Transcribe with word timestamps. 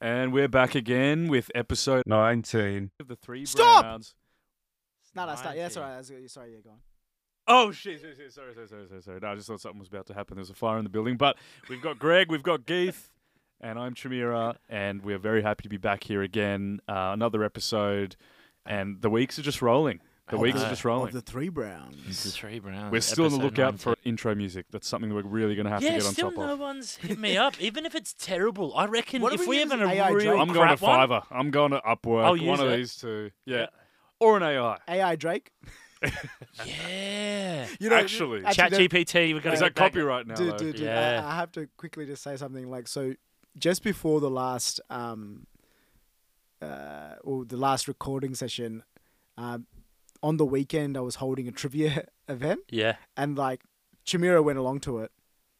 And 0.00 0.32
we're 0.32 0.48
back 0.48 0.74
again 0.74 1.28
with 1.28 1.50
episode 1.54 2.02
19. 2.06 2.90
of 3.00 3.08
the 3.08 3.16
Three 3.16 3.46
Stop! 3.46 3.82
Browns. 3.82 4.14
No, 5.14 5.24
no, 5.26 5.34
start. 5.36 5.56
Yeah, 5.56 5.62
that's 5.62 5.76
all 5.78 5.84
19. 5.84 5.96
right. 5.96 6.20
That's, 6.22 6.32
sorry, 6.32 6.52
yeah, 6.52 6.58
go 6.62 6.70
on. 6.70 6.76
Oh 7.48 7.70
shit! 7.70 8.00
Sorry, 8.00 8.14
sorry, 8.14 8.30
sorry, 8.30 8.54
sorry, 8.54 8.68
sorry, 8.68 8.86
sorry, 8.88 9.02
sorry. 9.02 9.18
No, 9.22 9.28
I 9.28 9.34
just 9.36 9.46
thought 9.46 9.60
something 9.60 9.78
was 9.78 9.88
about 9.88 10.06
to 10.06 10.14
happen. 10.14 10.36
There's 10.36 10.50
a 10.50 10.54
fire 10.54 10.78
in 10.78 10.84
the 10.84 10.90
building, 10.90 11.16
but 11.16 11.36
we've 11.70 11.80
got 11.80 11.98
Greg, 11.98 12.28
we've 12.28 12.42
got 12.42 12.66
Geeth, 12.66 13.08
and 13.60 13.78
I'm 13.78 13.94
Chimera, 13.94 14.56
and 14.68 15.02
we're 15.02 15.18
very 15.18 15.42
happy 15.42 15.62
to 15.62 15.68
be 15.68 15.76
back 15.76 16.04
here 16.04 16.22
again. 16.22 16.80
Uh, 16.88 17.12
another 17.14 17.44
episode, 17.44 18.16
and 18.66 19.00
the 19.00 19.08
weeks 19.08 19.38
are 19.38 19.42
just 19.42 19.62
rolling. 19.62 20.00
The 20.28 20.38
weeks 20.38 20.60
are 20.60 20.68
just 20.68 20.84
rolling. 20.84 21.08
Of 21.08 21.12
the 21.14 21.20
three 21.20 21.48
Browns. 21.48 21.96
It's 22.08 22.24
the 22.24 22.30
three 22.30 22.58
Browns. 22.58 22.90
We're 22.90 23.00
still 23.00 23.26
on 23.26 23.30
the 23.32 23.36
episode 23.36 23.44
lookout 23.44 23.78
for 23.80 23.96
intro 24.04 24.34
music. 24.34 24.66
That's 24.72 24.88
something 24.88 25.08
that 25.08 25.14
we're 25.14 25.22
really 25.22 25.54
going 25.54 25.66
to 25.66 25.70
have 25.70 25.82
yeah, 25.82 25.90
to 25.92 25.96
get 25.98 26.06
on 26.06 26.12
still 26.14 26.30
top 26.32 26.38
no 26.40 26.52
of. 26.54 26.58
one's 26.58 26.96
hit 26.96 27.16
me 27.18 27.36
up, 27.36 27.60
even 27.60 27.86
if 27.86 27.94
it's 27.94 28.12
terrible. 28.12 28.74
I 28.76 28.86
reckon 28.86 29.22
What 29.22 29.32
if 29.34 29.42
if 29.42 29.46
we 29.46 29.56
we 29.56 29.60
have 29.62 29.70
use 29.72 29.80
a 29.80 29.84
AI 29.92 30.08
real 30.10 30.18
Drake? 30.30 30.40
I'm 30.40 30.48
going 30.52 30.68
to 30.68 30.76
crap 30.76 30.80
one- 30.80 31.08
Fiverr. 31.08 31.26
I'm 31.30 31.50
going 31.52 31.70
to 31.70 31.78
Upwork. 31.80 32.24
I'll 32.24 32.30
one 32.32 32.40
use 32.40 32.60
of 32.60 32.68
it. 32.70 32.76
these 32.76 32.96
two. 32.96 33.30
Yeah. 33.44 33.56
Yeah. 33.58 33.66
Or 34.18 34.36
an 34.36 34.42
AI. 34.42 34.78
AI 34.88 35.14
Drake. 35.16 35.52
Yeah. 36.64 37.66
You 37.80 37.90
know, 37.90 37.96
Actually. 37.96 38.42
Chat 38.52 38.70
the- 38.70 38.88
GPT, 38.88 39.34
we're 39.34 39.40
going 39.40 39.54
Is 39.54 39.60
to 39.60 39.66
that 39.66 39.74
copyright 39.74 40.26
now? 40.26 40.34
Dude, 40.34 40.52
though? 40.52 40.58
dude, 40.58 40.76
dude. 40.76 40.84
Yeah. 40.86 41.22
I, 41.24 41.32
I 41.32 41.36
have 41.36 41.52
to 41.52 41.68
quickly 41.76 42.06
just 42.06 42.22
say 42.22 42.36
something 42.36 42.68
like 42.70 42.88
so. 42.88 43.14
Just 43.58 43.82
before 43.82 44.20
the 44.20 44.30
last, 44.30 44.80
um, 44.90 45.46
uh, 46.60 47.14
or 47.22 47.44
the 47.44 47.56
last 47.56 47.88
recording 47.88 48.34
session, 48.34 48.82
um, 49.38 49.66
on 50.22 50.36
the 50.36 50.44
weekend 50.46 50.96
I 50.96 51.00
was 51.00 51.16
holding 51.16 51.48
a 51.48 51.52
trivia 51.52 52.06
event, 52.28 52.60
Yeah. 52.70 52.96
and 53.16 53.36
like 53.36 53.62
Chimera 54.04 54.42
went 54.42 54.58
along 54.58 54.80
to 54.80 54.98
it, 55.00 55.10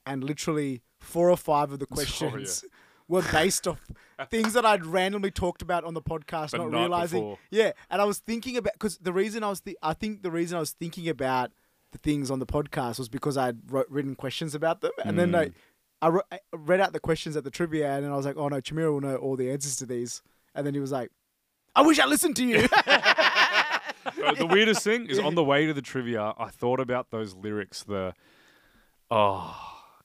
and 0.04 0.22
literally 0.24 0.82
four 1.00 1.30
or 1.30 1.36
five 1.36 1.72
of 1.72 1.78
the 1.78 1.86
Oh, 1.90 1.90
yeah. 1.90 1.94
questions 1.96 2.64
were 3.08 3.22
based 3.30 3.68
off 3.68 3.80
things 4.30 4.52
that 4.54 4.64
I'd 4.66 4.84
randomly 4.84 5.30
talked 5.30 5.62
about 5.62 5.84
on 5.84 5.94
the 5.94 6.02
podcast, 6.02 6.50
But 6.52 6.58
not, 6.58 6.70
not 6.72 6.80
realizing. 6.80 7.20
before. 7.22 7.38
Yeah, 7.50 7.72
and 7.90 8.02
I 8.02 8.04
was 8.04 8.18
thinking 8.18 8.56
about 8.56 8.72
because 8.72 8.98
the 8.98 9.12
reason 9.12 9.44
I 9.44 9.48
was, 9.48 9.60
th- 9.60 9.76
I 9.82 9.94
think 9.94 10.22
the 10.22 10.30
reason 10.30 10.56
I 10.56 10.60
was 10.60 10.72
thinking 10.72 11.08
about 11.08 11.52
the 11.92 11.98
things 11.98 12.30
on 12.32 12.40
the 12.40 12.46
podcast 12.46 12.98
was 12.98 13.08
because 13.08 13.36
I'd 13.36 13.70
wrote, 13.70 13.86
written 13.88 14.16
questions 14.16 14.54
about 14.54 14.80
them, 14.80 14.90
and 15.04 15.16
then 15.18 15.30
Mm. 15.32 15.52
I, 16.02 16.06
I, 16.06 16.08
wrote, 16.10 16.24
I 16.32 16.40
read 16.52 16.80
out 16.80 16.92
the 16.92 17.00
questions 17.00 17.36
at 17.36 17.44
the 17.44 17.50
trivia, 17.50 17.90
and 17.94 18.04
then 18.04 18.12
I 18.12 18.16
was 18.16 18.26
like, 18.26 18.36
oh 18.36 18.48
no, 18.48 18.60
Chimera 18.60 18.92
will 18.92 19.00
know 19.00 19.16
all 19.16 19.36
the 19.36 19.50
answers 19.50 19.76
to 19.76 19.86
these, 19.86 20.20
and 20.54 20.66
then 20.66 20.74
he 20.74 20.80
was 20.80 20.90
like, 20.92 21.10
I 21.76 21.82
wish 21.82 21.98
I 22.00 22.06
listened 22.06 22.34
to 22.36 22.44
you. 22.44 22.66
Uh, 24.24 24.34
the 24.34 24.46
weirdest 24.46 24.82
thing 24.82 25.06
is 25.06 25.18
on 25.18 25.34
the 25.34 25.44
way 25.44 25.66
to 25.66 25.72
the 25.74 25.82
trivia, 25.82 26.34
I 26.38 26.48
thought 26.50 26.80
about 26.80 27.10
those 27.10 27.34
lyrics. 27.34 27.82
The 27.84 28.14
oh, 29.10 29.56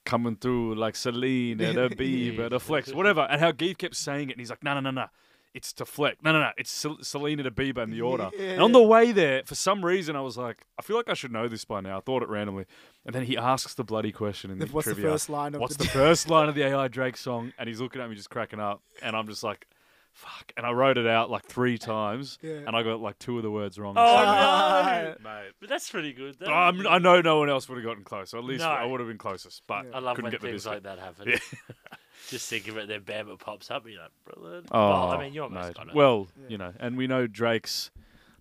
coming 0.04 0.36
through 0.36 0.74
like 0.74 0.96
Celine 0.96 1.60
and 1.60 1.78
a 1.78 1.88
Bieber, 1.90 2.50
the 2.50 2.60
flex, 2.60 2.92
whatever, 2.92 3.22
and 3.30 3.40
how 3.40 3.52
Geeth 3.52 3.78
kept 3.78 3.96
saying 3.96 4.28
it, 4.30 4.32
and 4.32 4.40
he's 4.40 4.50
like, 4.50 4.62
no, 4.62 4.74
no, 4.74 4.80
no, 4.80 4.90
no. 4.90 5.06
It's 5.54 5.74
to 5.74 5.84
flex. 5.84 6.16
No, 6.22 6.32
no, 6.32 6.40
no. 6.40 6.50
It's 6.56 6.70
Cel- 6.70 6.96
Celine 7.02 7.38
and 7.38 7.54
Bieber 7.54 7.82
in 7.82 7.90
the 7.90 8.00
order. 8.00 8.30
Yeah, 8.38 8.52
and 8.52 8.62
on 8.62 8.72
the 8.72 8.80
way 8.80 9.12
there, 9.12 9.42
for 9.44 9.54
some 9.54 9.84
reason, 9.84 10.16
I 10.16 10.22
was 10.22 10.38
like, 10.38 10.62
I 10.78 10.82
feel 10.82 10.96
like 10.96 11.10
I 11.10 11.14
should 11.14 11.30
know 11.30 11.46
this 11.46 11.66
by 11.66 11.82
now. 11.82 11.98
I 11.98 12.00
thought 12.00 12.22
it 12.22 12.30
randomly. 12.30 12.64
And 13.04 13.14
then 13.14 13.24
he 13.26 13.36
asks 13.36 13.74
the 13.74 13.84
bloody 13.84 14.12
question 14.12 14.50
in 14.50 14.58
the 14.58 14.64
What's 14.66 14.86
the 14.88 14.94
trivia. 14.94 15.10
first 15.10 15.28
line 15.28 15.54
of 15.54 15.60
What's 15.60 15.76
the- 15.76 15.84
the 15.84 15.90
first 15.90 16.30
line 16.30 16.48
of 16.48 16.54
the 16.54 16.62
AI 16.66 16.88
Drake 16.88 17.18
song? 17.18 17.52
And 17.58 17.68
he's 17.68 17.82
looking 17.82 18.00
at 18.00 18.08
me 18.08 18.16
just 18.16 18.30
cracking 18.30 18.60
up. 18.60 18.80
And 19.02 19.14
I'm 19.14 19.26
just 19.28 19.42
like, 19.42 19.66
fuck. 20.12 20.52
And 20.56 20.64
I 20.66 20.72
wrote 20.72 20.98
it 20.98 21.06
out 21.06 21.30
like 21.30 21.44
three 21.46 21.78
times. 21.78 22.38
Yeah. 22.42 22.60
And 22.66 22.76
I 22.76 22.82
got 22.82 23.00
like 23.00 23.18
two 23.18 23.36
of 23.36 23.42
the 23.42 23.50
words 23.50 23.78
wrong. 23.78 23.94
Oh, 23.96 24.02
no. 24.02 25.14
Mate. 25.22 25.52
But 25.60 25.68
that's 25.68 25.90
pretty 25.90 26.12
good. 26.12 26.36
though. 26.38 26.46
I'm, 26.52 26.86
I 26.86 26.98
know 26.98 27.20
no 27.20 27.38
one 27.38 27.48
else 27.50 27.68
would 27.68 27.76
have 27.76 27.84
gotten 27.84 28.04
close. 28.04 28.34
At 28.34 28.44
least 28.44 28.62
No. 28.62 28.70
I 28.70 28.84
would 28.84 29.00
have 29.00 29.08
been 29.08 29.18
closest, 29.18 29.62
but 29.66 29.86
I 29.94 29.98
love 29.98 30.16
couldn't 30.16 30.24
when 30.24 30.30
get 30.32 30.40
the 30.40 30.48
things 30.48 30.64
biscuit. 30.64 30.84
like 30.84 30.96
that 30.96 30.98
happen. 30.98 31.28
Yeah. 31.30 31.38
Just 32.28 32.48
think 32.48 32.68
of 32.68 32.76
it, 32.76 32.86
then 32.88 33.02
bam, 33.02 33.28
it 33.28 33.38
pops 33.40 33.70
up. 33.70 33.84
And 33.84 33.94
you're 33.94 34.02
like, 34.02 34.12
brilliant. 34.24 34.68
Oh, 34.70 34.90
well, 34.90 35.10
I 35.10 35.18
mean, 35.22 35.34
you 35.34 35.42
almost 35.42 35.68
mate. 35.68 35.74
got 35.76 35.88
it. 35.88 35.94
Well, 35.94 36.28
Yeah. 36.40 36.46
you 36.48 36.58
know, 36.58 36.72
and 36.78 36.96
we 36.96 37.06
know 37.06 37.26
Drake's 37.26 37.90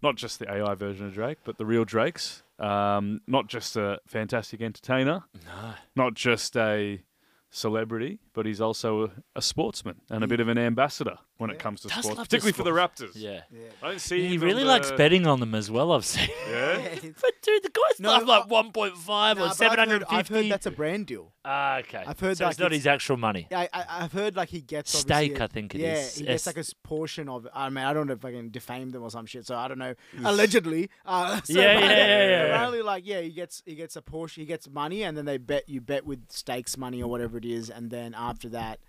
not 0.04 0.16
just 0.18 0.40
the 0.40 0.52
AI 0.52 0.74
version 0.76 1.08
of 1.08 1.14
Drake, 1.14 1.40
but 1.44 1.58
the 1.58 1.66
real 1.66 1.84
Drake's. 1.86 2.44
Um, 2.60 3.22
not 3.26 3.48
just 3.48 3.76
a 3.76 4.00
fantastic 4.06 4.62
entertainer, 4.62 5.24
no. 5.46 5.74
not 5.96 6.14
just 6.14 6.56
a 6.56 7.02
celebrity, 7.50 8.20
but 8.34 8.46
he's 8.46 8.62
also 8.62 9.04
a, 9.06 9.10
a 9.38 9.42
sportsman 9.42 9.96
and 10.12 10.24
a 10.24 10.28
bit 10.28 10.40
of 10.40 10.48
an 10.48 10.58
ambassador 10.60 11.18
when 11.42 11.50
it 11.50 11.60
comes 11.60 11.82
to 11.82 11.88
Does 11.90 11.98
sports, 12.04 12.18
love 12.18 12.30
the 12.30 12.38
particularly 12.38 12.54
for 12.54 12.64
the 12.64 12.70
Raptors. 12.72 13.12
Yeah. 13.16 13.42
Yeah. 13.52 13.62
I 13.84 13.90
don't 13.90 14.00
see 14.00 14.22
He 14.28 14.36
him 14.36 14.42
on 14.42 14.48
really 14.48 14.64
likes 14.64 14.92
betting 14.92 15.28
on 15.28 15.40
them 15.40 15.54
as 15.56 15.70
well, 15.70 15.92
I've 15.92 16.06
seen. 16.06 16.30
Yeah. 16.50 16.78
But 17.22 17.34
dude, 17.42 17.64
the 17.64 17.70
guy's 17.70 18.00
No, 18.00 18.18
not 18.20 18.26
like 18.28 18.44
I- 18.46 18.48
1.5 18.48 19.08
Nah, 19.08 19.32
or 19.32 19.36
but 19.36 19.42
I've 19.44 19.50
heard- 19.50 19.56
750. 19.58 20.16
I've 20.16 20.28
heard 20.28 20.50
that's 20.52 20.66
a 20.68 20.72
brand 20.72 21.08
deal. 21.08 21.32
Ah, 21.44 21.80
okay. 21.80 22.04
I've 22.06 22.20
heard 22.20 22.38
so 22.38 22.44
like 22.46 22.52
it's 22.52 22.60
not 22.60 22.68
it's- 22.68 22.80
his 22.82 22.88
actual 22.88 23.18
money. 23.18 23.48
Yeah, 23.50 23.62
I, 23.62 23.70
I, 23.74 23.86
I've 24.04 24.14
heard 24.14 24.36
like 24.36 24.50
he 24.50 24.62
gets 24.62 24.92
Stake, 24.98 25.12
obviously 25.12 25.36
a- 25.36 25.44
I 25.44 25.48
think 25.48 25.76
it 25.76 25.82
yeah, 25.82 25.94
is. 25.96 26.16
he 26.16 26.26
gets 26.26 26.44
S- 26.44 26.48
like 26.48 26.58
a 26.58 26.60
s- 26.60 26.74
portion 26.84 27.28
of. 27.28 27.48
I 27.54 27.70
mean, 27.70 27.84
I 27.84 27.94
don't 27.94 28.06
know 28.08 28.14
if 28.14 28.24
I 28.24 28.32
can 28.32 28.52
defame 28.52 28.92
them 28.92 29.02
or 29.04 29.10
some 29.10 29.26
shit. 29.26 29.48
So 29.48 29.56
I 29.56 29.68
don't 29.68 29.80
know. 29.80 29.96
Allegedly, 30.24 30.90
uh, 31.06 31.42
so 31.44 31.60
Yeah, 31.60 31.74
but 31.80 31.84
yeah, 31.84 31.90
yeah, 31.90 31.98
yeah, 32.08 32.28
yeah. 32.30 32.44
Apparently, 32.54 32.82
like 32.84 33.06
yeah, 33.08 33.22
he 33.22 33.32
gets 33.32 33.64
he 33.66 33.74
gets 33.76 33.96
a 33.96 34.02
portion. 34.04 34.42
He 34.42 34.46
gets 34.48 34.70
money, 34.70 35.02
and 35.04 35.18
then 35.18 35.26
they 35.26 35.38
bet 35.38 35.68
you 35.68 35.82
bet 35.82 36.06
with 36.06 36.32
stakes 36.32 36.78
money 36.78 37.02
or 37.02 37.10
whatever 37.10 37.38
it 37.38 37.46
is, 37.46 37.70
and 37.72 37.90
then 37.90 38.14
after 38.14 38.48
that. 38.50 38.80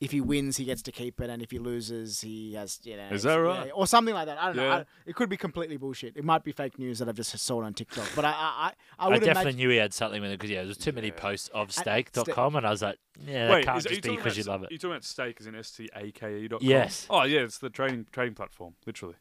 If 0.00 0.12
he 0.12 0.20
wins, 0.20 0.56
he 0.56 0.64
gets 0.64 0.80
to 0.82 0.92
keep 0.92 1.20
it, 1.20 1.28
and 1.28 1.42
if 1.42 1.50
he 1.50 1.58
loses, 1.58 2.20
he 2.20 2.54
has 2.54 2.78
you 2.84 2.96
know. 2.96 3.08
Is 3.10 3.24
that 3.24 3.32
yeah, 3.32 3.36
right? 3.38 3.70
or 3.74 3.84
something 3.84 4.14
like 4.14 4.26
that. 4.26 4.38
I 4.40 4.46
don't 4.46 4.56
know. 4.56 4.70
I, 4.70 4.84
it 5.06 5.16
could 5.16 5.28
be 5.28 5.36
completely 5.36 5.76
bullshit. 5.76 6.16
It 6.16 6.22
might 6.24 6.44
be 6.44 6.52
fake 6.52 6.78
news 6.78 7.00
that 7.00 7.08
I've 7.08 7.16
just 7.16 7.36
saw 7.36 7.62
on 7.64 7.74
TikTok. 7.74 8.08
But 8.14 8.24
I, 8.24 8.28
I, 8.30 8.32
I, 8.32 8.72
I 8.98 9.06
I, 9.08 9.18
definitely 9.18 9.30
imagine. 9.42 9.56
knew 9.56 9.68
he 9.70 9.76
had 9.76 9.92
something 9.92 10.22
with 10.22 10.30
it 10.30 10.38
because 10.38 10.52
yeah, 10.52 10.62
there's 10.62 10.76
too 10.76 10.92
many 10.92 11.08
Yeah. 11.08 11.14
posts 11.14 11.48
of 11.52 11.72
Ste- 11.72 11.80
stake.com 11.80 12.54
and 12.54 12.64
I 12.64 12.70
was 12.70 12.82
like, 12.82 12.96
yeah, 13.26 13.48
that 13.48 13.54
Wait, 13.54 13.64
can't 13.64 13.78
is, 13.78 13.84
just 13.86 14.02
be 14.02 14.14
because 14.14 14.38
you 14.38 14.44
love 14.44 14.62
it. 14.62 14.70
You 14.70 14.78
talking 14.78 14.92
about 14.92 15.04
stake 15.04 15.36
as 15.40 15.48
in 15.48 15.56
S 15.56 15.72
T 15.72 15.90
A 15.96 16.12
K 16.12 16.42
E 16.42 16.48
dot 16.48 16.60
com? 16.60 16.68
Yes. 16.68 17.06
Oh 17.10 17.24
yeah, 17.24 17.40
it's 17.40 17.58
the 17.58 17.68
trading 17.68 18.06
trading 18.12 18.34
platform. 18.34 18.74
Literally, 18.86 19.16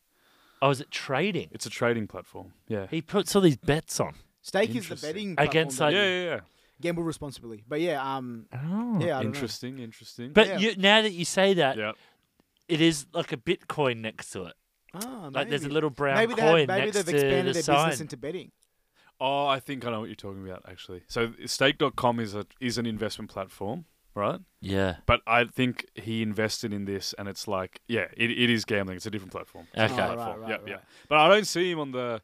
Oh, 0.62 0.70
is 0.70 0.80
it 0.80 0.92
trading? 0.92 1.50
it's 1.52 1.66
a 1.66 1.72
trading 1.72 2.06
platform. 2.06 2.54
Yeah. 2.68 2.86
He 2.90 3.02
puts 3.02 3.36
all 3.36 3.42
these 3.42 3.58
bets 3.58 4.00
on. 4.00 4.14
Stake 4.44 4.76
is 4.76 4.88
the 4.90 4.96
betting 4.96 5.34
Against, 5.40 5.78
platform 5.80 5.96
like- 5.96 6.08
yeah, 6.08 6.20
yeah, 6.20 6.24
yeah. 6.36 6.40
Gamble 6.82 7.04
responsibly. 7.04 7.64
But 7.68 7.82
yeah, 7.82 8.02
um, 8.16 8.46
Oh. 8.54 9.00
yeah, 9.00 9.18
I 9.18 9.22
know. 9.22 9.28
Interesting, 9.28 9.80
interesting. 9.80 10.34
But 10.34 10.48
Yeah. 10.48 10.58
you, 10.60 10.76
now 10.78 11.02
that 11.02 11.12
you 11.14 11.26
say 11.26 11.54
that, 11.56 11.78
yeah. 11.78 11.94
it 12.68 12.82
is 12.82 13.06
like 13.14 13.32
a 13.32 13.38
Bitcoin 13.38 13.98
next 14.02 14.32
to 14.32 14.44
it. 14.46 14.54
Oh, 14.94 15.30
Like 15.34 15.50
there's 15.50 15.64
a 15.64 15.70
little 15.70 15.90
brown 15.90 16.16
maybe 16.18 16.34
they 16.34 16.42
coin 16.42 16.60
have, 16.62 16.68
maybe 16.70 16.86
next 16.86 16.96
they've 16.98 17.06
to 17.06 17.12
expanded 17.16 17.48
the 17.48 17.54
their 17.54 17.62
sign. 17.64 17.90
business 17.90 18.02
into 18.02 18.18
betting. 18.18 18.52
Oh, 19.20 19.48
I 19.48 19.60
think 19.60 19.84
I 19.86 19.90
know 19.92 20.00
what 20.02 20.10
you're 20.10 20.16
talking 20.16 20.48
about 20.48 20.64
actually. 20.68 21.02
So 21.08 21.34
stake.com 21.46 22.20
is 22.20 22.36
a 22.36 22.46
is 22.60 22.78
an 22.78 22.86
investment 22.86 23.32
platform, 23.32 23.86
right? 24.14 24.40
yeah. 24.62 24.98
But 25.08 25.22
I 25.26 25.46
think 25.46 25.88
he 25.96 26.22
invested 26.22 26.72
in 26.72 26.86
this 26.86 27.14
and 27.18 27.28
it's 27.28 27.48
like, 27.48 27.82
yeah, 27.88 28.06
it, 28.16 28.30
it 28.32 28.50
is 28.52 28.64
gambling. 28.64 28.98
It's 28.98 29.06
a 29.08 29.12
different 29.12 29.32
platform. 29.32 29.68
It's 29.74 29.92
Okay. 29.92 29.96
different 29.96 30.12
Oh, 30.12 30.16
right, 30.16 30.24
platform. 30.24 30.42
right, 30.42 30.50
yep, 30.52 30.60
right. 30.62 30.70
yep. 30.70 30.86
But 31.10 31.18
I 31.18 31.28
don't 31.30 31.46
see 31.48 31.72
him 31.72 31.80
on 31.80 31.92
the 31.92 32.22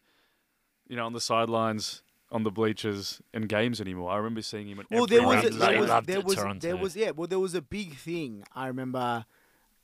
you 0.87 0.95
know, 0.97 1.05
on 1.05 1.13
the 1.13 1.21
sidelines, 1.21 2.02
on 2.33 2.43
the 2.43 2.51
bleachers 2.51 3.21
in 3.33 3.43
games 3.43 3.79
anymore. 3.79 4.11
I 4.11 4.17
remember 4.17 4.41
seeing 4.41 4.67
him 4.67 4.79
at 4.79 4.87
Well, 4.91 5.05
there 5.05 5.21
was, 5.25 5.45
a, 5.45 5.49
there 5.51 5.79
was, 5.79 6.05
there 6.05 6.21
was, 6.21 6.35
Toronto. 6.35 6.67
there 6.67 6.75
was, 6.75 6.95
yeah. 6.95 7.11
Well, 7.11 7.27
there 7.27 7.39
was 7.39 7.53
a 7.55 7.61
big 7.61 7.95
thing. 7.95 8.43
I 8.53 8.67
remember. 8.67 9.25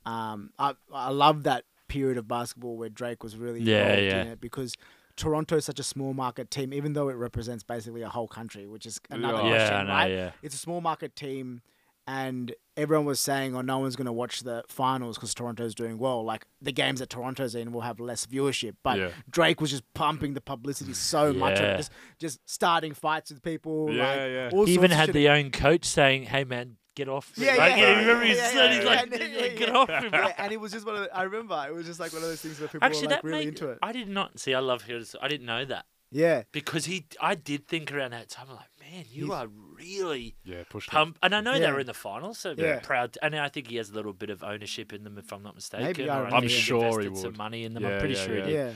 Um, 0.06 0.50
I 0.58 0.74
I 0.92 1.10
love 1.10 1.42
that 1.44 1.64
period 1.88 2.16
of 2.18 2.26
basketball 2.26 2.76
where 2.76 2.88
Drake 2.88 3.22
was 3.22 3.36
really 3.36 3.60
Yeah, 3.60 3.82
involved 3.82 4.02
yeah. 4.02 4.20
in 4.22 4.26
it 4.28 4.40
because 4.40 4.74
Toronto 5.16 5.56
is 5.56 5.64
such 5.64 5.78
a 5.78 5.82
small 5.82 6.14
market 6.14 6.50
team, 6.50 6.72
even 6.72 6.94
though 6.94 7.08
it 7.08 7.14
represents 7.14 7.62
basically 7.62 8.02
a 8.02 8.08
whole 8.08 8.28
country, 8.28 8.66
which 8.66 8.86
is 8.86 9.00
another 9.10 9.42
Yeah. 9.42 9.44
Yeah, 9.44 9.56
question, 9.56 9.76
I 9.76 9.82
know, 9.82 9.88
right? 9.92 10.10
yeah. 10.10 10.30
It's 10.42 10.54
a 10.54 10.58
small 10.58 10.80
market 10.80 11.14
team, 11.14 11.60
and 12.06 12.54
everyone 12.80 13.04
was 13.06 13.20
saying, 13.20 13.54
"Oh, 13.54 13.60
no 13.60 13.78
one's 13.78 13.94
going 13.96 14.06
to 14.06 14.12
watch 14.12 14.40
the 14.40 14.64
finals 14.68 15.16
because 15.16 15.34
Toronto's 15.34 15.74
doing 15.74 15.98
well. 15.98 16.24
Like 16.24 16.46
the 16.60 16.72
games 16.72 17.00
that 17.00 17.10
Toronto's 17.10 17.54
in 17.54 17.70
will 17.72 17.82
have 17.82 18.00
less 18.00 18.26
viewership." 18.26 18.74
But 18.82 18.98
Yeah. 18.98 19.10
Drake 19.28 19.60
was 19.60 19.70
just 19.70 19.84
pumping 19.94 20.34
the 20.34 20.40
publicity 20.40 20.94
so 20.94 21.32
much, 21.32 21.58
of 21.58 21.64
it, 21.64 21.68
Yeah. 21.68 21.76
just 21.76 21.92
just 22.18 22.40
starting 22.50 22.94
fights 22.94 23.30
with 23.30 23.42
people. 23.42 23.92
Yeah, 23.92 24.06
like, 24.08 24.18
yeah. 24.18 24.50
all 24.52 24.64
He 24.66 24.74
even 24.74 24.90
had 24.90 25.12
the 25.12 25.28
own 25.28 25.50
coach 25.50 25.84
saying, 25.84 26.24
"Hey 26.24 26.44
man, 26.44 26.76
get 26.96 27.08
off." 27.08 27.32
Yeah, 27.36 27.54
like, 27.56 27.76
yeah, 27.76 27.90
you 28.00 28.06
remember 28.08 28.24
yeah, 28.26 28.34
said, 28.34 28.54
yeah, 28.54 28.74
he's 28.74 28.84
yeah, 28.84 28.90
like, 28.90 29.10
yeah, 29.10 29.24
yeah, 29.26 29.48
"Get 29.48 29.68
yeah. 29.68 29.74
off 29.76 29.88
me, 29.88 30.08
yeah, 30.12 30.32
and 30.38 30.52
it 30.52 30.60
was 30.60 30.72
just 30.72 30.86
one 30.86 30.96
of 30.96 31.02
the, 31.02 31.16
I 31.16 31.22
remember 31.22 31.64
it 31.68 31.74
was 31.74 31.86
just 31.86 32.00
like 32.00 32.12
one 32.12 32.22
of 32.22 32.28
those 32.28 32.40
things 32.40 32.58
where 32.58 32.68
people 32.68 32.84
Actually, 32.86 33.08
were 33.08 33.12
like 33.12 33.22
that 33.22 33.24
really 33.24 33.38
made, 33.40 33.48
into 33.48 33.68
it. 33.70 33.78
I 33.82 33.92
did 33.92 34.08
not 34.08 34.38
see. 34.40 34.54
I 34.54 34.60
love 34.60 34.82
his. 34.82 35.14
I 35.20 35.28
didn't 35.28 35.46
know 35.46 35.64
that 35.66 35.84
Yeah, 36.10 36.42
because 36.52 36.86
he. 36.86 37.06
I 37.20 37.34
did 37.34 37.68
think 37.68 37.92
around 37.92 38.12
that 38.12 38.28
time. 38.30 38.46
I'm 38.50 38.56
like, 38.56 38.66
man, 38.90 39.04
you 39.10 39.26
He's- 39.26 39.36
are 39.36 39.48
really 39.74 40.34
Yeah, 40.44 40.64
pushed 40.68 40.88
it. 40.88 40.90
pumped. 40.90 41.18
And 41.22 41.34
I 41.34 41.40
know 41.40 41.52
they 41.54 41.60
Yeah. 41.60 41.72
were 41.72 41.80
in 41.80 41.86
the 41.86 41.94
finals, 41.94 42.38
so 42.38 42.54
Yeah. 42.56 42.80
proud. 42.80 43.16
And 43.22 43.36
I 43.36 43.48
think 43.48 43.68
he 43.68 43.76
has 43.76 43.90
a 43.90 43.94
little 43.94 44.12
bit 44.12 44.30
of 44.30 44.42
ownership 44.42 44.92
in 44.92 45.04
them, 45.04 45.16
if 45.18 45.32
I'm 45.32 45.42
not 45.42 45.54
mistaken. 45.54 45.86
Maybe, 45.86 46.08
I 46.08 46.18
or 46.18 46.22
don't 46.24 46.26
I 46.26 46.30
know. 46.30 46.30
think 46.30 46.36
I'm 46.36 46.42
he's 46.48 46.52
sure 46.52 47.00
he 47.00 47.06
invested 47.06 47.16
some 47.32 47.36
money 47.36 47.64
in 47.64 47.74
them. 47.74 47.82
Yeah, 47.84 47.90
I'm 47.90 47.98
pretty 48.00 48.14
yeah, 48.14 48.24
sure 48.24 48.34
yeah. 48.36 48.44
he 48.46 48.50
did. 48.52 48.54
yeah. 48.56 48.72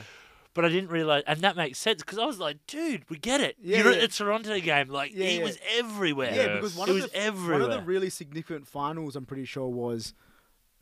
But 0.53 0.63
I 0.63 0.69
didn't 0.69 0.89
realize, 0.89 1.23
and 1.27 1.41
that 1.41 1.57
makes 1.57 1.79
sense 1.79 2.01
because 2.01 2.17
I 2.17 2.25
was 2.25 2.39
like, 2.39 2.65
dude, 2.65 3.09
we 3.09 3.17
get 3.17 3.41
it. 3.41 3.57
Yeah, 3.61 3.79
You're 3.79 3.91
yeah. 3.91 3.97
at 3.97 4.03
a 4.05 4.07
Toronto 4.07 4.57
game, 4.61 4.87
like 4.87 5.11
Yeah, 5.13 5.25
he 5.27 5.37
yeah. 5.39 5.43
was 5.43 5.59
everywhere. 5.69 6.29
Yeah, 6.33 6.45
Yes. 6.45 6.55
because 6.55 6.75
one 6.75 6.87
It 6.89 6.91
of 6.95 7.01
was 7.01 7.11
the 7.11 7.51
one 7.51 7.61
of 7.61 7.69
the 7.71 7.81
really 7.81 8.09
significant 8.09 8.65
finals, 8.67 9.17
I'm 9.17 9.25
pretty 9.25 9.43
sure, 9.43 9.67
was 9.67 10.13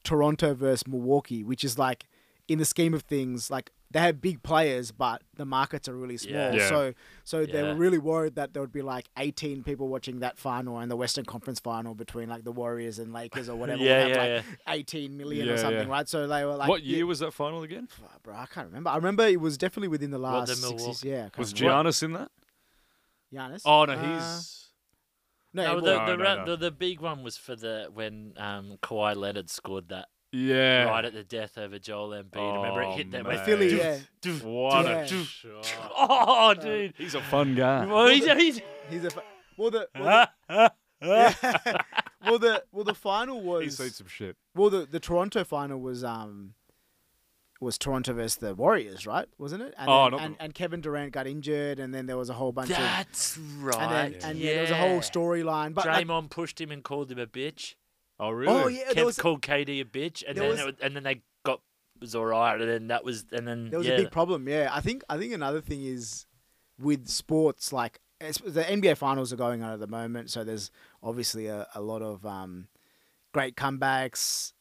Toronto 0.03 0.53
versus 0.53 0.88
Milwaukee, 0.88 1.44
which 1.44 1.63
is 1.63 1.77
like 1.80 2.06
in 2.47 2.59
the 2.59 2.65
scheme 2.65 2.94
of 2.94 3.01
things, 3.03 3.50
like 3.50 3.71
they 3.94 4.00
have 4.00 4.19
big 4.19 4.44
players, 4.44 4.92
but 4.92 5.22
the 5.36 5.45
markets 5.45 5.88
are 5.88 5.95
really 5.95 6.18
small. 6.18 6.34
Yeah. 6.34 6.54
Yeah. 6.54 6.68
So 6.69 6.94
so 7.24 7.45
they 7.45 7.62
were 7.63 7.75
really 7.75 8.00
worried 8.00 8.36
that 8.36 8.54
there 8.54 8.62
would 8.62 8.72
be 8.74 8.81
like 8.81 9.07
18 9.18 9.63
people 9.63 9.88
watching 9.88 10.19
that 10.19 10.38
final 10.38 10.80
and 10.80 10.92
the 10.92 10.95
Western 10.95 11.25
Conference 11.25 11.60
final 11.60 11.94
between 11.95 12.28
like 12.28 12.44
the 12.44 12.51
Warriors 12.51 13.00
and 13.00 13.13
Lakers 13.13 13.48
or 13.50 13.56
whatever. 13.56 13.80
would 13.81 13.88
Yeah, 13.88 14.00
have, 14.07 14.10
yeah, 14.10 14.42
like 14.68 14.80
18 14.80 15.16
million 15.16 15.48
Yeah, 15.48 15.54
or 15.54 15.57
something, 15.57 15.88
yeah. 15.88 15.94
right? 15.94 16.10
So 16.10 16.28
they 16.28 16.44
were 16.44 16.56
like, 16.56 16.68
what 16.69 16.84
yeah, 16.84 16.98
year 16.98 17.06
was 17.06 17.19
that 17.19 17.34
final 17.34 17.63
again? 17.63 17.88
bro, 18.24 18.36
I 18.36 18.48
can't 18.48 18.68
remember. 18.68 18.90
I 18.90 18.95
remember 18.98 19.25
it 19.28 19.40
was 19.40 19.57
definitely 19.57 19.90
within 19.90 20.12
the 20.12 20.19
What, 20.19 20.34
last 20.50 20.50
the 20.50 20.56
six 20.68 20.84
years. 20.86 21.04
Yeah, 21.04 21.30
Was 21.38 21.54
remember. 21.54 21.90
Giannis 21.90 22.04
in 22.04 22.13
that? 22.13 22.31
Giannis? 23.34 23.62
Oh 23.66 23.86
no, 23.86 23.94
Uh, 23.94 24.16
he's 24.19 24.69
no, 25.54 25.63
No, 25.63 25.81
the, 25.81 25.92
No, 25.98 26.06
the, 26.06 26.18
no, 26.18 26.36
no. 26.38 26.45
the 26.45 26.57
the 26.57 26.72
big 26.72 27.00
one 27.00 27.24
was 27.24 27.38
for 27.38 27.56
the 27.56 27.90
when 27.94 28.34
um, 28.38 28.78
Kawhi 28.81 29.16
Leonard 29.16 29.50
scored 29.50 29.90
that 29.90 30.07
yeah. 30.33 30.83
right 30.85 31.06
at 31.06 31.13
the 31.13 31.24
death 31.24 31.57
over 31.57 31.80
Joel 31.80 32.09
Embiid. 32.09 32.56
Remember 32.56 32.81
it 32.81 32.88
Oh, 32.88 32.95
hit 32.97 33.12
that 33.12 33.24
mate. 33.24 33.38
way. 33.39 33.45
Philly, 33.45 33.69
Dude, 33.69 33.80
yeah. 33.80 34.33
What 34.47 34.85
Yeah. 34.85 35.00
a 35.03 35.07
shot. 35.07 35.75
Oh, 35.95 36.53
dude. 36.53 36.94
He's 36.97 37.15
a 37.15 37.21
fun 37.21 37.56
guy. 37.56 37.85
Well, 37.94 38.07
he's, 38.07 38.25
he's, 38.25 38.62
He's 38.89 39.06
a 39.06 39.09
fa- 39.12 39.24
well 39.57 39.71
the 39.71 39.88
well 39.95 40.27
the, 41.00 41.83
well 42.25 42.39
the 42.39 42.63
well 42.71 42.83
the 42.83 42.94
final 42.94 43.41
was 43.41 43.63
He's 43.63 43.77
seen 43.77 43.89
some 43.91 44.07
shit. 44.07 44.35
Well, 44.56 44.69
the, 44.69 44.85
the 44.85 45.00
Toronto 45.00 45.44
final 45.44 45.80
was 45.80 46.03
um 46.03 46.53
was 47.62 47.77
Toronto 47.77 48.12
versus 48.13 48.35
the 48.38 48.53
Warriors, 48.56 49.07
right? 49.07 49.27
Wasn't 49.38 49.62
it? 49.62 49.74
And 49.77 49.89
Oh, 49.89 50.03
then, 50.06 50.12
not 50.12 50.21
and, 50.21 50.35
the- 50.35 50.41
and 50.44 50.53
Kevin 50.53 50.81
Durant 50.81 51.13
got 51.13 51.27
injured, 51.27 51.80
and 51.80 51.94
then 51.94 52.07
there 52.07 52.18
was 52.18 52.30
a 52.30 52.33
whole 52.33 52.51
bunch 52.51 52.71
of 52.71 52.75
That's 52.77 53.38
right. 53.38 53.77
and 53.80 53.91
then 54.15 54.30
and 54.31 54.39
yeah. 54.39 54.53
there 54.53 54.62
was 54.63 54.71
a 54.71 54.75
whole 54.77 55.00
storyline. 55.00 55.74
But 55.74 55.85
like, 55.85 56.06
Draymond 56.06 56.30
pushed 56.30 56.59
him 56.59 56.71
and 56.71 56.83
called 56.83 57.09
him 57.09 57.19
a 57.19 57.27
bitch. 57.27 57.75
Oh 58.23 58.29
really? 58.31 58.53
oh 58.63 58.67
yeah, 58.67 58.91
Kev 58.93 59.05
was 59.05 59.17
called 59.17 59.41
KD 59.41 59.81
a 59.81 59.85
bitch, 59.85 60.23
and 60.27 60.37
then 60.37 60.49
was- 60.49 60.59
it 60.61 60.77
and 60.81 60.95
then 60.95 61.03
they 61.03 61.21
got 61.45 61.59
it 61.95 62.01
was 62.01 62.15
all 62.15 62.25
right, 62.25 62.59
and 62.59 62.69
then 62.69 62.87
that 62.87 63.03
was 63.03 63.25
and 63.31 63.47
then 63.47 63.69
there 63.69 63.79
was 63.79 63.87
yeah, 63.87 63.95
a 63.95 63.97
big 64.03 64.11
problem. 64.11 64.47
Yeah, 64.47 64.69
I 64.71 64.81
think 64.81 65.03
I 65.09 65.17
think 65.17 65.33
another 65.33 65.61
thing 65.61 65.83
is 65.83 66.25
with 66.79 67.07
sports 67.07 67.71
like 67.73 67.99
the 68.19 68.63
NBA 68.63 68.95
finals 68.97 69.33
are 69.33 69.37
going 69.37 69.61
on 69.63 69.73
at 69.73 69.79
the 69.79 69.87
moment, 69.87 70.29
so 70.31 70.43
there's 70.45 70.71
obviously 71.01 71.47
a, 71.47 71.67
a 71.75 71.81
lot 71.81 72.01
of 72.01 72.25
um, 72.25 72.67
great 73.33 73.55
comebacks. 73.57 74.53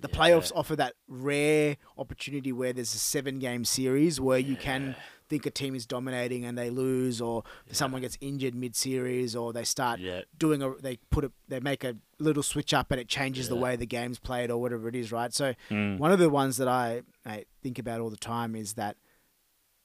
The 0.00 0.08
Yeah. 0.12 0.16
playoffs 0.18 0.50
offer 0.54 0.74
that 0.76 0.94
rare 1.06 1.76
opportunity 1.96 2.52
where 2.52 2.72
there's 2.72 2.92
a 2.94 2.98
seven 2.98 3.38
game 3.38 3.64
series 3.64 4.20
where 4.20 4.40
you 4.40 4.56
can 4.56 4.96
think 5.28 5.46
a 5.46 5.50
team 5.50 5.74
is 5.74 5.86
dominating 5.86 6.44
and 6.44 6.56
they 6.56 6.70
lose, 6.70 7.20
or 7.20 7.42
someone 7.72 8.02
gets 8.02 8.18
injured 8.20 8.54
mid 8.54 8.74
series, 8.76 9.34
or 9.34 9.52
they 9.52 9.64
start 9.64 10.00
yeah, 10.00 10.22
doing 10.38 10.62
a 10.62 10.74
they 10.80 10.98
put 11.10 11.24
a 11.24 11.32
they 11.48 11.60
make 11.60 11.84
a 11.84 11.96
little 12.18 12.42
switch 12.42 12.72
up 12.74 12.90
and 12.90 13.00
it 13.00 13.08
changes 13.08 13.48
the 13.48 13.56
way 13.56 13.76
the 13.76 13.86
game's 13.86 14.18
played 14.18 14.50
or 14.50 14.60
whatever 14.60 14.88
it 14.88 14.94
is, 14.94 15.10
right? 15.12 15.32
So 15.32 15.54
Mm. 15.70 15.98
one 15.98 16.12
of 16.12 16.18
the 16.18 16.30
ones 16.30 16.56
that 16.58 16.68
I, 16.68 17.02
I 17.26 17.44
think 17.62 17.78
about 17.78 18.00
all 18.00 18.10
the 18.10 18.16
time 18.16 18.54
is 18.54 18.74
that 18.74 18.96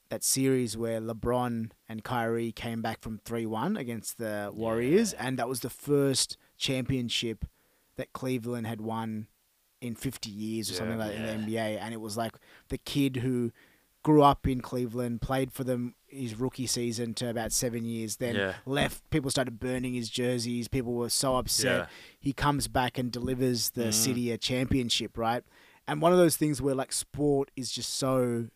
that 0.09 0.23
series 0.23 0.75
where 0.75 0.99
LeBron 0.99 1.69
and 1.87 2.03
Kyrie 2.03 2.51
came 2.51 2.81
back 2.81 2.99
from 3.01 3.19
three 3.19 3.45
one 3.45 3.77
against 3.77 4.17
the 4.17 4.49
Warriors, 4.53 5.13
and 5.13 5.37
that 5.37 5.47
was 5.47 5.59
the 5.59 5.69
first 5.69 6.35
championship 6.57 7.45
that 7.95 8.11
Cleveland 8.13 8.65
had 8.67 8.81
won 8.81 9.27
in 9.81 9.95
fifty 9.95 10.29
years 10.31 10.69
or 10.69 10.73
something 10.73 10.97
like 10.97 11.09
that 11.09 11.15
in 11.15 11.45
the 11.45 11.51
NBA, 11.51 11.79
and 11.79 11.93
it 11.93 12.01
was 12.01 12.17
like 12.17 12.33
the 12.69 12.77
kid 12.77 13.17
who 13.17 13.51
grew 14.09 14.23
up 14.23 14.47
in 14.47 14.59
Cleveland, 14.61 15.21
played 15.21 15.51
for 15.51 15.63
them 15.63 15.93
his 16.07 16.33
rookie 16.39 16.65
season 16.65 17.13
to 17.13 17.29
about 17.29 17.51
seven 17.51 17.85
years, 17.85 18.15
then 18.17 18.35
Yeah. 18.35 18.53
left. 18.65 19.07
People 19.11 19.29
started 19.29 19.59
burning 19.59 19.93
his 19.93 20.09
jerseys. 20.09 20.67
People 20.67 20.93
were 20.93 21.09
so 21.09 21.35
upset. 21.37 21.81
Yeah. 21.81 21.85
He 22.19 22.33
comes 22.33 22.67
back 22.67 22.97
and 22.97 23.11
delivers 23.11 23.69
the 23.71 23.85
Mm. 23.89 23.93
city 23.93 24.31
a 24.31 24.37
championship, 24.39 25.15
right? 25.17 25.43
And 25.87 26.01
one 26.01 26.11
of 26.11 26.17
those 26.17 26.35
things 26.37 26.59
where 26.61 26.73
like 26.73 26.91
sport 26.91 27.51
is 27.55 27.71
just 27.71 27.93
so 27.93 28.47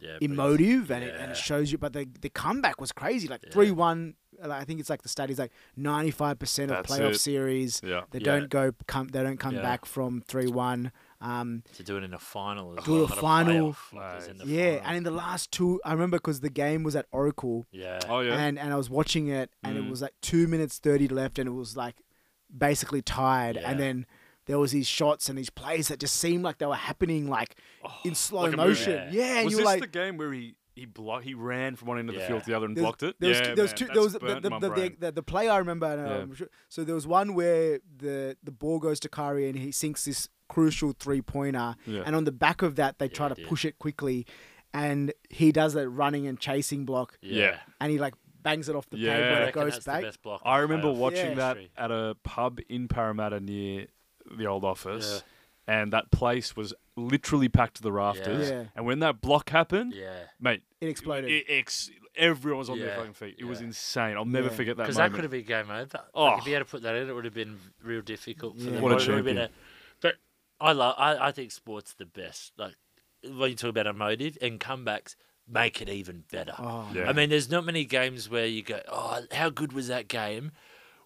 yeah, 0.00 0.18
emotive 0.20 0.90
and, 0.90 1.02
it, 1.04 1.14
and 1.18 1.30
it 1.32 1.36
shows 1.36 1.72
you. 1.72 1.78
But 1.78 1.92
the 1.94 2.06
the 2.20 2.28
comeback 2.28 2.78
was 2.80 2.92
crazy, 2.92 3.28
like 3.28 3.42
three 3.50 3.70
one. 3.70 4.16
I 4.42 4.64
think 4.64 4.80
it's 4.80 4.90
like 4.90 5.02
the 5.02 5.08
studies 5.08 5.38
like 5.38 5.52
ninety 5.76 6.10
five 6.10 6.38
percent 6.38 6.70
of 6.72 6.78
That's 6.78 6.92
playoff 6.92 7.12
it. 7.12 7.20
series 7.20 7.80
Yeah. 7.84 8.02
they 8.10 8.18
don't 8.18 8.48
go 8.50 8.72
come 8.88 9.08
they 9.08 9.22
don't 9.22 9.38
come 9.38 9.54
back 9.54 9.84
from 9.86 10.20
three 10.26 10.48
one. 10.48 10.90
Um, 11.22 11.62
to 11.74 11.82
do 11.84 11.96
it 11.98 12.02
in 12.04 12.12
a 12.14 12.18
final 12.18 12.76
as 12.78 12.84
Do 12.84 12.92
well. 12.92 13.04
a 13.04 13.08
not 13.08 13.18
final. 13.18 13.72
playoff, 13.74 13.92
like 14.20 14.28
in 14.30 14.38
the 14.38 14.46
yeah, 14.46 14.70
final. 14.74 14.86
and 14.88 14.96
in 14.98 15.02
the 15.04 15.10
last 15.12 15.52
two, 15.52 15.80
I 15.84 15.92
remember 15.92 16.16
because 16.16 16.40
the 16.40 16.50
game 16.50 16.82
was 16.82 16.96
at 16.96 17.06
Oracle, 17.12 17.64
yeah, 17.70 18.00
Oh 18.08 18.20
yeah. 18.20 18.36
and 18.38 18.58
and 18.58 18.72
I 18.72 18.76
was 18.76 18.90
watching 18.90 19.28
it, 19.28 19.50
and 19.62 19.76
it 19.78 19.84
Mm. 19.84 19.90
was 19.90 20.02
like 20.02 20.14
two 20.20 20.48
minutes 20.48 20.78
thirty 20.78 21.06
left, 21.08 21.38
and 21.38 21.46
it 21.48 21.52
was 21.52 21.76
like 21.76 21.96
basically 22.56 23.02
tied, 23.02 23.56
Yeah. 23.56 23.70
and 23.70 23.78
then 23.80 24.06
there 24.46 24.58
was 24.58 24.72
these 24.72 24.88
shots 24.88 25.28
and 25.28 25.38
these 25.38 25.50
plays 25.50 25.88
that 25.88 26.00
just 26.00 26.16
seemed 26.16 26.42
like 26.42 26.58
they 26.58 26.66
were 26.66 26.74
happening 26.74 27.28
like 27.28 27.56
in 28.04 28.14
slow 28.16 28.40
Oh, 28.40 28.42
like 28.44 28.54
a 28.54 28.56
movie. 28.56 28.68
motion. 28.70 29.08
Yeah. 29.12 29.36
Yeah, 29.36 29.44
was 29.44 29.52
you 29.52 29.58
this 29.58 29.66
like. 29.66 29.80
the 29.80 29.86
game 29.86 30.16
where 30.16 30.32
he 30.32 30.56
he 30.74 30.86
blocked 30.86 31.24
he 31.24 31.34
ran 31.34 31.76
from 31.76 31.88
one 31.88 31.98
end 31.98 32.08
of 32.08 32.14
the 32.14 32.20
Yeah. 32.22 32.28
field 32.28 32.40
to 32.44 32.46
the 32.50 32.56
other 32.56 32.66
and 32.66 32.74
there 32.76 32.82
was- 32.82 32.88
blocked 32.96 33.02
it? 33.04 33.16
There 33.20 33.28
was, 33.28 33.38
yeah, 33.38 33.54
there 33.54 33.62
was 33.62 33.70
man, 33.72 33.76
two. 33.78 33.84
that's 33.84 33.94
There 33.94 34.02
was 34.02 34.12
the 34.14 34.18
the, 34.18 34.40
the, 34.40 34.58
the, 34.70 34.96
the, 35.00 35.12
the 35.12 35.22
play 35.22 35.48
I 35.48 35.58
remember. 35.58 35.86
And 35.86 36.30
Yeah. 36.30 36.34
Sure, 36.34 36.48
so 36.68 36.82
there 36.82 36.94
was 36.94 37.06
one 37.06 37.34
where 37.34 37.78
the 37.98 38.36
the 38.42 38.50
ball 38.50 38.78
goes 38.80 38.98
to 39.00 39.08
Kyrie 39.08 39.48
and 39.48 39.56
he 39.58 39.70
sinks 39.70 40.04
this 40.06 40.28
crucial 40.52 40.92
three 40.98 41.22
pointer, 41.22 41.76
Yeah. 41.86 42.02
and 42.04 42.14
on 42.14 42.24
the 42.24 42.32
back 42.32 42.62
of 42.62 42.76
that 42.76 42.98
they 42.98 43.06
Yeah, 43.06 43.12
try 43.14 43.28
to 43.28 43.34
did. 43.34 43.46
push 43.48 43.64
it 43.64 43.78
quickly, 43.78 44.26
and 44.74 45.12
he 45.30 45.50
does 45.52 45.72
that 45.74 45.88
running 45.88 46.26
and 46.26 46.38
chasing 46.38 46.84
block, 46.84 47.18
Yeah. 47.22 47.58
and 47.80 47.90
he 47.90 47.98
like 47.98 48.14
bangs 48.42 48.68
it 48.68 48.76
off 48.76 48.88
the 48.90 48.98
Yeah. 48.98 49.14
pavement 49.14 49.32
I 49.36 49.40
and 49.40 49.48
it 49.48 49.54
goes 49.54 49.78
back. 49.84 50.00
The 50.02 50.06
best 50.08 50.22
block 50.22 50.42
I 50.44 50.58
remember 50.58 50.88
playoff 50.88 50.96
watching 50.96 51.28
Yeah. 51.30 51.34
that 51.54 51.58
at 51.76 51.90
a 51.90 52.16
pub 52.22 52.60
in 52.68 52.88
Parramatta 52.88 53.40
near 53.40 53.86
the 54.30 54.46
old 54.46 54.64
office, 54.64 55.22
Yeah. 55.68 55.74
and 55.80 55.92
that 55.92 56.10
place 56.10 56.54
was 56.56 56.74
literally 56.96 57.48
packed 57.48 57.76
to 57.76 57.82
the 57.82 57.92
rafters. 57.92 58.50
Yeah. 58.50 58.64
And 58.76 58.84
when 58.84 58.98
that 58.98 59.20
block 59.20 59.48
happened, 59.50 59.94
Yeah, 59.94 60.24
mate, 60.40 60.62
It 60.80 60.88
exploded. 60.88 61.30
It, 61.30 61.46
ex- 61.48 61.90
everyone 62.16 62.58
was 62.58 62.68
on 62.68 62.78
their 62.78 62.94
fucking 62.96 63.14
feet. 63.14 63.36
It 63.38 63.44
was 63.44 63.60
insane. 63.62 64.16
I'll 64.16 64.24
never 64.26 64.48
Yeah. 64.48 64.54
forget 64.54 64.76
that 64.76 64.82
because 64.82 64.96
that 64.96 65.12
could 65.12 65.22
have 65.24 65.30
been 65.30 65.44
game 65.44 65.70
over. 65.70 66.04
Oh. 66.12 66.24
Like, 66.24 66.38
if 66.40 66.46
you 66.46 66.52
oh. 66.52 66.56
had 66.56 66.66
to 66.66 66.70
put 66.70 66.82
that 66.82 66.94
in, 66.96 67.08
it 67.08 67.12
would 67.14 67.24
have 67.24 67.32
been 67.32 67.58
real 67.82 68.02
difficult 68.02 68.58
for 68.58 68.64
Yeah. 68.64 68.70
them. 68.72 68.82
What 68.82 68.92
a 68.92 68.96
It 68.96 69.08
would 69.08 69.16
have 69.16 69.24
been 69.24 69.36
champion. 69.36 69.50
But 70.62 70.68
I 70.68 70.72
love. 70.72 70.94
I, 70.98 71.28
I 71.28 71.32
think 71.32 71.50
sports 71.52 71.94
the 71.94 72.06
best. 72.06 72.52
Like 72.56 72.74
when 73.24 73.50
you 73.50 73.56
talk 73.56 73.70
about 73.70 73.86
emotive 73.86 74.38
and 74.40 74.58
comebacks, 74.60 75.16
make 75.48 75.80
it 75.82 75.88
even 75.88 76.24
better. 76.30 76.54
oh, 76.58 76.88
Yeah. 76.94 77.08
I 77.08 77.12
mean, 77.12 77.30
there's 77.30 77.50
not 77.50 77.64
many 77.64 77.84
games 77.84 78.28
where 78.30 78.46
you 78.46 78.62
go, 78.62 78.80
"Oh, 78.88 79.22
how 79.32 79.50
good 79.50 79.72
was 79.72 79.88
that 79.88 80.08
game?" 80.08 80.52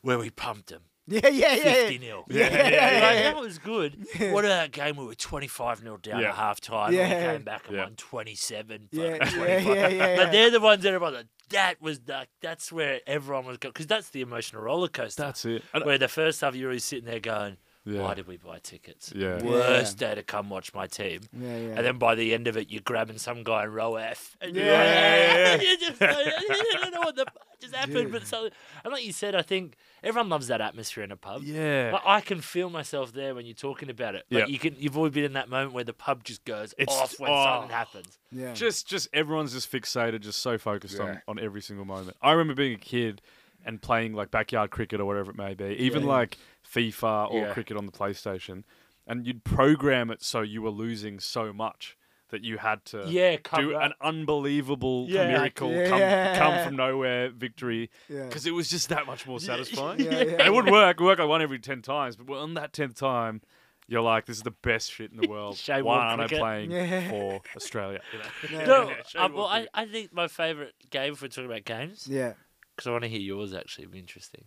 Where 0.03 0.19
we 0.19 0.31
pumped 0.31 0.69
them 0.69 0.82
yeah, 1.08 1.20
yeah, 1.29 1.55
yeah, 1.55 1.62
fifty 1.62 1.94
yeah. 1.94 2.00
nil. 2.00 2.25
Yeah, 2.29 2.44
yeah, 2.53 2.58
Like, 2.62 2.73
yeah. 2.73 3.23
that 3.32 3.37
was 3.37 3.58
good. 3.58 4.06
Yeah. 4.20 4.32
What 4.32 4.44
about 4.44 4.73
that 4.73 4.73
game 4.73 4.97
where 4.97 5.05
we 5.05 5.11
were 5.11 5.14
twenty 5.17 5.47
five 5.49 5.81
0 5.81 5.97
down 5.99 6.20
Yeah. 6.20 6.29
at 6.31 6.35
half 6.37 6.61
time? 6.61 6.93
Yeah. 6.93 7.06
And 7.06 7.26
we 7.26 7.32
came 7.38 7.44
back 7.44 7.67
and 7.69 7.76
Yeah. 7.76 7.82
won 7.85 7.94
twenty 7.97 8.35
seven. 8.35 8.88
Yeah, 8.93 9.17
yeah, 9.20 9.35
yeah, 9.37 9.59
yeah, 9.59 9.88
yeah. 9.88 10.17
But 10.17 10.32
they're 10.32 10.50
the 10.50 10.61
ones 10.61 10.82
that 10.85 10.94
are 10.94 11.00
like, 11.11 11.26
that 11.50 11.81
was 11.81 12.00
the, 12.00 12.26
that's 12.41 12.70
where 12.73 13.00
everyone 13.06 13.47
was 13.47 13.59
going 13.59 13.73
because 13.73 13.87
that's 13.87 14.11
the 14.11 14.20
emotional 14.20 14.62
roller 14.62 14.88
coaster. 14.88 15.23
That's 15.23 15.44
it. 15.44 15.62
And- 15.75 15.85
where 15.85 15.99
the 15.99 16.09
first 16.09 16.41
half 16.41 16.55
you're 16.56 16.70
always 16.70 16.85
sitting 16.85 17.05
there 17.06 17.20
going, 17.20 17.56
yeah. 17.87 18.03
why 18.03 18.15
did 18.15 18.27
we 18.27 18.37
buy 18.37 18.59
tickets? 18.59 19.12
Yeah. 19.17 19.43
Worst 19.43 19.97
day 19.99 20.15
to 20.15 20.23
come 20.23 20.50
watch 20.50 20.75
my 20.75 20.87
team. 20.87 21.21
Yeah, 21.33 21.56
yeah. 21.56 21.69
And 21.76 21.78
then 21.87 21.99
by 21.99 22.14
the 22.14 22.35
end 22.35 22.47
of 22.49 22.57
it, 22.57 22.71
you're 22.71 22.83
grabbing 22.83 23.19
some 23.19 23.43
guy 23.45 23.64
in 23.64 23.73
row 23.73 23.95
F. 23.97 24.37
And 24.40 24.55
you're 24.57 24.66
Yeah, 24.66 24.73
like, 24.73 24.87
yeah, 24.88 25.55
yeah. 25.57 25.61
you 25.71 25.78
just 25.78 26.00
like, 26.00 26.11
I 26.12 26.78
don't 26.83 26.93
know 26.95 27.00
what 27.00 27.16
the 27.16 27.26
just 27.61 27.75
happened. 27.75 27.95
Dude. 27.97 28.12
But 28.12 28.26
so, 28.26 28.50
and 28.85 28.93
like 28.93 29.05
you 29.07 29.12
said, 29.12 29.35
I 29.35 29.40
think 29.43 29.76
everyone 30.02 30.28
loves 30.28 30.49
that 30.49 30.61
atmosphere 30.61 31.05
in 31.05 31.11
a 31.12 31.16
pub. 31.16 31.43
yeah. 31.45 31.90
Like, 31.93 32.02
I 32.05 32.21
can 32.21 32.40
feel 32.43 32.69
myself 32.69 33.12
there 33.12 33.35
when 33.35 33.47
you're 33.47 33.55
talking 33.55 33.88
about 33.88 34.14
it. 34.14 34.25
Like 34.31 34.43
Yeah. 34.43 34.52
you 34.52 34.59
can, 34.59 34.75
you've 34.78 34.97
always 34.97 35.12
been 35.12 35.25
in 35.25 35.33
that 35.35 35.49
moment 35.49 35.73
where 35.73 35.85
the 35.85 35.95
pub 35.95 36.25
just 36.25 36.45
goes 36.45 36.75
It's- 36.76 36.95
off 37.00 37.19
when 37.19 37.31
oh. 37.31 37.45
something 37.45 37.71
happens. 37.71 38.19
yeah. 38.31 38.52
just 38.52 38.87
just 38.88 39.09
everyone's 39.14 39.52
just 39.52 39.71
fixated, 39.71 40.21
just 40.21 40.40
so 40.40 40.59
focused 40.59 40.97
Yeah. 40.99 41.02
on, 41.05 41.23
on 41.28 41.38
every 41.38 41.62
single 41.62 41.85
moment. 41.85 42.16
I 42.21 42.33
remember 42.33 42.55
being 42.55 42.75
a 42.75 42.78
kid 42.78 43.23
and 43.66 43.82
playing 43.82 44.14
like 44.14 44.30
backyard 44.30 44.70
cricket 44.70 45.00
or 45.00 45.04
whatever 45.04 45.30
it 45.32 45.37
may 45.37 45.52
be, 45.54 45.75
even 45.78 46.02
Yeah. 46.04 46.08
like 46.08 46.38
FIFA 46.66 47.30
or 47.30 47.40
Yeah. 47.40 47.52
cricket 47.52 47.76
on 47.76 47.85
the 47.85 47.92
PlayStation, 47.92 48.64
and 49.06 49.26
you'd 49.26 49.44
program 49.44 50.11
it 50.11 50.23
so 50.23 50.40
you 50.40 50.62
were 50.62 50.70
losing 50.70 51.20
so 51.20 51.52
much 51.52 51.96
that 52.30 52.42
you 52.42 52.58
had 52.58 52.85
to 52.87 53.04
Yeah, 53.06 53.37
do 53.56 53.73
back. 53.73 53.82
an 53.85 53.92
unbelievable 54.00 55.06
Yeah. 55.08 55.28
miracle 55.28 55.70
Yeah. 55.73 56.37
come, 56.38 56.52
come 56.52 56.64
from 56.64 56.76
nowhere 56.76 57.30
victory 57.30 57.90
yeah. 58.08 58.25
because 58.26 58.46
it 58.46 58.50
was 58.52 58.68
just 58.68 58.88
that 58.88 59.06
much 59.06 59.26
more 59.26 59.38
satisfying. 59.50 60.00
Yeah, 60.00 60.11
yeah, 60.11 60.20
And 60.32 60.40
it 60.42 60.52
would 60.52 60.70
work, 60.70 61.00
work 61.00 61.18
like 61.18 61.28
one 61.28 61.42
every 61.42 61.58
ten 61.58 61.82
times, 61.82 62.16
but 62.16 62.38
on 62.38 62.54
that 62.54 62.73
tenth 62.73 62.96
time. 62.99 63.42
You're 63.88 64.02
like, 64.02 64.26
this 64.26 64.38
is 64.38 64.42
the 64.42 64.50
best 64.50 64.90
shit 64.90 65.12
in 65.12 65.16
the 65.16 65.28
world. 65.28 65.61
Why 65.68 65.80
aren't 65.99 66.20
I 66.20 66.26
playing 66.26 66.73
Yeah. 66.73 67.08
for 67.11 67.40
Australia? 67.54 68.00
You 68.12 68.18
know? 68.18 68.58
Yeah. 68.58 68.66
No, 68.66 68.88
Yeah, 68.88 68.94
Shane 69.06 69.23
uh, 69.23 69.28
well, 69.28 69.46
I. 69.46 69.68
I 69.73 69.87
think 69.87 70.12
my 70.12 70.26
favourite 70.26 70.73
game, 70.90 71.12
if 71.12 71.23
we're 71.23 71.28
talking 71.28 71.44
about 71.46 71.64
games, 71.64 72.08
yeah. 72.11 72.32
Because 72.76 72.87
I 72.88 72.90
want 72.92 73.04
to 73.04 73.09
hear 73.09 73.21
yours 73.21 73.54
actually, 73.54 73.85
it'd 73.85 73.92
be 73.92 73.99
interesting. 73.99 74.45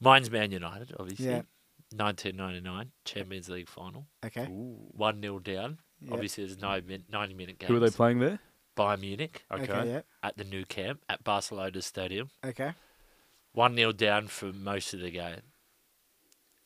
Mine's 0.00 0.30
Man 0.30 0.52
United, 0.52 0.94
obviously. 0.98 1.26
Yeah. 1.26 1.42
1999 1.94 2.92
Champions 3.04 3.48
League 3.48 3.68
final. 3.68 4.06
Okay. 4.24 4.44
1 4.46 5.20
0 5.22 5.38
down. 5.40 5.78
Yeah. 6.00 6.12
Obviously, 6.12 6.44
there's 6.46 6.60
no 6.60 6.80
min- 6.86 7.04
90 7.10 7.34
minute 7.34 7.58
games. 7.58 7.68
Who 7.68 7.76
are 7.76 7.80
they 7.80 7.90
playing 7.90 8.18
there? 8.20 8.38
Bayern 8.76 9.00
Munich 9.00 9.44
Okay. 9.52 9.62
Okay. 9.72 9.88
Yeah. 9.90 10.00
at 10.22 10.36
the 10.36 10.44
Nou 10.44 10.64
Camp 10.64 11.00
at 11.08 11.22
Barcelona 11.24 11.80
Stadium. 11.82 12.30
Okay. 12.44 12.72
1 13.52 13.76
0 13.76 13.92
down 13.92 14.26
for 14.28 14.46
most 14.52 14.94
of 14.94 15.00
the 15.00 15.10
game. 15.10 15.42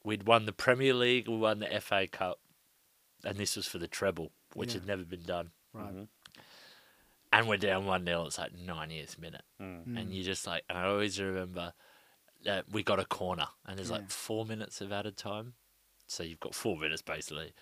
We'd 0.04 0.24
won 0.26 0.46
the 0.46 0.52
Premier 0.52 0.94
League, 0.94 1.28
we 1.28 1.36
won 1.36 1.58
the 1.58 1.80
FA 1.80 2.06
Cup, 2.06 2.38
and 3.24 3.36
this 3.36 3.56
was 3.56 3.66
for 3.66 3.78
the 3.78 3.88
treble, 3.88 4.32
which 4.54 4.70
Yeah. 4.70 4.80
had 4.80 4.86
never 4.86 5.04
been 5.04 5.22
done. 5.24 5.50
Right. 5.74 5.94
Mhm. 5.94 6.08
And 7.32 7.48
we're 7.48 7.56
down 7.58 7.86
one 7.86 8.04
0 8.04 8.26
It's 8.26 8.38
like 8.38 8.52
90th 8.56 9.18
minute, 9.18 9.42
Mm. 9.60 9.98
and 9.98 10.14
you 10.14 10.22
just 10.24 10.46
like. 10.46 10.64
And 10.68 10.78
I 10.78 10.84
always 10.86 11.20
remember 11.20 11.72
that 12.44 12.70
we 12.70 12.82
got 12.82 12.98
a 13.00 13.04
corner, 13.04 13.48
and 13.66 13.76
there's 13.78 13.90
Yeah. 13.90 13.96
like 13.96 14.10
four 14.10 14.44
minutes 14.46 14.80
of 14.80 14.92
added 14.92 15.16
time, 15.16 15.54
so 16.06 16.22
you've 16.22 16.40
got 16.40 16.54
four 16.54 16.76
minutes 16.76 17.02
basically. 17.02 17.52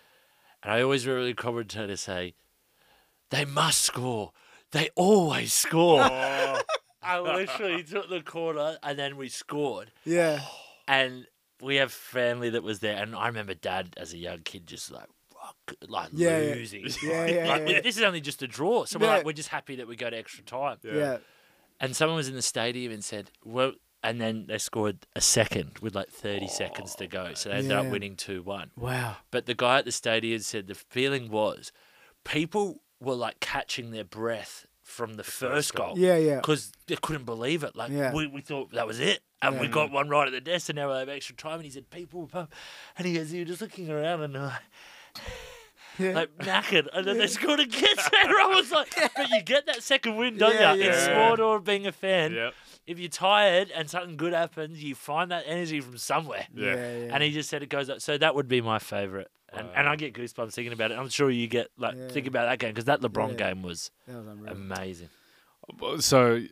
And 0.63 0.73
I 0.73 0.83
always 0.83 1.07
remember 1.07 1.27
the 1.27 1.35
commentator 1.35 1.97
say, 1.97 2.35
"They 3.31 3.45
must 3.45 3.81
score. 3.83 4.33
They 4.73 4.91
always 4.97 5.53
score." 5.53 6.01
Oh, 6.03 6.61
I 7.03 7.21
literally 7.21 7.83
took 7.85 8.09
the 8.09 8.21
corner, 8.23 8.79
and 8.83 8.99
then 8.99 9.17
we 9.17 9.29
scored. 9.29 9.93
Yeah. 10.05 10.41
and 10.89 11.27
we 11.61 11.77
have 11.77 11.91
family 11.93 12.51
that 12.51 12.63
was 12.63 12.81
there, 12.81 13.03
and 13.03 13.17
I 13.17 13.27
remember 13.29 13.55
Dad 13.55 13.95
as 13.97 14.13
a 14.13 14.19
young 14.19 14.41
kid 14.43 14.67
just 14.67 14.91
like 14.91 15.09
rock, 15.09 15.16
like 15.89 16.11
Yeah, 16.13 16.39
yeah. 16.41 16.55
losing. 16.55 16.81
Yeah, 17.03 17.21
like, 17.23 17.31
yeah, 17.35 17.47
like, 17.49 17.69
yeah. 17.69 17.81
This 17.81 17.97
is 17.97 18.03
only 18.03 18.21
just 18.21 18.43
a 18.43 18.47
draw, 18.47 18.85
so 18.85 18.99
we're 18.99 19.07
Yeah. 19.07 19.17
like 19.17 19.25
we're 19.27 19.33
just 19.33 19.49
happy 19.51 19.77
that 19.77 19.89
we 19.89 19.97
go 19.97 20.09
to 20.11 20.17
extra 20.17 20.45
time. 20.45 20.79
Yeah. 20.83 21.19
And 21.81 21.95
someone 21.95 22.17
was 22.17 22.29
in 22.29 22.35
the 22.35 22.43
stadium 22.43 22.93
and 22.93 23.05
said, 23.05 23.31
"Well," 23.45 23.73
and 24.03 24.21
then 24.21 24.47
they 24.49 24.59
scored 24.59 25.07
a 25.15 25.21
second 25.21 25.79
with 25.81 25.95
like 25.95 26.09
thirty 26.11 26.49
seconds 26.49 26.95
to 26.97 27.07
go, 27.07 27.35
so 27.35 27.51
they 27.51 27.57
ended 27.57 27.73
up 27.73 27.87
winning 27.87 28.17
two 28.17 28.43
one. 28.43 28.71
Wow. 28.77 29.17
But 29.31 29.47
the 29.47 29.55
guy 29.55 29.79
at 29.79 29.85
the 29.85 29.93
stadium 29.93 30.41
said 30.41 30.67
the 30.69 30.75
feeling 30.75 31.31
was 31.31 31.73
people 32.25 32.83
were 33.01 33.15
like 33.15 33.41
catching 33.41 33.91
their 33.91 34.05
breath 34.05 34.67
from 34.83 35.15
the 35.15 35.25
first 35.25 35.75
goal 35.75 35.95
Yeah, 35.99 36.17
yeah. 36.17 36.37
because 36.37 36.71
they 36.87 36.95
couldn't 36.97 37.25
believe 37.25 37.65
it. 37.65 37.75
Like 37.75 37.91
Yeah. 37.91 38.13
we, 38.15 38.27
we 38.29 38.41
thought 38.41 38.71
that 38.73 38.87
was 38.87 39.01
it, 39.01 39.21
and 39.43 39.61
we 39.61 39.67
got 39.69 39.91
one 39.91 40.09
right 40.09 40.27
at 40.29 40.33
the 40.33 40.41
desk, 40.41 40.69
and 40.71 40.77
now 40.77 40.91
we 40.93 40.97
have 40.99 41.09
extra 41.09 41.35
time. 41.37 41.55
And 41.57 41.65
he 41.65 41.71
said, 41.71 41.91
"People," 41.91 42.23
were 42.23 42.27
pumped." 42.29 42.55
and 42.97 43.07
he 43.07 43.15
goes, 43.15 43.33
"You're 43.33 43.45
just 43.45 43.61
looking 43.61 43.91
around 43.91 44.23
and 44.23 44.37
uh, 44.37 44.51
Yeah. 45.99 46.13
like 46.13 46.37
knackered," 46.39 46.89
and 46.93 47.07
then 47.07 47.19
they 47.19 47.27
scored 47.27 47.61
again. 47.61 47.83
And 48.23 48.31
I 48.31 48.47
was 48.55 48.71
like, 48.73 48.95
"But 49.17 49.29
you 49.31 49.43
get 49.43 49.67
that 49.67 49.83
second 49.83 50.17
win, 50.17 50.37
don't 50.39 50.55
Yeah, 50.55 50.75
you? 50.75 50.83
yeah, 50.83 50.89
It's 50.91 51.07
yeah. 51.07 51.27
sport 51.27 51.41
or 51.41 51.61
being 51.61 51.87
a 51.87 51.93
fan. 51.93 52.33
Yep. 52.35 52.55
If 52.87 52.99
you're 53.01 53.09
tired 53.09 53.71
and 53.75 53.91
something 53.91 54.17
good 54.17 54.33
happens, 54.33 54.83
you 54.83 54.95
find 54.95 55.31
that 55.31 55.45
energy 55.47 55.81
from 55.81 55.99
somewhere." 55.99 56.47
Yeah. 56.55 56.75
yeah. 56.75 57.11
And 57.15 57.23
he 57.23 57.31
just 57.33 57.49
said 57.51 57.63
it 57.63 57.69
goes 57.69 57.89
up. 57.91 58.01
So 58.01 58.17
that 58.19 58.35
would 58.35 58.49
be 58.49 58.61
my 58.61 58.79
favourite. 58.79 59.29
And, 59.53 59.69
and 59.75 59.89
I 59.89 59.97
get 59.97 60.13
goosebumps 60.13 60.53
thinking 60.53 60.73
about 60.73 60.91
it. 60.91 60.99
I'm 60.99 61.09
sure 61.09 61.31
you 61.31 61.47
get 61.47 61.69
like 61.79 61.95
Yeah. 61.97 62.09
thinking 62.09 62.29
about 62.29 62.47
that 62.47 62.59
game 62.59 62.71
because 62.71 62.85
that 62.87 63.01
LeBron 63.01 63.31
Yeah. 63.39 63.53
game 63.53 63.63
was 63.63 63.91
that 64.07 64.17
was 64.17 64.27
amazing. 64.51 65.09
So, 66.01 66.43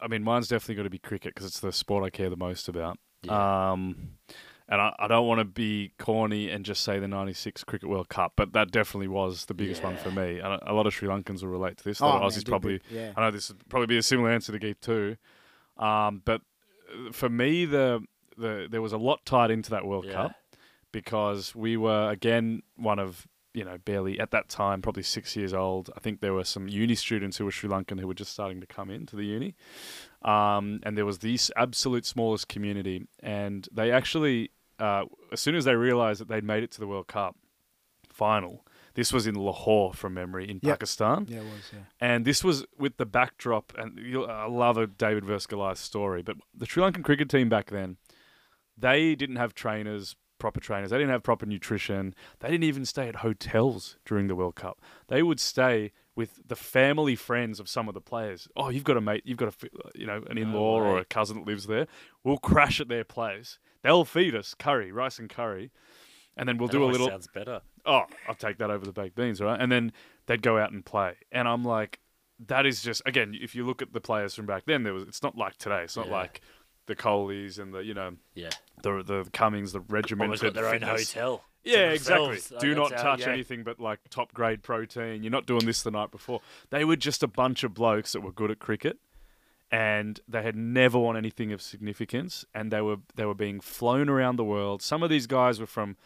I 0.00 0.06
mean, 0.08 0.22
mine's 0.22 0.48
definitely 0.48 0.76
got 0.76 0.82
to 0.84 0.90
be 0.90 0.98
cricket 0.98 1.34
because 1.34 1.46
it's 1.46 1.60
the 1.60 1.72
sport 1.72 2.04
I 2.04 2.10
care 2.10 2.30
the 2.30 2.36
most 2.36 2.68
about. 2.68 2.98
Um, 3.28 4.12
and 4.72 4.80
I, 4.80 4.94
I 4.98 5.06
don't 5.06 5.26
want 5.28 5.38
to 5.40 5.44
be 5.44 5.92
corny 5.98 6.48
and 6.50 6.64
just 6.64 6.82
say 6.82 6.98
the 6.98 7.06
'96 7.06 7.62
Cricket 7.64 7.88
World 7.88 8.08
Cup, 8.08 8.32
but 8.36 8.52
that 8.54 8.70
definitely 8.72 9.08
was 9.08 9.44
the 9.44 9.54
biggest 9.54 9.82
one 9.84 9.96
for 9.96 10.10
me. 10.10 10.38
And 10.38 10.54
a 10.54 10.72
a 10.72 10.74
lot 10.74 10.86
of 10.86 10.94
Sri 10.94 11.08
Lankans 11.08 11.42
will 11.42 11.50
relate 11.50 11.76
to 11.78 11.84
this. 11.84 12.00
A 12.00 12.04
Oh, 12.04 12.08
lot 12.08 12.22
of 12.22 12.32
Aussies 12.32 12.48
probably. 12.48 12.80
yeah. 12.90 13.12
I 13.16 13.20
know 13.20 13.30
this 13.30 13.48
would 13.50 13.68
probably 13.68 13.86
be 13.86 13.98
a 13.98 14.02
similar 14.02 14.30
answer 14.30 14.50
to 14.52 14.58
Geeth 14.58 14.80
too. 14.80 15.16
Um, 15.76 16.22
but 16.24 16.40
uh, 16.92 17.12
for 17.12 17.28
me, 17.28 17.64
the 17.66 18.02
the 18.36 18.66
there 18.70 18.82
was 18.82 18.92
a 18.92 18.98
lot 18.98 19.24
tied 19.26 19.50
into 19.50 19.70
that 19.70 19.84
World 19.86 20.06
Yeah. 20.06 20.14
Cup 20.14 20.32
because 20.92 21.54
we 21.54 21.76
were 21.76 22.10
again 22.10 22.62
one 22.76 22.98
of 22.98 23.26
you 23.54 23.64
know 23.64 23.76
barely 23.84 24.18
at 24.18 24.30
that 24.30 24.48
time 24.48 24.80
probably 24.80 25.02
six 25.02 25.36
years 25.36 25.52
old. 25.52 25.90
I 25.96 26.00
think 26.00 26.20
there 26.20 26.32
were 26.32 26.44
some 26.44 26.68
uni 26.68 26.94
students 26.94 27.36
who 27.36 27.44
were 27.44 27.50
Sri 27.50 27.68
Lankan 27.68 28.00
who 28.00 28.06
were 28.06 28.14
just 28.14 28.32
starting 28.32 28.60
to 28.62 28.66
come 28.66 28.88
into 28.90 29.16
the 29.16 29.24
uni, 29.24 29.54
um, 30.22 30.80
and 30.84 30.96
there 30.96 31.04
was 31.06 31.18
this 31.18 31.50
absolute 31.56 32.06
smallest 32.06 32.48
community, 32.48 33.06
and 33.22 33.68
they 33.72 33.90
actually 33.90 34.50
uh, 34.78 35.04
as 35.32 35.40
soon 35.40 35.54
as 35.54 35.64
they 35.64 35.74
realised 35.74 36.20
that 36.20 36.28
they'd 36.28 36.44
made 36.44 36.62
it 36.62 36.70
to 36.72 36.80
the 36.80 36.86
World 36.86 37.06
Cup 37.08 37.36
final. 38.08 38.66
This 38.94 39.10
was 39.12 39.26
in 39.26 39.34
Lahore, 39.34 39.94
from 39.94 40.12
memory, 40.14 40.44
in 40.50 40.60
Yep. 40.62 40.74
Pakistan. 40.80 41.26
Yeah, 41.28 41.38
it 41.38 41.44
was. 41.44 41.70
Yeah. 41.72 41.78
And 41.98 42.24
this 42.26 42.44
was 42.44 42.66
with 42.78 42.98
the 42.98 43.06
backdrop, 43.06 43.72
and 43.78 43.98
you'll, 43.98 44.26
I 44.26 44.46
love 44.46 44.76
a 44.76 44.86
David 44.86 45.24
versus 45.24 45.46
Goliath 45.46 45.78
story, 45.78 46.20
but 46.22 46.36
the 46.54 46.66
Sri 46.66 46.82
Lankan 46.82 47.02
cricket 47.02 47.30
team 47.30 47.48
back 47.48 47.70
then, 47.70 47.96
they 48.76 49.14
didn't 49.14 49.36
have 49.36 49.54
trainers, 49.54 50.14
proper 50.38 50.60
trainers. 50.60 50.90
They 50.90 50.98
didn't 50.98 51.10
have 51.12 51.22
proper 51.22 51.46
nutrition. 51.46 52.14
They 52.40 52.48
didn't 52.50 52.64
even 52.64 52.84
stay 52.84 53.08
at 53.08 53.16
hotels 53.16 53.96
during 54.04 54.26
the 54.26 54.34
World 54.36 54.56
Cup. 54.56 54.78
They 55.08 55.22
would 55.22 55.40
stay 55.40 55.92
with 56.14 56.42
the 56.46 56.56
family 56.56 57.16
friends 57.16 57.60
of 57.60 57.70
some 57.70 57.88
of 57.88 57.94
the 57.94 58.00
players. 58.02 58.46
Oh, 58.56 58.68
you've 58.68 58.84
got 58.84 58.98
a 58.98 59.00
mate, 59.00 59.22
you've 59.24 59.38
got 59.38 59.54
a, 59.54 59.68
you 59.94 60.06
know, 60.06 60.22
an 60.28 60.36
in-law 60.36 60.80
or 60.82 60.98
a 60.98 61.04
cousin 61.06 61.38
that 61.38 61.46
lives 61.46 61.66
there. 61.66 61.86
We'll 62.24 62.36
crash 62.36 62.78
at 62.78 62.88
their 62.88 63.04
place. 63.04 63.58
They'll 63.82 64.04
feed 64.04 64.34
us 64.34 64.54
curry, 64.54 64.92
rice 64.92 65.18
and 65.18 65.28
curry, 65.28 65.70
and 66.36 66.48
then 66.48 66.56
we'll 66.58 66.68
That 66.68 66.72
do 66.78 66.84
a 66.84 66.86
little 66.86 67.08
Sounds 67.08 67.28
better. 67.34 67.60
oh, 67.84 68.04
I'll 68.28 68.34
take 68.34 68.58
that 68.58 68.70
over 68.70 68.84
the 68.84 68.92
baked 68.92 69.16
beans, 69.16 69.40
right? 69.40 69.60
And 69.60 69.70
then 69.70 69.92
they'd 70.26 70.42
go 70.42 70.58
out 70.58 70.72
and 70.72 70.84
play. 70.84 71.16
And 71.30 71.46
I'm 71.48 71.64
like, 71.64 71.98
that 72.46 72.66
is 72.66 72.82
just 72.82 73.02
again, 73.06 73.36
if 73.40 73.54
you 73.54 73.64
look 73.66 73.82
at 73.82 73.92
the 73.92 74.00
players 74.00 74.34
from 74.34 74.46
back 74.46 74.64
then, 74.66 74.82
there 74.82 74.94
was 74.94 75.04
it's 75.04 75.22
not 75.22 75.36
like 75.36 75.56
today. 75.58 75.82
It's 75.84 75.96
not 75.96 76.06
Yeah. 76.06 76.12
like 76.12 76.40
the 76.86 76.96
Coleys 76.96 77.58
and 77.58 77.72
the 77.72 77.80
you 77.84 77.94
know 77.94 78.12
Yeah. 78.34 78.50
the 78.82 79.02
the 79.02 79.28
Cummins, 79.32 79.72
the 79.72 79.80
regimented 79.80 80.40
got 80.40 80.54
their 80.54 80.68
own 80.74 80.82
hotel. 80.82 81.44
Yeah, 81.64 81.90
exactly. 81.90 82.40
Do 82.58 82.74
not 82.74 82.90
touch 82.90 83.20
yeah. 83.20 83.28
anything 83.28 83.62
but 83.62 83.78
like 83.78 84.00
top 84.10 84.32
grade 84.34 84.64
protein. 84.64 85.22
You're 85.22 85.30
not 85.30 85.46
doing 85.46 85.64
this 85.64 85.82
the 85.82 85.92
night 85.92 86.10
before. 86.10 86.40
They 86.70 86.84
were 86.84 86.96
just 86.96 87.22
a 87.22 87.28
bunch 87.28 87.62
of 87.62 87.72
blokes 87.74 88.12
that 88.12 88.20
were 88.20 88.32
good 88.32 88.50
at 88.50 88.58
cricket, 88.58 88.98
and 89.72 90.20
they 90.28 90.42
had 90.42 90.54
never 90.54 90.98
won 90.98 91.16
anything 91.16 91.50
of 91.52 91.60
significance. 91.62 92.44
And 92.54 92.70
they 92.70 92.80
were 92.82 92.98
they 93.16 93.24
were 93.24 93.34
being 93.34 93.58
flown 93.60 94.08
around 94.08 94.36
the 94.36 94.44
world. 94.44 94.82
Some 94.82 95.02
of 95.02 95.10
these 95.10 95.26
guys 95.26 95.58
were 95.58 95.66
from, 95.66 95.96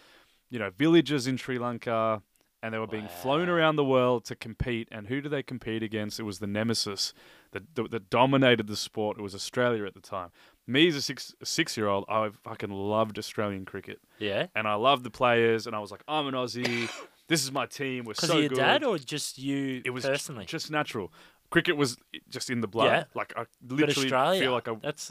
you 0.49 0.59
know, 0.59 0.71
villages 0.71 1.27
in 1.27 1.37
Sri 1.37 1.59
Lanka, 1.59 2.23
and 2.63 2.73
they 2.73 2.79
were 2.79 2.87
being 2.87 3.09
flown 3.09 3.49
around 3.49 3.77
the 3.77 3.85
world 3.85 4.25
to 4.27 4.35
compete. 4.37 4.89
And 4.93 5.09
who 5.09 5.21
do 5.21 5.29
they 5.29 5.43
compete 5.43 5.83
against? 5.83 6.19
It 6.19 6.23
was 6.23 6.39
the 6.39 6.47
nemesis 6.47 7.13
that 7.51 7.75
that, 7.75 7.91
that 7.91 8.09
dominated 8.09 8.69
the 8.69 8.77
sport. 8.77 9.19
It 9.19 9.23
was 9.23 9.35
Australia 9.35 9.85
at 9.85 9.95
the 9.95 10.01
time. 10.01 10.31
Me 10.69 10.89
as 10.89 10.95
a 10.97 11.03
six 11.03 11.35
six 11.43 11.77
year 11.77 11.89
old, 11.89 12.05
I 12.09 12.31
fucking 12.45 12.71
loved 12.71 13.19
Australian 13.19 13.65
cricket 13.65 13.99
Yeah. 14.19 14.47
and 14.55 14.67
I 14.67 14.75
loved 14.75 15.05
the 15.05 15.11
players, 15.11 15.67
and 15.67 15.77
I 15.77 15.81
was 15.81 15.91
like, 15.91 16.03
I'm 16.09 16.27
an 16.29 16.35
Aussie. 16.35 16.89
this 17.29 17.45
is 17.45 17.53
my 17.53 17.67
team. 17.67 18.05
We're 18.05 18.15
so 18.19 18.35
of 18.35 18.41
your 18.41 18.49
good. 18.49 18.57
dad 18.59 18.83
or 18.85 18.99
just 18.99 19.39
you 19.39 19.81
it 19.85 19.91
was 19.91 20.05
personally? 20.05 20.45
just 20.45 20.71
natural. 20.71 21.13
Cricket 21.51 21.77
was 21.77 21.97
just 22.29 22.51
in 22.51 22.61
the 22.61 22.69
blood. 22.69 22.87
Yeah. 22.87 23.05
Like 23.15 23.33
I 23.37 23.45
literally 23.67 23.91
Australia, 24.07 24.41
feel 24.41 24.53
like 24.53 24.69
I. 24.69 24.75
that's 24.83 25.11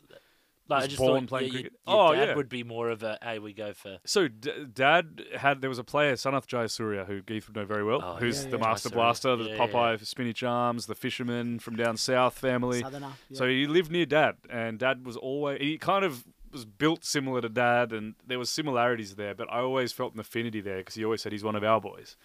like 0.67 0.77
I 0.77 0.81
was 0.81 0.87
just 0.87 0.97
born 0.97 1.21
thought 1.21 1.29
playing 1.29 1.45
yeah, 1.47 1.51
cricket. 1.53 1.73
Your, 1.87 1.95
your 1.95 2.09
Oh, 2.09 2.15
dad 2.15 2.27
yeah. 2.29 2.35
would 2.35 2.49
be 2.49 2.63
more 2.63 2.89
of 2.89 3.03
a 3.03 3.19
hey, 3.21 3.37
we 3.39 3.53
go 3.53 3.73
for 3.73 3.99
So 4.05 4.27
d- 4.27 4.65
dad 4.73 5.23
had 5.37 5.61
there 5.61 5.69
was 5.69 5.77
a 5.77 5.83
player 5.83 6.13
Sanath 6.13 6.47
Jayasuriya 6.47 7.05
who 7.05 7.21
Geeth 7.21 7.47
would 7.47 7.55
know 7.55 7.65
very 7.65 7.83
well, 7.83 8.01
Oh, 8.03 8.15
who's 8.15 8.43
yeah, 8.45 8.49
the 8.51 8.57
yeah. 8.57 8.63
master 8.63 8.89
Jayasuriya. 8.89 8.93
blaster, 8.93 9.35
the 9.35 9.43
Yeah, 9.49 9.57
Popeye 9.57 10.05
spinach 10.05 10.41
arms, 10.43 10.87
the 10.87 10.95
fisherman 10.95 11.59
from 11.59 11.75
down 11.75 11.97
south 11.97 12.37
family. 12.37 12.81
Southerner. 12.81 13.11
Yeah. 13.29 13.37
So 13.37 13.47
he 13.47 13.67
lived 13.67 13.91
near 13.91 14.05
dad, 14.07 14.37
and 14.49 14.79
dad 14.79 15.05
was 15.05 15.15
always 15.17 15.61
he 15.61 15.77
kind 15.77 16.03
of 16.03 16.25
was 16.51 16.65
built 16.65 17.03
similar 17.05 17.41
to 17.41 17.49
dad, 17.49 17.91
and 17.93 18.15
there 18.25 18.39
was 18.39 18.49
similarities 18.49 19.15
there. 19.15 19.35
But 19.35 19.51
I 19.51 19.59
always 19.59 19.91
felt 19.91 20.13
an 20.15 20.19
affinity 20.19 20.61
there 20.61 20.77
because 20.77 20.95
he 20.95 21.03
always 21.05 21.21
said 21.21 21.31
he's 21.31 21.43
one 21.43 21.55
of 21.55 21.63
our 21.63 21.79
boys, 21.79 22.15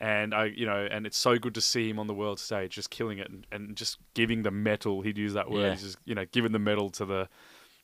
and 0.00 0.34
I, 0.34 0.46
you 0.46 0.66
know, 0.66 0.88
and 0.90 1.06
it's 1.06 1.16
so 1.18 1.38
good 1.38 1.54
to 1.54 1.60
see 1.60 1.88
him 1.88 1.98
on 1.98 2.06
the 2.06 2.14
world 2.14 2.40
stage, 2.40 2.74
just 2.74 2.90
killing 2.90 3.18
it 3.18 3.28
and, 3.28 3.46
and 3.52 3.76
just 3.76 3.98
giving 4.14 4.42
the 4.42 4.50
medal. 4.50 5.02
He'd 5.02 5.18
use 5.18 5.34
that 5.34 5.50
word. 5.50 5.60
Yeah. 5.62 5.70
He's 5.72 5.82
just 5.82 5.98
you 6.04 6.14
know 6.14 6.24
giving 6.32 6.52
the 6.52 6.58
medal 6.58 6.90
to 6.90 7.04
the, 7.04 7.28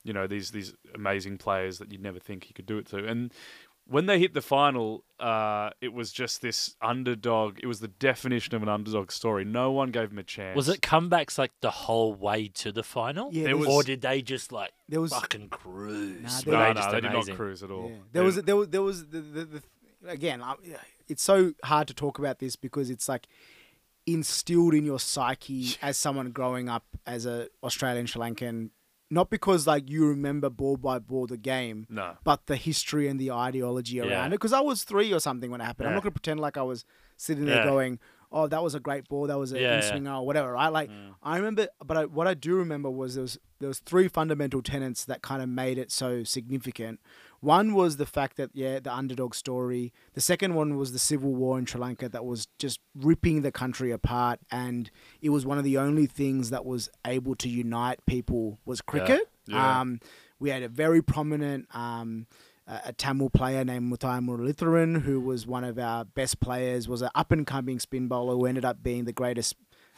you 0.05 0.13
know, 0.13 0.27
these 0.27 0.51
these 0.51 0.73
amazing 0.95 1.39
players 1.39 1.79
that 1.79 1.93
you'd 1.93 2.03
never 2.03 2.19
think 2.19 2.45
he 2.45 2.53
could 2.55 2.67
do 2.67 2.79
it 2.79 2.87
to, 2.87 3.07
and. 3.07 3.33
When 3.89 4.07
they 4.07 4.19
hit 4.19 4.35
the 4.35 4.43
final, 4.43 5.05
uh, 5.21 5.71
it 5.81 5.93
was 5.93 6.11
just 6.11 6.43
this 6.43 6.75
underdog. 6.83 7.61
It 7.63 7.67
was 7.69 7.79
the 7.79 7.87
definition 7.87 8.57
of 8.57 8.63
an 8.65 8.69
underdog 8.69 9.13
story. 9.13 9.45
No 9.45 9.71
one 9.71 9.93
gave 9.93 10.11
him 10.11 10.19
a 10.19 10.25
chance. 10.25 10.57
Was 10.57 10.69
it 10.69 10.81
comebacks 10.81 11.39
like 11.39 11.53
the 11.61 11.71
whole 11.71 12.13
way 12.13 12.49
to 12.49 12.73
the 12.73 12.83
final? 12.83 13.29
Yeah, 13.33 13.45
There 13.45 13.49
there 13.51 13.57
was- 13.59 13.69
or 13.69 13.85
did 13.85 14.01
they 14.01 14.23
just 14.23 14.51
like 14.51 14.73
there 14.89 15.01
was 15.01 15.13
fucking 15.13 15.51
cruise? 15.51 16.21
Nah, 16.21 16.51
Were 16.51 16.59
there- 16.59 16.75
No, 16.75 16.81
they 16.81 16.81
no, 16.81 16.93
they 16.95 17.01
did 17.01 17.13
not 17.13 17.37
cruise 17.37 17.63
at 17.63 17.71
all. 17.71 17.91
Yeah. 17.91 17.97
There 18.11 18.23
They- 18.23 18.27
was 18.27 18.37
there 18.43 18.57
was 18.57 18.69
there 18.71 18.83
was 18.83 19.07
the, 19.07 19.21
the, 19.21 19.45
the 19.45 19.63
again. 20.09 20.43
I, 20.43 20.55
it's 21.09 21.23
so 21.23 21.53
hard 21.65 21.89
to 21.89 21.95
talk 21.95 22.19
about 22.19 22.39
this 22.39 22.57
because 22.57 22.91
it's 22.91 23.09
like 23.09 23.27
instilled 24.07 24.75
in 24.75 24.85
your 24.85 25.01
psyche 25.01 25.77
as 25.83 25.97
someone 25.97 26.31
growing 26.31 26.69
up 26.69 26.85
as 27.07 27.27
a 27.27 27.49
Australian 27.63 28.07
Sri 28.07 28.21
Lankan. 28.21 28.71
Not 29.09 29.31
because 29.31 29.69
like 29.69 29.89
you 29.89 30.09
remember 30.09 30.51
ball 30.51 30.77
by 30.77 30.99
ball 30.99 31.27
the 31.29 31.37
game, 31.37 31.87
no. 31.89 32.17
but 32.25 32.47
the 32.47 32.57
history 32.57 33.07
and 33.07 33.21
the 33.21 33.31
ideology 33.31 34.01
around 34.01 34.11
Yeah. 34.11 34.27
it. 34.27 34.31
Because 34.31 34.53
I 34.53 34.61
was 34.61 34.83
three 34.83 35.13
or 35.13 35.21
something 35.21 35.49
when 35.51 35.61
it 35.61 35.65
happened. 35.65 35.89
I'm 35.89 35.95
not 35.95 36.03
to 36.03 36.11
pretend 36.11 36.41
like 36.41 36.57
I 36.57 36.63
was 36.63 36.85
sitting 37.17 37.45
there 37.45 37.59
Yeah. 37.59 37.65
going, 37.67 38.01
"Oh, 38.33 38.49
that 38.49 38.65
was 38.65 38.75
a 38.75 38.81
great 38.81 39.09
ball. 39.09 39.29
That 39.29 39.39
was 39.39 39.53
an 39.53 39.59
Yeah, 39.61 39.77
in 39.77 39.83
yeah. 39.83 39.89
swinger 39.91 40.15
or 40.15 40.27
whatever." 40.27 40.51
Right? 40.53 40.69
Like 40.71 40.91
mm. 40.91 41.15
I 41.23 41.37
remember, 41.37 41.69
but 41.85 41.97
I, 41.97 42.05
what 42.07 42.27
I 42.27 42.35
do 42.35 42.57
remember 42.57 42.91
was 42.91 43.15
there 43.15 43.23
was 43.23 43.39
there 43.61 43.69
was 43.69 43.79
three 43.79 44.09
fundamental 44.09 44.61
tenets 44.61 45.05
that 45.05 45.23
kind 45.23 45.41
of 45.41 45.49
made 45.49 45.79
it 45.79 45.93
so 45.93 46.25
significant. 46.25 46.99
One 47.47 47.75
was 47.75 47.97
the 47.97 48.07
fact 48.07 48.39
that 48.39 48.51
yeah, 48.55 48.81
the 48.81 48.93
underdog 48.93 49.33
story. 49.33 49.93
The 50.15 50.21
second 50.21 50.55
one 50.55 50.77
was 50.77 50.91
the 50.91 50.99
civil 50.99 51.33
war 51.33 51.61
in 51.61 51.65
Sri 51.65 51.81
Lanka 51.81 52.09
that 52.09 52.25
was 52.25 52.49
just 52.59 52.81
ripping 52.97 53.43
the 53.43 53.53
country 53.53 53.93
apart, 53.93 54.41
and 54.51 54.91
it 55.23 55.31
was 55.31 55.47
one 55.47 55.57
of 55.57 55.63
the 55.63 55.79
only 55.79 56.07
things 56.07 56.51
that 56.51 56.65
was 56.65 56.91
able 57.07 57.37
to 57.37 57.49
unite 57.49 58.05
people 58.05 58.59
was 58.65 58.81
cricket. 58.81 59.31
Yeah. 59.47 59.81
Um, 59.81 60.01
we 60.41 60.51
had 60.51 60.65
a 60.65 60.69
very 60.69 61.01
prominent 61.01 61.69
um, 61.73 62.27
a 62.67 62.81
a 62.87 62.93
Tamil 62.93 63.31
player 63.31 63.65
named 63.65 63.93
Muttiah 63.93 64.21
Muralitharan, 64.21 65.03
who 65.03 65.21
was 65.21 65.47
one 65.47 65.63
of 65.63 65.79
our 65.79 66.05
best 66.05 66.41
players, 66.41 66.89
was 66.89 67.01
an 67.01 67.11
up 67.15 67.31
and 67.31 67.47
coming 67.47 67.79
spin 67.79 68.09
bowler 68.09 68.35
who 68.35 68.47
ended 68.47 68.65
up 68.65 68.83
being 68.83 69.05
the 69.05 69.13
greatest 69.13 69.55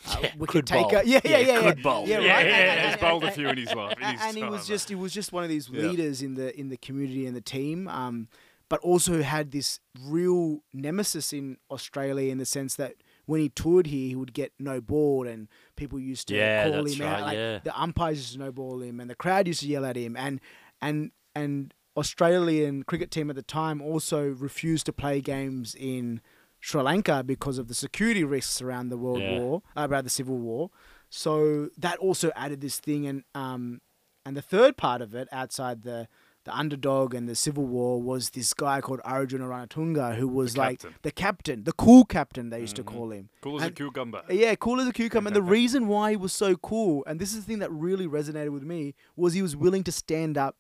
uh, 0.07 0.17
Yeah, 0.23 0.31
wicket 0.39 0.49
could 0.49 0.71
bowl. 0.71 0.91
taker. 0.91 1.03
Yeah, 1.07 1.21
yeah, 1.25 1.31
Yeah, 1.31 1.39
yeah, 1.39 1.61
yeah. 1.61 1.73
could 1.73 1.83
bowl. 1.83 2.07
Yeah, 2.07 2.21
Yeah, 2.21 2.35
right. 2.37 2.47
yeah, 2.47 2.57
And- 2.57 2.81
yeah, 2.81 2.91
He's 2.91 3.01
bowled 3.01 3.25
a 3.25 3.31
few 3.31 3.49
in 3.49 3.57
his 3.57 3.75
life. 3.75 3.97
In 4.01 4.07
his 4.09 4.21
and 4.23 4.37
he 4.37 4.45
was 4.45 4.67
just 4.67 4.89
he 4.89 4.95
was 4.95 5.13
just 5.13 5.33
one 5.33 5.43
of 5.43 5.49
these 5.49 5.69
Yeah. 5.69 5.83
leaders 5.83 6.23
in 6.23 6.35
the 6.35 6.59
in 6.59 6.69
the 6.69 6.77
community 6.77 7.27
and 7.27 7.35
the 7.37 7.41
team 7.41 7.89
um 7.89 8.29
but 8.71 8.81
also 8.81 9.23
had 9.23 9.51
this 9.51 9.81
real 9.99 10.63
nemesis 10.75 11.33
in 11.33 11.57
Australia 11.71 12.31
in 12.31 12.37
the 12.37 12.45
sense 12.45 12.75
that 12.75 12.97
when 13.25 13.41
he 13.41 13.49
toured 13.49 13.87
here 13.87 14.09
he 14.09 14.15
would 14.15 14.35
get 14.35 14.53
no 14.59 14.79
ball 14.81 15.27
and 15.27 15.49
people 15.75 15.99
used 15.99 16.29
to 16.29 16.35
Yeah, 16.37 16.69
call 16.71 16.83
that's 16.85 16.95
him 16.97 17.07
out 17.07 17.21
like 17.23 17.37
yeah. 17.37 17.59
the 17.65 17.81
umpires 17.81 18.19
used 18.19 18.33
to 18.35 18.39
no 18.41 18.53
ball 18.53 18.83
him 18.83 19.01
and 19.01 19.09
the 19.09 19.15
crowd 19.15 19.47
used 19.47 19.61
to 19.61 19.67
yell 19.67 19.87
at 19.87 19.97
him 19.97 20.17
and 20.17 20.39
and 20.83 21.13
and 21.35 21.73
Australian 21.97 22.83
cricket 22.85 23.11
team 23.11 23.29
at 23.31 23.37
the 23.37 23.43
time 23.43 23.81
also 23.83 24.29
refused 24.29 24.87
to 24.87 24.93
play 24.93 25.21
games 25.21 25.75
in 25.75 26.21
Sri 26.61 26.83
Lanka 26.83 27.23
because 27.23 27.59
of 27.59 27.69
the 27.69 27.75
security 27.75 28.25
risks 28.25 28.61
around 28.61 28.89
the 28.89 28.97
World 28.99 29.21
Yeah. 29.21 29.39
War, 29.39 29.63
uh, 29.77 29.87
around 29.91 30.05
the 30.05 30.11
Civil 30.11 30.39
War. 30.39 30.71
So 31.11 31.71
that 31.79 31.99
also 31.99 32.31
added 32.37 32.61
this 32.61 32.79
thing, 32.81 33.07
and 33.07 33.25
um, 33.35 33.81
and 34.27 34.37
the 34.37 34.43
third 34.43 34.77
part 34.77 35.01
of 35.01 35.15
it, 35.15 35.29
outside 35.33 35.83
the 35.83 36.09
the 36.45 36.57
underdog 36.57 37.13
and 37.15 37.29
the 37.29 37.35
Civil 37.35 37.67
War, 37.67 38.01
was 38.01 38.31
this 38.31 38.55
guy 38.55 38.81
called 38.81 39.01
Arjuna 39.05 39.45
Ranatunga, 39.45 40.17
who 40.17 40.27
was 40.27 40.55
The 40.55 40.61
like 40.61 40.83
the 41.03 41.11
captain, 41.11 41.65
the 41.65 41.73
cool 41.73 42.05
captain 42.07 42.49
they 42.49 42.61
used 42.61 42.75
Mhm. 42.75 42.77
to 42.77 42.83
call 42.85 43.11
him. 43.11 43.29
cool 43.43 43.61
as 43.61 43.67
a 43.67 43.71
cucumber. 43.71 44.23
Yeah, 44.31 44.55
cool 44.55 44.81
as 44.81 44.89
a 44.89 44.93
cucumber. 44.93 45.29
and 45.29 45.37
the 45.37 45.43
reason 45.59 45.89
why 45.89 46.11
he 46.13 46.17
was 46.17 46.33
so 46.33 46.57
cool, 46.57 47.05
and 47.07 47.21
this 47.21 47.33
is 47.35 47.41
the 47.41 47.43
thing 47.45 47.59
that 47.59 47.71
really 47.71 48.07
resonated 48.07 48.51
with 48.51 48.63
me, 48.63 48.95
was 49.15 49.35
he 49.35 49.43
was 49.43 49.57
willing 49.57 49.85
to 49.85 49.93
stand 49.93 50.39
up 50.39 50.57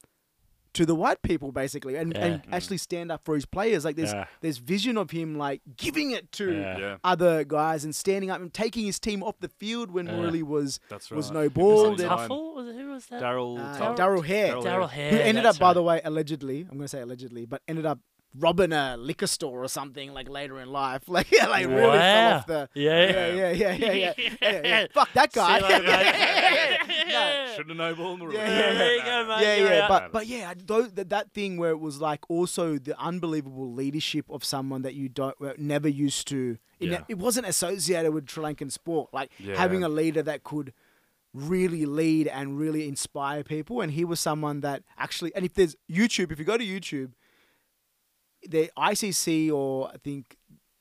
to 0.74 0.84
the 0.86 0.94
white 0.94 1.22
people 1.22 1.52
basically 1.52 1.96
and, 1.96 2.16
and 2.16 2.42
Yeah. 2.46 2.54
actually 2.56 2.78
stand 2.78 3.10
up 3.10 3.24
for 3.24 3.34
his 3.34 3.46
players. 3.46 3.84
Like 3.84 3.96
there's 3.96 4.12
Yeah. 4.12 4.26
there's 4.40 4.58
vision 4.58 4.96
of 4.96 5.10
him 5.10 5.36
like 5.38 5.60
giving 5.76 6.10
it 6.10 6.30
to 6.32 6.52
Yeah. 6.52 6.78
Yeah, 6.78 6.96
other 7.04 7.44
guys 7.44 7.84
and 7.84 7.94
standing 7.94 8.30
up 8.30 8.40
and 8.40 8.52
taking 8.52 8.84
his 8.86 8.98
team 8.98 9.22
off 9.22 9.38
the 9.40 9.48
field 9.48 9.90
when 9.90 10.06
Yeah. 10.06 10.20
really 10.20 10.42
was 10.42 10.80
that's 10.88 11.10
right. 11.10 11.16
was 11.16 11.30
no 11.30 11.40
He 11.42 11.48
was 11.48 11.52
ball. 11.54 11.86
on 11.90 11.96
Then- 11.96 12.08
time. 12.08 12.28
Taufel? 12.30 12.54
Was 12.54 12.68
it, 12.68 12.74
who 12.76 12.88
was 12.90 13.06
that? 13.06 13.20
Darrell. 13.20 13.58
uh, 13.58 13.94
Darrell 13.94 14.22
Hair, 14.22 14.46
Darrell 14.48 14.62
Darrell 14.62 14.86
Hair. 14.88 15.10
who 15.12 15.16
ended 15.18 15.44
up, 15.44 15.50
that's 15.54 15.58
by 15.58 15.72
the 15.72 15.82
way, 15.82 16.00
allegedly, 16.04 16.60
I'm 16.62 16.76
going 16.76 16.80
to 16.82 16.88
say 16.88 17.00
allegedly, 17.00 17.46
but 17.46 17.62
ended 17.68 17.86
up 17.86 17.98
robbing 18.34 18.72
a 18.72 18.96
liquor 18.96 19.26
store 19.26 19.62
or 19.64 19.68
something 19.68 20.12
like 20.12 20.28
later 20.28 20.60
in 20.60 20.68
life. 20.70 21.02
Like, 21.08 21.30
yeah, 21.32 21.46
like 21.46 21.66
really 21.66 21.98
fell 21.98 22.32
off 22.34 22.46
the. 22.46 22.68
Yeah. 22.74 23.10
Yeah, 23.10 23.10
yeah, 23.10 23.50
yeah, 23.50 23.72
yeah, 23.72 23.92
yeah. 23.92 24.12
yeah, 24.40 24.60
yeah. 24.64 24.86
Fuck 24.92 25.12
that 25.14 25.32
guy. 25.32 25.58
See 25.60 25.64
you 25.66 25.70
later, 25.72 25.84
mate. 25.86 26.78
No. 27.08 27.46
Shouldn't 27.56 27.68
have 27.70 27.76
no 27.78 27.94
ball 27.94 28.12
in 28.14 28.18
the 28.20 28.26
room. 28.26 28.34
Yeah, 28.36 28.46
yeah, 28.48 28.72
There 28.78 28.96
you 28.96 29.02
go, 29.02 29.28
mate. 29.28 29.42
yeah, 29.42 29.56
You're 29.56 29.68
yeah, 29.72 29.82
out. 29.84 29.88
but 29.88 30.12
but 30.12 30.26
yeah, 30.26 30.52
though 30.66 30.82
that, 30.82 31.08
that 31.08 31.32
thing 31.32 31.56
where 31.56 31.70
it 31.70 31.80
was 31.80 32.00
like 32.02 32.20
also 32.28 32.76
the 32.78 32.98
unbelievable 33.00 33.72
leadership 33.72 34.26
of 34.28 34.44
someone 34.44 34.82
that 34.82 34.94
you 34.94 35.08
don't 35.08 35.38
were 35.40 35.54
never 35.56 35.88
used 35.88 36.28
to. 36.28 36.58
It, 36.80 36.90
Yeah. 36.90 37.04
it 37.08 37.16
wasn't 37.18 37.46
associated 37.46 38.12
with 38.12 38.28
Sri 38.28 38.44
Lankan 38.44 38.70
sport, 38.70 39.08
like 39.12 39.30
Yeah. 39.38 39.56
having 39.56 39.82
a 39.82 39.88
leader 39.88 40.22
that 40.22 40.44
could 40.44 40.74
really 41.34 41.86
lead 41.86 42.26
and 42.28 42.58
really 42.58 42.86
inspire 42.86 43.42
people. 43.42 43.80
And 43.80 43.92
he 43.92 44.04
was 44.04 44.20
someone 44.20 44.60
that 44.60 44.82
actually, 44.98 45.34
and 45.34 45.44
if 45.44 45.54
there's 45.54 45.76
YouTube, 45.90 46.30
if 46.30 46.38
you 46.38 46.44
go 46.44 46.58
to 46.58 46.64
YouTube, 46.64 47.12
the 48.46 48.70
ICC 48.76 49.50
or 49.52 49.88
I 49.88 49.96
think 49.98 50.36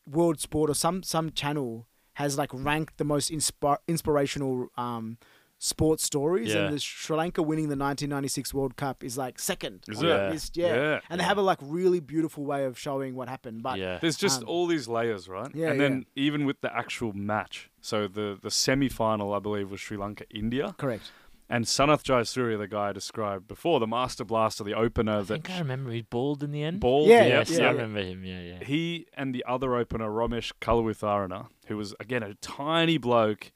World 0.10 0.40
Sport 0.40 0.70
or 0.70 0.74
some 0.76 1.04
some 1.04 1.32
channel 1.32 1.88
has 2.14 2.38
like 2.38 2.50
ranked 2.54 2.98
the 2.98 3.04
most 3.04 3.32
inspi- 3.32 3.78
inspirational 3.88 4.70
um, 4.78 5.18
sports 5.60 6.04
stories, 6.04 6.54
Yeah. 6.54 6.66
and 6.66 6.74
the 6.74 6.80
Sri 6.80 7.16
Lanka 7.18 7.42
winning 7.44 7.66
the 7.70 7.76
1996 7.76 8.54
World 8.54 8.76
Cup 8.76 9.04
is 9.04 9.18
like 9.18 9.38
second. 9.40 9.84
Is 9.88 10.00
on 10.00 10.06
it? 10.06 10.10
that 10.10 10.32
list, 10.32 10.58
yeah. 10.58 10.76
Yeah. 10.76 11.00
and 11.10 11.20
they 11.20 11.24
have 11.26 11.38
a 11.38 11.42
like 11.42 11.60
really 11.62 12.00
beautiful 12.00 12.44
way 12.46 12.66
of 12.66 12.78
showing 12.78 13.16
what 13.16 13.28
happened. 13.28 13.62
But 13.64 13.78
yeah. 13.80 14.00
There's 14.00 14.18
just 14.18 14.42
Um, 14.44 14.50
all 14.50 14.66
these 14.68 14.88
layers, 14.88 15.28
right? 15.28 15.50
yeah, 15.54 15.70
and 15.72 15.80
then 15.80 16.06
even 16.16 16.46
with 16.46 16.62
the 16.62 16.76
actual 16.76 17.14
match, 17.14 17.70
so 17.82 18.08
the 18.08 18.38
the 18.42 18.52
semi 18.52 18.90
final, 18.90 19.34
I 19.34 19.40
believe, 19.40 19.70
was 19.72 19.80
Sri 19.80 19.98
Lanka 19.98 20.26
India, 20.30 20.74
correct. 20.78 21.12
And 21.50 21.64
Sanath 21.66 22.04
Jayasuriya, 22.04 22.58
the 22.58 22.68
guy 22.68 22.90
I 22.90 22.92
described 22.92 23.48
before, 23.48 23.80
the 23.80 23.88
master 23.88 24.26
blaster, 24.26 24.64
the 24.66 24.74
opener 24.74 25.20
I 25.20 25.22
that 25.22 25.26
think 25.28 25.50
I 25.50 25.60
remember 25.60 25.92
he 25.92 26.02
balled 26.02 26.44
in 26.44 26.52
the 26.52 26.62
end. 26.64 26.82
ball. 26.82 27.08
Yeah, 27.08 27.26
yes, 27.26 27.50
yeah, 27.52 27.68
I 27.68 27.72
remember 27.72 28.02
him. 28.02 28.26
Yeah, 28.26 28.42
yeah. 28.42 28.64
He 28.64 29.08
and 29.14 29.34
the 29.34 29.46
other 29.48 29.76
opener, 29.76 30.10
Ramesh 30.10 30.52
Kaluwitharana, 30.60 31.48
who 31.68 31.78
was 31.78 31.96
again 32.00 32.22
a 32.24 32.34
tiny 32.36 32.98
bloke 32.98 33.52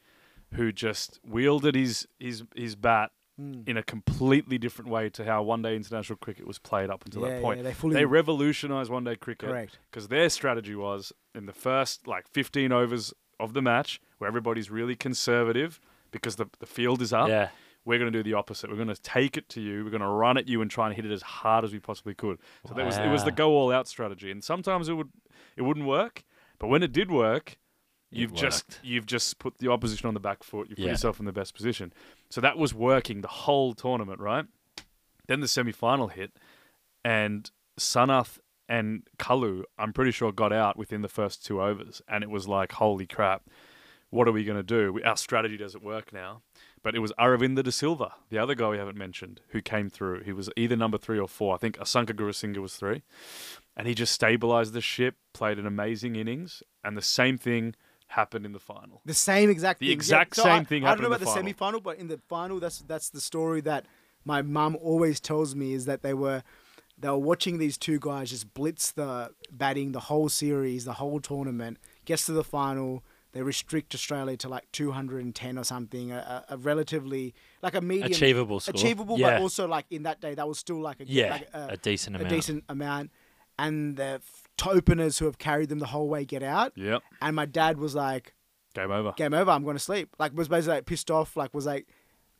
who 0.54 0.72
just 0.72 1.20
wielded 1.26 1.76
his 1.76 2.08
his 2.20 2.44
his 2.56 2.76
bat 2.76 3.12
Mm. 3.40 3.68
in 3.68 3.78
a 3.78 3.82
completely 3.82 4.58
different 4.58 4.92
way 4.92 5.10
to 5.10 5.24
how 5.24 5.42
one 5.42 5.62
day 5.62 5.74
international 5.74 6.18
cricket 6.18 6.46
was 6.46 6.60
played 6.60 6.90
up 6.90 7.06
until 7.06 7.22
yeah, 7.24 7.30
that 7.36 7.42
point. 7.42 7.58
yeah, 7.60 7.64
they 7.64 7.74
fully 7.74 7.94
They 7.96 8.04
revolutionized 8.06 8.92
one 8.92 9.06
day 9.06 9.16
cricket 9.16 9.48
correct. 9.50 9.80
because 9.90 10.10
their 10.10 10.30
strategy 10.30 10.76
was 10.76 11.14
in 11.34 11.46
the 11.46 11.54
first 11.54 12.08
like 12.08 12.28
15 12.28 12.74
overs 12.74 13.14
of 13.40 13.54
the 13.54 13.62
match 13.62 14.02
where 14.18 14.28
everybody's 14.28 14.70
really 14.70 14.96
conservative 14.98 15.80
because 16.12 16.36
the, 16.36 16.48
the 16.60 16.66
field 16.66 17.02
is 17.02 17.14
up. 17.14 17.30
Yeah. 17.30 17.50
We're 17.84 17.98
going 17.98 18.12
to 18.12 18.18
do 18.20 18.24
the 18.24 18.36
opposite. 18.38 18.70
We're 18.70 18.76
going 18.76 18.88
to 18.90 19.02
take 19.02 19.38
it 19.38 19.50
to 19.50 19.62
you. 19.62 19.84
We're 19.84 19.90
going 19.90 20.02
to 20.02 20.08
run 20.08 20.38
at 20.38 20.48
you 20.48 20.62
and 20.62 20.70
try 20.70 20.86
and 20.88 20.96
hit 20.96 21.06
it 21.06 21.12
as 21.12 21.22
hard 21.24 21.66
as 21.66 21.74
we 21.74 21.80
possibly 21.80 22.14
could. 22.14 22.38
So 22.68 22.74
that 22.76 22.86
was 22.86 22.98
it 22.98 23.08
was 23.10 23.24
the 23.24 23.32
go 23.32 23.52
all 23.52 23.72
out 23.72 23.88
strategy. 23.88 24.30
And 24.32 24.44
sometimes 24.44 24.88
it 24.90 24.94
would 24.94 25.10
it 25.58 25.64
wouldn't 25.64 25.86
work, 25.88 26.24
but 26.60 26.68
when 26.68 26.84
it 26.84 26.92
did 26.92 27.10
work, 27.12 27.58
you've 28.12 28.34
just 28.34 28.80
you've 28.84 29.06
just 29.08 29.40
put 29.40 29.58
the 29.58 29.70
opposition 29.72 30.08
on 30.08 30.14
the 30.14 30.20
back 30.20 30.44
foot. 30.44 30.70
You 30.70 30.76
put 30.76 30.86
Yeah. 30.86 30.92
yourself 30.92 31.20
in 31.20 31.26
the 31.26 31.32
best 31.32 31.56
position. 31.56 31.92
So 32.30 32.40
that 32.42 32.58
was 32.58 32.74
working 32.74 33.22
the 33.22 33.28
whole 33.28 33.74
tournament, 33.74 34.20
right? 34.20 34.46
Then 35.28 35.40
the 35.40 35.48
semi 35.48 35.72
final 35.72 36.10
hit, 36.10 36.34
and 37.04 37.50
Sanath 37.80 38.38
and 38.70 39.04
Kalu, 39.18 39.64
I'm 39.78 39.92
pretty 39.94 40.12
sure, 40.12 40.32
got 40.32 40.54
out 40.54 40.78
within 40.78 41.02
the 41.02 41.10
first 41.10 41.46
two 41.46 41.62
overs, 41.62 42.02
and 42.08 42.24
it 42.24 42.30
was 42.30 42.48
like, 42.48 42.74
holy 42.74 43.06
crap, 43.08 43.50
what 44.10 44.28
are 44.28 44.32
we 44.32 44.44
going 44.44 44.58
to 44.58 44.64
do? 44.64 45.00
Our 45.04 45.18
strategy 45.18 45.58
doesn't 45.58 45.84
work 45.84 46.14
now. 46.14 46.42
But 46.84 46.96
it 46.96 47.00
was 47.00 47.12
Aravinda 47.20 47.64
de 47.64 47.72
Silva, 47.72 48.14
the 48.30 48.40
other 48.40 48.56
guy 48.56 48.70
we 48.70 48.78
haven't 48.78 48.98
mentioned, 48.98 49.42
who 49.50 49.62
came 49.62 49.90
through. 49.90 50.22
He 50.24 50.34
was 50.34 50.50
either 50.58 50.76
number 50.76 50.98
three 50.98 51.20
or 51.20 51.28
four. 51.28 51.54
I 51.54 51.58
think 51.58 51.78
Asanka 51.78 52.14
Gurusinha 52.14 52.58
was 52.58 52.76
three. 52.76 53.04
And 53.78 53.88
he 53.88 53.94
just 53.94 54.14
stabilized 54.14 54.74
the 54.74 54.82
ship, 54.82 55.16
played 55.34 55.60
an 55.60 55.68
amazing 55.68 56.16
innings, 56.16 56.64
and 56.84 56.98
the 56.98 57.02
same 57.02 57.38
thing 57.38 57.76
happened 58.08 58.46
in 58.46 58.52
the 58.52 58.60
final. 58.60 59.02
The 59.06 59.14
same 59.14 59.50
exact 59.50 59.80
The 59.80 59.88
thing. 59.88 59.94
exact 59.94 60.36
so 60.36 60.44
same 60.44 60.62
I, 60.62 60.64
thing 60.64 60.84
I 60.86 60.90
don't 60.90 61.02
know 61.02 61.08
about 61.08 61.20
the 61.20 61.26
the, 61.26 61.34
semi-final, 61.34 61.82
but 61.82 61.98
in 61.98 62.08
the 62.08 62.20
final, 62.28 62.60
that's 62.60 62.80
that's 62.80 63.10
the 63.10 63.22
story 63.22 63.62
that 63.62 63.86
my 64.26 64.42
mum 64.42 64.76
always 64.82 65.20
tells 65.20 65.56
me 65.56 65.74
is 65.74 65.86
that 65.86 66.02
they 66.02 66.14
were 66.14 66.44
they 66.98 67.10
were 67.10 67.18
watching 67.18 67.58
these 67.58 67.78
two 67.78 68.00
guys 68.00 68.30
just 68.30 68.54
blitz 68.54 68.92
the 68.92 69.32
batting 69.52 69.92
the 69.92 70.02
whole 70.02 70.30
series, 70.30 70.86
the 70.86 70.94
whole 70.94 71.20
tournament. 71.20 71.78
Gets 72.06 72.26
to 72.26 72.34
the 72.34 72.44
final, 72.44 73.04
they 73.34 73.42
restrict 73.42 73.94
Australia 73.96 74.36
to 74.38 74.50
like 74.50 74.70
210 74.74 75.58
or 75.58 75.64
something, 75.64 76.12
a, 76.12 76.44
a, 76.50 76.54
a 76.54 76.58
relatively 76.58 77.34
like 77.62 77.76
a 77.76 77.82
medium 77.82 78.12
Achievable 78.12 78.60
score. 78.60 78.74
achievable, 78.76 79.18
yeah. 79.20 79.32
but 79.36 79.42
also 79.42 79.68
like 79.68 79.86
in 79.90 80.04
that 80.04 80.20
day 80.22 80.36
that 80.36 80.48
was 80.48 80.60
still 80.60 80.80
like 80.82 81.00
a 81.00 81.06
yeah, 81.08 81.32
like 81.32 81.50
a, 81.54 81.68
a 81.74 81.78
decent 81.78 82.16
a 82.16 82.20
amount. 82.20 82.30
decent 82.30 82.64
amount. 82.70 83.12
And 83.60 83.96
the 83.98 84.22
f- 84.24 84.50
openers 84.68 85.20
who 85.20 85.26
have 85.26 85.38
carried 85.38 85.70
them 85.70 85.80
the 85.80 85.86
whole 85.88 86.08
way 86.10 86.26
get 86.26 86.42
out. 86.44 86.74
Yep. 86.76 87.02
And 87.22 87.36
my 87.36 87.46
dad 87.46 87.78
was 87.78 87.94
like, 87.96 88.34
Game 88.74 88.90
over. 88.92 89.12
game 89.18 89.34
over. 89.34 89.52
I'm 89.52 89.64
going 89.64 89.76
to 89.76 89.84
sleep. 89.84 90.16
Like 90.18 90.36
was 90.36 90.48
basically 90.48 90.76
like 90.76 90.86
pissed 90.86 91.12
off. 91.12 91.36
Like 91.36 91.54
was 91.54 91.66
like 91.66 91.88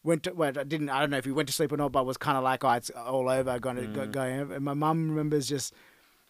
went 0.04 0.24
to 0.24 0.34
well, 0.34 0.50
I 0.58 0.64
didn't. 0.64 0.90
I 0.90 1.00
don't 1.02 1.10
know 1.10 1.18
if 1.18 1.26
he 1.26 1.32
went 1.32 1.48
to 1.50 1.54
sleep 1.54 1.72
or 1.74 1.78
not, 1.78 1.92
but 1.92 2.06
was 2.06 2.18
kind 2.18 2.38
of 2.38 2.44
like, 2.44 2.64
oh, 2.64 2.72
it's 2.72 2.90
all 2.92 3.30
over. 3.30 3.60
Going 3.60 3.76
to 3.76 3.88
go, 3.88 4.08
Mm. 4.08 4.12
going 4.12 4.40
over. 4.40 4.54
And 4.56 4.64
my 4.66 4.74
mum 4.74 5.10
remembers 5.10 5.48
just 5.50 5.74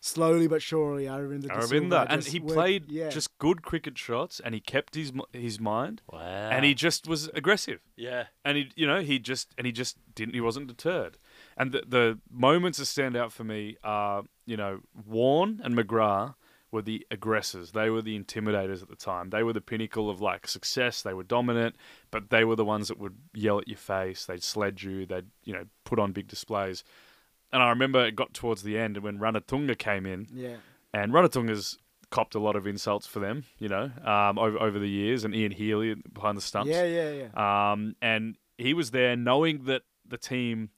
slowly 0.01 0.47
but 0.47 0.61
surely. 0.61 1.05
Aravinda. 1.05 1.43
de 1.43 1.47
Silva 1.47 1.85
Aravinda. 1.85 2.05
And 2.09 2.21
just 2.21 2.33
he 2.33 2.39
went- 2.39 2.53
played 2.53 2.91
yeah. 2.91 3.07
just 3.09 3.37
good 3.37 3.61
cricket 3.61 3.97
shots, 3.97 4.41
and 4.43 4.53
he 4.53 4.59
kept 4.59 4.95
his 4.95 5.13
his 5.31 5.59
mind, 5.59 6.01
Wow. 6.11 6.19
and 6.19 6.65
he 6.65 6.73
just 6.73 7.07
was 7.07 7.29
aggressive. 7.33 7.79
yeah. 7.95 8.25
and 8.43 8.57
he 8.57 8.71
you 8.75 8.85
know 8.85 8.99
he 9.01 9.17
just 9.19 9.53
and 9.57 9.65
he 9.65 9.71
just 9.71 9.97
didn't 10.13 10.33
he 10.33 10.41
wasn't 10.41 10.67
deterred 10.67 11.17
and 11.55 11.71
the, 11.71 11.83
the 11.87 12.19
moments 12.29 12.77
that 12.79 12.85
stand 12.87 13.15
out 13.15 13.31
for 13.31 13.43
me 13.45 13.77
are 13.83 14.23
you 14.45 14.57
know 14.57 14.79
warne 15.07 15.61
and 15.63 15.73
mcgrath 15.77 16.33
were 16.71 16.81
the 16.81 17.05
aggressors 17.11 17.71
they 17.71 17.89
were 17.89 18.01
the 18.01 18.17
intimidators 18.19 18.81
at 18.81 18.89
the 18.89 18.95
time 18.95 19.29
they 19.29 19.43
were 19.43 19.53
the 19.53 19.61
pinnacle 19.61 20.09
of 20.09 20.19
like 20.21 20.47
success 20.47 21.01
they 21.01 21.13
were 21.13 21.23
dominant 21.23 21.75
but 22.11 22.29
they 22.29 22.43
were 22.43 22.55
the 22.55 22.65
ones 22.65 22.87
that 22.89 22.97
would 22.97 23.15
yell 23.33 23.59
at 23.59 23.67
your 23.67 23.77
face 23.77 24.25
they'd 24.25 24.43
sled 24.43 24.81
you 24.81 25.05
they'd 25.05 25.27
you 25.43 25.53
know 25.53 25.65
put 25.85 25.99
on 25.99 26.11
big 26.11 26.27
displays 26.27 26.83
and 27.51 27.61
i 27.61 27.69
remember 27.69 28.05
it 28.05 28.15
got 28.15 28.33
towards 28.33 28.63
the 28.63 28.77
end 28.77 28.97
when 28.97 29.17
ranatunga 29.17 29.77
came 29.77 30.05
in 30.05 30.27
yeah. 30.33 30.55
and 30.93 31.11
Ranatunga's 31.11 31.77
copped 32.11 32.35
a 32.35 32.39
lot 32.39 32.55
of 32.55 32.67
insults 32.67 33.07
for 33.07 33.19
them, 33.19 33.45
you 33.57 33.69
know, 33.69 33.89
um, 34.03 34.37
over 34.37 34.59
over 34.59 34.77
the 34.77 34.89
years, 34.89 35.23
and 35.23 35.33
Ian 35.33 35.53
Healy 35.53 35.95
behind 36.13 36.37
the 36.37 36.41
stumps. 36.41 36.69
Yeah, 36.69 36.83
yeah, 36.83 37.11
yeah. 37.33 37.71
Um, 37.71 37.95
and 38.01 38.37
he 38.57 38.73
was 38.73 38.91
there 38.91 39.15
knowing 39.15 39.63
that 39.65 39.83
the 40.05 40.17
team 40.17 40.69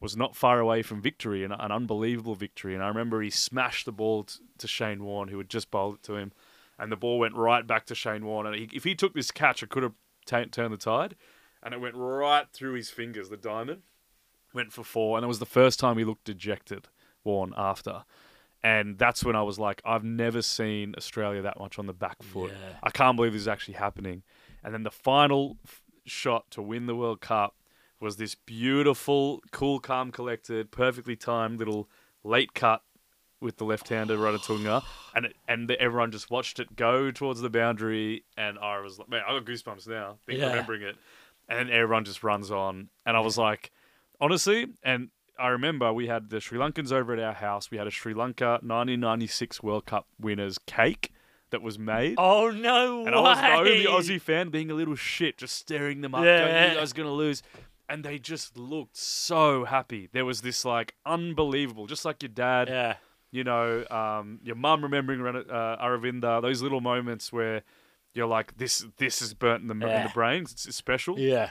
was 0.00 0.16
not 0.16 0.34
far 0.34 0.58
away 0.58 0.82
from 0.82 1.00
victory, 1.00 1.44
an, 1.44 1.52
an 1.52 1.70
unbelievable 1.70 2.34
victory. 2.34 2.74
And 2.74 2.82
I 2.82 2.88
remember 2.88 3.22
he 3.22 3.30
smashed 3.30 3.84
the 3.84 3.92
ball 3.92 4.24
t- 4.24 4.38
to 4.58 4.66
Shane 4.66 5.04
Warne, 5.04 5.28
who 5.28 5.38
had 5.38 5.48
just 5.48 5.70
bowled 5.70 5.96
it 5.96 6.02
to 6.04 6.16
him, 6.16 6.32
and 6.78 6.90
the 6.90 6.96
ball 6.96 7.18
went 7.18 7.36
right 7.36 7.66
back 7.66 7.86
to 7.86 7.94
Shane 7.94 8.24
Warne. 8.24 8.46
And 8.46 8.56
he, 8.56 8.68
if 8.72 8.84
he 8.84 8.94
took 8.94 9.14
this 9.14 9.30
catch, 9.30 9.62
it 9.62 9.70
could 9.70 9.82
have 9.82 9.94
ta 10.26 10.44
turned 10.50 10.72
the 10.72 10.78
tide. 10.78 11.16
And 11.62 11.74
it 11.74 11.80
went 11.80 11.94
right 11.94 12.46
through 12.52 12.74
his 12.74 12.90
fingers, 12.90 13.28
the 13.28 13.36
diamond. 13.36 13.82
Went 14.54 14.72
for 14.72 14.82
four, 14.84 15.16
and 15.16 15.24
it 15.24 15.28
was 15.28 15.38
the 15.38 15.46
first 15.46 15.78
time 15.78 15.96
he 15.98 16.04
looked 16.04 16.24
dejected, 16.24 16.88
Warne, 17.24 17.54
after. 17.56 18.04
And 18.62 18.98
that's 18.98 19.24
when 19.24 19.36
I 19.36 19.42
was 19.42 19.58
like, 19.58 19.80
I've 19.84 20.04
never 20.04 20.42
seen 20.42 20.94
Australia 20.96 21.40
that 21.42 21.58
much 21.58 21.78
on 21.78 21.86
the 21.86 21.92
back 21.94 22.22
foot. 22.22 22.50
Yeah. 22.52 22.76
I 22.82 22.90
can't 22.90 23.16
believe 23.16 23.32
this 23.32 23.42
is 23.42 23.48
actually 23.48 23.74
happening. 23.74 24.22
And 24.62 24.74
then 24.74 24.82
the 24.82 24.90
final 24.90 25.56
f- 25.64 25.80
shot 26.04 26.50
to 26.50 26.60
win 26.62 26.84
the 26.86 26.94
World 26.94 27.20
Cup 27.22 27.54
was 28.00 28.16
this 28.16 28.34
beautiful, 28.34 29.42
cool, 29.50 29.78
calm, 29.80 30.10
collected, 30.10 30.70
perfectly 30.70 31.16
timed 31.16 31.58
little 31.58 31.88
late 32.24 32.52
cut 32.54 32.82
with 33.40 33.56
the 33.56 33.64
left-hander 33.64 34.18
Ranatunga, 34.18 34.82
and 35.14 35.24
it, 35.26 35.36
and 35.48 35.66
the, 35.68 35.80
everyone 35.80 36.12
just 36.12 36.30
watched 36.30 36.60
it 36.60 36.76
go 36.76 37.10
towards 37.10 37.40
the 37.40 37.48
boundary, 37.48 38.24
and 38.36 38.58
I 38.58 38.78
was 38.80 38.98
like, 38.98 39.08
man, 39.08 39.22
I 39.26 39.32
got 39.38 39.46
goosebumps 39.46 39.88
now, 39.88 40.18
Yeah. 40.28 40.48
remembering 40.50 40.82
it, 40.82 40.96
and 41.48 41.58
then 41.58 41.70
everyone 41.74 42.04
just 42.04 42.22
runs 42.22 42.50
on, 42.50 42.90
and 43.06 43.16
I 43.16 43.20
was 43.20 43.38
like, 43.38 43.70
honestly, 44.20 44.66
and 44.82 45.08
I 45.38 45.48
remember 45.48 45.92
we 45.92 46.06
had 46.06 46.30
the 46.30 46.40
Sri 46.40 46.58
Lankans 46.58 46.92
over 46.92 47.12
at 47.14 47.18
our 47.18 47.32
house. 47.34 47.70
We 47.70 47.78
had 47.78 47.86
a 47.86 47.90
Sri 47.90 48.12
Lanka 48.14 48.58
1996 48.62 49.62
World 49.62 49.86
Cup 49.86 50.06
winners 50.20 50.58
cake 50.66 51.12
that 51.50 51.62
was 51.62 51.78
made. 51.78 52.14
Oh 52.18 52.50
no 52.50 53.06
And 53.06 53.14
I 53.14 53.20
was 53.20 53.38
the 53.40 53.54
only. 53.56 53.84
Aussie 53.84 54.20
fan 54.20 54.50
being 54.50 54.70
a 54.70 54.74
little 54.74 54.94
shit, 54.94 55.38
just 55.38 55.56
staring 55.56 56.00
them 56.00 56.14
up, 56.14 56.24
Yeah. 56.24 56.46
going, 56.46 56.72
you 56.74 56.78
guys 56.78 56.92
going 56.92 57.08
to 57.08 57.12
lose. 57.14 57.42
And 57.88 58.04
they 58.04 58.18
just 58.20 58.56
looked 58.56 58.96
so 58.96 59.64
happy. 59.64 60.08
There 60.12 60.24
was 60.24 60.42
this, 60.42 60.64
like, 60.64 60.94
unbelievable, 61.04 61.86
just 61.88 62.04
like 62.04 62.22
your 62.22 62.28
dad, 62.28 62.68
Yeah. 62.68 62.94
you 63.32 63.42
know, 63.42 63.84
um, 63.90 64.38
your 64.44 64.54
mum 64.54 64.82
remembering 64.84 65.20
uh, 65.26 65.76
Aravinda, 65.82 66.40
those 66.40 66.62
little 66.62 66.80
moments 66.80 67.32
where 67.32 67.62
you're 68.14 68.26
like, 68.28 68.56
this 68.58 68.84
this 68.98 69.20
is 69.22 69.34
burnt 69.34 69.62
in 69.62 69.66
the, 69.68 69.74
in 69.74 69.80
Yeah. 69.90 70.06
the 70.06 70.12
brain. 70.12 70.42
It's, 70.42 70.66
it's 70.66 70.76
special. 70.76 71.18
Yeah. 71.18 71.50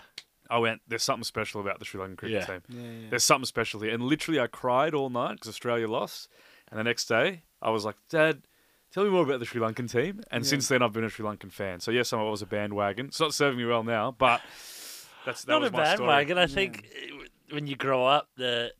I 0.49 0.57
went, 0.57 0.81
there's 0.87 1.03
something 1.03 1.23
special 1.23 1.61
about 1.61 1.79
the 1.79 1.85
Sri 1.85 1.99
Lankan 2.01 2.17
cricket 2.17 2.39
Yeah. 2.41 2.45
team. 2.45 2.61
Yeah, 2.69 2.81
yeah. 2.81 3.09
There's 3.11 3.23
something 3.23 3.45
special 3.45 3.81
here. 3.81 3.93
And 3.93 4.03
literally, 4.03 4.39
I 4.39 4.47
cried 4.47 4.93
all 4.93 5.09
night 5.09 5.33
because 5.35 5.49
Australia 5.49 5.87
lost. 5.87 6.27
And 6.71 6.79
the 6.79 6.83
next 6.83 7.05
day, 7.05 7.43
I 7.61 7.69
was 7.69 7.85
like, 7.85 7.95
Dad, 8.09 8.41
tell 8.91 9.03
me 9.03 9.09
more 9.09 9.23
about 9.23 9.39
the 9.39 9.45
Sri 9.45 9.61
Lankan 9.61 9.89
team. 9.91 10.21
And 10.31 10.43
Yeah. 10.43 10.49
since 10.49 10.67
then, 10.67 10.81
I've 10.81 10.93
been 10.93 11.03
a 11.03 11.09
Sri 11.09 11.23
Lankan 11.25 11.51
fan. 11.51 11.79
So, 11.79 11.91
yes, 11.91 12.13
I 12.13 12.21
was 12.21 12.41
a 12.41 12.45
bandwagon. 12.47 13.07
It's 13.07 13.19
not 13.19 13.33
serving 13.33 13.57
me 13.59 13.65
well 13.65 13.83
now, 13.83 14.11
but 14.11 14.41
that's 15.25 15.43
that 15.43 15.53
Not 15.53 15.61
was 15.61 15.69
a 15.69 15.73
my 15.73 15.83
story. 15.83 15.97
bandwagon. 16.07 16.37
I 16.37 16.47
think 16.47 16.87
uh, 16.95 17.23
when 17.53 17.67
you 17.67 17.75
grow 17.75 18.05
up, 18.05 18.29
the 18.37 18.73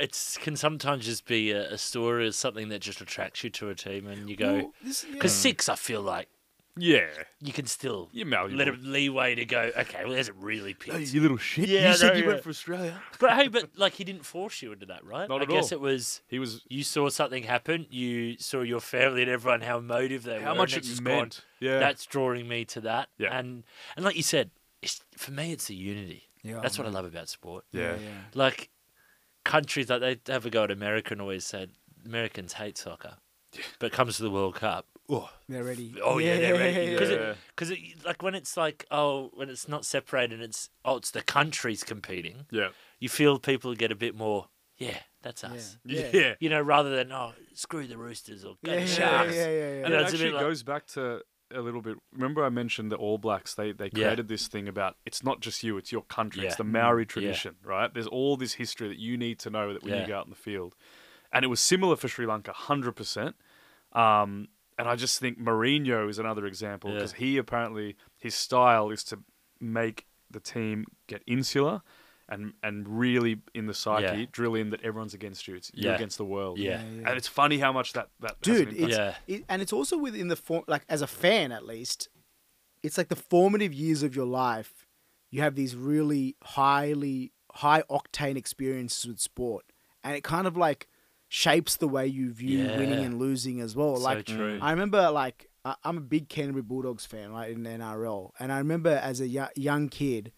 it's 0.00 0.36
can 0.36 0.54
sometimes 0.56 1.04
just 1.06 1.26
be 1.26 1.50
a, 1.50 1.72
a 1.72 1.78
story 1.78 2.26
or 2.28 2.32
something 2.32 2.68
that 2.68 2.78
just 2.80 3.00
attracts 3.00 3.42
you 3.42 3.50
to 3.50 3.68
a 3.68 3.74
team, 3.74 4.06
and 4.06 4.30
you 4.30 4.36
go 4.36 4.52
Well, 4.54 4.72
yeah. 4.82 4.92
because 5.12 5.34
six, 5.34 5.68
I 5.68 5.74
feel 5.74 6.02
like 6.02 6.28
Yeah. 6.78 7.06
you 7.40 7.52
can 7.52 7.66
still 7.66 8.08
You're 8.12 8.26
malleable. 8.26 8.56
let 8.58 8.68
it 8.68 8.82
leeway 8.82 9.34
to 9.34 9.44
go. 9.44 9.70
Okay, 9.76 10.04
well, 10.04 10.12
there's 10.14 10.28
it 10.28 10.34
really 10.38 10.76
Hey, 10.84 10.98
picked. 10.98 11.12
you 11.14 11.20
little 11.20 11.36
shit. 11.36 11.68
Yeah, 11.68 11.80
I 11.80 11.88
you 11.88 11.94
said 11.94 12.08
know, 12.08 12.14
you 12.14 12.22
yeah. 12.22 12.28
went 12.28 12.42
for 12.42 12.50
Australia. 12.50 13.02
But 13.18 13.32
hey, 13.32 13.48
but 13.48 13.70
like 13.76 13.94
he 13.94 14.04
didn't 14.04 14.24
force 14.24 14.62
you 14.62 14.72
into 14.72 14.86
that, 14.86 15.04
right? 15.04 15.28
Not 15.28 15.40
I 15.40 15.42
at 15.44 15.48
guess 15.48 15.72
all. 15.72 15.78
it 15.78 15.80
was 15.80 16.20
He 16.28 16.38
was. 16.38 16.62
you 16.68 16.82
saw 16.84 17.08
something 17.08 17.42
happen. 17.42 17.86
You 17.90 18.36
saw 18.38 18.62
your 18.62 18.80
family 18.80 19.22
and 19.22 19.30
everyone 19.30 19.60
how 19.62 19.78
emotive 19.78 20.22
they 20.22 20.40
How 20.40 20.52
were. 20.52 20.58
much 20.58 20.74
it 20.74 20.78
it's 20.78 20.88
just 20.88 21.02
meant. 21.02 21.42
Gone, 21.60 21.68
yeah. 21.70 21.78
That's 21.80 22.06
drawing 22.06 22.46
me 22.48 22.64
to 22.66 22.80
that. 22.82 23.08
Yeah. 23.18 23.36
And 23.38 23.64
and 23.96 24.04
like 24.04 24.16
you 24.16 24.22
said, 24.22 24.50
it's, 24.82 25.00
for 25.16 25.32
me, 25.32 25.52
it's 25.52 25.66
the 25.66 25.74
unity. 25.74 26.24
Yeah, 26.44 26.60
That's 26.62 26.78
what 26.78 26.86
I 26.86 26.90
love 26.90 27.04
about 27.04 27.28
sport. 27.28 27.64
yeah. 27.72 27.94
yeah. 27.94 28.08
Like 28.34 28.70
countries 29.44 29.88
like 29.88 30.00
they 30.00 30.32
have 30.32 30.46
a 30.46 30.50
go 30.50 30.64
at 30.64 30.70
America 30.70 31.12
and 31.12 31.20
always 31.20 31.44
said 31.44 31.70
Americans 32.06 32.52
hate 32.54 32.78
soccer, 32.78 33.14
but 33.78 33.92
comes 33.92 34.16
to 34.18 34.22
the 34.22 34.30
World 34.30 34.54
Cup. 34.54 34.86
Oh, 35.10 35.30
They're 35.48 35.64
ready. 35.64 35.94
oh 36.02 36.18
yeah, 36.18 36.36
they're 36.38 36.54
ready. 36.54 36.90
Because 36.92 37.10
Yeah. 37.10 37.34
because 37.56 37.72
like 38.04 38.22
when 38.22 38.34
it's 38.34 38.56
like 38.56 38.84
oh 38.90 39.30
when 39.34 39.48
it's 39.48 39.66
not 39.68 39.84
separated, 39.86 40.40
it's 40.40 40.68
oh 40.84 40.96
it's 40.96 41.10
the 41.10 41.22
countries 41.22 41.82
competing. 41.82 42.46
Yeah. 42.50 42.68
You 43.00 43.08
feel 43.08 43.38
people 43.38 43.74
get 43.74 43.90
a 43.90 43.96
bit 43.96 44.14
more. 44.14 44.48
Yeah, 44.76 44.98
that's 45.22 45.42
us. 45.44 45.78
Yeah. 45.84 46.08
Yeah. 46.12 46.34
You 46.40 46.50
know, 46.50 46.60
rather 46.60 46.94
than 46.94 47.10
oh 47.10 47.32
screw 47.54 47.86
the 47.86 47.96
Roosters 47.96 48.44
or 48.44 48.56
go 48.64 48.72
Yeah, 48.72 48.80
the 48.80 48.80
yeah, 48.82 48.86
Sharks. 48.86 49.34
yeah, 49.34 49.48
yeah, 49.48 49.50
yeah. 49.50 49.74
And 49.76 49.84
And 49.86 49.94
it 49.94 50.00
it's 50.02 50.10
a 50.12 50.16
bit 50.16 50.20
actually 50.26 50.30
like- 50.32 50.40
goes 50.42 50.62
back 50.62 50.86
to 50.88 51.22
a 51.50 51.60
little 51.62 51.80
bit. 51.80 51.96
Remember, 52.12 52.44
I 52.44 52.50
mentioned 52.50 52.92
the 52.92 52.96
All 52.96 53.16
Blacks. 53.16 53.54
They 53.54 53.72
they 53.72 53.86
Yeah. 53.86 53.90
created 54.08 54.28
this 54.28 54.46
thing 54.48 54.68
about 54.68 54.96
it's 55.06 55.24
not 55.24 55.40
just 55.40 55.62
you; 55.64 55.78
it's 55.78 55.90
your 55.90 56.02
country. 56.02 56.46
It's 56.46 56.56
the 56.56 56.64
Maori 56.64 57.06
tradition, 57.06 57.56
right? 57.64 57.92
There's 57.94 58.06
all 58.06 58.36
this 58.36 58.52
history 58.54 58.88
that 58.88 58.98
you 58.98 59.16
need 59.16 59.38
to 59.38 59.48
know 59.48 59.72
that 59.72 59.82
when 59.82 59.94
Yeah. 59.94 60.02
you 60.02 60.06
go 60.08 60.18
out 60.18 60.26
in 60.26 60.30
the 60.30 60.36
field, 60.36 60.74
and 61.32 61.46
it 61.46 61.48
was 61.48 61.60
similar 61.60 61.96
for 61.96 62.08
Sri 62.08 62.26
Lanka, 62.26 62.52
hundred 62.52 62.92
percent. 62.92 63.36
Um, 63.92 64.48
And 64.78 64.88
I 64.88 64.94
just 64.96 65.18
think 65.18 65.38
Mourinho 65.40 66.08
is 66.08 66.18
another 66.18 66.46
example 66.46 66.90
Yeah. 66.90 66.96
because 66.96 67.12
he 67.14 67.36
apparently 67.36 67.96
his 68.16 68.34
style 68.34 68.90
is 68.90 69.02
to 69.04 69.18
make 69.60 70.06
the 70.30 70.40
team 70.40 70.86
get 71.06 71.22
insular. 71.26 71.82
And, 72.30 72.52
and 72.62 72.86
really 72.86 73.40
in 73.54 73.64
the 73.66 73.72
psyche, 73.72 74.20
Yeah. 74.20 74.26
drill 74.30 74.54
in 74.54 74.68
that 74.68 74.82
everyone's 74.82 75.14
against 75.14 75.48
you. 75.48 75.54
It's 75.54 75.70
you 75.72 75.90
against 75.90 76.18
the 76.18 76.26
world. 76.26 76.58
Yeah. 76.58 76.78
And 76.82 77.08
it's 77.08 77.26
funny 77.26 77.56
how 77.58 77.72
much 77.72 77.94
that 77.94 78.10
that 78.20 78.38
Dude, 78.42 78.68
impact. 78.68 78.78
it's, 78.80 78.96
Yeah. 78.98 79.14
it, 79.26 79.44
and 79.48 79.62
it's 79.62 79.72
also 79.72 79.96
within 79.96 80.28
the 80.28 80.36
form, 80.36 80.62
like 80.68 80.84
as 80.90 81.00
a 81.00 81.06
fan 81.06 81.52
at 81.52 81.64
least, 81.64 82.10
it's 82.82 82.98
like 82.98 83.08
the 83.08 83.16
formative 83.16 83.72
years 83.72 84.02
of 84.02 84.14
your 84.14 84.26
life. 84.26 84.86
You 85.30 85.40
have 85.40 85.54
these 85.54 85.74
really 85.74 86.36
highly 86.42 87.32
high 87.54 87.82
octane 87.88 88.36
experiences 88.36 89.06
with 89.06 89.20
sport, 89.20 89.64
and 90.04 90.14
it 90.14 90.22
kind 90.22 90.46
of 90.46 90.54
like 90.54 90.86
shapes 91.28 91.76
the 91.76 91.88
way 91.88 92.06
you 92.06 92.32
view 92.32 92.64
winning 92.66 93.04
and 93.04 93.18
losing 93.18 93.60
as 93.60 93.76
well. 93.76 93.96
So 93.96 94.02
like 94.02 94.24
true. 94.26 94.58
I 94.62 94.70
remember, 94.70 95.10
like 95.10 95.48
I- 95.64 95.76
I'm 95.84 95.98
a 95.98 96.00
big 96.02 96.28
Canterbury 96.28 96.62
Bulldogs 96.62 97.04
fan, 97.06 97.32
right 97.32 97.50
in 97.50 97.62
the 97.62 97.70
NRL, 97.70 98.32
and 98.40 98.52
I 98.52 98.58
remember 98.58 98.90
as 98.90 99.20
a 99.20 99.28
young 99.28 99.88
kid, 99.88 100.32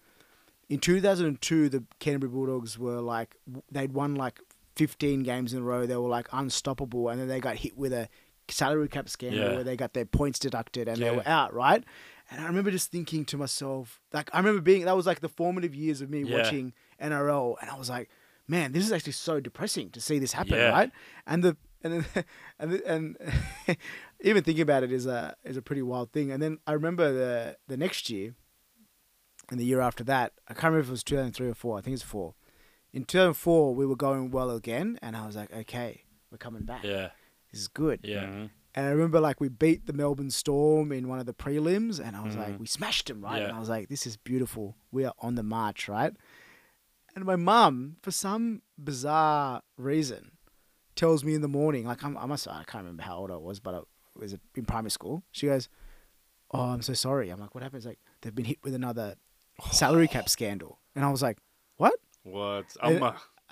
in 0.69 0.79
2002, 0.81 1.69
the 1.69 1.85
Canterbury 1.99 2.31
Bulldogs 2.31 2.79
were 2.79 3.01
like 3.01 3.37
they'd 3.71 3.93
won 3.93 4.15
like 4.15 4.41
15 4.77 5.23
games 5.23 5.53
in 5.53 5.61
a 5.61 5.63
row. 5.63 5.87
They 5.87 5.97
were 5.97 6.09
like 6.09 6.29
unstoppable, 6.33 7.09
and 7.09 7.21
then 7.21 7.29
they 7.29 7.41
got 7.41 7.57
hit 7.57 7.77
with 7.77 7.93
a 7.93 8.09
salary 8.49 8.89
cap 8.89 9.09
scandal 9.09 9.41
Yeah. 9.49 9.55
where 9.55 9.65
they 9.65 9.77
got 9.77 9.93
their 9.95 10.05
points 10.05 10.39
deducted 10.41 10.89
and 10.89 11.01
they 11.01 11.11
were 11.15 11.27
out, 11.27 11.55
right? 11.55 11.85
And 12.33 12.41
I 12.41 12.47
remember 12.47 12.71
just 12.73 12.91
thinking 12.91 13.25
to 13.27 13.37
myself, 13.37 14.01
like 14.13 14.29
I 14.33 14.39
remember 14.39 14.61
being 14.61 14.85
that 14.87 14.97
was 14.97 15.07
like 15.07 15.21
the 15.21 15.29
formative 15.29 15.75
years 15.75 16.01
of 16.01 16.11
me 16.11 16.23
Yeah. 16.23 16.39
watching 16.39 16.73
NRL, 17.01 17.57
and 17.61 17.71
I 17.71 17.77
was 17.77 17.89
like, 17.91 18.09
man, 18.51 18.73
this 18.73 18.85
is 18.85 18.93
actually 18.93 19.13
so 19.13 19.41
depressing 19.41 19.91
to 19.91 20.01
see 20.01 20.19
this 20.19 20.33
happen, 20.33 20.55
Yeah. 20.55 20.71
right? 20.71 20.91
And 21.27 21.43
the 21.45 21.57
and 21.83 21.91
then, 21.95 22.25
and 22.59 22.73
the, 22.73 22.79
and 22.95 23.17
even 24.21 24.43
thinking 24.45 24.63
about 24.63 24.83
it 24.83 24.93
is 24.93 25.07
a 25.07 25.37
is 25.45 25.57
a 25.57 25.63
pretty 25.63 25.83
wild 25.83 26.13
thing. 26.13 26.31
And 26.33 26.43
then 26.43 26.59
I 26.67 26.73
remember 26.73 27.13
the 27.13 27.57
the 27.69 27.77
next 27.77 28.11
year, 28.11 28.35
and 29.51 29.59
the 29.61 29.65
year 29.65 29.81
after 29.81 30.05
that, 30.05 30.33
I 30.49 30.53
can't 30.55 30.65
remember 30.73 30.81
if 30.83 30.89
it 30.89 30.93
was 30.93 31.05
2003 31.05 31.49
or 31.49 31.55
four. 31.55 31.79
I 31.79 31.81
think 31.81 31.95
it's 31.95 32.03
four. 32.03 32.35
In 32.93 33.05
2004, 33.05 33.75
we 33.75 33.87
were 33.87 33.97
going 33.97 34.31
well 34.33 34.51
again, 34.51 34.99
and 35.01 35.17
I 35.17 35.25
was 35.27 35.37
like, 35.37 35.53
okay, 35.53 36.03
we're 36.31 36.39
coming 36.39 36.65
back. 36.65 36.83
Yeah. 36.85 37.11
This 37.53 37.61
is 37.63 37.69
good. 37.69 38.01
Yeah. 38.03 38.25
Mhm. 38.27 38.51
And 38.75 38.87
I 38.87 38.91
remember 38.91 39.19
like 39.21 39.41
we 39.41 39.49
beat 39.49 39.87
the 39.87 39.93
Melbourne 39.93 40.31
Storm 40.31 40.93
in 40.93 41.09
one 41.09 41.19
of 41.19 41.27
the 41.27 41.35
prelims, 41.35 41.99
and 42.05 42.17
I 42.17 42.23
was 42.25 42.37
like, 42.37 42.55
Mhm. 42.55 42.59
we 42.61 42.67
smashed 42.67 43.07
them, 43.07 43.21
right? 43.21 43.39
Yeah. 43.41 43.49
And 43.49 43.57
I 43.57 43.61
was 43.61 43.69
like, 43.69 43.89
this 43.89 44.07
is 44.07 44.17
beautiful. 44.17 44.77
We 44.93 45.05
are 45.05 45.15
on 45.21 45.35
the 45.37 45.43
march, 45.43 45.89
right? 45.89 46.13
And 47.21 47.27
my 47.27 47.37
mum, 47.37 47.97
for 48.01 48.11
some 48.11 48.63
bizarre 48.83 49.61
reason, 49.77 50.39
tells 50.97 51.23
me 51.23 51.35
in 51.35 51.43
the 51.43 51.49
morning, 51.49 51.85
like 51.85 52.03
I'm, 52.03 52.17
I 52.17 52.25
must, 52.25 52.49
I 52.49 52.65
can't 52.67 52.83
remember 52.85 53.03
how 53.03 53.19
old 53.19 53.31
I 53.31 53.37
was, 53.37 53.61
but 53.61 53.75
I 53.75 53.81
was 54.19 54.33
in 54.57 54.65
primary 54.65 54.91
school. 54.91 55.23
She 55.31 55.47
goes, 55.47 55.69
"Oh, 56.51 56.63
I'm 56.63 56.81
so 56.81 56.95
sorry." 56.95 57.29
I'm 57.29 57.39
like, 57.39 57.55
"What 57.55 57.63
happened?" 57.63 57.81
It's 57.81 57.87
like 57.87 57.99
they've 58.23 58.35
been 58.35 58.47
hit 58.47 58.57
with 58.65 58.73
another 58.73 59.17
salary 59.71 60.09
cap 60.09 60.29
scandal, 60.37 60.79
and 60.97 61.05
I 61.05 61.11
was 61.11 61.21
like, 61.21 61.37
"What?" 61.77 61.93
What? 62.23 62.75
And- 62.95 63.01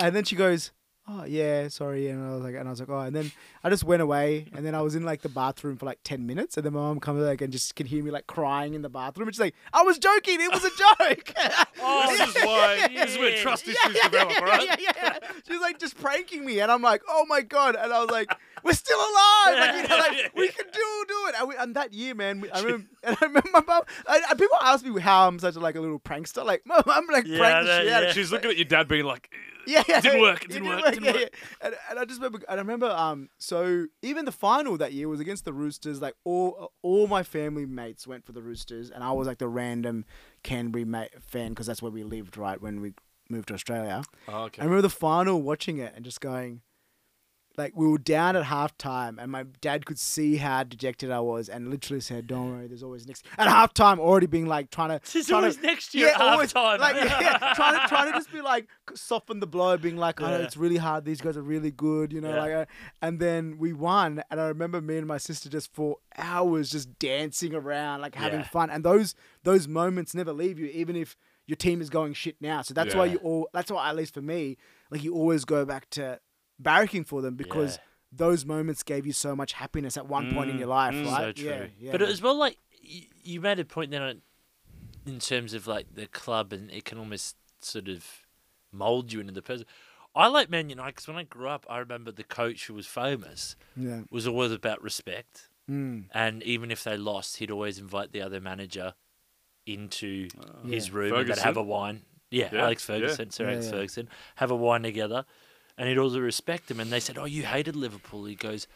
And 0.01 0.17
then 0.17 0.25
she 0.25 0.35
goes, 0.37 0.71
"Oh 1.09 1.25
yeah, 1.25 1.69
sorry." 1.69 2.09
And 2.09 2.23
I 2.25 2.35
was 2.35 2.43
like, 2.43 2.55
and 2.55 2.69
I 2.69 2.71
was 2.71 2.81
like, 2.81 2.89
"Oh." 2.89 2.99
And 3.01 3.15
then 3.17 3.33
I 3.65 3.71
just 3.71 3.85
went 3.85 4.03
away, 4.03 4.47
and 4.55 4.65
then 4.67 4.75
I 4.75 4.83
was 4.83 4.95
in 4.95 5.03
like 5.05 5.23
the 5.23 5.29
bathroom 5.29 5.77
for 5.77 5.87
like 5.87 5.99
ten 6.05 6.27
minutes, 6.27 6.57
and 6.57 6.67
then 6.67 6.73
my 6.75 6.81
mom 6.81 7.01
comes 7.01 7.21
like 7.23 7.41
and 7.41 7.53
just 7.53 7.75
can 7.75 7.87
hear 7.87 8.03
me 8.05 8.11
like 8.11 8.27
crying 8.27 8.75
in 8.75 8.83
the 8.83 8.89
bathroom. 8.89 9.29
And 9.29 9.35
she's 9.35 9.41
like, 9.41 9.55
"I 9.73 9.83
was 9.83 9.99
joking. 9.99 10.41
It 10.41 10.53
was 10.53 10.65
a 10.65 10.71
joke." 10.71 11.35
Oh, 11.81 12.07
this 12.09 12.35
is 12.37 12.45
why. 12.45 12.89
This 12.93 13.13
is 13.13 13.19
where 13.19 13.37
trust 13.41 13.63
issues 13.69 13.79
yeah, 13.95 14.03
develop, 14.09 14.41
right? 14.41 14.65
yeah, 14.67 14.75
yeah, 14.81 14.93
yeah. 15.01 15.19
She 15.47 15.53
was 15.53 15.61
like 15.63 15.79
just 15.79 15.97
pranking 15.97 16.45
me, 16.45 16.59
and 16.61 16.73
I'm 16.73 16.83
like, 16.83 17.03
"Oh 17.09 17.25
my 17.29 17.41
god!" 17.43 17.77
And 17.77 17.93
I 17.93 18.01
was 18.01 18.11
like, 18.11 18.31
"We're 18.65 18.73
still 18.73 18.99
alive. 18.99 19.59
Like, 19.59 19.83
you 19.83 19.89
know, 19.89 19.97
like 19.97 20.33
we 20.37 20.49
can 20.49 20.67
do 20.73 21.05
do 21.07 21.15
it." 21.29 21.35
And, 21.39 21.49
we, 21.49 21.55
and 21.57 21.75
that 21.77 21.93
year, 21.93 22.15
man, 22.17 22.41
we, 22.41 22.51
I 22.51 22.61
remember, 22.63 22.87
and 23.05 23.17
I 23.21 23.25
remember 23.27 23.49
my 23.53 23.63
mom. 23.67 23.83
I, 24.09 24.21
I- 24.29 24.35
people 24.35 24.59
ask 24.61 24.85
me 24.85 25.01
how 25.01 25.29
I'm 25.29 25.39
such 25.39 25.55
a, 25.55 25.61
like 25.61 25.77
a 25.77 25.81
little 25.81 26.01
prankster. 26.01 26.45
Like, 26.45 26.67
mom, 26.67 26.83
I'm 26.87 27.07
like 27.07 27.27
Yeah, 27.27 27.39
prank 27.39 27.67
the 27.67 27.73
I 27.73 27.85
know, 27.85 27.95
out 27.95 28.03
yeah. 28.03 28.13
She's 28.13 28.33
looking 28.33 28.51
at 28.51 28.57
your 28.57 28.65
dad, 28.65 28.89
being 28.89 29.05
like, 29.05 29.31
yeah, 29.75 29.83
yeah, 29.89 30.01
Didn't 30.01 30.21
work, 30.23 30.45
it 30.45 30.51
It 30.51 30.53
didn't 30.55 30.69
work, 30.69 30.85
didn't 30.87 31.05
yeah, 31.05 31.13
work. 31.13 31.21
yeah. 31.21 31.67
And, 31.67 31.75
and 31.91 31.99
I 31.99 32.05
just 32.05 32.21
remember, 32.21 32.39
and 32.49 32.59
I 32.59 32.63
remember, 32.63 32.91
um, 32.91 33.29
so 33.39 33.87
even 34.03 34.25
the 34.25 34.33
final 34.33 34.77
that 34.79 34.93
year 34.93 35.09
was 35.09 35.21
against 35.21 35.45
the 35.45 35.53
Roosters. 35.53 36.01
Like 36.01 36.15
all, 36.25 36.73
all 36.83 37.07
my 37.07 37.23
family 37.23 37.67
mates 37.67 38.07
went 38.07 38.25
for 38.25 38.33
the 38.33 38.43
Roosters, 38.43 38.91
and 38.91 39.05
I 39.05 39.13
was 39.13 39.27
like 39.27 39.39
the 39.39 39.49
random 39.49 40.05
Canberra 40.43 40.87
mate 40.87 41.11
fan 41.21 41.51
because 41.51 41.67
that's 41.67 41.83
where 41.83 41.93
we 41.93 42.03
lived, 42.03 42.37
right 42.37 42.61
when 42.61 42.81
we 42.81 42.93
moved 43.31 43.49
to 43.49 43.55
Australia. 43.55 44.03
oh, 44.29 44.45
okay. 44.45 44.63
I 44.63 44.65
remember 44.65 44.83
the 44.83 44.89
final, 44.91 45.43
watching 45.43 45.79
it, 45.79 45.93
and 45.95 46.05
just 46.05 46.21
going, 46.21 46.63
like 47.59 47.75
we 47.77 47.87
were 47.89 47.99
down 47.99 48.37
at 48.37 48.45
halftime, 48.45 49.17
and 49.21 49.31
my 49.33 49.43
dad 49.61 49.85
could 49.85 49.99
see 49.99 50.37
how 50.37 50.63
dejected 50.63 51.11
I 51.11 51.21
was, 51.21 51.49
and 51.49 51.69
literally 51.69 52.01
said, 52.01 52.27
"Don't 52.29 52.51
worry, 52.53 52.67
there's 52.69 52.83
always 52.83 53.07
next." 53.07 53.27
At 53.37 53.49
halftime, 53.49 53.99
already 53.99 54.27
being 54.27 54.47
like 54.47 54.71
trying 54.71 54.89
to. 54.99 55.13
There's 55.13 55.27
trying 55.27 55.37
always 55.43 55.57
to, 55.57 55.63
next 55.63 55.95
year 55.95 56.09
at 56.09 56.21
always, 56.21 56.53
halftime. 56.53 56.79
Like 56.79 56.95
yeah, 56.97 57.53
trying 57.55 57.75
to 57.81 57.87
trying 57.89 58.13
to 58.13 58.19
just 58.19 58.33
be 58.33 58.41
like 58.41 58.69
soften 58.95 59.41
the 59.41 59.47
blow, 59.47 59.77
being 59.77 59.97
like, 59.97 60.21
"I 60.23 60.31
know 60.31 60.39
Yeah. 60.39 60.45
it's 60.45 60.57
really 60.57 60.77
hard. 60.77 61.05
These 61.05 61.21
guys 61.21 61.37
are 61.37 61.43
really 61.43 61.71
good," 61.73 62.13
you 62.13 62.21
know. 62.21 62.31
Yeah. 62.31 62.41
Like, 62.41 62.53
uh, 62.53 62.65
and 63.03 63.19
then 63.21 63.59
we 63.59 63.73
won, 63.73 64.23
and 64.31 64.41
I 64.41 64.45
remember 64.47 64.81
me 64.81 64.97
and 64.97 65.07
my 65.07 65.19
sister 65.19 65.49
just 65.51 65.75
for 65.75 65.97
hours 66.17 66.71
just 66.71 66.99
dancing 66.99 67.55
around, 67.55 68.01
like 68.01 68.15
having 68.15 68.41
Yeah. 68.41 68.49
fun, 68.49 68.71
and 68.71 68.85
those 68.85 69.15
those 69.43 69.67
moments 69.69 70.15
never 70.15 70.33
leave 70.33 70.59
you, 70.59 70.67
even 70.67 70.95
if 70.97 71.17
your 71.47 71.57
team 71.57 71.81
is 71.81 71.89
going 71.91 72.13
shit 72.13 72.37
now. 72.41 72.63
So 72.63 72.75
that's 72.75 72.95
why 72.95 73.07
you 73.07 73.17
all. 73.19 73.49
That's 73.53 73.71
why 73.73 73.89
at 73.89 73.97
least 73.97 74.15
for 74.15 74.23
me, 74.23 74.59
like 74.91 75.03
you 75.03 75.15
always 75.15 75.45
go 75.45 75.65
back 75.65 75.89
to 75.91 76.21
barracking 76.59 77.05
for 77.07 77.23
them 77.23 77.35
because 77.37 77.77
Yeah. 77.77 77.83
those 78.13 78.45
moments 78.45 78.83
gave 78.83 79.07
you 79.07 79.13
so 79.13 79.37
much 79.37 79.53
happiness 79.55 79.97
at 79.97 80.07
one 80.07 80.33
point 80.35 80.51
in 80.51 80.57
Mm, 80.57 80.61
your 80.61 80.69
life, 80.69 80.95
mm. 80.95 81.05
right? 81.07 81.37
So 81.39 81.43
Yeah, 81.45 81.57
true. 81.59 81.71
yeah. 81.79 81.93
But 81.93 82.03
as 82.03 82.21
well, 82.23 82.37
like 82.37 82.59
you, 82.81 83.03
you 83.23 83.41
made 83.41 83.59
a 83.59 83.65
point 83.65 83.91
then 83.91 84.23
in 85.07 85.19
terms 85.19 85.55
of 85.55 85.67
like 85.67 85.95
the 85.95 86.07
club, 86.07 86.53
and 86.53 86.71
it 86.71 86.85
can 86.85 86.99
almost 86.99 87.37
sort 87.61 87.89
of 87.89 88.05
mold 88.73 89.13
you 89.13 89.21
into 89.21 89.33
the 89.33 89.43
person. 89.43 89.67
I 90.15 90.27
like 90.29 90.49
Man 90.51 90.69
United 90.71 90.95
because 90.97 91.07
when 91.09 91.17
I 91.17 91.23
grew 91.23 91.49
up, 91.49 91.65
I 91.69 91.79
remember 91.79 92.11
the 92.11 92.25
coach 92.25 92.67
who 92.67 92.75
was 92.75 92.87
famous 92.87 93.57
yeah. 93.77 94.03
was 94.11 94.27
always 94.27 94.53
about 94.53 94.83
respect, 94.83 95.49
Mm. 95.71 96.07
and 96.13 96.43
even 96.45 96.71
if 96.71 96.83
they 96.83 96.97
lost, 96.97 97.37
he'd 97.37 97.51
always 97.51 97.79
invite 97.79 98.13
the 98.13 98.23
other 98.23 98.41
manager 98.41 98.95
into 99.67 100.29
his 100.67 100.89
Yeah. 100.89 100.95
room 100.95 101.13
and 101.15 101.29
they'd 101.29 101.39
have 101.39 101.57
a 101.57 101.63
wine. 101.63 102.05
Yeah, 102.31 102.49
Yeah, 102.53 102.63
Alex 102.63 102.89
yeah. 102.89 102.95
Ferguson, 102.97 103.31
Sir 103.31 103.45
Yeah, 103.45 103.51
Alex 103.53 103.67
yeah. 103.67 103.71
Ferguson, 103.73 104.09
have 104.37 104.51
a 104.51 104.57
wine 104.57 104.83
together, 104.83 105.25
and 105.79 105.89
he'd 105.89 105.97
also 105.99 106.19
respect 106.21 106.71
him. 106.71 106.81
And 106.81 106.91
they 106.91 107.01
said, 107.01 107.17
"Oh, 107.17 107.25
you 107.25 107.45
hated 107.45 107.77
Liverpool." 107.77 108.25
He 108.27 108.35
goes, 108.35 108.67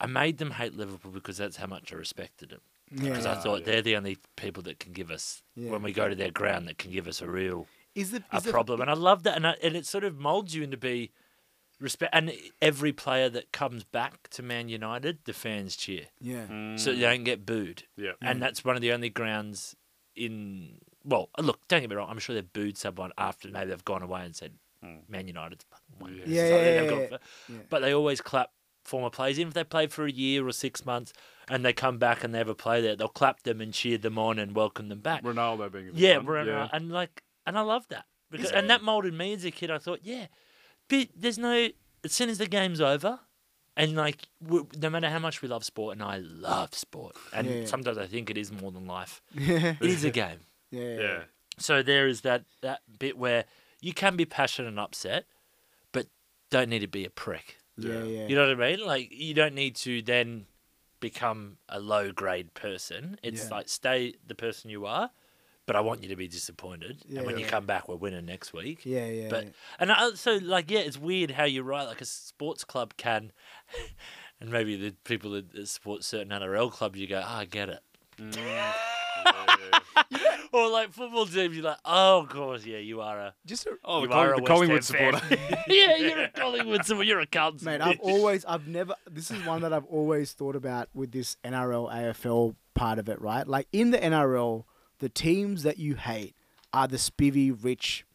"I 0.00 0.06
made 0.06 0.38
them 0.38 0.52
hate 0.52 0.74
Liverpool 0.76 1.12
because 1.12 1.36
that's 1.36 1.58
how 1.58 1.66
much 1.66 1.92
I 1.92 1.96
respected 1.96 2.48
them." 2.50 2.62
Yeah. 2.90 3.10
because 3.10 3.26
I 3.26 3.34
thought 3.34 3.60
yeah. 3.60 3.64
they're 3.66 3.82
the 3.82 3.96
only 3.96 4.16
people 4.36 4.62
that 4.64 4.78
can 4.78 4.92
give 4.92 5.10
us 5.10 5.42
Yeah. 5.56 5.70
when 5.72 5.82
we 5.82 5.92
go 5.92 6.08
to 6.08 6.14
their 6.14 6.30
ground 6.30 6.68
that 6.68 6.78
can 6.78 6.92
give 6.92 7.08
us 7.08 7.20
a 7.20 7.28
real 7.28 7.66
Is 7.96 8.12
the 8.12 8.22
a 8.32 8.36
is 8.36 8.44
the- 8.44 8.52
problem. 8.52 8.80
And 8.80 8.88
I 8.88 8.94
love 8.94 9.24
that, 9.24 9.36
and 9.36 9.44
I, 9.46 9.56
and 9.62 9.74
it 9.76 9.86
sort 9.86 10.04
of 10.04 10.16
molds 10.18 10.54
you 10.54 10.62
into 10.62 10.76
be 10.76 11.10
respect. 11.80 12.14
And 12.14 12.32
every 12.62 12.92
player 12.92 13.28
that 13.30 13.50
comes 13.52 13.82
back 13.84 14.28
to 14.30 14.42
Man 14.42 14.68
United, 14.68 15.18
the 15.24 15.32
fans 15.32 15.76
cheer, 15.76 16.06
Yeah. 16.20 16.46
Mm. 16.46 16.78
so 16.78 16.92
they 16.94 17.00
don't 17.00 17.24
get 17.24 17.44
booed. 17.44 17.82
Yeah. 17.96 18.12
And 18.22 18.38
mm. 18.38 18.40
that's 18.40 18.64
one 18.64 18.76
of 18.76 18.82
the 18.82 18.92
only 18.92 19.10
grounds 19.10 19.74
in. 20.14 20.78
Well, 21.04 21.28
look, 21.38 21.66
don't 21.68 21.80
get 21.80 21.90
me 21.90 21.96
wrong. 21.96 22.08
I'm 22.10 22.18
sure 22.18 22.34
they've 22.34 22.52
booed 22.52 22.78
someone 22.78 23.12
after 23.18 23.48
maybe 23.48 23.70
they've 23.70 23.84
gone 23.84 24.02
away 24.02 24.24
and 24.24 24.34
said, 24.34 24.52
mm. 24.84 25.08
"Man 25.08 25.26
United's 25.28 25.64
fucking 25.70 25.84
won." 25.85 25.85
Yeah. 26.00 26.08
Yeah, 26.26 26.48
yeah, 26.48 26.82
yeah, 26.82 27.06
yeah. 27.48 27.56
But 27.70 27.80
they 27.82 27.92
always 27.94 28.20
clap 28.20 28.50
former 28.84 29.10
players, 29.10 29.38
even 29.40 29.48
if 29.48 29.54
they 29.54 29.64
played 29.64 29.92
for 29.92 30.06
a 30.06 30.10
year 30.12 30.46
or 30.46 30.52
six 30.52 30.84
months, 30.86 31.12
and 31.48 31.64
they 31.64 31.72
come 31.72 31.98
back 31.98 32.22
and 32.24 32.32
they 32.34 32.38
have 32.38 32.48
a 32.48 32.54
play 32.54 32.80
there, 32.80 32.94
they'll 32.96 33.08
clap 33.08 33.42
them 33.42 33.60
and 33.60 33.72
cheer 33.74 33.98
them 33.98 34.18
on 34.18 34.38
and 34.38 34.54
welcome 34.54 34.88
them 34.88 35.00
back. 35.00 35.22
Ronaldo 35.24 35.70
being 35.72 35.88
a 35.88 35.90
good 35.90 35.98
Yeah, 36.00 36.16
one. 36.18 36.26
Bruno, 36.26 36.52
yeah. 36.52 36.68
and 36.72 36.90
like, 36.90 37.22
and 37.46 37.58
I 37.58 37.62
love 37.62 37.86
that 37.88 38.04
because, 38.30 38.50
Yeah. 38.52 38.58
and 38.58 38.70
that 38.70 38.82
molded 38.82 39.14
me 39.14 39.32
as 39.34 39.44
a 39.44 39.50
kid. 39.50 39.70
I 39.70 39.78
thought, 39.78 40.00
yeah, 40.04 40.26
but 40.88 41.08
there's 41.16 41.38
no 41.38 41.68
as 42.04 42.12
soon 42.12 42.28
as 42.30 42.38
the 42.38 42.46
game's 42.46 42.80
over, 42.80 43.18
and 43.76 43.96
like, 43.96 44.28
w- 44.42 44.68
no 44.78 44.88
matter 44.88 45.10
how 45.10 45.18
much 45.18 45.42
we 45.42 45.48
love 45.48 45.64
sport, 45.64 45.94
and 45.96 46.02
I 46.02 46.18
love 46.18 46.72
sport, 46.74 47.16
and 47.32 47.46
Yeah. 47.48 47.64
sometimes 47.66 47.98
I 47.98 48.06
think 48.06 48.30
it 48.30 48.38
is 48.38 48.52
more 48.52 48.70
than 48.70 48.86
life. 48.86 49.20
It 49.34 49.82
is 49.82 50.04
a 50.04 50.10
game. 50.10 50.40
Yeah. 50.70 50.98
yeah. 51.00 51.22
So 51.58 51.82
there 51.82 52.06
is 52.06 52.20
that 52.20 52.44
that 52.62 52.82
bit 53.00 53.18
where 53.18 53.46
you 53.80 53.92
can 53.92 54.14
be 54.16 54.24
passionate 54.24 54.68
and 54.68 54.78
upset, 54.78 55.24
but 55.26 55.35
don't 56.50 56.68
need 56.68 56.80
to 56.80 56.86
be 56.88 57.04
a 57.04 57.10
prick. 57.10 57.56
Yeah. 57.78 58.04
Yeah. 58.04 58.26
You 58.26 58.36
know 58.36 58.48
what 58.48 58.62
I 58.64 58.70
mean? 58.76 58.86
Like 58.86 59.08
you 59.12 59.34
don't 59.34 59.54
need 59.54 59.76
to 59.76 60.00
then 60.02 60.46
become 61.00 61.58
a 61.68 61.78
low 61.78 62.10
grade 62.12 62.54
person. 62.54 63.18
It's 63.22 63.44
Yeah. 63.44 63.56
like 63.56 63.68
stay 63.68 64.14
the 64.26 64.34
person 64.34 64.70
you 64.70 64.86
are, 64.86 65.10
but 65.66 65.76
I 65.76 65.80
want 65.80 66.02
you 66.02 66.08
to 66.08 66.16
be 66.16 66.26
disappointed. 66.28 67.02
Yeah, 67.06 67.18
and 67.18 67.26
when 67.26 67.38
you 67.38 67.44
come 67.44 67.66
back, 67.66 67.88
we're 67.88 67.96
winning 67.96 68.24
next 68.24 68.52
week. 68.54 68.80
Yeah. 68.84 69.06
Yeah. 69.06 69.28
But 69.28 69.44
yeah. 69.44 69.50
and 69.80 69.92
I, 69.92 70.10
so 70.14 70.36
like 70.36 70.70
yeah, 70.70 70.80
it's 70.80 70.98
weird 70.98 71.32
how 71.32 71.44
you're 71.44 71.64
right. 71.64 71.86
Like 71.86 72.00
a 72.00 72.06
sports 72.06 72.64
club 72.64 72.94
can, 72.96 73.32
and 74.40 74.50
maybe 74.50 74.76
the 74.76 74.92
people 75.04 75.32
that 75.32 75.52
that 75.52 75.68
support 75.68 76.02
certain 76.04 76.28
NRL 76.30 76.70
clubs, 76.72 76.98
you 76.98 77.06
go, 77.06 77.22
oh, 77.22 77.28
I 77.28 77.44
get 77.44 77.68
it. 77.68 77.80
Mm. 78.18 78.72
Or 80.56 80.70
like 80.70 80.90
football 80.90 81.26
teams, 81.26 81.54
you're 81.54 81.66
like, 81.66 81.76
oh, 81.84 82.20
of 82.20 82.30
course, 82.30 82.64
yeah, 82.64 82.78
you 82.78 83.02
are 83.02 83.20
a 83.20 83.34
just 83.44 83.66
a, 83.66 83.76
Oh, 83.84 84.00
you 84.00 84.08
the, 84.08 84.14
are 84.14 84.32
a 84.32 84.36
the 84.36 84.42
West 84.42 84.46
Collingwood 84.46 84.84
supporter. 84.84 85.20
yeah, 85.68 85.96
you're 85.96 86.22
a 86.22 86.30
Collingwood 86.30 86.86
supporter. 86.86 87.06
You're 87.06 87.20
a 87.20 87.26
Carlton 87.26 87.66
Mate. 87.66 87.82
I've 87.82 88.00
always, 88.00 88.42
I've 88.46 88.66
never. 88.66 88.94
This 89.10 89.30
is 89.30 89.44
one 89.44 89.60
that 89.60 89.74
I've 89.74 89.84
always 89.84 90.32
thought 90.32 90.56
about 90.56 90.88
with 90.94 91.12
this 91.12 91.36
NRL 91.44 91.92
AFL 91.92 92.54
part 92.72 92.98
of 92.98 93.10
it, 93.10 93.20
right? 93.20 93.46
Like 93.46 93.68
in 93.70 93.90
the 93.90 93.98
NRL, 93.98 94.64
the 94.98 95.10
teams 95.10 95.62
that 95.64 95.78
you 95.78 95.96
hate 95.96 96.34
are 96.72 96.88
the 96.88 96.96
spivvy 96.96 97.54
rich 97.62 98.06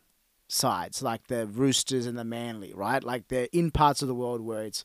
sides, 0.47 1.03
like 1.03 1.27
the 1.27 1.45
Roosters 1.45 2.07
and 2.07 2.17
the 2.17 2.23
Manly, 2.23 2.73
right? 2.73 3.03
Like 3.03 3.27
they're 3.27 3.49
in 3.53 3.69
parts 3.69 4.01
of 4.01 4.07
the 4.07 4.15
world 4.15 4.41
where 4.41 4.63
it's 4.63 4.83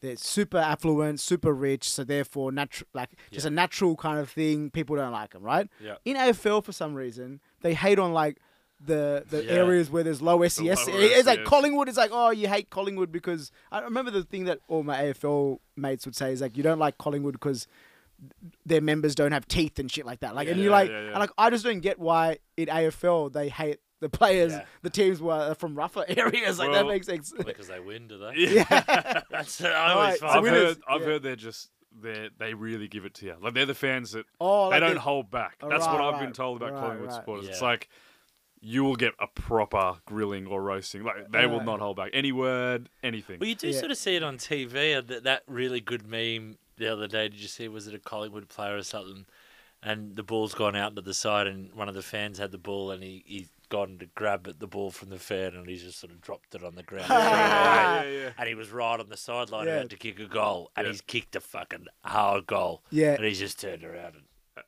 they're 0.00 0.16
super 0.16 0.58
affluent, 0.58 1.20
super 1.20 1.52
rich, 1.52 1.88
so 1.90 2.04
therefore 2.04 2.52
natural, 2.52 2.88
like 2.94 3.10
just 3.30 3.46
a 3.46 3.50
natural 3.50 3.96
kind 3.96 4.18
of 4.18 4.30
thing. 4.30 4.70
People 4.70 4.96
don't 4.96 5.12
like 5.12 5.32
them, 5.32 5.42
right? 5.42 5.68
Yeah. 5.82 5.96
In 6.04 6.16
AFL, 6.16 6.64
for 6.64 6.72
some 6.72 6.94
reason, 6.94 7.40
they 7.60 7.74
hate 7.74 7.98
on 7.98 8.12
like 8.12 8.38
the 8.82 9.24
the 9.28 9.44
Yeah. 9.44 9.50
areas 9.52 9.90
where 9.90 10.02
there's 10.02 10.22
low 10.22 10.42
SES. 10.42 10.86
it's 10.88 11.26
like 11.26 11.44
Collingwood 11.44 11.88
is 11.88 11.98
like, 11.98 12.10
oh, 12.14 12.30
you 12.30 12.48
hate 12.48 12.70
Collingwood 12.70 13.12
because 13.12 13.52
I 13.70 13.80
remember 13.80 14.10
the 14.10 14.22
thing 14.24 14.44
that 14.44 14.60
all 14.68 14.82
my 14.82 15.02
AFL 15.02 15.58
mates 15.76 16.06
would 16.06 16.16
say 16.16 16.32
is 16.32 16.40
like, 16.40 16.56
you 16.56 16.62
don't 16.62 16.78
like 16.78 16.96
Collingwood 16.96 17.34
because 17.34 17.66
their 18.66 18.80
members 18.80 19.14
don't 19.14 19.32
have 19.32 19.46
teeth 19.48 19.78
and 19.78 19.90
shit 19.90 20.04
like 20.06 20.20
that. 20.20 20.34
Like, 20.34 20.48
and 20.48 20.60
you're 20.60 20.70
like, 20.72 20.90
yeah, 20.90 21.00
yeah. 21.00 21.08
and 21.10 21.18
like, 21.18 21.30
I 21.38 21.50
just 21.50 21.64
don't 21.64 21.80
get 21.80 21.98
why 21.98 22.38
in 22.56 22.66
AFL 22.68 23.32
they 23.32 23.48
hate 23.48 23.80
the 24.00 24.08
players, 24.08 24.52
Yeah. 24.52 24.64
the 24.82 24.90
teams 24.90 25.20
were 25.20 25.32
uh, 25.32 25.54
from 25.54 25.74
rougher 25.74 26.04
areas. 26.08 26.58
Like 26.58 26.72
that 26.72 26.86
makes 26.86 27.06
sense. 27.06 27.32
because 27.32 27.68
they 27.68 27.80
win, 27.80 28.08
do 28.08 28.18
they? 28.18 28.32
yeah. 28.36 28.64
That's 29.30 29.60
I 29.62 29.92
always 29.92 30.10
Right, 30.12 30.18
so 30.20 30.26
find. 30.26 30.46
I've 30.46 30.52
heard, 30.52 30.78
I've 30.88 31.00
yeah. 31.00 31.06
heard 31.06 31.22
they're 31.22 31.36
just 31.36 31.70
they 32.00 32.28
they 32.38 32.54
really 32.54 32.88
give 32.88 33.04
it 33.04 33.14
to 33.14 33.26
you. 33.26 33.34
Like 33.40 33.54
they're 33.54 33.66
the 33.66 33.74
fans 33.74 34.12
that 34.12 34.24
Oh, 34.40 34.70
they 34.70 34.76
like 34.76 34.80
don't 34.80 34.94
they- 34.94 35.00
hold 35.00 35.30
back. 35.30 35.56
Oh, 35.62 35.68
That's 35.68 35.86
what 35.86 36.00
I've 36.00 36.20
been 36.20 36.32
told 36.32 36.62
about 36.62 36.72
right, 36.74 36.80
Collingwood 36.80 37.08
right. 37.10 37.16
supporters. 37.16 37.48
It's 37.48 37.62
like 37.62 37.88
you 38.62 38.84
will 38.84 38.96
get 38.96 39.12
a 39.18 39.26
proper 39.26 39.94
grilling 40.06 40.46
or 40.46 40.62
roasting. 40.62 41.02
Like 41.02 41.30
they 41.32 41.46
will 41.46 41.62
not 41.64 41.80
hold 41.80 41.96
back. 41.96 42.10
Any 42.12 42.30
word, 42.32 42.88
anything. 43.02 43.38
Well, 43.40 43.48
you 43.48 43.54
do 43.54 43.68
Yeah. 43.68 43.78
sort 43.78 43.90
of 43.90 43.96
see 43.98 44.16
it 44.16 44.22
on 44.22 44.36
TV. 44.38 44.96
Uh, 44.96 45.00
that, 45.06 45.24
that 45.24 45.42
really 45.46 45.80
good 45.80 46.06
meme 46.06 46.58
the 46.76 46.86
other 46.88 47.06
day. 47.06 47.28
Did 47.28 47.40
you 47.40 47.48
see? 47.48 47.68
Was 47.68 47.86
it 47.86 47.94
a 47.94 47.98
Collingwood 47.98 48.48
player 48.48 48.76
or 48.76 48.82
something? 48.82 49.26
And 49.82 50.14
the 50.14 50.22
ball's 50.22 50.54
gone 50.54 50.76
out 50.76 50.94
to 50.96 51.00
the 51.02 51.14
side, 51.14 51.46
and 51.46 51.72
one 51.72 51.88
of 51.88 51.94
the 51.94 52.02
fans 52.02 52.36
had 52.36 52.50
the 52.52 52.58
ball, 52.58 52.90
and 52.90 53.02
he 53.02 53.24
he's 53.26 53.48
gone 53.70 53.96
to 54.00 54.06
grab 54.14 54.46
at 54.46 54.60
the 54.60 54.66
ball 54.66 54.90
from 54.90 55.08
the 55.08 55.18
fan, 55.18 55.54
and 55.54 55.66
he's 55.66 55.82
just 55.82 55.98
sort 55.98 56.12
of 56.12 56.20
dropped 56.20 56.54
it 56.54 56.62
on 56.62 56.74
the 56.74 56.82
ground. 56.82 57.06
yeah, 57.10 58.02
yeah, 58.02 58.10
yeah. 58.10 58.30
And 58.36 58.46
he 58.48 58.54
was 58.54 58.70
right 58.70 59.00
on 59.00 59.08
the 59.08 59.16
sideline 59.16 59.66
Yeah. 59.66 59.76
about 59.78 59.90
to 59.90 59.96
kick 59.96 60.20
a 60.20 60.26
goal, 60.26 60.70
and 60.76 60.84
Yeah. 60.86 60.92
he's 60.92 61.00
kicked 61.00 61.34
a 61.36 61.40
fucking 61.40 61.86
hard 62.04 62.46
goal. 62.46 62.82
Yeah. 62.90 63.14
And 63.14 63.24
he's 63.24 63.38
just 63.38 63.58
turned 63.58 63.82
around, 63.84 64.16
and, 64.16 64.24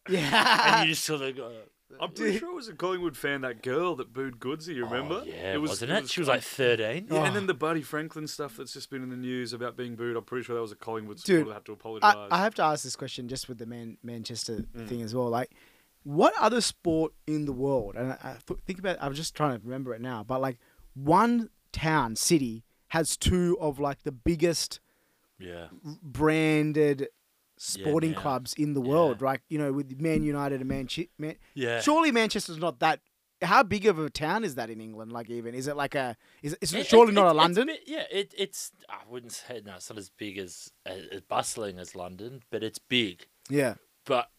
Yeah. 0.09 0.77
and 0.81 0.89
you 0.89 0.95
just 0.95 1.05
sort 1.05 1.21
of 1.21 1.37
go, 1.37 1.53
I'm 2.01 2.13
pretty 2.13 2.39
sure 2.39 2.51
it 2.51 2.55
was 2.55 2.69
a 2.69 2.73
Collingwood 2.73 3.19
fan, 3.19 3.43
that 3.43 3.63
girl 3.63 3.95
that 3.97 4.15
booed 4.15 4.39
Goodsy, 4.41 4.75
you 4.75 4.85
remember? 4.87 5.21
Oh, 5.23 5.27
yeah, 5.27 5.53
it 5.53 5.61
was, 5.61 5.73
wasn't 5.73 5.93
it? 5.93 6.09
She 6.09 6.21
was 6.21 6.29
like 6.29 6.41
13. 6.43 7.09
Yeah, 7.11 7.19
Oh. 7.19 7.25
and 7.25 7.37
then 7.37 7.47
the 7.47 7.53
Buddy 7.55 7.83
Franklin 7.83 8.27
stuff 8.27 8.57
that's 8.57 8.73
just 8.73 8.89
been 8.89 9.03
in 9.03 9.11
the 9.11 9.17
news 9.17 9.53
about 9.53 9.77
being 9.77 9.95
booed. 9.95 10.17
I'm 10.17 10.25
pretty 10.25 10.45
sure 10.45 10.55
that 10.57 10.63
was 10.63 10.73
a 10.73 10.77
Collingwood 10.77 11.19
Dude, 11.19 11.25
supporter 11.41 11.49
that 11.51 11.55
had 11.55 11.65
to 11.67 11.73
apologise. 11.73 12.15
I, 12.15 12.29
I 12.31 12.39
have 12.43 12.55
to 12.55 12.63
ask 12.63 12.83
this 12.83 12.97
question 12.97 13.29
just 13.29 13.47
with 13.47 13.59
the 13.59 13.67
Man- 13.67 13.99
Manchester 14.03 14.65
Mm. 14.75 14.89
thing 14.89 15.03
as 15.03 15.15
well. 15.15 15.29
Like, 15.29 15.51
what 16.05 16.35
other 16.39 16.61
sport 16.61 17.13
in 17.27 17.45
the 17.47 17.53
world? 17.53 17.95
And 17.97 18.13
I, 18.13 18.19
I 18.23 18.37
th- 18.47 18.61
think 18.67 18.79
about. 18.79 18.97
I'm 19.01 19.15
just 19.15 19.35
trying 19.35 19.59
to 19.59 19.65
remember 19.65 19.95
it 19.95 20.01
now. 20.01 20.23
But 20.25 20.41
like, 20.41 20.59
one 20.95 21.49
town, 21.73 22.17
city 22.17 22.65
has 22.89 23.17
two 23.17 23.57
of 23.61 23.79
like 23.81 24.03
the 24.03 24.13
biggest 24.13 24.81
Yeah. 25.39 25.69
branded 26.03 27.09
sporting 27.57 28.13
now. 28.13 28.21
clubs 28.21 28.55
in 28.55 28.75
the 28.75 28.83
Yeah. 28.83 28.89
world. 28.89 29.23
Right? 29.23 29.41
You 29.49 29.59
know, 29.59 29.73
with 29.73 30.01
Man 30.01 30.23
United 30.23 30.61
and 30.61 30.69
Manchester. 30.69 31.11
Man- 31.19 31.37
Yeah. 31.55 31.81
Surely 31.81 32.11
Manchester's 32.11 32.59
not 32.59 32.81
that. 32.81 33.01
How 33.41 33.65
big 33.65 33.87
of 33.87 33.99
a 33.99 34.09
town 34.09 34.45
is 34.45 34.55
that 34.55 34.71
in 34.71 34.81
England? 34.81 35.11
Like, 35.13 35.29
even 35.29 35.53
is 35.55 35.67
it 35.67 35.77
like 35.77 35.97
a? 35.97 36.17
Is 36.45 36.53
it, 36.53 36.59
it's 36.63 36.73
It- 36.73 36.87
surely 36.87 37.11
it- 37.13 37.15
not 37.17 37.25
it- 37.25 37.27
a 37.27 37.31
it's 37.31 37.37
London? 37.39 37.67
bit- 37.67 37.83
yeah, 37.87 38.05
it, 38.11 38.33
it's. 38.39 38.71
I 38.89 39.01
wouldn't 39.09 39.33
say 39.33 39.61
no. 39.65 39.75
It's 39.77 39.91
not 39.91 39.99
as 39.99 40.11
big 40.11 40.39
as, 40.39 40.71
as 40.87 41.07
as 41.11 41.21
bustling 41.23 41.79
as 41.81 41.97
London, 41.97 42.43
but 42.51 42.63
it's 42.63 42.79
big. 42.79 43.27
yeah. 43.49 43.75
But 44.05 44.31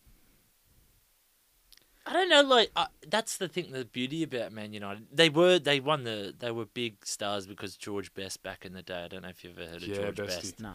I 2.06 2.14
don't 2.14 2.30
know. 2.30 2.42
Like 2.42 2.72
uh, 2.76 2.88
that's 3.08 3.38
the 3.38 3.48
thing. 3.48 3.72
The 3.72 3.86
beauty 3.86 4.24
about 4.24 4.52
Man 4.52 4.74
United, 4.74 5.08
they 5.12 5.30
were 5.30 5.58
they 5.60 5.80
won 5.80 6.04
the 6.04 6.34
they 6.38 6.52
were 6.52 6.66
big 6.66 7.06
stars 7.06 7.48
because 7.48 7.78
George 7.78 8.14
Best 8.14 8.44
back 8.44 8.66
in 8.66 8.74
the 8.74 8.82
day. 8.82 9.04
I 9.04 9.08
don't 9.08 9.22
know 9.22 9.30
if 9.30 9.44
you've 9.44 9.58
ever 9.58 9.70
heard 9.70 9.84
of 9.84 9.88
Yeah, 9.88 9.96
George 9.96 10.18
Bestie. 10.18 10.26
Best, 10.28 10.60
No. 10.60 10.74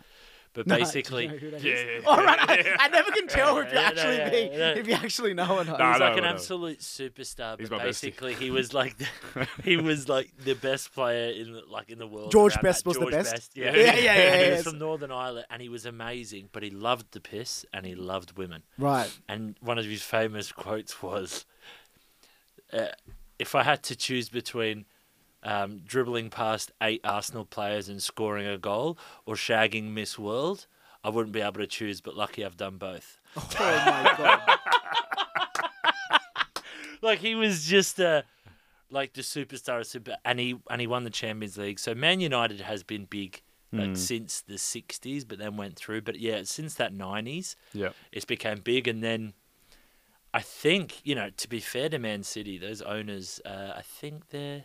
But 0.58 0.66
No, 0.66 0.74
do 0.74 0.80
you 0.80 0.86
basically, 0.86 1.26
know 1.28 1.36
who 1.36 1.48
Yeah, 1.50 1.56
is? 1.56 1.62
yeah, 1.64 2.00
Oh, 2.04 2.16
right. 2.24 2.38
I, 2.40 2.76
I 2.80 2.88
never 2.88 3.12
can 3.12 3.28
tell 3.28 3.58
if 3.58 3.70
you 3.72 3.78
Yeah, 3.78 3.90
no, 3.90 4.02
actually 4.02 4.16
yeah, 4.16 4.28
being, 4.30 4.52
if 4.52 4.88
you 4.88 4.94
actually 4.94 5.34
know 5.34 5.58
or 5.58 5.64
not. 5.64 5.78
Nah, 5.78 5.92
he's 5.92 6.00
I 6.02 6.08
like 6.08 6.18
an 6.18 6.24
I 6.24 6.30
absolute 6.30 6.80
superstar. 6.80 7.60
He's 7.60 7.68
But 7.68 7.78
my 7.78 7.84
bestie. 7.84 7.84
basically, 7.84 8.34
he 8.34 8.50
was 8.58 8.74
like 8.74 8.96
the, 8.98 9.06
he 9.62 9.76
was 9.76 10.08
like 10.08 10.32
the 10.44 10.54
best 10.54 10.92
player 10.92 11.30
in 11.30 11.52
the, 11.52 11.62
like 11.70 11.90
in 11.90 11.98
the 11.98 12.08
world. 12.08 12.32
George 12.32 12.54
around 12.56 12.64
Best 12.64 12.82
that. 12.82 12.88
was 12.88 12.96
the 12.98 13.04
George 13.04 13.24
best? 13.24 13.52
yeah, 13.56 13.72
Yeah, 13.72 13.76
yeah, 13.76 13.94
yeah, 14.00 14.10
And 14.32 14.44
he 14.46 14.50
was 14.50 14.62
from 14.64 14.78
Northern 14.80 15.12
Ireland, 15.12 15.46
and 15.48 15.62
he 15.62 15.68
was 15.68 15.86
amazing. 15.86 16.48
But 16.50 16.64
he 16.64 16.70
loved 16.70 17.12
the 17.12 17.20
piss, 17.20 17.64
and 17.72 17.86
he 17.86 17.94
loved 17.94 18.36
women. 18.36 18.64
Right. 18.78 19.16
And 19.28 19.54
one 19.60 19.78
of 19.78 19.84
his 19.84 20.02
famous 20.02 20.50
quotes 20.50 21.00
was, 21.00 21.46
uh, 22.72 22.88
"If 23.38 23.54
I 23.54 23.62
had 23.62 23.84
to 23.84 23.94
choose 23.94 24.28
between." 24.28 24.86
Um, 25.50 25.80
dribbling 25.86 26.28
past 26.28 26.72
eight 26.82 27.00
Arsenal 27.04 27.46
players 27.46 27.88
and 27.88 28.02
scoring 28.02 28.46
a 28.46 28.58
goal, 28.58 28.98
or 29.24 29.34
shagging 29.34 29.92
Miss 29.94 30.18
World, 30.18 30.66
I 31.02 31.08
wouldn't 31.08 31.32
be 31.32 31.40
able 31.40 31.60
to 31.60 31.66
choose. 31.66 32.02
But 32.02 32.16
lucky 32.16 32.44
I've 32.44 32.56
done 32.58 32.76
both. 32.76 33.18
Oh 33.34 33.48
my 33.58 34.14
god. 34.18 34.58
like 37.02 37.20
he 37.20 37.34
was 37.34 37.64
just 37.64 38.00
uh 38.00 38.22
like 38.90 39.12
the 39.14 39.22
superstar 39.22 39.80
of 39.80 39.86
super 39.86 40.16
and 40.24 40.38
he 40.38 40.58
and 40.70 40.80
he 40.80 40.86
won 40.86 41.04
the 41.04 41.10
Champions 41.10 41.56
League. 41.56 41.78
So 41.78 41.94
Man 41.94 42.20
United 42.20 42.60
has 42.60 42.82
been 42.82 43.04
big 43.06 43.42
like 43.70 43.96
since 43.98 44.40
the 44.40 44.56
sixties, 44.56 45.24
but 45.26 45.38
then 45.38 45.56
went 45.58 45.76
through. 45.76 46.00
But 46.02 46.18
yeah, 46.18 46.40
since 46.44 46.74
that 46.74 46.92
nineties, 46.94 47.54
Yeah. 47.74 47.90
it's 48.12 48.24
became 48.24 48.58
big 48.60 48.88
and 48.88 49.02
then 49.04 49.34
I 50.32 50.40
think, 50.40 51.00
you 51.04 51.14
know, 51.14 51.30
to 51.36 51.48
be 51.48 51.60
fair 51.60 51.88
to 51.90 51.98
Man 51.98 52.22
City, 52.22 52.58
those 52.58 52.80
owners, 52.82 53.40
uh, 53.46 53.72
I 53.76 53.82
think 53.82 54.28
they're 54.28 54.64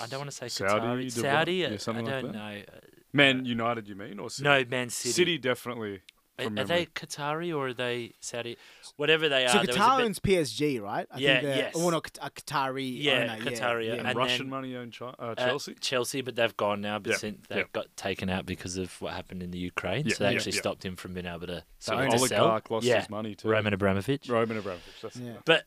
I 0.00 0.06
don't 0.06 0.20
want 0.20 0.30
to 0.30 0.36
say 0.36 0.48
Saudi, 0.48 0.80
Qatari, 0.86 1.06
Dubai? 1.06 1.20
Saudi. 1.22 1.54
Yeah, 1.54 1.66
uh, 1.68 1.78
something 1.78 2.08
I 2.08 2.12
like 2.12 2.22
don't 2.22 2.32
that? 2.32 2.38
know. 2.38 2.62
Uh, 2.68 2.78
Man 3.12 3.44
United, 3.44 3.88
you 3.88 3.94
mean, 3.96 4.18
or 4.18 4.30
City? 4.30 4.44
No, 4.48 4.64
Man 4.68 4.90
City. 4.90 5.12
City 5.12 5.38
definitely. 5.38 6.02
Are, 6.38 6.44
are 6.44 6.64
they. 6.64 6.84
Qatari 6.84 7.56
or 7.56 7.68
are 7.68 7.72
they 7.72 8.12
Saudi? 8.20 8.58
Whatever 8.96 9.30
they 9.30 9.46
are. 9.46 9.48
So 9.48 9.58
there 9.60 9.68
was 9.68 9.76
Qatar 9.76 9.96
bit- 9.96 10.04
owns 10.04 10.18
PSG, 10.18 10.82
right? 10.82 11.06
I 11.10 11.18
Yeah, 11.18 11.32
think 11.32 11.42
they're- 11.44 11.56
yes. 11.56 11.72
Oh, 11.74 11.88
no, 11.88 11.96
a 11.96 12.00
Qatari 12.02 12.94
Yeah, 13.02 13.36
owner. 13.40 13.50
Qatari, 13.50 13.86
yeah. 13.86 13.92
and 13.94 14.02
yeah. 14.08 14.12
Russian 14.14 14.38
then- 14.44 14.50
money 14.50 14.76
owned 14.76 14.94
Chi- 14.94 15.06
uh, 15.06 15.12
Uh, 15.18 15.34
Chelsea. 15.34 15.74
Chelsea, 15.80 16.20
but 16.20 16.36
they've 16.36 16.54
gone 16.58 16.82
now. 16.82 16.98
But 16.98 17.12
Yeah, 17.12 17.16
since 17.16 17.46
they've 17.48 17.58
yeah. 17.60 17.64
got 17.72 17.86
taken 17.96 18.28
out 18.28 18.44
because 18.44 18.76
of 18.76 19.00
what 19.00 19.14
happened 19.14 19.42
in 19.42 19.50
the 19.50 19.58
Ukraine, 19.58 20.04
Yeah, 20.06 20.14
so 20.14 20.24
they 20.24 20.30
yeah, 20.32 20.36
actually 20.36 20.52
yeah. 20.52 20.60
stopped 20.60 20.84
him 20.84 20.94
from 20.96 21.14
being 21.14 21.24
able 21.24 21.46
to, 21.46 21.46
That 21.46 21.64
sort 21.78 22.04
of 22.04 22.10
to 22.10 22.18
sell. 22.28 22.44
oligarch 22.44 22.70
lost 22.70 22.84
yeah, 22.86 23.00
his 23.00 23.08
money 23.08 23.34
too. 23.34 23.48
Roman 23.48 23.72
Abramovich. 23.72 24.28
Roman 24.28 24.58
Abramovich. 24.58 24.82
That's 25.00 25.16
Yeah. 25.16 25.36
But 25.46 25.64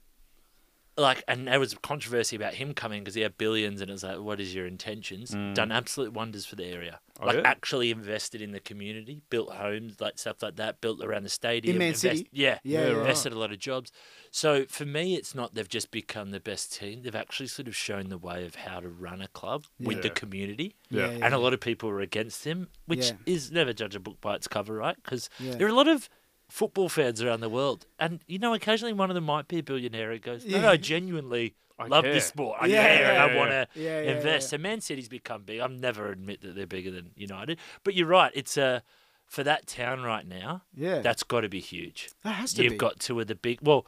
like, 1.00 1.24
and 1.28 1.48
there 1.48 1.60
was 1.60 1.74
controversy 1.82 2.36
about 2.36 2.54
him 2.56 2.74
coming 2.74 3.02
because 3.02 3.16
he 3.16 3.22
had 3.22 3.38
billions, 3.38 3.82
and 3.82 3.90
it 3.90 3.94
was 3.94 4.04
like, 4.04 4.20
what 4.20 4.40
is 4.40 4.54
your 4.54 4.66
intentions? 4.68 5.32
Done 5.54 5.72
absolute 5.72 6.14
wonders 6.14 6.46
for 6.46 6.56
the 6.56 6.66
area. 6.66 7.00
Mm. 7.18 7.22
Oh, 7.22 7.26
like, 7.28 7.36
yeah? 7.38 7.42
actually 7.46 7.92
invested 7.92 8.42
in 8.42 8.52
the 8.54 8.62
community, 8.62 9.22
built 9.30 9.52
homes, 9.54 10.00
like 10.00 10.18
stuff 10.18 10.42
like 10.42 10.56
that, 10.56 10.80
built 10.80 11.04
around 11.04 11.24
the 11.24 11.30
stadium. 11.30 11.78
Man 11.78 11.88
invest- 11.90 12.02
City? 12.02 12.28
Yeah, 12.32 12.60
Yeah, 12.64 12.82
Yeah, 12.82 12.88
yeah. 12.94 13.00
invested 13.00 13.34
a 13.34 13.40
lot 13.40 13.52
of 13.52 13.60
jobs. 13.60 13.92
So 14.32 14.66
for 14.70 14.86
me, 14.86 15.16
it's 15.16 15.36
not 15.36 15.54
they've 15.54 15.68
just 15.68 15.92
become 15.92 16.30
the 16.32 16.40
best 16.40 16.74
team. 16.78 17.02
They've 17.02 17.16
actually 17.16 17.48
sort 17.48 17.68
of 17.68 17.76
shown 17.76 18.08
the 18.10 18.18
way 18.18 18.46
of 18.46 18.56
how 18.56 18.80
to 18.80 18.88
run 18.88 19.22
a 19.22 19.28
club 19.28 19.66
with 19.80 20.02
the 20.02 20.10
community. 20.10 20.76
Yeah. 20.90 21.10
Yeah, 21.12 21.26
And 21.26 21.34
a 21.34 21.38
lot 21.40 21.54
of 21.54 21.60
people 21.60 21.90
were 21.90 22.00
against 22.00 22.46
him, 22.46 22.70
which 22.86 23.08
Yeah. 23.08 23.14
is 23.26 23.52
never 23.52 23.74
judge 23.74 23.96
a 23.96 24.00
book 24.00 24.22
by 24.22 24.36
its 24.36 24.48
cover, 24.48 24.74
right? 24.76 24.96
Because 25.04 25.30
Yeah. 25.40 25.56
there 25.56 25.68
are 25.68 25.72
a 25.72 25.74
lot 25.74 25.88
of 25.90 26.08
football 26.50 26.90
fans 26.90 27.22
around 27.22 27.40
the 27.42 27.50
world, 27.50 27.86
and 28.00 28.20
you 28.28 28.40
know, 28.40 28.54
occasionally 28.54 28.94
one 28.94 29.10
of 29.10 29.16
them 29.16 29.24
might 29.26 29.48
be 29.48 29.60
a 29.60 29.64
billionaire 29.64 30.12
who 30.12 30.20
goes, 30.20 30.46
"No, 30.46 30.60
no, 30.60 30.76
genuinely 30.76 31.56
I 31.78 31.88
love 31.88 32.04
care. 32.04 32.14
this 32.14 32.26
sport. 32.26 32.58
I 32.60 32.66
Yeah, 32.68 32.84
care, 32.98 33.14
yeah, 33.14 33.24
I 33.24 33.28
yeah. 33.32 33.38
want 33.38 33.52
to 33.76 34.12
invest." 34.18 34.50
So 34.50 34.58
Man 34.58 34.82
City's 34.82 35.08
become 35.08 35.44
big. 35.44 35.60
I'm 35.62 35.80
never 35.80 36.12
admit 36.12 36.42
that 36.42 36.56
they're 36.56 36.68
bigger 36.68 36.92
than 36.92 37.12
United, 37.16 37.58
but 37.84 37.94
you're 37.94 38.08
right. 38.08 38.32
It's 38.36 38.58
a 38.58 38.84
for 39.26 39.44
that 39.44 39.68
town 39.68 40.02
right 40.02 40.28
now. 40.28 40.64
Yeah. 40.76 41.00
That's 41.00 41.22
got 41.24 41.42
to 41.42 41.50
be 41.50 41.60
huge. 41.60 42.10
That 42.24 42.32
has 42.34 42.52
to 42.56 42.64
You've 42.64 42.72
be. 42.74 42.78
got 42.78 43.00
two 43.00 43.20
of 43.20 43.28
the 43.28 43.36
big, 43.36 43.60
well, 43.62 43.86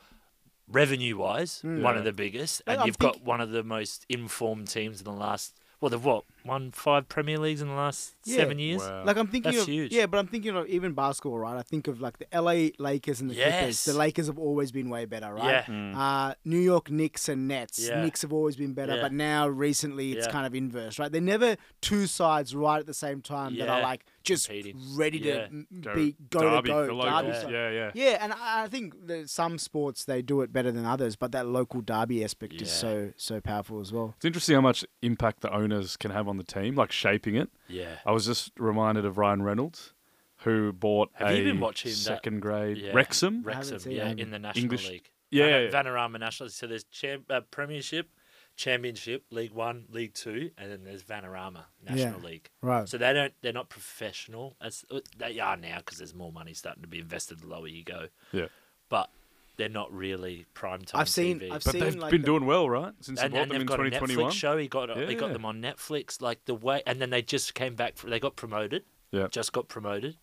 revenue 0.67 1.17
wise, 1.17 1.61
Mm. 1.63 1.81
one 1.81 1.97
of 1.97 2.03
the 2.03 2.13
biggest, 2.13 2.61
and 2.67 2.79
I'm 2.81 2.85
you've 2.87 2.99
got 2.99 3.21
one 3.23 3.41
of 3.41 3.49
the 3.51 3.63
most 3.63 4.05
informed 4.07 4.67
teams 4.69 4.99
in 4.99 5.05
the 5.05 5.11
last. 5.11 5.59
Well, 5.81 5.89
they've 5.89 6.03
what 6.05 6.25
won 6.45 6.71
five 6.71 7.09
Premier 7.09 7.37
Leagues 7.39 7.59
in 7.61 7.67
the 7.67 7.73
last 7.73 8.13
Yeah. 8.23 8.37
seven 8.37 8.59
years. 8.59 8.81
Wow. 8.81 9.03
Like 9.03 9.17
I'm 9.17 9.27
thinking 9.27 9.51
That's 9.51 9.63
of 9.63 9.67
huge. 9.67 9.91
yeah, 9.91 10.05
but 10.05 10.19
I'm 10.19 10.27
thinking 10.27 10.55
of 10.55 10.67
even 10.67 10.93
basketball, 10.93 11.39
right? 11.39 11.57
I 11.57 11.63
think 11.63 11.87
of 11.87 11.99
like 11.99 12.19
the 12.19 12.27
LA 12.31 12.69
Lakers 12.77 13.19
and 13.19 13.29
the 13.31 13.35
Clippers. 13.35 13.83
The 13.85 13.93
Lakers 13.93 14.27
have 14.27 14.37
always 14.39 14.71
been 14.71 14.89
way 14.91 15.05
better, 15.05 15.33
right? 15.33 15.63
Yeah. 15.67 15.99
Uh, 15.99 16.33
New 16.45 16.59
York 16.59 16.91
Knicks 16.91 17.27
and 17.29 17.47
Nets. 17.47 17.87
Yeah. 17.87 18.01
Knicks 18.03 18.21
have 18.21 18.31
always 18.31 18.55
been 18.55 18.73
better, 18.73 18.95
Yeah. 18.95 19.01
but 19.01 19.11
now 19.13 19.47
recently 19.47 20.11
it's 20.13 20.27
Yeah. 20.27 20.31
kind 20.31 20.45
of 20.45 20.53
inverse, 20.53 20.99
right? 20.99 21.11
They're 21.11 21.19
never 21.19 21.57
two 21.81 22.05
sides 22.05 22.55
right 22.55 22.79
at 22.79 22.85
the 22.85 22.93
same 22.93 23.21
time 23.21 23.57
that 23.57 23.67
are 23.67 23.81
like 23.81 24.05
just 24.23 24.47
Competing. 24.47 24.77
ready 24.95 25.19
to 25.19 25.27
Yeah. 25.27 25.35
m- 25.45 25.67
Go 25.81 25.95
be 25.95 26.15
go 26.29 26.39
Derby, 26.41 26.69
to 26.69 26.73
go. 26.73 26.81
the 26.81 26.87
Derby 26.87 26.93
locals. 26.95 27.37
style. 27.39 27.51
Yeah, 27.51 27.69
yeah. 27.71 27.91
Yeah, 27.93 28.17
and 28.21 28.33
I 28.33 28.63
I 28.63 28.67
think 28.67 29.07
that 29.07 29.29
some 29.29 29.57
sports 29.57 30.05
they 30.05 30.21
do 30.21 30.41
it 30.41 30.51
better 30.53 30.71
than 30.71 30.85
others, 30.85 31.15
but 31.15 31.31
that 31.33 31.47
local 31.47 31.81
derby 31.81 32.23
aspect 32.23 32.61
is 32.61 32.71
so 32.71 33.13
so 33.17 33.39
powerful 33.41 33.79
as 33.79 33.91
well. 33.91 34.13
It's 34.17 34.25
interesting 34.25 34.55
how 34.55 34.61
much 34.61 34.85
impact 35.01 35.41
the 35.41 35.53
owners 35.53 35.97
can 35.97 36.11
have 36.11 36.27
on 36.27 36.37
the 36.37 36.43
team, 36.43 36.75
like 36.75 36.91
shaping 36.91 37.35
it. 37.35 37.49
Yeah. 37.67 37.97
I 38.05 38.11
was 38.11 38.25
just 38.25 38.51
reminded 38.57 39.05
of 39.05 39.17
Ryan 39.17 39.41
Reynolds, 39.43 39.93
who 40.39 40.71
bought 40.73 41.09
Have 41.13 41.29
a 41.29 41.37
you 41.37 41.43
been 41.43 41.59
watching 41.59 41.91
that- 41.91 41.95
second 41.97 42.39
grade 42.41 42.77
Yeah. 42.77 42.91
Wrexham. 42.93 43.43
Wrexham, 43.43 43.79
yeah, 43.91 44.09
it. 44.09 44.19
in 44.19 44.31
the 44.31 44.39
National 44.39 44.63
English- 44.63 44.89
League. 44.89 45.09
Yeah, 45.29 45.47
yeah, 45.47 45.59
yeah. 45.61 45.69
Vanarama 45.69 46.19
National. 46.19 46.49
So 46.49 46.67
there's 46.67 46.83
champ, 46.85 47.23
uh, 47.31 47.41
Premiership, 47.51 48.09
Championship, 48.55 49.23
League 49.31 49.51
One, 49.53 49.85
League 49.89 50.13
Two, 50.13 50.51
and 50.57 50.71
then 50.71 50.83
there's 50.83 51.03
Vanarama 51.03 51.63
National 51.87 52.19
League. 52.21 52.49
Right. 52.61 52.87
So 52.87 52.97
they 52.97 53.11
don't. 53.13 53.33
They're 53.41 53.53
not 53.53 53.69
professional 53.69 54.55
as 54.61 54.85
uh, 54.91 54.99
they 55.17 55.39
are 55.39 55.57
now 55.57 55.77
because 55.77 55.97
there's 55.97 56.13
more 56.13 56.31
money 56.31 56.53
starting 56.53 56.81
to 56.83 56.87
be 56.87 56.99
invested 56.99 57.39
the 57.39 57.47
lower 57.47 57.67
you 57.67 57.83
go. 57.83 58.07
Yeah. 58.31 58.47
But 58.89 59.09
they're 59.57 59.69
not 59.69 59.91
really 59.93 60.45
prime 60.53 60.81
time 60.81 61.01
I've 61.01 61.09
seen- 61.09 61.39
TV. 61.39 61.45
I've 61.51 61.63
But 61.63 61.71
seen, 61.73 61.81
they've 61.81 61.95
like, 61.95 62.11
been 62.11 62.21
the- 62.21 62.25
doing 62.25 62.45
well, 62.45 62.69
right? 62.69 62.93
Since 63.01 63.19
and, 63.21 63.33
they 63.33 63.37
bought 63.37 63.41
and 63.43 63.51
them 63.51 63.55
they've 63.55 63.61
in 63.61 63.67
got 63.67 63.79
a 63.79 63.83
2021. 63.89 64.31
Netflix 64.31 64.33
show. 64.35 64.57
He 64.57 64.67
got 64.67 64.89
yeah. 64.97 65.05
they 65.05 65.15
got 65.15 65.33
them 65.33 65.45
on 65.45 65.61
Netflix. 65.61 66.21
Like 66.21 66.45
the 66.45 66.55
way, 66.55 66.81
and 66.85 67.01
then 67.01 67.09
they 67.09 67.21
just 67.21 67.53
came 67.53 67.75
back. 67.75 67.97
For, 67.97 68.07
they 68.09 68.19
got 68.19 68.35
promoted. 68.35 68.83
Yeah. 69.11 69.27
Just 69.29 69.51
got 69.53 69.67
promoted, 69.67 70.17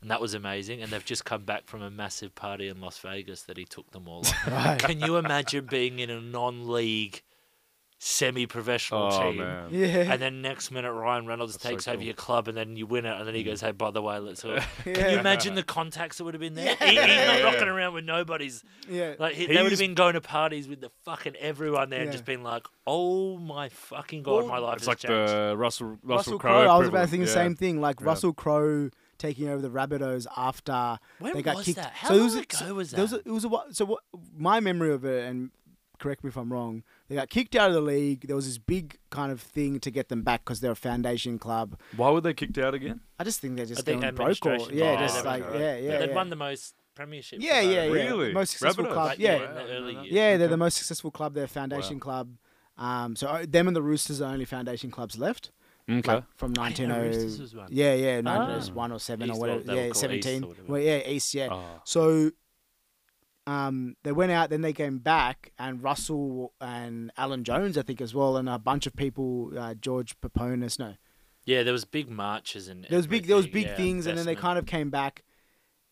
and 0.00 0.10
that 0.10 0.20
was 0.20 0.32
amazing. 0.34 0.80
And 0.82 0.92
they've 0.92 1.04
just 1.04 1.24
come 1.24 1.44
back 1.44 1.66
from 1.66 1.82
a 1.82 1.90
massive 1.90 2.34
party 2.34 2.68
in 2.68 2.80
Las 2.80 2.98
Vegas 2.98 3.42
that 3.42 3.56
he 3.56 3.64
took 3.64 3.90
them 3.90 4.06
all. 4.08 4.24
on. 4.46 4.52
Right. 4.52 4.78
Can 4.78 5.00
you 5.00 5.16
imagine 5.16 5.66
being 5.66 5.98
in 5.98 6.08
a 6.10 6.20
non-league, 6.20 7.22
semi-professional 7.98 9.10
Oh 9.12 9.22
team? 9.30 9.38
man. 9.38 9.68
Yeah. 9.70 10.12
And 10.12 10.22
then 10.22 10.40
next 10.40 10.70
minute, 10.70 10.92
Ryan 10.92 11.26
Reynolds 11.26 11.54
That's 11.54 11.64
so 11.64 11.70
takes 11.70 11.88
over 11.88 11.96
cool. 11.96 12.04
your 12.04 12.14
club, 12.14 12.48
and 12.48 12.56
then 12.56 12.76
you 12.76 12.86
win 12.86 13.04
it, 13.04 13.16
and 13.18 13.26
then 13.26 13.34
he 13.34 13.42
mm. 13.42 13.46
goes, 13.46 13.60
"Hey, 13.60 13.72
by 13.72 13.90
the 13.90 14.00
way, 14.00 14.18
let's." 14.18 14.44
All... 14.44 14.56
Can 14.84 14.94
you 15.12 15.18
imagine 15.18 15.54
the 15.54 15.62
contacts 15.62 16.18
that 16.18 16.24
would 16.24 16.34
have 16.34 16.40
been 16.40 16.54
there? 16.54 16.76
He, 16.88 16.90
he's 16.90 16.96
not 16.96 17.42
rocking 17.42 17.68
around 17.68 17.94
with 17.94 18.04
nobodies. 18.04 18.62
yeah. 18.88 19.14
Like 19.18 19.34
he, 19.34 19.46
they 19.46 19.62
would 19.62 19.72
have 19.72 19.78
been 19.80 19.94
going 19.94 20.14
to 20.14 20.20
parties 20.20 20.68
with 20.68 20.80
the 20.80 20.90
fucking 21.04 21.36
everyone 21.36 21.90
there, 21.90 22.02
and 22.02 22.12
just 22.12 22.24
been 22.24 22.42
like, 22.42 22.64
"Oh 22.86 23.36
my 23.38 23.68
fucking 23.68 24.22
god, 24.22 24.44
Well, 24.44 24.46
my 24.46 24.58
life 24.58 24.76
It's 24.76 24.82
has 24.82 24.88
like 24.88 24.98
changed." 24.98 25.32
the 25.32 25.54
Russell 25.56 25.88
Russell, 25.88 25.98
Russell 26.04 26.38
Crowe. 26.38 26.64
Crowe. 26.64 26.74
I 26.74 26.78
was 26.78 26.88
about 26.88 26.98
to 26.98 27.04
equivalent. 27.04 27.10
think 27.10 27.22
the 27.24 27.28
same 27.28 27.54
thing. 27.56 27.80
Like 27.80 28.00
Yeah. 28.00 28.06
Russell 28.06 28.32
Crowe 28.32 28.90
taking 29.18 29.48
over 29.48 29.60
the 29.60 29.70
Rabbitohs 29.70 30.26
after 30.36 30.98
When 31.18 31.34
they 31.34 31.42
got 31.42 31.56
was 31.56 31.66
kicked. 31.66 31.76
that? 31.76 31.92
How 31.92 32.08
so 32.08 32.14
it 32.14 32.16
long 32.18 32.24
was, 32.26 32.34
ago 32.36 32.56
so 32.56 32.74
was 32.74 32.90
there 32.92 33.02
was 33.02 33.10
that? 33.10 33.26
a, 33.26 33.28
it 33.28 33.32
was 33.32 33.44
a 33.44 33.50
so 33.72 33.84
what 33.84 34.02
my 34.36 34.60
memory 34.60 34.92
of 34.92 35.04
it 35.04 35.28
and 35.28 35.50
correct 35.98 36.22
me 36.24 36.28
if 36.28 36.36
I'm 36.36 36.52
wrong. 36.52 36.82
They 37.08 37.14
got 37.16 37.28
kicked 37.28 37.54
out 37.56 37.68
of 37.70 37.74
the 37.74 37.80
league. 37.80 38.26
There 38.26 38.36
was 38.36 38.46
this 38.46 38.58
big 38.58 38.96
kind 39.10 39.30
of 39.32 39.40
thing 39.40 39.80
to 39.80 39.90
get 39.90 40.08
them 40.08 40.22
back 40.22 40.44
because 40.44 40.60
they're 40.60 40.72
a 40.72 40.76
foundation 40.76 41.38
club. 41.38 41.78
Why 41.96 42.10
were 42.10 42.20
they 42.20 42.34
kicked 42.34 42.58
out 42.58 42.74
again? 42.74 43.00
I 43.18 43.24
just 43.24 43.40
think 43.40 43.56
they're 43.56 43.66
just 43.66 43.88
I 43.88 43.92
going 43.94 44.14
broke 44.14 44.44
or 44.46 44.56
yeah, 44.72 44.92
Oh, 44.92 44.98
just 44.98 45.18
okay. 45.18 45.28
like 45.28 45.50
Right. 45.50 45.60
yeah, 45.60 45.76
yeah, 45.76 45.98
they've 45.98 46.08
yeah. 46.10 46.14
won 46.14 46.30
the 46.30 46.36
most 46.36 46.74
premierships. 46.96 47.38
Yeah, 47.40 47.60
if 47.60 47.66
I 47.66 47.70
yeah, 47.70 47.70
yeah. 47.84 47.92
remember. 47.92 48.16
Really? 48.18 48.32
Most 48.32 48.50
successful 48.50 48.84
Rabbitohs? 48.84 48.92
club. 48.92 49.06
Like, 49.06 49.18
Yeah, 49.18 49.34
in 49.34 49.54
the 49.54 49.72
early 49.72 49.94
years. 49.94 50.06
Yeah, 50.10 50.36
they're 50.36 50.48
the 50.48 50.56
most 50.56 50.76
successful 50.76 51.10
club. 51.10 51.34
They're 51.34 51.44
a 51.44 51.48
foundation 51.48 51.96
Wow. 51.96 52.00
club. 52.00 52.36
Um, 52.76 53.16
so 53.16 53.26
uh, 53.28 53.44
them 53.48 53.66
and 53.66 53.74
the 53.76 53.82
Roosters 53.82 54.20
are 54.20 54.26
the 54.28 54.32
only 54.34 54.44
foundation 54.44 54.90
clubs 54.90 55.18
left. 55.18 55.50
Okay. 55.90 56.14
Like 56.16 56.24
from 56.36 56.50
I 56.58 56.70
didn't 56.70 56.88
19 56.88 56.88
know 56.88 57.00
Roosters 57.02 57.40
was 57.40 57.54
one. 57.56 57.68
Yeah, 57.70 57.94
yeah, 57.94 58.20
Ah. 58.24 58.38
1901 58.38 58.92
or 58.92 58.98
7 59.00 59.26
East, 59.30 59.32
or 59.32 59.36
or 59.36 59.40
whatever. 59.40 59.74
Yeah, 59.74 59.92
17. 59.94 60.44
or 60.44 60.48
whatever. 60.48 60.66
Well, 60.72 60.80
yeah, 60.82 61.08
East, 61.08 61.34
yeah. 61.34 61.48
Oh. 61.50 61.80
So 61.84 62.30
um, 63.48 63.96
they 64.04 64.12
went 64.12 64.30
out, 64.32 64.50
then 64.50 64.60
they 64.62 64.72
came 64.72 64.98
back, 64.98 65.52
and 65.58 65.82
Russell 65.82 66.52
and 66.60 67.10
Alan 67.16 67.44
Jones, 67.44 67.78
I 67.78 67.82
think, 67.82 68.00
as 68.00 68.14
well, 68.14 68.36
and 68.36 68.48
a 68.48 68.58
bunch 68.58 68.86
of 68.86 68.94
people, 68.94 69.50
uh, 69.56 69.74
George 69.74 70.20
Peponis, 70.20 70.78
no. 70.78 70.94
Yeah, 71.44 71.62
there 71.62 71.72
was 71.72 71.84
big 71.86 72.10
marches 72.10 72.68
and 72.68 72.84
There 72.90 72.98
was 72.98 73.06
big, 73.06 73.26
there 73.26 73.36
was 73.36 73.46
big 73.46 73.66
yeah, 73.66 73.74
things, 73.76 74.06
and 74.06 74.18
then 74.18 74.26
they 74.26 74.34
kind 74.34 74.58
of 74.58 74.66
came 74.66 74.90
back. 74.90 75.24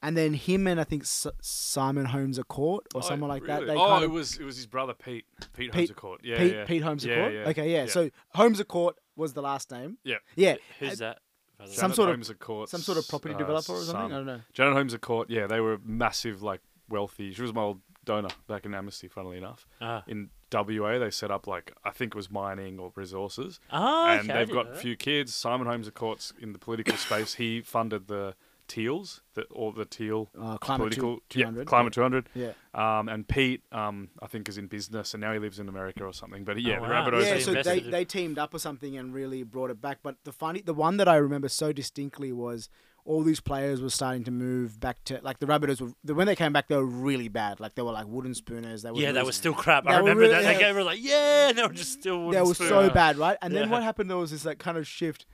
And 0.03 0.14
then 0.14 0.35
him 0.35 0.66
and 0.66 0.79
I 0.79 0.85
think 0.85 1.03
S- 1.05 1.27
Simon 1.40 2.05
Holmes 2.05 2.38
à 2.38 2.47
Court 2.47 2.85
or 2.95 2.99
Oh, 3.03 3.09
someone 3.09 3.31
like 3.31 3.45
that. 3.47 3.66
They 3.66 3.75
oh, 3.75 3.87
kind 3.88 4.05
it 4.05 4.11
was 4.11 4.37
it 4.38 4.45
was 4.45 4.57
his 4.57 4.66
brother 4.66 4.92
Pete. 4.92 5.25
Pete, 5.57 5.73
Pete- 5.73 5.75
Holmes 5.75 5.90
Court. 5.92 6.21
Yeah, 6.23 6.37
Pete, 6.38 6.53
yeah. 6.55 6.64
Pete 6.66 6.83
Holmes 6.83 7.05
a 7.05 7.09
Yeah, 7.09 7.14
court. 7.21 7.33
yeah, 7.33 7.49
Okay, 7.49 7.73
yeah. 7.73 7.85
yeah. 7.85 7.90
So 7.90 8.11
Holmes 8.35 8.61
à 8.61 8.69
Court 8.69 8.95
was 9.16 9.33
the 9.33 9.40
last 9.40 9.71
name. 9.71 9.97
Yeah. 10.05 10.16
Yeah. 10.37 10.57
Who's 10.81 10.99
that? 10.99 11.21
Some 11.64 11.90
way? 11.90 11.95
sort 11.97 12.11
of- 12.11 12.14
Holmes 12.16 12.31
à 12.31 12.38
Court. 12.38 12.69
Some 12.69 12.83
sort 12.83 12.99
of 12.99 13.09
property 13.09 13.35
uh, 13.35 13.38
developer 13.38 13.73
or 13.73 13.77
something. 13.83 14.11
son. 14.11 14.12
I 14.12 14.16
don't 14.16 14.27
know. 14.27 14.40
Janet 14.53 14.75
Holmes 14.75 14.95
à 14.95 15.01
Court. 15.01 15.31
Yeah, 15.31 15.47
they 15.47 15.61
were 15.61 15.79
massive, 15.83 16.42
like 16.42 16.61
wealthy. 16.88 17.33
She 17.33 17.42
was 17.42 17.53
my 17.55 17.62
old 17.62 17.81
donor 18.05 18.29
back 18.46 18.64
in 18.64 18.75
Amnesty, 18.75 19.09
funnily 19.09 19.38
enough. 19.38 19.66
Ah. 19.81 20.05
In 20.07 20.31
WA. 20.53 20.99
They 20.99 21.11
set 21.11 21.31
up 21.31 21.46
like 21.46 21.72
I 21.85 21.90
think 21.90 22.14
it 22.14 22.16
was 22.16 22.31
mining 22.31 22.79
or 22.79 22.92
resources, 22.94 23.59
Oh, 23.72 24.07
and 24.09 24.31
okay, 24.31 24.38
they've 24.38 24.53
got 24.55 24.71
a 24.71 24.77
few 24.77 24.96
kids. 24.96 25.35
Simon 25.35 25.67
Holmes 25.67 25.88
à 25.88 25.94
Court, 25.94 26.33
in 26.40 26.52
the 26.52 26.58
political 26.58 26.96
space, 26.96 27.35
he 27.35 27.60
funded 27.60 28.06
the 28.06 28.35
Teals, 28.69 29.23
the, 29.35 29.42
or 29.50 29.73
the 29.73 29.85
Teal 29.85 30.29
Uh, 30.37 30.56
Climate 30.58 30.92
two- 30.92 31.00
political 31.00 31.23
200. 31.29 31.58
yeah, 31.60 31.65
Climate 31.65 31.92
200. 31.92 32.29
Yeah. 32.35 32.52
Um, 32.75 33.08
and 33.08 33.27
Pete, 33.29 33.63
um, 33.71 34.08
I 34.21 34.27
think, 34.27 34.48
is 34.48 34.58
in 34.58 34.67
business, 34.67 35.15
and 35.15 35.21
now 35.21 35.33
he 35.33 35.38
lives 35.38 35.60
in 35.60 35.69
America 35.69 36.04
or 36.04 36.13
something. 36.13 36.42
But 36.44 36.60
yeah, 36.60 36.79
Oh, 36.81 36.85
the 36.85 36.88
wow. 36.92 37.08
Rabbitohs. 37.10 37.27
yeah, 37.27 37.38
so 37.38 37.63
they, 37.63 37.79
they 37.79 38.04
teamed 38.04 38.38
up 38.40 38.52
or 38.54 38.58
something 38.58 38.96
and 38.96 39.15
really 39.15 39.44
brought 39.44 39.71
it 39.71 39.81
back. 39.81 39.98
But 40.02 40.17
the 40.25 40.33
funny, 40.33 40.63
the 40.63 40.75
one 40.75 40.96
that 40.96 41.06
I 41.06 41.15
remember 41.17 41.48
so 41.48 41.73
distinctly 41.73 42.33
was 42.33 42.69
all 43.07 43.23
these 43.23 43.40
players 43.40 43.81
were 43.81 43.88
starting 43.90 44.25
to 44.25 44.31
move 44.33 44.81
back 44.81 45.02
to 45.04 45.21
like 45.23 45.38
the 45.38 45.46
Rabbitohs. 45.46 45.81
Were, 45.81 46.15
when 46.15 46.27
they 46.27 46.35
came 46.37 46.52
back, 46.52 46.69
they 46.69 46.77
were 46.77 46.85
really 46.85 47.29
bad. 47.29 47.61
Like 47.61 47.75
they 47.77 47.83
were 47.83 47.92
like 47.92 48.07
wooden 48.09 48.35
spooners. 48.35 48.83
They 48.83 48.90
were 48.90 48.98
Yeah, 48.98 49.13
they 49.13 49.23
were 49.23 49.33
still 49.33 49.54
crap. 49.54 49.87
I 49.87 49.96
remember 49.98 50.23
really- 50.23 50.35
that. 50.35 50.42
They 50.42 50.52
yeah. 50.61 50.73
gave 50.73 50.85
like, 50.85 50.98
yeah, 51.00 51.48
and 51.50 51.59
they 51.59 51.63
were 51.63 51.69
just 51.73 51.92
still. 51.92 52.31
They 52.31 52.42
were 52.42 52.54
so 52.54 52.90
bad, 52.90 53.17
right? 53.17 53.38
And 53.40 53.54
then 53.54 53.71
what 53.71 53.83
happened? 53.83 54.11
There 54.11 54.17
was 54.17 54.33
this 54.33 54.44
like 54.44 54.59
kind 54.59 54.77
of 54.77 54.87
shift 54.87 55.25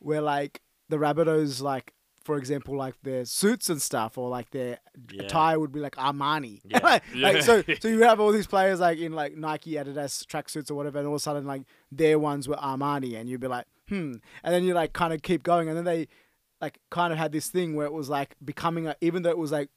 where 0.00 0.20
like 0.20 0.60
the 0.88 0.96
Rabbitohs, 0.96 1.62
like 1.62 1.92
for 2.24 2.36
example, 2.36 2.76
like 2.76 2.94
their 3.02 3.24
suits 3.24 3.70
and 3.70 3.80
stuff, 3.80 4.18
or 4.18 4.28
like 4.28 4.50
their 4.50 4.78
Yeah. 5.10 5.22
attire 5.22 5.58
would 5.58 5.72
be 5.72 5.80
like 5.80 5.96
Armani. 5.96 6.60
Yeah. 6.64 6.78
like, 6.82 7.02
Yeah. 7.14 7.40
so, 7.40 7.62
so 7.80 7.88
you 7.88 8.02
have 8.02 8.20
all 8.20 8.30
these 8.32 8.46
players 8.46 8.80
like 8.80 8.98
in 8.98 9.12
like 9.12 9.36
Nike, 9.36 9.72
Adidas 9.72 10.24
tracksuits 10.26 10.70
or 10.70 10.74
whatever, 10.74 10.98
and 10.98 11.06
all 11.06 11.14
of 11.14 11.18
a 11.20 11.22
sudden 11.22 11.46
like 11.46 11.62
their 11.92 12.18
ones 12.18 12.46
were 12.48 12.56
Armani, 12.56 13.16
and 13.18 13.28
you'd 13.28 13.40
be 13.40 13.46
like, 13.46 13.66
hmm, 13.88 14.14
and 14.42 14.54
then 14.54 14.64
you 14.64 14.74
like 14.74 14.92
kind 14.92 15.12
of 15.14 15.22
keep 15.22 15.42
going, 15.42 15.68
and 15.68 15.76
then 15.76 15.84
they 15.84 16.08
like 16.60 16.78
kind 16.90 17.12
of 17.12 17.18
had 17.18 17.32
this 17.32 17.48
thing 17.48 17.74
where 17.74 17.86
it 17.86 17.92
was 17.92 18.08
like 18.08 18.36
becoming 18.44 18.86
a, 18.86 18.94
even 19.00 19.22
though 19.22 19.30
it 19.30 19.38
was 19.38 19.52
like 19.52 19.70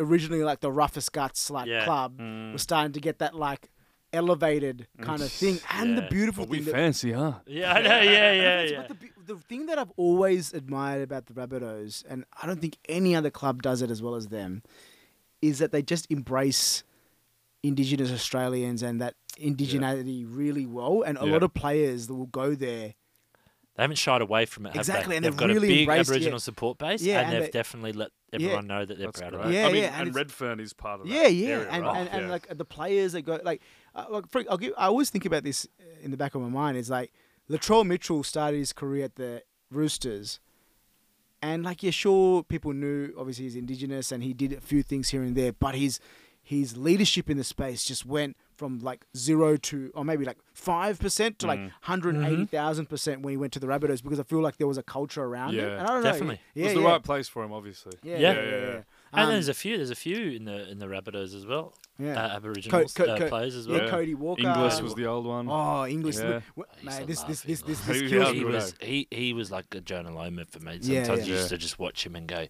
originally 0.00 0.42
like 0.44 0.60
the 0.60 0.70
roughest 0.72 1.12
guts 1.12 1.50
like 1.50 1.66
Yeah. 1.68 1.84
club 1.84 2.18
Mm. 2.18 2.52
was 2.52 2.62
starting 2.62 2.92
to 2.92 3.00
get 3.00 3.18
that 3.18 3.34
like 3.34 3.68
elevated 4.12 4.86
kind 5.02 5.20
of 5.20 5.30
thing, 5.30 5.60
and 5.70 5.98
the 5.98 6.02
Yeah. 6.02 6.08
beautiful 6.08 6.44
Well, 6.44 6.50
we 6.50 6.56
thing 6.58 6.64
that 6.66 6.72
fancy, 6.72 7.12
huh? 7.12 7.34
Yeah, 7.46 7.72
I 7.74 7.82
know. 7.82 8.00
Yeah, 8.00 8.32
yeah, 8.32 8.62
yeah. 8.62 8.84
but 8.88 8.98
the, 9.00 9.34
the 9.34 9.36
thing 9.40 9.66
that 9.66 9.78
I've 9.78 9.92
always 9.98 10.54
admired 10.54 11.02
about 11.02 11.26
the 11.26 11.34
Rabbitohs, 11.34 12.04
and 12.08 12.24
I 12.42 12.46
don't 12.46 12.58
think 12.60 12.78
any 12.88 13.14
other 13.14 13.30
club 13.30 13.60
does 13.62 13.82
it 13.82 13.90
as 13.90 14.00
well 14.02 14.14
as 14.14 14.28
them, 14.28 14.62
is 15.42 15.58
that 15.58 15.72
they 15.72 15.82
just 15.82 16.06
embrace 16.10 16.84
Indigenous 17.62 18.10
Australians 18.10 18.82
and 18.82 18.98
that 19.00 19.14
indigeneity 19.36 20.24
really 20.26 20.64
well. 20.64 21.02
And 21.02 21.18
a 21.18 21.26
Yeah. 21.26 21.32
lot 21.32 21.42
of 21.42 21.52
players 21.52 22.06
that 22.06 22.14
will 22.14 22.26
go 22.26 22.54
there. 22.54 22.94
They 23.78 23.84
haven't 23.84 23.96
shied 23.96 24.22
away 24.22 24.44
from 24.44 24.66
it. 24.66 24.70
Have 24.70 24.80
Exactly, 24.80 25.12
they? 25.12 25.16
and 25.18 25.24
they've 25.24 25.32
they've 25.32 25.38
got 25.38 25.48
really 25.50 25.68
a 25.84 25.86
big 25.86 25.88
Aboriginal 25.88 26.32
yeah. 26.32 26.38
support 26.38 26.78
base, 26.78 27.00
Yeah, 27.00 27.20
and, 27.20 27.26
and 27.28 27.34
they've 27.36 27.42
they- 27.52 27.58
definitely 27.58 27.92
let 27.92 28.10
everyone 28.32 28.66
know 28.66 28.84
that 28.84 28.98
they're 28.98 29.06
That's 29.06 29.20
proud 29.20 29.32
great. 29.34 29.44
of 29.44 29.50
it. 29.52 29.54
Yeah, 29.54 29.66
I 29.68 29.72
mean, 29.72 29.82
yeah, 29.84 29.98
and 30.00 30.06
and 30.08 30.16
Redfern 30.16 30.58
is 30.58 30.72
part 30.72 31.00
of 31.00 31.06
that. 31.06 31.12
Yeah, 31.14 31.28
yeah, 31.28 31.48
area, 31.48 31.68
and, 31.70 31.82
right? 31.84 31.96
and, 32.00 32.08
and 32.10 32.22
Yeah. 32.24 32.28
like 32.30 32.48
the 32.58 32.64
players 32.64 33.12
that 33.12 33.22
go 33.22 33.38
like, 33.44 33.62
uh, 33.94 34.06
like 34.10 34.28
for, 34.28 34.42
I'll 34.50 34.58
give, 34.58 34.72
I 34.76 34.86
always 34.86 35.10
think 35.10 35.24
about 35.24 35.44
this 35.44 35.66
in 36.02 36.10
the 36.10 36.16
back 36.16 36.34
of 36.34 36.42
my 36.42 36.48
mind. 36.48 36.76
Is 36.76 36.90
like 36.90 37.12
Latrell 37.48 37.86
Mitchell 37.86 38.24
started 38.24 38.58
his 38.58 38.72
career 38.72 39.04
at 39.04 39.14
the 39.14 39.42
Roosters, 39.70 40.40
and 41.40 41.62
like 41.62 41.82
yeah, 41.84 41.92
sure, 41.92 42.42
people 42.42 42.72
knew 42.72 43.12
obviously 43.16 43.44
he's 43.44 43.54
Indigenous 43.56 44.10
and 44.10 44.24
he 44.24 44.34
did 44.34 44.52
a 44.54 44.60
few 44.60 44.82
things 44.82 45.10
here 45.10 45.22
and 45.22 45.36
there, 45.36 45.52
but 45.52 45.76
his 45.76 46.00
his 46.42 46.76
leadership 46.76 47.30
in 47.30 47.36
the 47.36 47.44
space 47.44 47.84
just 47.84 48.04
went 48.04 48.36
from 48.58 48.80
like 48.80 49.06
zero 49.16 49.56
to 49.56 49.90
or 49.94 50.04
maybe 50.04 50.24
like 50.24 50.36
five 50.52 50.98
percent 50.98 51.38
to 51.38 51.46
like 51.46 51.58
Mm. 51.60 51.70
hundred 51.82 52.16
eighty 52.24 52.44
thousand 52.44 52.86
percent 52.86 53.22
when 53.22 53.30
he 53.30 53.36
went 53.36 53.52
to 53.54 53.60
the 53.60 53.66
Rabbitohs 53.68 54.02
because 54.02 54.18
I 54.20 54.24
feel 54.24 54.40
like 54.40 54.56
there 54.58 54.66
was 54.66 54.76
a 54.78 54.82
culture 54.82 55.22
around 55.24 55.54
it. 55.54 55.58
Yeah, 55.62 55.78
And 55.78 55.82
I 55.82 55.94
don't 55.94 56.02
definitely. 56.02 56.26
know, 56.34 56.40
it 56.54 56.60
yeah, 56.60 56.64
was 56.66 56.74
the 56.74 56.80
right 56.82 57.02
place 57.02 57.28
for 57.28 57.42
him, 57.44 57.52
obviously. 57.52 57.92
Yeah, 58.02 58.18
Yeah. 58.18 58.20
yeah, 58.20 58.34
Yeah, 58.34 58.42
yeah. 58.42 58.50
yeah, 58.56 58.66
yeah. 58.74 58.82
And 59.12 59.22
Um, 59.22 59.28
there's 59.30 59.48
a 59.48 59.54
few. 59.54 59.76
There's 59.78 59.90
a 59.90 59.94
few 59.94 60.18
in 60.32 60.44
the 60.44 60.68
in 60.68 60.78
the 60.80 60.86
Rabbitohs 60.86 61.34
as 61.34 61.46
well. 61.46 61.72
yeah. 61.98 62.14
Uh, 62.22 62.36
Aboriginal 62.36 62.80
Co- 62.82 63.04
co- 63.06 63.10
uh, 63.14 63.28
players 63.28 63.54
as 63.56 63.66
well. 63.66 63.82
Yeah. 63.82 63.88
Cody 63.90 64.14
Walker. 64.14 64.42
Inglis 64.42 64.82
was 64.82 64.94
the 64.96 65.06
old 65.06 65.24
one. 65.24 65.48
Oh, 65.48 65.86
English. 65.86 66.16
Yeah. 66.16 66.40
Look, 66.56 66.68
I 66.68 66.74
used 66.76 66.84
mate, 66.84 66.98
to 67.00 67.06
this, 67.06 67.18
love 67.20 67.28
this, 67.28 67.42
this, 67.42 67.60
this, 67.62 67.78
He- 67.86 67.92
this 67.92 68.10
he 68.10 68.18
was 68.18 68.32
he 68.32 68.44
was 68.44 68.74
he 68.80 69.06
he 69.10 69.32
was 69.32 69.50
like 69.50 69.74
a 69.74 69.80
Jonah 69.80 70.10
Lomu 70.10 70.46
for 70.46 70.58
me. 70.60 70.78
Yeah, 70.82 71.04
Sometimes 71.04 71.20
yeah. 71.20 71.26
you 71.26 71.32
used 71.40 71.44
Yeah. 71.50 71.56
to 71.56 71.58
just 71.58 71.78
watch 71.78 72.04
him 72.04 72.16
and 72.16 72.26
go, 72.26 72.46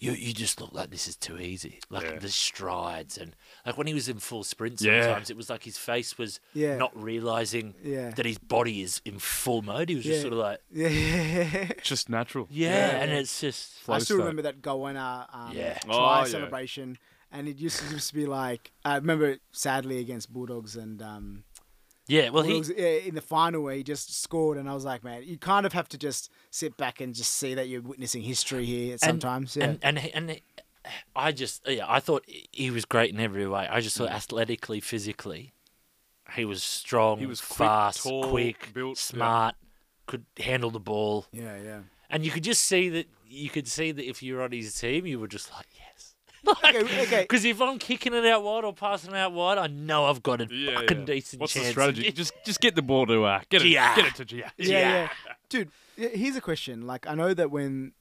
you 0.00 0.12
you 0.12 0.32
just 0.32 0.60
look 0.60 0.72
like 0.72 0.90
this 0.90 1.08
is 1.08 1.16
too 1.16 1.38
easy. 1.38 1.80
Like 1.90 2.04
Yeah. 2.04 2.18
the 2.18 2.28
strides 2.28 3.18
and 3.18 3.34
like 3.66 3.76
when 3.76 3.86
he 3.86 3.94
was 3.94 4.08
in 4.08 4.18
full 4.18 4.44
sprint, 4.44 4.80
Yeah. 4.80 5.02
sometimes 5.02 5.30
it 5.30 5.36
was 5.36 5.50
like 5.50 5.64
his 5.64 5.76
face 5.78 6.16
was 6.18 6.40
Yeah. 6.54 6.76
not 6.76 6.92
realizing 7.00 7.74
Yeah. 7.82 8.10
that 8.10 8.24
his 8.26 8.38
body 8.38 8.82
is 8.82 9.00
in 9.04 9.18
full 9.18 9.62
mode. 9.62 9.88
He 9.88 9.96
was 9.96 10.04
just 10.04 10.20
sort 10.22 10.32
of 10.34 10.38
like, 10.38 10.60
Yeah, 10.70 10.88
yeah. 10.88 11.72
Just 11.82 12.08
natural. 12.08 12.46
yeah, 12.50 12.68
Yeah, 12.70 12.96
and 13.02 13.10
yeah. 13.10 13.18
it's 13.18 13.40
just 13.40 13.72
I 13.88 13.98
still 13.98 14.04
state. 14.04 14.14
remember 14.16 14.42
that 14.42 14.62
Goanna 14.62 15.26
um, 15.34 15.52
Yeah. 15.56 15.78
try 15.78 15.94
Oh, 15.94 16.18
yeah. 16.20 16.24
celebration, 16.26 16.98
and 17.32 17.48
it 17.48 17.58
used 17.58 17.78
to 17.80 17.88
just 17.90 18.14
be 18.14 18.26
like 18.26 18.70
I 18.84 18.96
remember 18.96 19.38
sadly 19.52 19.98
against 19.98 20.32
Bulldogs 20.32 20.76
and 20.76 21.02
um, 21.02 21.44
yeah. 22.08 22.30
Well, 22.30 22.42
he 22.42 22.50
Bulldogs 22.54 22.72
yeah, 22.76 22.86
in 22.88 23.14
the 23.14 23.20
final 23.20 23.62
where 23.62 23.74
he 23.74 23.82
just 23.84 24.20
scored, 24.20 24.58
and 24.58 24.68
I 24.68 24.74
was 24.74 24.84
like, 24.84 25.04
man, 25.04 25.22
you 25.24 25.38
kind 25.38 25.64
of 25.66 25.72
have 25.74 25.88
to 25.90 25.98
just 25.98 26.30
sit 26.50 26.76
back 26.76 27.00
and 27.00 27.14
just 27.14 27.34
see 27.34 27.54
that 27.54 27.68
you're 27.68 27.82
witnessing 27.82 28.22
history 28.22 28.64
here 28.64 28.92
and- 28.92 29.00
sometimes. 29.00 29.56
yeah. 29.56 29.64
and 29.64 29.78
and 29.82 29.98
and 30.14 30.40
I 31.14 31.32
just 31.32 31.66
yeah, 31.68 31.84
I 31.86 32.00
thought 32.00 32.24
he 32.50 32.70
was 32.70 32.84
great 32.84 33.12
in 33.14 33.20
every 33.20 33.46
way. 33.46 33.68
I 33.70 33.80
just 33.80 33.96
Mm. 33.96 34.00
thought 34.06 34.10
athletically, 34.12 34.80
physically, 34.80 35.52
he 36.34 36.44
was 36.44 36.62
strong. 36.62 37.18
He 37.18 37.26
was 37.26 37.40
quick, 37.40 37.58
fast, 37.58 38.02
tall, 38.02 38.30
quick, 38.30 38.72
built, 38.74 38.96
yeah. 38.96 39.02
smart, 39.16 39.54
could 40.06 40.24
handle 40.38 40.70
the 40.70 40.80
ball, 40.80 41.26
yeah, 41.32 41.56
yeah. 41.62 41.80
and 42.10 42.24
you 42.24 42.30
could 42.30 42.44
just 42.44 42.64
see 42.64 42.88
that. 42.88 43.06
You 43.30 43.50
could 43.50 43.68
see 43.68 43.92
that 43.92 44.08
if 44.08 44.22
you 44.22 44.36
were 44.36 44.42
on 44.42 44.52
his 44.52 44.72
team, 44.80 45.04
you 45.04 45.20
were 45.20 45.28
just 45.28 45.52
like, 45.52 45.66
yes. 46.46 46.56
Okay, 46.64 47.02
okay. 47.02 47.20
Because 47.28 47.44
if 47.44 47.60
I'm 47.60 47.78
kicking 47.78 48.14
it 48.14 48.24
out 48.26 48.42
wide 48.42 48.64
or 48.64 48.72
passing 48.72 49.10
it 49.10 49.16
out 49.16 49.32
wide, 49.32 49.58
I 49.58 49.66
know 49.66 50.06
I've 50.06 50.22
got 50.22 50.40
a 50.40 50.46
Yeah, 50.50 50.74
fucking 50.80 51.00
yeah. 51.00 51.04
decent 51.04 51.40
What's 51.40 51.52
chance. 51.54 51.66
the 51.66 51.70
strategy? 51.72 52.12
just 52.12 52.32
just 52.44 52.60
get 52.60 52.74
the 52.74 52.82
ball 52.82 53.06
to 53.06 53.24
uh, 53.24 53.40
get 53.48 53.62
it, 53.62 53.64
GI. 53.64 53.72
get 53.74 53.98
it 54.06 54.14
to 54.16 54.24
GI. 54.24 54.36
Yeah, 54.36 54.46
Yeah. 54.58 54.78
yeah. 54.78 55.08
Dude, 55.48 55.70
here's 55.96 56.36
a 56.36 56.40
question. 56.40 56.86
Like, 56.86 57.06
I 57.06 57.14
know 57.14 57.32
that 57.34 57.50
when 57.50 57.92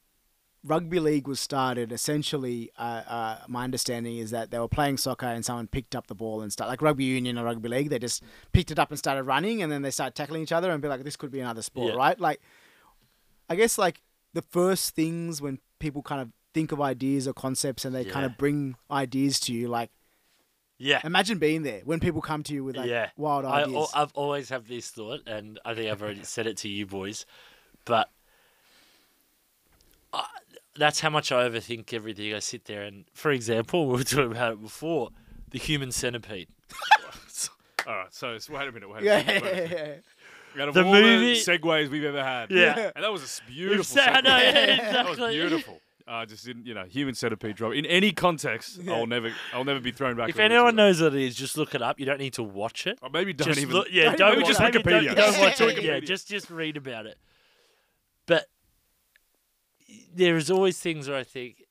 rugby 0.63 0.99
league 0.99 1.27
was 1.27 1.39
started, 1.39 1.91
essentially, 1.93 2.69
uh, 2.77 2.81
uh, 3.07 3.37
my 3.47 3.63
understanding 3.63 4.17
is 4.17 4.31
that 4.31 4.51
they 4.51 4.59
were 4.59 4.67
playing 4.67 4.97
soccer 4.97 5.25
and 5.27 5.45
someone 5.45 5.67
picked 5.67 5.95
up 5.95 6.07
the 6.07 6.15
ball 6.15 6.41
and 6.41 6.51
start 6.51 6.69
like 6.69 6.81
rugby 6.81 7.05
union 7.05 7.37
or 7.37 7.45
rugby 7.45 7.69
league. 7.69 7.89
They 7.89 7.99
just 7.99 8.21
picked 8.51 8.69
it 8.71 8.77
up 8.79 8.89
and 8.89 8.99
started 8.99 9.23
running, 9.23 9.61
and 9.63 9.71
then 9.71 9.81
they 9.81 9.91
started 9.91 10.15
tackling 10.15 10.41
each 10.43 10.51
other 10.51 10.69
and 10.71 10.81
be 10.81 10.87
like, 10.89 11.03
this 11.03 11.15
could 11.15 11.31
be 11.31 11.39
another 11.39 11.61
sport, 11.61 11.93
Yeah. 11.93 11.97
right? 11.97 12.19
Like, 12.19 12.41
I 13.49 13.55
guess 13.55 13.77
like 13.77 14.01
the 14.33 14.41
first 14.41 14.93
things 14.93 15.41
when 15.41 15.59
people 15.79 16.01
kind 16.01 16.21
of 16.21 16.29
think 16.57 16.71
of 16.71 16.81
ideas 16.81 17.27
or 17.27 17.33
concepts 17.33 17.85
and 17.85 17.93
they 17.93 18.03
kind 18.03 18.25
of 18.25 18.35
bring 18.37 18.75
ideas 18.89 19.39
to 19.41 19.53
you, 19.53 19.67
like 19.67 19.91
Yeah. 20.79 20.99
imagine 21.03 21.37
being 21.37 21.61
there 21.61 21.81
when 21.85 21.99
people 21.99 22.19
come 22.21 22.41
to 22.43 22.53
you 22.55 22.63
with 22.63 22.75
like 22.77 22.89
yeah. 22.89 23.09
wild 23.15 23.45
ideas. 23.45 23.75
al- 23.75 24.01
I've 24.01 24.13
always 24.13 24.49
had 24.49 24.65
this 24.65 24.89
thought, 24.89 25.21
and 25.27 25.59
I 25.63 25.75
think 25.75 25.91
I've 25.91 26.01
already 26.01 26.23
said 26.23 26.47
it 26.47 26.57
to 26.63 26.67
you 26.69 26.85
boys, 26.87 27.25
but 27.85 28.09
I, 30.13 30.25
that's 30.75 30.99
how 30.99 31.09
much 31.11 31.31
I 31.31 31.47
overthink 31.47 31.93
everything. 31.93 32.33
I 32.33 32.39
sit 32.39 32.65
there 32.65 32.83
and, 32.83 33.05
for 33.13 33.31
example, 33.31 33.87
we 33.89 33.93
were 33.97 34.03
talking 34.03 34.31
about 34.31 34.53
it 34.53 34.61
before, 34.61 35.09
the 35.51 35.59
human 35.59 35.91
centipede. 35.91 36.47
All 37.87 37.95
right, 37.95 38.13
so, 38.13 38.37
so 38.39 38.53
wait 38.53 38.67
a 38.67 38.71
minute, 38.71 38.89
wait 38.89 39.03
a 39.03 39.05
yeah, 39.05 39.23
minute. 39.23 39.43
wait 39.43 39.51
a 39.53 39.55
yeah, 39.55 39.61
minute. 39.61 40.03
yeah. 40.55 40.61
Out 40.63 40.69
of 40.69 40.73
The 40.73 40.83
all 40.83 40.91
movie- 40.91 41.33
the 41.35 41.39
segues 41.39 41.89
we've 41.89 42.03
ever 42.03 42.23
had, 42.23 42.49
Yeah. 42.49 42.91
and 42.95 43.03
that 43.05 43.11
was 43.13 43.41
a 43.47 43.51
beautiful. 43.51 43.83
said- 43.83 44.09
I 44.09 44.21
know, 44.21 44.31
segue. 44.31 44.53
yeah, 44.77 44.91
That 44.91 45.05
was 45.05 45.17
exactly. 45.19 45.35
beautiful. 45.35 45.81
I 46.09 46.25
just 46.25 46.45
didn't, 46.45 46.65
you 46.65 46.73
know, 46.73 46.85
human 46.85 47.15
centipede 47.15 47.55
drop 47.57 47.73
in 47.73 47.85
any 47.85 48.11
context. 48.11 48.79
Yeah. 48.81 48.93
I'll 48.93 49.07
never, 49.07 49.31
I'll 49.53 49.65
never 49.65 49.79
be 49.79 49.91
thrown 49.91 50.15
back. 50.15 50.29
If 50.29 50.39
anyone 50.39 50.69
internet. 50.69 50.75
knows 50.75 51.01
what 51.01 51.13
it 51.13 51.21
is, 51.21 51.35
just 51.35 51.57
look 51.57 51.75
it 51.75 51.81
up. 51.81 51.99
You 51.99 52.05
don't 52.05 52.19
need 52.19 52.33
to 52.33 52.43
watch 52.43 52.87
it. 52.87 52.97
or 53.01 53.09
maybe 53.09 53.33
don't 53.33 53.47
just 53.49 53.59
even. 53.59 53.73
look, 53.73 53.87
yeah, 53.91 54.05
Maybe 54.05 54.17
don't 54.17 54.45
just 54.45 54.59
watch 54.59 54.73
maybe 54.73 54.83
Wikipedia. 54.89 55.15
Don't, 55.15 55.33
don't 55.33 55.39
watch 55.41 55.59
Yeah. 55.59 55.67
it. 55.67 55.83
Yeah, 55.83 55.99
just 55.99 56.27
just 56.27 56.49
read 56.49 56.77
about 56.77 57.05
it. 57.05 57.17
But 58.25 58.45
there 60.15 60.35
is 60.37 60.49
always 60.49 60.79
things 60.79 61.07
where 61.07 61.17
I 61.17 61.23
think, 61.23 61.63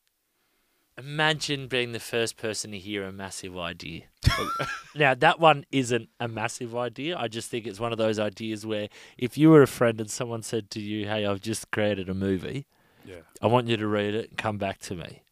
imagine 0.98 1.68
being 1.68 1.92
the 1.92 2.00
first 2.00 2.36
person 2.36 2.70
to 2.72 2.78
hear 2.78 3.04
a 3.04 3.12
massive 3.12 3.56
idea. 3.58 4.02
now 4.94 5.14
that 5.14 5.38
one 5.40 5.64
isn't 5.70 6.08
a 6.20 6.28
massive 6.28 6.74
idea. 6.74 7.16
I 7.18 7.28
just 7.28 7.50
think 7.50 7.66
it's 7.66 7.80
one 7.80 7.92
of 7.92 7.98
those 7.98 8.18
ideas 8.18 8.64
where 8.66 8.88
if 9.18 9.36
you 9.36 9.50
were 9.50 9.62
a 9.62 9.66
friend 9.66 10.00
and 10.00 10.10
someone 10.10 10.42
said 10.42 10.70
to 10.72 10.80
you, 10.80 11.06
"Hey, 11.06 11.26
I've 11.26 11.40
just 11.40 11.70
created 11.70 12.08
a 12.08 12.14
movie. 12.14 12.66
Yeah. 13.06 13.20
I 13.40 13.46
want 13.46 13.68
you 13.68 13.76
to 13.76 13.86
read 13.86 14.14
it 14.14 14.28
and 14.30 14.38
come 14.38 14.58
back 14.58 14.78
to 14.80 14.94
me." 14.94 15.22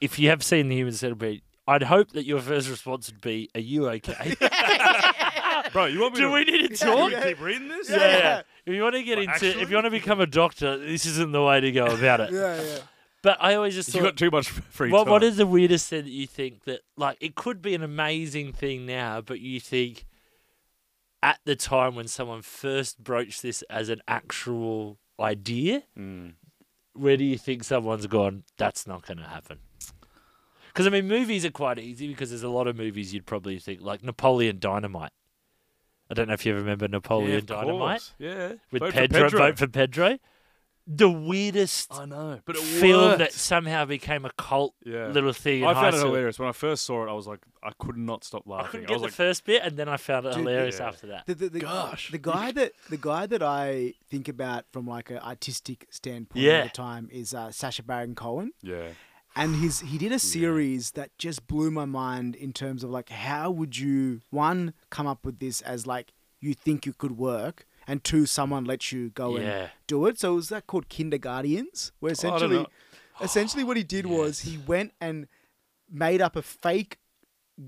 If 0.00 0.18
you 0.18 0.28
have 0.30 0.42
seen 0.42 0.68
the 0.68 0.76
Human 0.76 0.94
Centipede, 0.94 1.42
I'd 1.68 1.82
hope 1.84 2.12
that 2.12 2.24
your 2.24 2.40
first 2.40 2.68
response 2.70 3.10
would 3.10 3.20
be, 3.20 3.50
"Are 3.54 3.60
you 3.60 3.88
okay?" 3.88 4.34
Bro, 5.72 5.86
you 5.86 6.00
want 6.00 6.14
me 6.14 6.20
Do 6.20 6.26
to? 6.28 6.32
we 6.32 6.44
need 6.44 6.52
to 6.62 6.68
you 6.70 6.76
talk? 6.76 6.96
want 6.98 7.14
me 7.14 7.20
to 7.20 7.26
keep 7.28 7.40
reading 7.40 7.68
this? 7.68 7.88
Yeah, 7.90 7.96
yeah. 7.98 8.42
If 8.66 8.74
you 8.74 8.82
want 8.82 8.94
to 8.96 9.02
get 9.02 9.16
Well, 9.18 9.22
into, 9.22 9.32
actually- 9.34 9.62
if 9.62 9.70
you 9.70 9.76
want 9.76 9.84
to 9.86 9.90
become 9.90 10.20
a 10.20 10.26
doctor, 10.26 10.78
this 10.78 11.06
isn't 11.06 11.32
the 11.32 11.42
way 11.42 11.60
to 11.60 11.70
go 11.72 11.86
about 11.86 12.20
it. 12.20 12.30
yeah, 12.32 12.60
yeah. 12.62 12.78
But 13.22 13.36
I 13.40 13.54
always 13.54 13.74
just 13.74 13.88
You 13.94 14.00
thought, 14.00 14.06
got 14.12 14.16
too 14.16 14.30
much 14.30 14.48
free 14.48 14.90
what, 14.90 15.04
time. 15.04 15.12
what 15.12 15.22
is 15.22 15.36
the 15.36 15.46
weirdest 15.46 15.88
thing 15.88 16.04
that 16.04 16.10
you 16.10 16.26
think 16.26 16.64
that, 16.64 16.80
like, 16.96 17.18
it 17.20 17.34
could 17.34 17.60
be 17.60 17.74
an 17.74 17.82
amazing 17.82 18.52
thing 18.54 18.86
now, 18.86 19.20
but 19.20 19.40
you 19.40 19.60
think 19.60 20.06
at 21.22 21.38
the 21.44 21.54
time 21.54 21.94
when 21.94 22.08
someone 22.08 22.40
first 22.40 22.98
broached 23.04 23.42
this 23.42 23.60
as 23.68 23.90
an 23.90 24.00
actual 24.08 24.98
idea, 25.20 25.82
Mm. 25.98 26.32
Where 26.94 27.16
do 27.16 27.24
you 27.24 27.38
think 27.38 27.64
someone's 27.64 28.06
gone? 28.06 28.44
That's 28.56 28.86
not 28.86 29.06
going 29.06 29.18
to 29.18 29.24
happen. 29.24 29.58
Because 30.68 30.86
I 30.86 30.90
mean, 30.90 31.08
movies 31.08 31.44
are 31.44 31.50
quite 31.50 31.78
easy 31.78 32.08
because 32.08 32.30
there's 32.30 32.42
a 32.42 32.48
lot 32.48 32.66
of 32.66 32.76
movies 32.76 33.12
you'd 33.12 33.26
probably 33.26 33.58
think 33.58 33.80
like 33.80 34.04
Napoleon 34.04 34.58
Dynamite. 34.58 35.12
I 36.10 36.14
don't 36.14 36.28
know 36.28 36.34
if 36.34 36.44
you 36.44 36.54
remember 36.54 36.88
Napoleon 36.88 37.30
yeah, 37.30 37.40
Dynamite 37.40 38.00
course. 38.00 38.14
Yeah. 38.18 38.52
with 38.70 38.82
Vote 38.82 38.92
Pedro, 38.92 39.22
Pedro. 39.22 39.38
Vote 39.38 39.58
for 39.58 39.66
Pedro. 39.68 40.18
The 40.92 41.08
weirdest 41.08 41.92
I 41.92 42.04
know, 42.04 42.40
but 42.44 42.56
it 42.56 42.62
film 42.62 43.02
worked. 43.04 43.18
that 43.20 43.32
somehow 43.32 43.84
became 43.84 44.24
a 44.24 44.30
cult 44.32 44.74
Yeah. 44.84 45.06
little 45.08 45.32
thing. 45.32 45.64
I 45.64 45.72
found 45.74 45.94
it 45.94 45.98
school. 45.98 46.08
hilarious 46.10 46.38
when 46.40 46.48
I 46.48 46.52
first 46.52 46.84
saw 46.84 47.06
it. 47.06 47.10
I 47.10 47.12
was 47.12 47.28
like, 47.28 47.38
I 47.62 47.70
could 47.78 47.96
not 47.96 48.24
stop 48.24 48.42
I 48.48 48.50
laughing. 48.50 48.70
couldn't 48.70 48.86
I, 48.86 48.88
get 48.88 48.92
was 48.94 49.02
the 49.02 49.06
like, 49.06 49.14
first 49.14 49.44
bit, 49.44 49.62
and 49.62 49.76
then 49.76 49.88
I 49.88 49.96
found 49.98 50.26
it 50.26 50.30
Dude, 50.30 50.38
hilarious 50.38 50.78
yeah. 50.80 50.88
after 50.88 51.06
that. 51.06 51.26
The, 51.26 51.34
the, 51.34 51.48
the, 51.48 51.60
Gosh. 51.60 52.10
the 52.10 52.18
guy 52.18 52.50
that 52.58 52.72
the 52.88 52.96
guy 52.96 53.26
that 53.26 53.42
I 53.42 53.94
think 54.08 54.26
about 54.28 54.64
from 54.72 54.86
like 54.86 55.10
an 55.10 55.18
artistic 55.18 55.86
standpoint 55.90 56.44
Yeah. 56.44 56.58
all 56.58 56.64
the 56.64 56.70
time 56.70 57.08
is 57.12 57.34
uh, 57.34 57.52
Sacha 57.52 57.84
Baron 57.84 58.16
Cohen, 58.16 58.52
yeah, 58.62 58.88
and 59.36 59.54
his 59.56 59.78
he 59.80 59.96
did 59.96 60.10
a 60.10 60.18
series 60.18 60.90
that 60.92 61.16
just 61.18 61.46
blew 61.46 61.70
my 61.70 61.84
mind 61.84 62.34
in 62.34 62.52
terms 62.52 62.82
of 62.82 62.90
like 62.90 63.10
how 63.10 63.48
would 63.52 63.78
you 63.78 64.22
one 64.30 64.74
come 64.90 65.06
up 65.06 65.24
with 65.24 65.38
this 65.38 65.60
as 65.60 65.86
like 65.86 66.12
you 66.40 66.52
think 66.54 66.84
you 66.86 66.92
could 66.94 67.16
work, 67.18 67.66
and 67.90 68.04
two 68.04 68.24
someone 68.24 68.64
lets 68.64 68.92
you 68.92 69.10
go 69.10 69.36
Yeah. 69.36 69.42
and 69.62 69.70
do 69.88 70.06
it. 70.06 70.18
So 70.20 70.34
was 70.34 70.48
that 70.50 70.66
called 70.68 70.88
Kinderguardians, 70.88 71.90
where 72.00 72.10
Oh, 72.10 72.12
essentially 72.12 72.56
know. 72.58 72.66
essentially 73.20 73.64
what 73.64 73.76
he 73.76 73.82
did 73.82 74.06
was 74.06 74.40
he 74.40 74.56
went 74.58 74.92
and 75.00 75.26
made 75.90 76.20
up 76.22 76.36
a 76.36 76.42
fake 76.42 76.98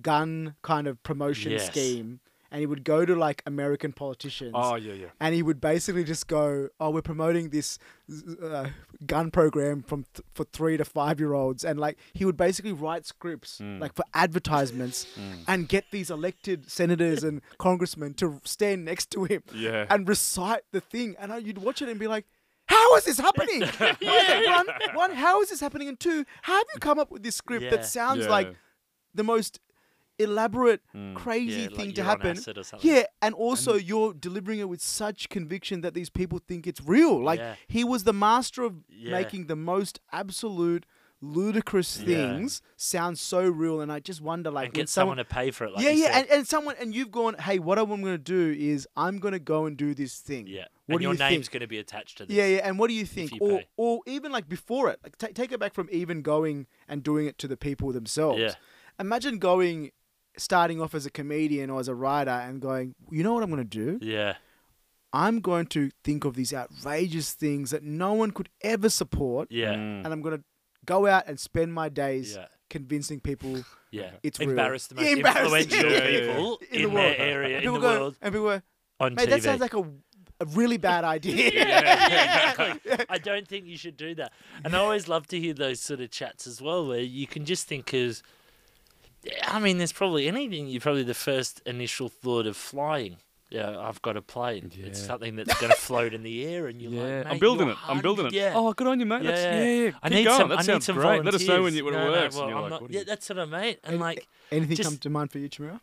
gun 0.00 0.54
kind 0.62 0.86
of 0.86 1.02
promotion 1.02 1.52
Yes. 1.52 1.66
scheme 1.66 2.20
and 2.52 2.60
he 2.60 2.66
would 2.66 2.84
go 2.84 3.04
to 3.04 3.16
like 3.16 3.42
American 3.46 3.92
politicians 3.92 4.52
oh 4.54 4.76
yeah, 4.76 4.92
yeah. 4.92 5.06
and 5.20 5.34
he 5.34 5.42
would 5.42 5.60
basically 5.60 6.04
just 6.04 6.28
go, 6.28 6.68
"Oh, 6.78 6.90
we're 6.90 7.02
promoting 7.02 7.48
this 7.50 7.78
uh, 8.42 8.68
gun 9.06 9.30
program 9.32 9.82
from 9.82 10.04
th- 10.14 10.24
for 10.34 10.44
three 10.44 10.76
to 10.76 10.84
five 10.84 11.18
year 11.18 11.32
olds," 11.32 11.64
and 11.64 11.80
like 11.80 11.98
he 12.12 12.24
would 12.24 12.36
basically 12.36 12.72
write 12.72 13.06
scripts 13.06 13.58
Mm. 13.58 13.80
like 13.80 13.94
for 13.94 14.04
advertisements 14.14 15.06
and 15.48 15.68
get 15.68 15.84
these 15.90 16.10
elected 16.10 16.70
senators 16.70 17.24
and 17.24 17.40
congressmen 17.58 18.14
to 18.14 18.40
stand 18.44 18.84
next 18.84 19.10
to 19.12 19.24
him 19.24 19.42
Yeah. 19.54 19.86
and 19.90 20.06
recite 20.08 20.62
the 20.72 20.80
thing, 20.80 21.16
and 21.18 21.32
I, 21.32 21.38
you'd 21.38 21.58
watch 21.58 21.82
it 21.82 21.88
and 21.88 21.98
be 21.98 22.06
like. 22.06 22.26
How 22.66 22.96
is 22.96 23.04
this 23.04 23.18
happening? 23.18 23.60
one, 24.00 24.66
one, 24.94 25.10
how 25.12 25.42
is 25.42 25.50
this 25.50 25.60
happening? 25.60 25.88
And 25.88 25.98
two, 25.98 26.24
how 26.42 26.54
have 26.54 26.66
you 26.72 26.80
come 26.80 26.98
up 26.98 27.10
with 27.10 27.22
this 27.22 27.34
script 27.36 27.64
Yeah. 27.64 27.70
that 27.70 27.84
sounds 27.84 28.24
Yeah. 28.24 28.30
like 28.30 28.54
the 29.14 29.24
most 29.24 29.58
elaborate, 30.18 30.80
Mm. 30.94 31.14
crazy 31.14 31.60
Yeah, 31.62 31.66
like 31.68 31.76
thing 31.76 31.92
to 31.94 32.04
happen? 32.04 32.38
Yeah, 32.80 33.04
and 33.20 33.34
also 33.34 33.74
you're 33.74 34.12
delivering 34.14 34.58
it 34.60 34.68
with 34.68 34.80
such 34.82 35.28
conviction 35.28 35.80
that 35.82 35.94
these 35.94 36.10
people 36.10 36.38
think 36.38 36.66
it's 36.66 36.80
real. 36.80 37.22
Like 37.22 37.40
Yeah. 37.40 37.54
he 37.68 37.84
was 37.84 38.04
the 38.04 38.12
master 38.12 38.62
of 38.62 38.76
Yeah. 38.88 39.10
making 39.12 39.46
the 39.46 39.56
most 39.56 40.00
absolute 40.12 40.84
ludicrous 41.24 41.96
things 41.98 42.60
sound 42.76 43.16
so 43.16 43.48
real, 43.48 43.80
and 43.80 43.92
I 43.92 44.00
just 44.00 44.20
wonder, 44.20 44.50
like, 44.50 44.66
and 44.66 44.74
get 44.74 44.88
someone 44.88 45.18
to 45.18 45.24
pay 45.24 45.52
for 45.52 45.66
it. 45.66 45.72
Like 45.72 45.84
yeah, 45.84 45.90
yeah, 45.90 46.18
and, 46.18 46.28
and 46.28 46.48
someone, 46.48 46.74
and 46.80 46.92
you've 46.92 47.12
gone, 47.12 47.34
hey, 47.34 47.60
what 47.60 47.78
I'm 47.78 47.86
going 47.86 48.02
to 48.04 48.18
do 48.18 48.54
is 48.58 48.88
I'm 48.96 49.18
going 49.18 49.30
to 49.32 49.38
go 49.38 49.66
and 49.66 49.76
do 49.76 49.94
this 49.94 50.18
thing. 50.18 50.46
yeah. 50.48 50.64
What 50.86 50.96
and 50.96 51.02
your 51.02 51.12
you 51.12 51.18
name's 51.20 51.46
think? 51.46 51.52
going 51.52 51.60
to 51.60 51.68
be 51.68 51.78
attached 51.78 52.18
to 52.18 52.26
this. 52.26 52.36
Yeah, 52.36 52.46
yeah, 52.46 52.66
and 52.68 52.76
what 52.76 52.88
do 52.88 52.94
you 52.94 53.06
think? 53.06 53.30
you 53.32 53.38
Or, 53.40 53.58
pay. 53.58 53.66
or 53.76 54.00
even 54.06 54.32
like 54.32 54.48
before 54.48 54.90
it, 54.90 54.98
like 55.04 55.16
ta 55.16 55.28
take 55.32 55.52
it 55.52 55.60
back 55.60 55.74
from 55.74 55.88
even 55.92 56.22
going 56.22 56.66
and 56.88 57.04
doing 57.04 57.26
it 57.26 57.38
to 57.38 57.46
the 57.48 57.56
people 57.56 57.92
themselves. 57.92 58.40
Yeah. 58.40 58.54
Imagine 58.98 59.38
going, 59.38 59.92
starting 60.36 60.80
off 60.80 60.94
as 60.94 61.06
a 61.06 61.10
comedian 61.10 61.70
or 61.70 61.80
as 61.80 61.88
a 61.88 61.94
writer, 61.94 62.30
and 62.30 62.60
going, 62.60 62.94
you 63.10 63.22
know 63.22 63.34
what 63.34 63.42
I'm 63.42 63.50
going 63.50 63.68
to 63.68 63.98
do? 63.98 63.98
Yeah. 64.04 64.34
I'm 65.12 65.40
going 65.40 65.66
to 65.66 65.90
think 66.04 66.24
of 66.24 66.34
these 66.36 66.54
outrageous 66.54 67.32
things 67.34 67.70
that 67.70 67.82
no 67.82 68.14
one 68.14 68.30
could 68.30 68.48
ever 68.62 68.88
support, 68.88 69.48
Yeah. 69.50 69.74
Mm. 69.74 70.04
and 70.04 70.06
I'm 70.06 70.22
going 70.22 70.38
to 70.38 70.44
go 70.86 71.06
out 71.06 71.24
and 71.26 71.38
spend 71.38 71.74
my 71.74 71.88
days 71.90 72.34
Yeah. 72.36 72.46
convincing 72.70 73.20
people 73.20 73.62
Yeah. 73.90 74.12
It's 74.22 74.38
real. 74.40 74.50
embarrass 74.50 74.86
the 74.86 74.94
most 74.96 75.04
Yeah, 75.16 75.16
influential 75.16 75.82
people 75.82 76.58
in, 76.70 76.76
in, 76.76 76.82
the 76.82 76.88
world. 76.88 76.94
their 76.94 77.20
area 77.20 77.56
And 77.58 77.66
in 77.66 77.72
the 77.74 77.78
go, 77.80 77.86
world 77.98 78.16
and 78.22 78.32
people 78.32 78.46
go, 78.48 78.62
on 79.00 79.14
mate, 79.14 79.26
TV. 79.26 79.30
that 79.30 79.42
sounds 79.42 79.60
like 79.60 79.74
a, 79.74 79.80
a 80.40 80.44
really 80.54 80.78
bad 80.78 81.04
idea. 81.04 81.50
yeah, 81.52 82.50
exactly. 82.50 83.06
I 83.10 83.18
don't 83.18 83.46
think 83.46 83.66
you 83.66 83.76
should 83.76 83.98
do 83.98 84.14
that. 84.14 84.32
And 84.64 84.74
I 84.74 84.78
always 84.78 85.08
love 85.08 85.26
to 85.28 85.38
hear 85.38 85.52
those 85.52 85.80
sort 85.80 86.00
of 86.00 86.10
chats 86.10 86.46
as 86.46 86.62
well, 86.62 86.86
where 86.88 87.00
you 87.00 87.26
can 87.26 87.44
just 87.44 87.66
think 87.68 87.92
as, 87.92 88.22
I 89.46 89.58
mean, 89.60 89.78
there's 89.78 89.92
probably 89.92 90.26
anything. 90.28 90.66
You 90.68 90.80
probably 90.80 91.02
the 91.04 91.14
first 91.14 91.60
initial 91.66 92.08
thought 92.08 92.46
of 92.46 92.56
flying. 92.56 93.16
Yeah, 93.50 93.78
I've 93.78 94.00
got 94.00 94.16
a 94.16 94.22
plane. 94.22 94.72
It's 94.78 94.98
something 95.04 95.36
that's 95.36 95.60
going 95.60 95.70
to 95.70 95.76
float 95.78 96.14
in 96.14 96.22
the 96.22 96.46
air, 96.46 96.68
and 96.68 96.80
you're 96.80 96.90
Yeah, 96.90 97.18
like, 97.18 97.26
I'm 97.26 97.38
building 97.38 97.66
you're 97.66 97.76
it. 97.76 97.78
I'm 97.86 98.00
building 98.00 98.26
it. 98.26 98.32
Yeah. 98.32 98.52
Oh, 98.56 98.72
good 98.72 98.86
on 98.86 98.98
you, 98.98 99.04
mate. 99.04 99.24
That's, 99.24 99.42
Yeah. 99.42 99.62
yeah, 99.62 99.84
yeah. 99.84 99.90
I 100.02 100.08
need 100.08 100.24
going. 100.24 100.38
some. 100.38 100.48
That 100.48 100.54
I 100.54 100.60
need 100.62 100.66
sounds 100.66 100.86
some 100.86 100.96
great. 100.96 101.22
Let 101.22 101.34
us 101.34 101.46
know 101.46 101.62
when, 101.62 101.74
volunteers. 101.74 101.76
you, 101.76 101.84
when 101.84 101.94
No, 101.94 102.00
it 102.00 102.04
no, 102.06 102.10
works. 102.12 102.36
well, 102.36 102.44
I'm 102.48 102.60
like, 102.62 102.70
not- 102.70 102.90
yeah, 102.90 102.98
you- 103.00 103.04
that's 103.04 103.28
what 103.28 103.38
I 103.38 103.44
mean. 103.44 103.52
And 103.52 103.76
Any- 103.84 103.96
like, 103.98 104.26
Anything 104.50 104.76
Just- 104.76 104.88
come 104.88 104.98
to 104.98 105.10
mind 105.10 105.30
for 105.32 105.38
you, 105.38 105.48
Chamira? 105.50 105.80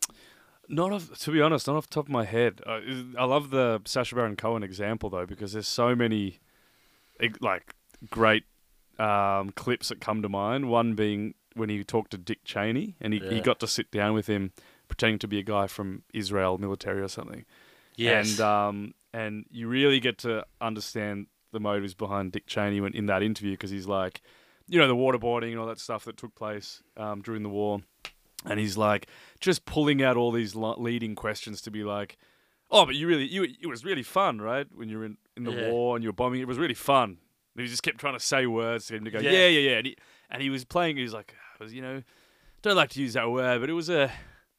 Not 0.68 0.92
off, 0.92 1.16
to 1.20 1.30
be 1.30 1.40
honest, 1.40 1.66
not 1.68 1.76
off 1.76 1.88
the 1.88 1.94
top 1.94 2.06
of 2.06 2.10
my 2.12 2.24
head. 2.24 2.60
Uh, 2.66 2.80
I 3.18 3.24
love 3.24 3.50
the 3.50 3.80
Sacha 3.84 4.14
Baron 4.16 4.34
Cohen 4.36 4.62
example 4.64 5.08
though, 5.10 5.26
because 5.26 5.52
there's 5.52 5.66
so 5.68 5.94
many, 5.96 6.38
like, 7.40 7.74
great 8.10 8.44
um, 8.98 9.50
clips 9.50 9.88
that 9.88 10.00
come 10.00 10.22
to 10.22 10.28
mind. 10.28 10.68
One 10.68 10.94
being 10.94 11.34
when 11.54 11.68
he 11.68 11.82
talked 11.84 12.10
to 12.12 12.18
Dick 12.18 12.44
Cheney, 12.44 12.96
and 13.00 13.12
he, 13.14 13.20
he 13.28 13.40
got 13.40 13.58
to 13.60 13.66
sit 13.66 13.90
down 13.90 14.14
with 14.14 14.26
him, 14.28 14.52
pretending 14.88 15.18
to 15.20 15.28
be 15.28 15.38
a 15.38 15.42
guy 15.42 15.66
from 15.66 16.02
Israel 16.14 16.58
military 16.58 17.00
or 17.00 17.08
something. 17.08 17.44
yes, 17.96 18.38
And 18.38 18.40
um, 18.40 18.94
and 19.12 19.44
you 19.50 19.68
really 19.68 20.00
get 20.00 20.18
to 20.18 20.44
understand 20.60 21.26
the 21.52 21.60
motives 21.60 21.94
behind 21.94 22.32
Dick 22.32 22.46
Cheney 22.46 22.80
when 22.80 22.94
in 22.94 23.06
that 23.06 23.22
interview 23.22 23.52
because 23.52 23.70
he's 23.70 23.86
like, 23.86 24.22
you 24.68 24.78
know, 24.78 24.86
the 24.86 24.94
waterboarding 24.94 25.50
and 25.50 25.58
all 25.58 25.66
that 25.66 25.80
stuff 25.80 26.04
that 26.04 26.16
took 26.16 26.34
place 26.36 26.82
um, 26.96 27.22
during 27.22 27.42
the 27.42 27.48
war, 27.48 27.80
and 28.44 28.60
he's 28.60 28.76
like 28.76 29.08
just 29.40 29.64
pulling 29.64 30.02
out 30.02 30.16
all 30.16 30.30
these 30.30 30.54
leading 30.54 31.14
questions 31.16 31.60
to 31.62 31.70
be 31.70 31.82
like, 31.82 32.16
oh, 32.70 32.86
but 32.86 32.94
you 32.94 33.08
really, 33.08 33.26
you 33.26 33.42
it 33.60 33.66
was 33.66 33.84
really 33.84 34.04
fun, 34.04 34.40
right? 34.40 34.66
When 34.72 34.88
you 34.88 34.98
were 34.98 35.04
in, 35.06 35.16
in 35.36 35.42
the 35.44 35.50
Yeah. 35.52 35.70
war 35.72 35.96
and 35.96 36.04
you 36.04 36.08
were 36.10 36.14
bombing, 36.14 36.40
it 36.40 36.46
was 36.46 36.58
really 36.58 36.74
fun. 36.74 37.18
And 37.56 37.64
he 37.64 37.66
just 37.66 37.82
kept 37.82 37.98
trying 37.98 38.14
to 38.14 38.24
say 38.24 38.46
words 38.46 38.86
to 38.86 38.94
him 38.94 39.04
to 39.04 39.10
go, 39.10 39.18
Yeah. 39.18 39.32
yeah, 39.32 39.46
yeah, 39.48 39.70
yeah. 39.70 39.76
And 39.78 39.86
he, 39.88 39.96
and 40.30 40.42
he 40.42 40.50
was 40.50 40.64
playing. 40.64 40.96
He 40.96 41.02
was 41.02 41.12
like, 41.12 41.34
"I 41.58 41.62
was, 41.64 41.72
you 41.74 41.82
know, 41.82 42.02
don't 42.62 42.76
like 42.76 42.90
to 42.90 43.00
use 43.00 43.14
that 43.14 43.30
word, 43.30 43.60
but 43.60 43.70
it 43.70 43.74
was 43.74 43.88
a. 43.88 44.10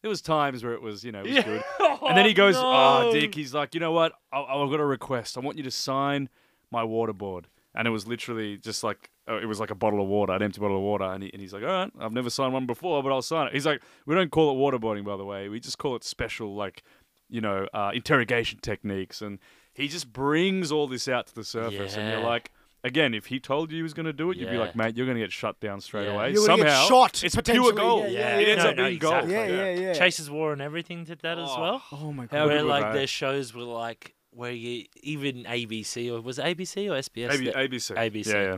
There 0.02 0.10
was 0.10 0.22
times 0.22 0.64
where 0.64 0.74
it 0.74 0.82
was, 0.82 1.04
you 1.04 1.12
know, 1.12 1.20
it 1.20 1.28
was 1.28 1.36
Yeah. 1.36 1.42
good. 1.44 1.64
And 2.08 2.18
then 2.18 2.26
he 2.26 2.34
goes, 2.34 2.56
"Oh, 2.58 3.04
no." 3.06 3.12
Dick." 3.12 3.36
He's 3.36 3.54
like, 3.54 3.74
"You 3.76 3.80
know 3.80 3.92
what? 3.92 4.14
I, 4.34 4.42
I've 4.42 4.70
got 4.72 4.80
a 4.80 4.86
request. 4.86 5.38
I 5.38 5.42
want 5.42 5.58
you 5.58 5.64
to 5.64 5.72
sign 5.72 6.30
my 6.72 6.84
waterboard." 6.84 7.46
And 7.76 7.88
it 7.88 7.92
was 7.92 8.06
literally 8.08 8.58
just 8.58 8.84
like 8.84 9.12
uh, 9.30 9.38
it 9.38 9.46
was 9.46 9.60
like 9.60 9.70
a 9.70 9.76
bottle 9.76 10.02
of 10.02 10.08
water, 10.08 10.34
an 10.34 10.42
empty 10.42 10.60
bottle 10.60 10.78
of 10.78 10.84
water. 10.84 11.06
And, 11.06 11.24
he, 11.24 11.30
and 11.32 11.40
he's 11.42 11.54
like, 11.54 11.62
"All 11.64 11.70
right, 11.70 11.92
I've 12.00 12.12
never 12.12 12.30
signed 12.32 12.54
one 12.54 12.66
before, 12.66 13.02
but 13.04 13.12
I'll 13.12 13.22
sign 13.22 13.48
it." 13.48 13.54
He's 13.54 13.66
like, 13.68 13.82
"We 14.08 14.16
don't 14.16 14.32
call 14.32 14.52
it 14.52 14.56
waterboarding, 14.60 15.06
by 15.06 15.16
the 15.16 15.24
way. 15.26 15.48
We 15.50 15.60
just 15.60 15.78
call 15.78 15.96
it 15.96 16.04
special, 16.04 16.56
like, 16.56 16.84
you 17.30 17.40
know, 17.40 17.68
uh, 17.74 17.92
interrogation 17.94 18.60
techniques." 18.62 19.22
And 19.22 19.38
he 19.74 19.88
just 19.88 20.12
brings 20.12 20.72
all 20.72 20.88
this 20.88 21.08
out 21.08 21.28
to 21.28 21.36
the 21.36 21.44
surface, 21.44 21.96
and 21.96 22.10
you're 22.10 22.20
like. 22.20 22.52
Again, 22.84 23.14
if 23.14 23.28
he 23.28 23.40
told 23.40 23.70
you 23.72 23.78
he 23.78 23.84
was 23.84 23.94
going 23.94 24.08
to 24.08 24.14
do 24.14 24.32
it, 24.32 24.38
you'd 24.38 24.50
be 24.50 24.56
Yeah. 24.56 24.62
like, 24.62 24.76
"Mate, 24.76 24.98
you're 24.98 25.06
going 25.06 25.18
to 25.18 25.24
get 25.24 25.32
shut 25.32 25.60
down 25.60 25.82
straight 25.82 26.06
Yeah. 26.08 26.14
away." 26.14 26.32
You're 26.34 26.48
gonna 26.48 26.64
Somehow, 26.64 26.82
get 26.82 26.88
shot, 26.88 27.24
it's 27.24 27.36
potentially. 27.36 27.72
pure 27.74 27.78
gold. 27.78 28.06
Yeah, 28.12 28.20
yeah, 28.20 28.38
it 28.40 28.48
ends 28.50 28.64
no, 28.64 28.70
up 28.72 28.76
no, 28.78 28.86
being 28.88 28.98
gold. 29.00 29.14
exactly. 29.26 29.34
Yeah, 29.56 29.70
yeah, 29.72 29.80
yeah. 29.80 29.94
Chaser's 29.94 30.30
War 30.32 30.52
and 30.54 30.62
everything 30.64 31.04
did 31.04 31.20
that 31.20 31.38
as 31.38 31.50
Oh, 31.52 31.62
well. 31.62 31.84
Oh 31.92 32.12
my 32.12 32.24
How 32.24 32.28
god. 32.30 32.32
good 32.32 32.48
where 32.48 32.64
was 32.66 32.70
like 32.72 32.84
that? 32.86 32.94
their 32.94 33.08
shows 33.08 33.54
were 33.54 33.62
like 33.64 34.16
where 34.32 34.52
you 34.52 34.86
even 35.04 35.44
ABC 35.44 36.10
or 36.10 36.22
was 36.22 36.40
it 36.40 36.46
ABC 36.46 36.88
or 36.90 36.96
SBS? 36.98 37.32
AB, 37.34 37.46
that- 37.46 37.56
ABC. 37.56 37.96
ABC. 37.96 38.28
Yeah, 38.34 38.42
yeah. 38.44 38.58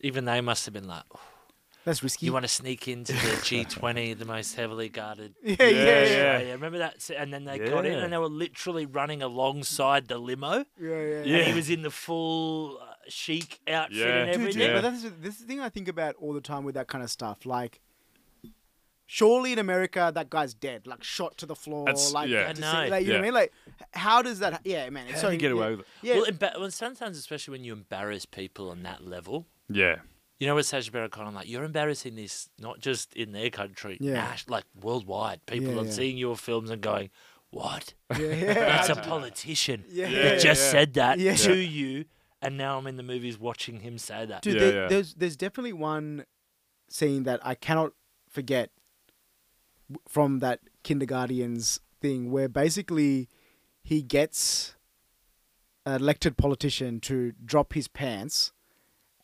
even 0.00 0.24
they 0.26 0.40
must 0.40 0.64
have 0.66 0.74
been 0.74 0.86
like, 0.86 1.02
"Oh, 1.12 1.20
That's 1.84 2.02
risky. 2.02 2.26
you 2.26 2.32
want 2.34 2.44
to 2.44 2.48
sneak 2.48 2.86
into 2.86 3.12
the 3.14 3.18
G20, 3.18 4.16
the 4.16 4.24
most 4.26 4.54
heavily 4.54 4.88
guarded. 4.90 5.34
yeah, 5.42 5.56
yeah, 5.58 5.66
Yeah, 5.66 5.74
yeah, 5.82 6.02
yeah. 6.04 6.38
Yeah, 6.40 6.52
remember 6.52 6.78
that? 6.78 6.96
s- 6.96 7.10
And 7.10 7.32
then 7.34 7.44
they 7.44 7.58
got 7.58 7.84
in 7.86 7.94
Yeah. 7.94 8.04
and 8.04 8.12
they 8.12 8.18
were 8.18 8.28
literally 8.28 8.86
running 8.86 9.22
alongside 9.22 10.06
the 10.06 10.18
limo. 10.18 10.64
yeah, 10.80 10.90
yeah. 10.90 11.22
Yeah. 11.24 11.36
And 11.38 11.46
he 11.48 11.54
was 11.54 11.70
in 11.70 11.82
the 11.82 11.90
full 11.90 12.80
chic 13.08 13.60
outfit 13.68 13.96
Yeah. 13.98 14.06
and 14.06 14.26
Dude, 14.26 14.32
Dude, 14.32 14.40
everything. 14.40 14.60
yeah, 14.60 14.66
Yeah. 14.68 14.74
but 14.74 14.80
that's 14.82 15.02
this 15.20 15.34
is 15.34 15.40
the 15.40 15.46
thing 15.46 15.60
I 15.60 15.68
think 15.68 15.88
about 15.88 16.14
all 16.16 16.32
the 16.32 16.40
time 16.40 16.64
with 16.64 16.74
that 16.76 16.88
kind 16.88 17.02
of 17.04 17.10
stuff. 17.10 17.46
Like, 17.46 17.80
surely 19.06 19.52
in 19.52 19.58
America, 19.58 20.12
that 20.14 20.28
guy's 20.30 20.54
dead, 20.54 20.86
like 20.86 21.02
shot 21.02 21.36
to 21.38 21.46
the 21.46 21.54
floor. 21.56 21.86
That's- 21.86 22.12
like, 22.12 22.28
yeah. 22.28 22.44
to 22.44 22.50
I 22.50 22.54
see- 22.54 22.60
know. 22.60 22.88
like, 22.90 23.06
you 23.06 23.12
know 23.12 23.14
what 23.14 23.20
I 23.20 23.22
mean? 23.22 23.34
Like, 23.34 23.52
h- 23.80 23.86
how 23.92 24.22
does 24.22 24.38
that? 24.40 24.60
Yeah, 24.64 24.90
man. 24.90 25.06
It's 25.06 25.16
How 25.16 25.20
so 25.22 25.26
do 25.28 25.34
you 25.34 25.40
get 25.40 25.48
yeah, 25.48 25.54
away 25.54 25.70
with 25.70 25.80
it? 25.80 25.86
Yeah, 26.02 26.14
Well, 26.16 26.26
emba- 26.26 26.58
well, 26.60 26.70
sometimes, 26.70 27.16
especially 27.18 27.52
when 27.52 27.64
you 27.64 27.72
embarrass 27.72 28.26
people 28.26 28.70
on 28.70 28.82
that 28.82 29.04
level, 29.06 29.46
Yeah. 29.70 30.00
you 30.38 30.46
know, 30.46 30.54
with 30.54 30.66
Sacha 30.66 30.90
Baron 30.92 31.10
Cohen, 31.10 31.34
like 31.34 31.48
you're 31.48 31.64
embarrassing 31.64 32.16
this 32.16 32.48
not 32.58 32.80
just 32.80 33.14
in 33.14 33.32
their 33.32 33.50
country, 33.50 33.96
Yeah. 34.00 34.30
nas- 34.30 34.48
like 34.48 34.64
worldwide. 34.78 35.46
People 35.46 35.74
Yeah, 35.74 35.80
are 35.80 35.84
yeah. 35.86 35.90
seeing 35.90 36.18
your 36.18 36.36
films 36.36 36.68
and 36.70 36.82
going, 36.82 37.10
"What? 37.50 37.94
yeah, 38.10 38.18
yeah. 38.18 38.54
That's 38.54 38.90
a 38.90 38.94
politician 39.14 39.84
Yeah, 39.88 40.08
Yeah, 40.08 40.22
that 40.22 40.40
just 40.40 40.62
yeah. 40.64 40.70
said 40.70 40.94
that 40.94 41.18
Yeah. 41.18 41.34
to 41.36 41.56
you." 41.56 42.04
And 42.40 42.56
now 42.56 42.78
I'm 42.78 42.86
in 42.86 42.96
the 42.96 43.02
movies 43.02 43.38
watching 43.38 43.80
him 43.80 43.98
say 43.98 44.24
that. 44.26 44.42
Dude, 44.42 44.54
Yeah, 44.54 44.60
there, 44.60 44.82
yeah. 44.82 44.88
there's 44.88 45.14
there's 45.14 45.36
definitely 45.36 45.72
one 45.72 46.24
scene 46.88 47.24
that 47.24 47.40
I 47.44 47.54
cannot 47.54 47.92
forget 48.28 48.70
from 50.06 50.38
that 50.40 50.60
kindergartens 50.82 51.80
thing 52.00 52.30
where 52.30 52.48
basically 52.48 53.28
he 53.82 54.02
gets 54.02 54.76
an 55.86 56.00
elected 56.00 56.36
politician 56.36 57.00
to 57.00 57.32
drop 57.44 57.72
his 57.72 57.88
pants 57.88 58.52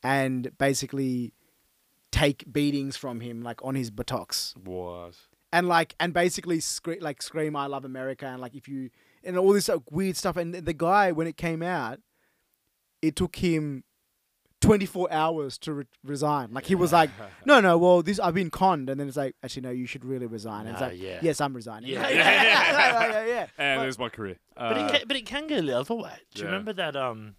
and 0.02 0.56
basically 0.58 1.32
take 2.10 2.50
beatings 2.52 2.96
from 2.96 3.20
him 3.20 3.42
like 3.42 3.62
on 3.64 3.74
his 3.74 3.90
buttocks 3.90 4.54
Was. 4.64 5.28
and 5.52 5.68
like 5.68 5.94
and 5.98 6.12
basically 6.14 6.60
scream 6.60 6.98
like 7.00 7.20
scream 7.22 7.56
I 7.56 7.66
love 7.66 7.84
America 7.84 8.26
and 8.26 8.40
like 8.40 8.54
if 8.54 8.68
you 8.68 8.90
and 9.22 9.36
all 9.36 9.52
this 9.52 9.68
like, 9.68 9.90
weird 9.90 10.16
stuff 10.16 10.36
and 10.36 10.54
the 10.54 10.72
guy 10.72 11.12
when 11.12 11.26
it 11.26 11.36
came 11.36 11.62
out 11.62 11.98
it 13.04 13.16
took 13.16 13.36
him 13.36 13.84
24 14.60 15.12
hours 15.12 15.58
to 15.58 15.72
re- 15.74 15.84
resign 16.02 16.50
like 16.52 16.64
he 16.64 16.74
was 16.74 16.90
like 16.92 17.10
no 17.44 17.60
no 17.60 17.76
well 17.76 18.02
this 18.02 18.18
I've 18.18 18.32
been 18.34 18.50
conned 18.50 18.88
and 18.88 18.98
then 18.98 19.08
it's 19.08 19.16
like 19.16 19.34
actually 19.42 19.62
no 19.62 19.70
you 19.70 19.84
should 19.86 20.04
really 20.06 20.26
resign 20.26 20.60
and 20.66 20.70
it's 20.70 20.80
like 20.80 20.98
yeah. 20.98 21.18
yes 21.20 21.40
I'm 21.40 21.52
resigning 21.54 21.90
Yeah. 21.90 22.08
yeah 22.08 22.42
yeah 22.42 23.08
yeah, 23.10 23.26
yeah. 23.26 23.46
And 23.58 23.78
But- 23.78 23.82
there's 23.82 23.98
my 23.98 24.08
career. 24.08 24.36
But 24.56 24.76
Uh, 24.76 24.80
it 24.86 24.90
can, 24.92 25.08
but 25.08 25.16
it 25.18 25.26
can 25.26 25.46
go 25.48 25.60
the 25.60 25.78
other 25.78 25.94
way. 25.94 26.14
Do 26.34 26.40
you 26.42 26.46
remember 26.46 26.72
that? 26.72 26.96
Um, 26.96 27.34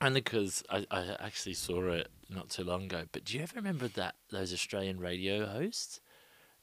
only 0.00 0.20
because 0.20 0.62
I, 0.68 0.84
I 0.90 1.16
actually 1.20 1.54
saw 1.54 1.86
it 1.92 2.08
not 2.28 2.48
too 2.50 2.64
long 2.64 2.84
ago. 2.84 3.04
But 3.12 3.24
do 3.24 3.36
you 3.36 3.42
ever 3.42 3.52
remember 3.56 3.86
that 3.88 4.16
those 4.30 4.52
Australian 4.52 4.98
radio 4.98 5.46
hosts 5.46 6.00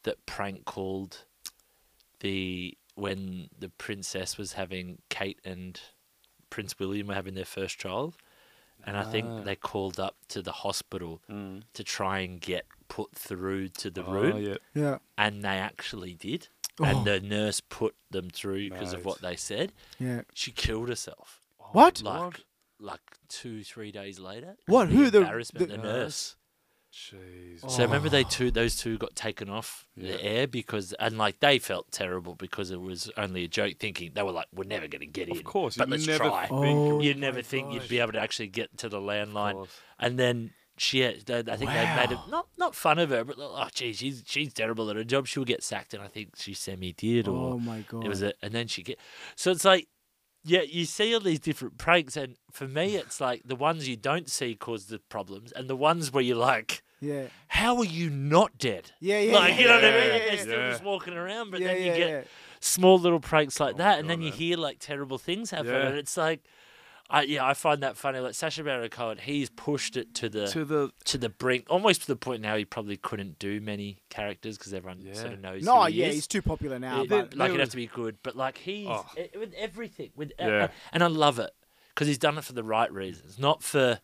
that 0.04 0.26
prank 0.26 0.66
called 0.66 1.24
the 2.20 2.78
when 2.96 3.48
the 3.58 3.70
princess 3.70 4.38
was 4.38 4.54
having 4.54 4.98
Kate 5.10 5.40
and 5.46 5.80
Prince 6.52 6.78
William 6.78 7.08
were 7.08 7.16
having 7.16 7.34
their 7.34 7.46
first 7.46 7.80
child, 7.80 8.16
and 8.86 8.96
I 8.96 9.02
Ah. 9.04 9.10
think 9.12 9.46
they 9.46 9.56
called 9.56 10.00
up 10.00 10.16
to 10.30 10.44
the 10.44 10.52
hospital 10.52 11.22
mm. 11.30 11.64
to 11.74 11.84
try 11.84 12.20
and 12.20 12.40
get 12.40 12.66
put 12.88 13.16
through 13.16 13.70
to 13.70 13.90
the 13.90 14.06
Oh, 14.06 14.12
room, 14.14 14.38
yeah. 14.44 14.58
yeah 14.76 14.98
and 15.18 15.44
they 15.44 15.58
actually 15.72 16.14
did. 16.14 16.50
Oh. 16.80 16.84
And 16.86 17.06
the 17.06 17.20
nurse 17.20 17.60
put 17.62 17.96
them 18.12 18.30
through 18.30 18.70
because 18.70 18.94
of 18.94 19.06
what 19.06 19.22
they 19.22 19.36
said 19.36 19.72
yeah 20.00 20.22
she 20.34 20.52
killed 20.52 20.90
herself. 20.90 21.40
What? 21.72 22.02
Like, 22.02 22.42
like 22.80 23.02
two, 23.30 23.64
three 23.64 23.92
days 23.92 24.20
later. 24.20 24.58
What? 24.66 24.90
The 24.90 24.96
Who? 24.96 25.10
The- 25.10 25.20
embarrassment, 25.22 25.70
the- 25.70 25.78
the, 25.78 25.84
nurse. 25.84 26.36
Jeez. 26.94 27.70
So 27.70 27.84
remember 27.84 28.10
they 28.10 28.24
oh. 28.26 28.28
two, 28.30 28.52
those 28.52 28.76
two 28.76 28.98
got 28.98 29.16
taken 29.16 29.50
off 29.50 29.88
Yeah. 29.96 30.12
the 30.12 30.24
air 30.24 30.48
because, 30.48 30.94
and 30.94 31.18
like 31.18 31.40
they 31.40 31.58
felt 31.58 31.92
terrible 31.92 32.36
because 32.36 32.70
it 32.70 32.82
was 32.82 33.10
only 33.18 33.46
a 33.46 33.48
joke. 33.48 33.78
Thinking 33.80 34.12
they 34.14 34.24
were 34.24 34.32
like, 34.32 34.48
we're 34.54 34.66
never 34.66 34.88
going 34.88 35.02
to 35.02 35.08
get 35.08 35.30
in. 35.30 35.38
Of 35.38 35.44
course, 35.44 35.78
but 35.78 35.88
you'd 35.88 35.92
let's 35.92 36.08
never 36.08 36.26
try. 36.26 36.48
think. 36.48 36.54
Oh. 36.54 37.00
You'd 37.00 37.18
never 37.18 37.38
my 37.38 37.44
think 37.44 37.74
you'd 37.74 37.88
be 37.88 38.00
able 38.00 38.12
to 38.14 38.20
actually 38.20 38.48
get 38.48 38.78
to 38.80 38.90
the 38.90 39.00
landline. 39.00 39.68
And 40.00 40.20
then 40.20 40.52
she, 40.78 41.06
I 41.06 41.12
think 41.14 41.26
they 41.46 41.96
made 41.96 42.12
it 42.12 42.20
not 42.30 42.48
not 42.58 42.76
fun 42.76 42.98
of 43.00 43.12
her, 43.12 43.24
but 43.24 43.36
oh, 43.40 43.68
geez, 43.74 43.98
she's 43.98 44.24
she's 44.26 44.54
terrible 44.54 44.90
at 44.90 44.96
her 44.96 45.04
job. 45.04 45.28
She'll 45.28 45.46
get 45.46 45.64
sacked, 45.64 45.94
and 45.94 46.02
I 46.02 46.08
think 46.08 46.32
she 46.38 46.54
semi 46.54 46.92
did, 46.94 47.28
or 47.28 47.54
oh 47.54 47.60
my 47.60 47.86
god 47.88 48.04
it 48.04 48.10
was 48.10 48.22
a, 48.22 48.34
and 48.42 48.54
then 48.54 48.68
she 48.68 48.84
get. 48.84 49.00
So 49.36 49.52
it's 49.52 49.64
like, 49.64 49.88
yeah, 50.44 50.62
you 50.62 50.86
see 50.86 51.14
all 51.14 51.20
these 51.22 51.40
different 51.40 51.78
pranks, 51.78 52.18
and 52.18 52.36
for 52.52 52.68
me, 52.68 52.96
it's 52.96 53.22
like 53.22 53.42
the 53.46 53.56
ones 53.56 53.88
you 53.88 53.96
don't 53.96 54.30
see 54.30 54.56
cause 54.56 54.86
the 54.88 55.00
problems, 55.00 55.52
and 55.52 55.70
the 55.70 55.76
ones 55.76 56.12
where 56.12 56.24
you're 56.24 56.36
like, 56.38 56.84
yeah 57.00 57.24
how 57.48 57.78
are 57.78 57.86
you 57.86 58.10
not 58.12 58.58
dead? 58.60 58.92
yeah 59.00 59.20
yeah 59.20 59.34
like 59.34 59.60
you 59.60 59.68
know 59.68 59.76
what 59.76 59.86
I 59.86 59.92
mean? 59.92 59.94
yeah, 60.00 60.18
They're 60.20 60.38
still 60.38 60.60
yeah. 60.60 60.70
just 60.72 60.84
walking 60.84 61.14
around, 61.16 61.52
but 61.52 61.60
yeah, 61.62 61.68
then 61.68 61.78
you 61.78 61.86
yeah, 61.92 61.98
get 61.98 62.10
yeah. 62.10 62.22
small 62.60 62.98
little 63.00 63.20
pranks 63.20 63.60
like 63.60 63.76
Oh 63.76 63.78
that, 63.80 64.00
and 64.00 64.08
God, 64.08 64.12
then 64.12 64.22
you 64.22 64.30
man. 64.30 64.38
hear 64.38 64.58
like 64.58 64.78
terrible 64.80 65.18
things 65.18 65.52
happen, 65.52 65.68
Yeah. 65.68 65.88
and 65.88 65.98
it's 65.98 66.16
like. 66.18 66.42
I, 67.14 67.24
yeah, 67.24 67.46
I 67.46 67.54
find 67.54 67.84
that 67.84 67.98
funny. 67.98 68.20
Like 68.20 68.34
Sacha 68.36 68.64
Baron 68.64 68.90
Cohen, 68.90 69.18
he's 69.18 69.50
pushed 69.50 69.98
it 69.98 70.16
to 70.16 70.30
the 70.30 70.48
To 70.48 70.64
the 70.64 70.92
to 71.06 71.18
the 71.18 71.28
brink, 71.30 71.66
almost 71.70 72.02
to 72.02 72.08
the 72.08 72.16
point 72.16 72.42
now 72.42 72.56
he 72.56 72.64
probably 72.64 72.96
couldn't 72.96 73.38
do 73.38 73.60
many 73.60 74.02
characters 74.10 74.58
because 74.58 74.74
everyone 74.74 75.02
Yeah. 75.02 75.14
sort 75.16 75.34
of 75.34 75.42
knows. 75.42 75.64
no 75.64 75.82
who 75.82 75.88
he 75.92 76.00
yeah 76.02 76.08
is. 76.08 76.16
he's 76.16 76.28
too 76.28 76.42
popular 76.42 76.80
now 76.80 77.02
It- 77.04 77.10
but 77.10 77.36
like 77.36 77.50
there 77.50 77.52
he'd 77.52 77.60
have 77.60 77.70
to 77.72 77.76
be 77.76 77.88
good, 77.88 78.18
but 78.24 78.36
like 78.38 78.60
he's 78.60 78.88
Oh. 78.90 79.06
it- 79.18 79.38
with 79.38 79.54
everything, 79.56 80.12
with 80.16 80.32
uh, 80.42 80.46
Yeah. 80.48 80.64
Uh, 80.64 80.68
and 80.94 81.04
I 81.04 81.08
love 81.08 81.38
it 81.38 81.52
because 81.90 82.08
he's 82.08 82.18
done 82.18 82.38
it 82.38 82.46
for 82.46 82.54
the 82.54 82.64
right 82.64 82.92
reasons, 82.92 83.38
not 83.38 83.62
for 83.62 84.00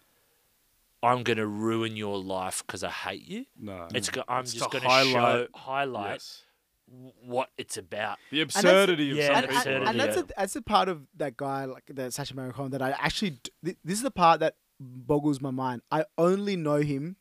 I'm 1.04 1.24
going 1.24 1.38
to 1.38 1.46
ruin 1.48 1.96
your 1.96 2.18
life 2.22 2.64
because 2.66 2.84
I 2.84 2.90
hate 2.90 3.26
you. 3.28 3.46
no. 3.58 3.88
It's 3.94 4.10
go, 4.10 4.24
I'm 4.28 4.42
It's 4.44 4.54
just 4.54 4.70
going 4.72 4.84
to 4.84 4.90
show 4.90 5.20
highlight- 5.20 5.50
highlight 5.56 6.14
Yes. 6.16 6.44
W- 6.90 7.12
what 7.26 7.50
it's 7.58 7.78
about. 7.78 8.18
The 8.32 8.42
absurdity 8.42 9.12
of 9.12 9.18
yeah, 9.18 9.28
some 9.28 9.36
and, 9.36 9.48
people. 9.50 9.72
and, 9.74 9.88
and 9.90 10.00
that's 10.00 10.16
yeah. 10.18 10.24
a, 10.24 10.40
that's 10.40 10.54
the 10.54 10.62
part 10.62 10.90
of 10.90 11.02
that 11.18 11.38
guy 11.38 11.66
like 11.66 11.84
that 11.90 12.14
Sacha 12.14 12.34
Baron 12.34 12.52
Cohen 12.52 12.72
that 12.72 12.82
I 12.82 12.92
actually 12.92 13.40
th- 13.64 13.78
this 13.84 13.98
is 13.98 14.04
the 14.04 14.12
part 14.12 14.40
that 14.42 14.56
boggles 14.80 15.42
my 15.42 15.52
mind. 15.52 15.82
I 15.92 16.06
only 16.18 16.56
know 16.56 16.78
him 16.78 17.16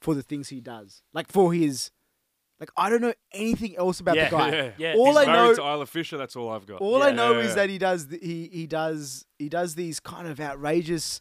for 0.00 0.14
the 0.14 0.22
things 0.22 0.48
he 0.48 0.60
does, 0.60 1.02
like 1.12 1.30
for 1.30 1.52
his, 1.52 1.90
like 2.60 2.70
I 2.76 2.88
don't 2.90 3.00
know 3.00 3.14
anything 3.32 3.76
else 3.76 4.00
about 4.00 4.16
Yeah, 4.16 4.28
the 4.30 4.36
guy. 4.36 4.50
Yeah. 4.56 4.70
Yeah, 4.78 4.94
All 4.96 5.18
He's 5.18 5.28
I 5.28 5.32
know, 5.32 5.54
to 5.54 5.62
Isla 5.62 5.86
Fisher. 5.86 6.16
That's 6.16 6.36
all 6.36 6.50
I've 6.50 6.66
got. 6.66 6.80
all 6.80 7.02
I 7.02 7.10
know 7.10 7.32
Yeah. 7.38 7.46
is 7.46 7.54
that 7.54 7.68
he 7.70 7.78
does 7.78 8.06
he 8.10 8.48
he 8.52 8.66
does 8.66 9.26
he 9.38 9.48
does 9.48 9.74
these 9.74 10.00
kind 10.00 10.26
of 10.28 10.40
outrageous, 10.40 11.20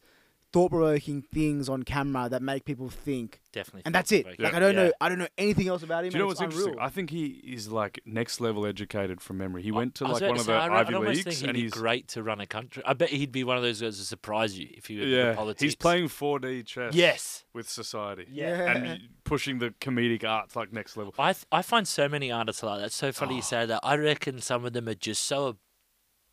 thought 0.55 0.69
provoking 0.71 1.21
things 1.21 1.67
on 1.67 1.83
camera 1.83 2.29
that 2.29 2.41
make 2.41 2.63
people 2.63 2.89
think, 2.89 3.41
Definitely, 3.51 3.81
and 3.85 3.93
that's 3.93 4.11
it. 4.11 4.23
thought-provoking. 4.25 4.45
Like 4.45 4.53
I 4.53 4.59
don't 4.59 4.73
Yeah. 4.75 4.83
know 4.85 4.91
I 5.01 5.09
don't 5.09 5.19
know 5.19 5.27
anything 5.37 5.67
else 5.67 5.83
about 5.83 6.05
him. 6.05 6.11
Do 6.11 6.17
you 6.17 6.23
know 6.23 6.27
what's 6.27 6.39
it's 6.39 6.53
interesting? 6.55 6.79
I 6.79 6.89
think 6.89 7.09
he 7.09 7.25
is 7.43 7.67
like 7.69 7.99
next 8.05 8.39
level 8.39 8.65
educated 8.65 9.19
from 9.21 9.37
memory. 9.37 9.63
He 9.63 9.71
went 9.71 9.95
to 9.95 10.05
I 10.05 10.11
like 10.11 10.21
one 10.21 10.39
of 10.39 10.45
the 10.45 10.53
I, 10.53 10.79
Ivy 10.79 10.93
almost 10.95 11.09
leagues, 11.09 11.23
think 11.25 11.37
he'd 11.39 11.49
and 11.49 11.53
be 11.55 11.61
he's 11.63 11.71
great 11.73 12.07
to 12.09 12.23
run 12.23 12.39
a 12.39 12.45
country. 12.47 12.81
I 12.85 12.93
bet 12.93 13.09
he'd 13.09 13.31
be 13.33 13.43
one 13.43 13.57
of 13.57 13.63
those 13.63 13.81
guys 13.81 13.97
to 13.99 14.05
surprise 14.05 14.57
you 14.57 14.69
if 14.71 14.85
he 14.85 14.97
were 14.99 15.05
yeah, 15.05 15.23
into 15.31 15.35
politics. 15.35 15.61
he's 15.61 15.75
playing 15.75 16.07
4D 16.07 16.65
chess. 16.65 16.93
Yes. 16.95 17.43
with 17.53 17.69
society. 17.69 18.25
Yeah. 18.31 18.71
and 18.77 19.01
pushing 19.25 19.59
the 19.59 19.71
comedic 19.81 20.23
arts 20.23 20.55
like 20.55 20.71
next 20.71 20.95
level. 20.97 21.13
I 21.19 21.33
th- 21.33 21.45
I 21.51 21.61
find 21.61 21.87
so 21.87 22.07
many 22.07 22.31
artists 22.31 22.63
like 22.63 22.79
that. 22.79 22.85
It's 22.87 22.95
so 22.95 23.11
funny 23.11 23.35
you 23.35 23.39
Oh. 23.39 23.43
say 23.43 23.65
that. 23.65 23.79
I 23.83 23.95
reckon 23.97 24.39
some 24.41 24.63
of 24.65 24.73
them 24.73 24.87
are 24.87 24.93
just 24.93 25.23
so 25.23 25.57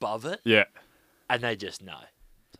above 0.01 0.25
it, 0.27 0.41
Yeah, 0.45 0.64
and 1.31 1.43
they 1.43 1.57
just 1.57 1.83
know. 1.83 1.99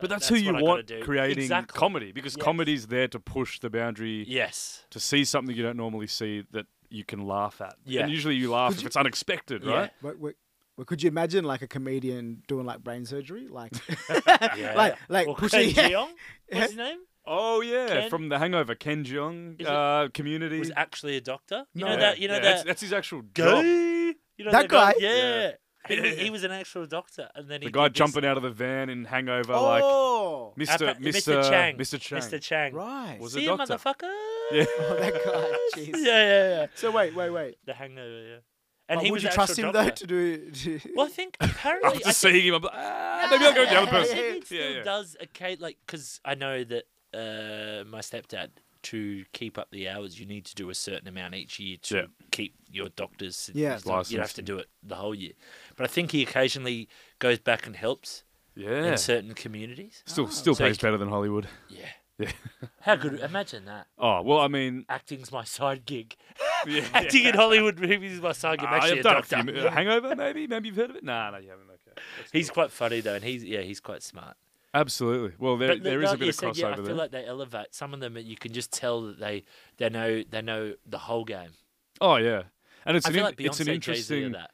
But 0.03 0.09
So 0.09 0.15
that's, 0.15 0.27
who 0.29 0.35
you 0.35 0.47
what 0.53 0.55
I 0.55 0.59
gotta 0.59 0.65
want 0.71 0.87
do. 0.87 1.03
creating 1.03 1.43
Exactly. 1.43 1.77
comedy 1.79 2.11
because 2.11 2.35
Yes. 2.37 2.43
comedy's 2.43 2.87
there 2.87 3.07
to 3.07 3.19
push 3.19 3.59
the 3.59 3.69
boundary 3.69 4.25
Yes. 4.27 4.85
to 4.91 4.99
see 4.99 5.23
something 5.25 5.55
you 5.55 5.63
don't 5.63 5.77
normally 5.77 6.07
see 6.07 6.43
that 6.51 6.65
you 6.89 7.03
can 7.05 7.25
laugh 7.25 7.61
at. 7.61 7.75
Yeah. 7.85 8.01
and 8.03 8.11
usually 8.11 8.35
you 8.35 8.51
laugh 8.51 8.71
Could 8.71 8.77
if 8.79 8.83
you- 8.83 8.87
it's 8.87 8.97
unexpected, 8.97 9.63
Yeah. 9.63 9.73
right? 9.73 9.91
But, 10.01 10.21
but, 10.21 10.35
but 10.77 10.87
could 10.87 11.01
you 11.01 11.07
imagine 11.07 11.43
like 11.45 11.61
a 11.61 11.67
comedian 11.67 12.43
doing 12.47 12.65
like 12.65 12.83
brain 12.83 13.05
surgery, 13.05 13.47
like 13.47 13.71
Yeah. 14.57 14.73
like 14.75 14.97
like 15.09 15.27
Or 15.27 15.35
pushing? 15.35 15.71
Ken 15.73 15.91
Jeong, 15.91 16.09
what's 16.49 16.67
his 16.67 16.75
name? 16.77 16.99
Oh 17.25 17.61
yeah, 17.61 17.87
Ken- 17.87 18.09
from 18.09 18.27
The 18.29 18.37
Hangover, 18.37 18.75
Ken 18.75 19.05
Jeong, 19.05 19.65
uh, 19.65 20.09
Community. 20.13 20.59
Was 20.59 20.71
actually 20.75 21.15
a 21.15 21.21
doctor. 21.21 21.65
You 21.73 21.81
No. 21.85 21.87
know 21.87 21.93
Yeah, 21.93 21.99
that. 21.99 22.19
You 22.19 22.27
know 22.27 22.33
yeah, 22.35 22.39
that's, 22.41 22.61
that. 22.63 22.67
that's 22.67 22.81
his 22.81 22.91
actual 22.91 23.21
Go. 23.21 23.45
job. 23.61 23.63
You 24.35 24.45
know 24.45 24.51
That 24.51 24.67
guy? 24.67 24.91
guy? 24.93 24.99
Yeah. 24.99 25.51
He, 25.87 25.95
Yeah. 25.95 26.01
was, 26.01 26.17
he 26.17 26.29
was 26.37 26.43
an 26.43 26.51
actual 26.51 26.85
doctor, 26.85 27.29
and 27.35 27.49
then 27.49 27.61
he 27.61 27.67
The 27.67 27.71
guy 27.71 27.83
did 27.83 27.93
this- 27.93 27.97
jumping 27.97 28.25
out 28.25 28.37
of 28.37 28.43
the 28.43 28.49
van 28.51 28.89
in 28.89 29.05
Hangover, 29.05 29.53
like 29.53 29.83
oh, 29.83 30.53
Mr. 30.57 30.87
Appa- 30.89 31.01
Mr. 31.01 31.49
Chang. 31.49 31.77
Mr. 31.77 31.99
Chang. 31.99 32.19
Mr. 32.21 32.41
Chang. 32.41 32.73
right. 32.73 33.17
Was 33.19 33.33
See 33.33 33.39
a 33.39 33.51
you, 33.51 33.57
doctor. 33.57 33.75
motherfucker. 33.75 34.13
Yeah. 34.51 34.65
Oh, 34.79 34.95
that 34.99 35.13
guy. 35.13 35.57
Jeez. 35.81 35.91
yeah, 35.93 36.03
yeah, 36.05 36.49
yeah. 36.49 36.65
So 36.75 36.91
wait, 36.91 37.15
wait, 37.15 37.29
wait. 37.31 37.57
The 37.65 37.73
Hangover. 37.73 38.21
Yeah. 38.27 38.35
And 38.89 38.97
But 38.97 39.05
he 39.05 39.11
would 39.11 39.15
was 39.17 39.23
you 39.23 39.29
an 39.29 39.35
trust 39.35 39.51
actual 39.51 39.65
him 39.67 39.73
though 39.73 39.83
doctor. 39.85 40.05
to 40.05 40.07
do? 40.07 40.51
To... 40.51 40.79
Well, 40.95 41.05
I 41.05 41.09
think 41.09 41.37
apparently 41.39 41.87
After 41.87 41.99
I 42.09 42.11
think- 42.11 42.15
seeing 42.33 42.47
him, 42.47 42.55
I'm 42.55 42.61
like, 42.63 42.71
ah, 42.75 43.27
maybe 43.31 43.45
I'll 43.45 43.53
go 43.53 43.59
with 43.61 43.69
the 43.69 43.77
other 43.77 43.87
I 43.87 43.91
person. 43.91 44.15
think 44.17 44.37
it 44.37 44.45
still 44.45 44.59
Yeah, 44.59 44.77
yeah. 44.77 44.83
does 44.83 45.17
okay, 45.23 45.55
like 45.59 45.77
because 45.85 46.19
I 46.25 46.35
know 46.35 46.63
that 46.65 46.83
uh, 47.13 47.83
my 47.89 47.99
stepdad 47.99 48.49
to 48.83 49.25
keep 49.33 49.57
up 49.57 49.69
the 49.71 49.87
hours, 49.89 50.19
you 50.19 50.25
need 50.25 50.45
to 50.45 50.55
do 50.55 50.69
a 50.69 50.75
certain 50.75 51.07
amount 51.07 51.35
each 51.35 51.59
year 51.59 51.77
to 51.83 51.95
Yeah. 51.95 52.05
keep 52.31 52.55
your 52.69 52.89
doctor's. 52.89 53.49
Yeah. 53.53 53.79
You 54.07 54.19
have 54.19 54.33
to 54.33 54.41
do 54.41 54.57
it 54.57 54.67
the 54.81 54.95
whole 54.95 55.15
year, 55.15 55.33
but 55.75 55.83
I 55.85 55.87
think 55.87 56.11
he 56.11 56.21
occasionally 56.23 56.87
goes 57.19 57.39
back 57.39 57.65
and 57.65 57.75
helps 57.75 58.23
Yeah. 58.55 58.85
in 58.91 58.97
certain 58.97 59.33
communities. 59.33 60.03
Still, 60.05 60.27
still 60.27 60.55
So 60.55 60.63
pays 60.65 60.77
he- 60.77 60.81
better 60.81 60.97
than 60.97 61.09
Hollywood. 61.09 61.47
Yeah. 61.69 61.87
Yeah. 62.19 62.31
How 62.81 62.95
good? 62.95 63.19
Imagine 63.21 63.65
that. 63.65 63.87
Oh 63.97 64.21
well, 64.21 64.39
I 64.39 64.47
mean, 64.47 64.85
Acting's 64.87 65.31
my 65.31 65.43
side 65.43 65.83
gig. 65.85 66.15
yeah. 66.67 66.85
Acting 66.93 67.23
in 67.25 67.33
Hollywood 67.33 67.79
movies 67.79 68.11
is 68.13 68.21
my 68.21 68.33
side 68.33 68.59
gig. 68.59 68.67
I'm 68.69 68.75
actually 68.75 68.91
I've 68.91 68.99
a 68.99 69.03
done 69.03 69.13
doctor. 69.15 69.35
a 69.37 69.43
few. 69.43 69.67
Uh, 69.67 69.71
Hangover, 69.71 70.15
maybe, 70.15 70.45
maybe 70.45 70.67
you've 70.67 70.77
heard 70.77 70.91
of 70.91 70.95
it. 70.97 71.03
Nah, 71.03 71.31
no, 71.31 71.37
you 71.39 71.49
haven't. 71.49 71.65
Okay. 71.69 72.01
That's 72.19 72.31
He's 72.31 72.49
cool. 72.49 72.53
quite 72.53 72.71
funny 72.71 73.01
though, 73.01 73.15
and 73.15 73.23
he's 73.23 73.43
yeah, 73.43 73.61
he's 73.61 73.79
quite 73.79 74.03
smart. 74.03 74.37
Absolutely. 74.73 75.33
Well, 75.39 75.57
there, 75.57 75.69
But 75.75 75.83
there 75.83 75.99
the- 75.99 76.05
is 76.05 76.11
a 76.13 76.17
bit 76.17 76.23
you 76.25 76.29
of 76.29 76.35
said, 76.35 76.49
crossover 76.49 76.57
yeah, 76.57 76.67
I 76.67 76.75
there. 76.77 76.85
feel 76.85 76.95
like 76.95 77.11
they 77.11 77.25
elevate 77.25 77.73
some 77.75 77.93
of 77.93 77.99
them. 77.99 78.17
You 78.17 78.35
can 78.35 78.53
just 78.53 78.71
tell 78.71 79.01
that 79.03 79.19
they 79.19 79.43
they 79.77 79.89
know 79.89 80.23
they 80.29 80.41
know 80.41 80.75
the 80.85 80.97
whole 80.99 81.25
game. 81.25 81.51
oh 82.01 82.15
yeah, 82.17 82.43
and 82.85 82.97
it's 82.97 83.05
I 83.05 83.09
an 83.09 83.13
feel 83.13 83.19
in- 83.21 83.25
like 83.31 83.41
it's 83.41 83.59
an 83.59 83.67
Beyonce, 83.67 83.73
interesting. 83.73 84.31
that. 84.33 84.51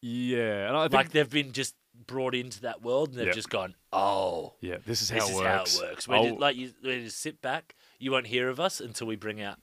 Yeah, 0.00 0.68
and 0.68 0.76
I 0.76 0.82
think 0.84 0.92
Like 0.94 1.10
they've 1.10 1.30
been 1.30 1.52
just 1.52 1.74
brought 2.06 2.34
into 2.34 2.60
that 2.62 2.82
world 2.82 3.10
and 3.10 3.18
they've 3.18 3.26
Yeah. 3.28 3.32
just 3.32 3.50
gone, 3.50 3.76
oh, 3.92 4.54
yeah, 4.60 4.78
this 4.84 5.00
is 5.00 5.10
how 5.10 5.16
this 5.20 5.28
it 5.28 5.32
is 5.32 5.38
works. 5.38 5.78
how 5.78 5.84
it 5.84 5.88
works. 5.90 6.08
We're 6.08 6.14
I'll- 6.16 6.24
just, 6.24 6.40
like 6.40 6.56
you, 6.56 6.72
we 6.82 7.04
just 7.04 7.18
sit 7.20 7.40
back. 7.40 7.76
You 8.00 8.10
won't 8.10 8.26
hear 8.26 8.48
of 8.48 8.58
us 8.58 8.80
until 8.80 9.06
we 9.06 9.14
bring 9.14 9.40
out 9.40 9.58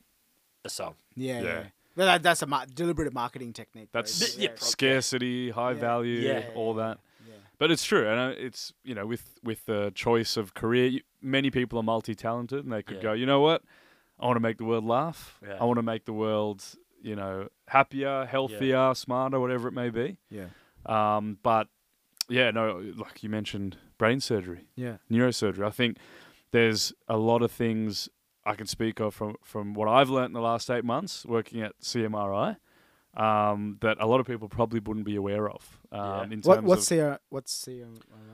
a 0.63 0.69
song. 0.69 0.95
Yeah, 1.15 1.41
Yeah. 1.41 1.43
yeah. 1.43 1.63
That, 2.05 2.23
that's 2.23 2.41
a 2.41 2.45
mar- 2.45 2.65
deliberate 2.73 3.13
marketing 3.13 3.51
technique. 3.51 3.89
That's 3.91 4.37
Yeah, 4.37 4.51
scarcity, 4.55 5.49
high 5.49 5.71
Yeah. 5.71 5.77
value, 5.79 6.19
Yeah. 6.21 6.49
all 6.55 6.73
that. 6.75 6.99
Yeah. 7.59 7.65
But 7.65 7.71
it's 7.71 7.83
true, 7.83 8.07
and 8.07 8.19
uh, 8.19 8.35
it's 8.37 8.73
you 8.83 8.95
know 8.95 9.05
with 9.05 9.35
with 9.43 9.65
the 9.65 9.91
choice 9.95 10.37
of 10.37 10.53
career, 10.53 10.99
many 11.21 11.51
people 11.51 11.77
are 11.79 11.83
multi-talented, 11.83 12.63
and 12.63 12.71
they 12.73 12.83
could 12.83 12.97
Yeah. 12.97 13.03
go, 13.03 13.13
you 13.13 13.25
know 13.25 13.41
what, 13.41 13.63
I 14.19 14.25
want 14.25 14.37
to 14.37 14.41
make 14.41 14.57
the 14.57 14.65
world 14.65 14.85
laugh. 14.85 15.39
Yeah. 15.45 15.57
I 15.61 15.65
want 15.65 15.77
to 15.77 15.83
make 15.83 16.05
the 16.05 16.13
world, 16.13 16.63
you 17.01 17.15
know, 17.15 17.49
happier, 17.67 18.25
healthier, 18.25 18.93
smarter, 18.95 19.39
whatever 19.39 19.67
it 19.67 19.73
may 19.73 19.89
be. 19.89 20.17
Yeah. 20.29 20.47
Um, 20.85 21.37
but 21.43 21.67
yeah, 22.29 22.51
no, 22.51 22.93
like 22.95 23.23
you 23.23 23.29
mentioned, 23.29 23.77
brain 23.97 24.19
surgery, 24.21 24.65
Yeah. 24.75 24.97
neurosurgery. 25.11 25.65
I 25.65 25.71
think 25.71 25.97
there's 26.51 26.93
a 27.07 27.17
lot 27.17 27.41
of 27.41 27.51
things 27.51 28.09
I 28.45 28.55
can 28.55 28.67
speak 28.67 28.99
of 29.01 29.13
from 29.13 29.35
from 29.43 29.73
what 29.73 29.87
I've 29.87 30.09
learned 30.09 30.27
in 30.27 30.33
the 30.33 30.41
last 30.41 30.69
eight 30.69 30.85
months 30.85 31.25
working 31.25 31.61
at 31.61 31.73
CMRI. 31.81 32.57
Um, 33.17 33.77
that 33.81 33.97
a 33.99 34.05
lot 34.05 34.19
of 34.19 34.27
people 34.27 34.47
probably 34.47 34.79
wouldn't 34.79 35.05
be 35.05 35.15
aware 35.15 35.49
of. 35.49 35.79
Um, 35.91 35.99
Yeah. 35.99 36.23
in 36.25 36.29
terms 36.29 36.45
What 36.45 36.63
what's 36.63 36.91
of 36.91 36.97
CR, 36.99 37.19
what's 37.29 37.63
CR? 37.65 37.71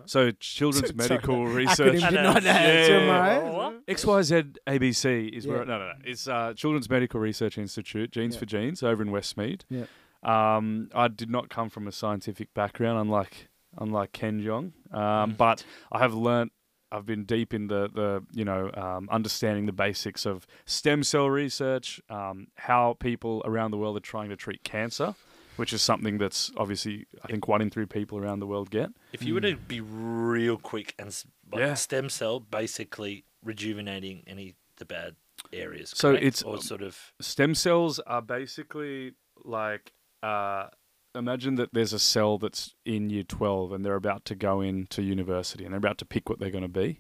so 0.06 0.32
children's 0.32 0.88
Sorry, 0.96 1.10
medical 1.10 1.36
acronym 1.46 1.56
research. 1.56 1.94
did 2.02 2.14
know. 2.14 2.34
Yeah, 2.34 2.88
CMRI? 2.90 3.02
yeah, 3.02 3.72
yeah. 3.88 3.94
XYZ 3.96 4.58
ABC 4.68 5.30
is 5.30 5.48
where 5.48 5.66
no 5.66 5.78
no 5.80 5.88
no 5.88 5.94
it's 6.04 6.28
uh, 6.28 6.54
Children's 6.56 6.90
Medical 6.90 7.20
Research 7.22 7.58
Institute 7.58 8.12
Jeans 8.12 8.36
Yeah. 8.36 8.40
for 8.40 8.46
Genes 8.46 8.84
over 8.84 9.02
in 9.02 9.10
Westmead. 9.12 9.62
Yeah. 9.70 9.86
Um, 10.24 10.90
I 10.94 11.08
did 11.08 11.30
not 11.30 11.50
come 11.50 11.70
from 11.70 11.88
a 11.88 11.92
scientific 11.92 12.54
background, 12.54 13.00
unlike 13.00 13.48
unlike 13.78 14.12
Ken 14.12 14.42
Jeong, 14.42 14.72
um, 14.92 15.32
Mm. 15.34 15.38
but 15.38 15.64
I 15.92 16.00
have 16.00 16.14
learnt. 16.14 16.52
I've 16.96 17.06
been 17.06 17.26
deep 17.26 17.54
in 17.54 17.68
the 17.68 17.90
the 17.94 18.24
you 18.32 18.46
know 18.46 18.72
um, 18.74 19.10
understanding 19.12 19.66
the 19.66 19.74
basics 19.74 20.26
of 20.26 20.48
stem 20.66 21.04
cell 21.04 21.30
research, 21.30 22.02
um, 22.10 22.48
how 22.56 22.96
people 23.00 23.42
around 23.46 23.72
the 23.72 23.78
world 23.78 23.98
are 23.98 24.08
trying 24.14 24.30
to 24.30 24.36
treat 24.36 24.64
cancer, 24.64 25.16
which 25.58 25.74
is 25.74 25.82
something 25.82 26.18
that's 26.18 26.52
obviously 26.58 27.06
I 27.24 27.28
think 27.28 27.48
one 27.48 27.62
in 27.62 27.70
three 27.70 27.86
people 27.86 28.18
around 28.18 28.40
the 28.40 28.48
world 28.48 28.70
get. 28.70 28.90
If 29.14 29.24
you 29.24 29.34
were 29.34 29.42
to 29.42 29.56
be 29.58 29.82
real 29.82 30.58
quick 30.58 30.96
and 30.98 31.08
like 31.52 31.60
Yeah. 31.60 31.74
stem 31.74 32.10
cell, 32.10 32.40
basically 32.40 33.26
rejuvenating 33.44 34.24
any 34.28 34.56
the 34.78 34.86
bad 34.86 35.16
areas. 35.54 35.92
So 35.96 36.10
correct? 36.12 36.24
it's- 36.26 36.44
or 36.44 36.62
sort 36.62 36.82
of 36.82 37.14
stem 37.22 37.56
cells 37.56 38.00
are 38.00 38.22
basically 38.22 39.14
like 39.44 39.92
uh, 40.24 40.68
imagine 41.16 41.56
that 41.56 41.74
there's 41.74 41.94
a 41.94 42.00
cell 42.00 42.38
that's 42.38 42.76
in 42.86 43.10
year 43.10 43.24
12 43.24 43.72
and 43.72 43.86
they're 43.86 43.96
about 43.96 44.26
to 44.26 44.36
go 44.36 44.62
into 44.62 45.02
university 45.02 45.64
and 45.64 45.74
they're 45.74 45.78
about 45.78 45.98
to 45.98 46.06
pick 46.06 46.30
what 46.30 46.40
they're 46.40 46.52
going 46.52 46.62
to 46.62 46.68
be 46.68 47.00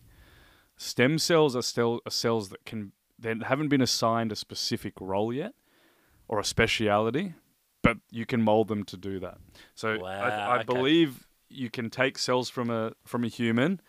stem 0.77 1.17
cells 1.17 1.55
are 1.55 1.61
still 1.61 2.01
are 2.05 2.11
cells 2.11 2.49
that 2.49 2.65
can 2.65 2.91
they 3.17 3.33
haven't 3.43 3.69
been 3.69 3.81
assigned 3.81 4.31
a 4.31 4.35
specific 4.35 4.93
role 4.99 5.31
yet 5.31 5.53
or 6.27 6.39
a 6.39 6.43
speciality 6.43 7.33
but 7.81 7.97
you 8.11 8.25
can 8.25 8.41
mold 8.41 8.67
them 8.67 8.83
to 8.83 8.97
do 8.97 9.19
that 9.19 9.37
so 9.73 9.99
Wow, 9.99 10.07
I, 10.09 10.29
I 10.29 10.55
okay. 10.57 10.65
believe 10.65 11.27
you 11.49 11.69
can 11.69 11.89
take 11.89 12.17
cells 12.17 12.49
from 12.49 12.69
a 12.69 12.93
from 13.05 13.23
a 13.23 13.27
human 13.27 13.79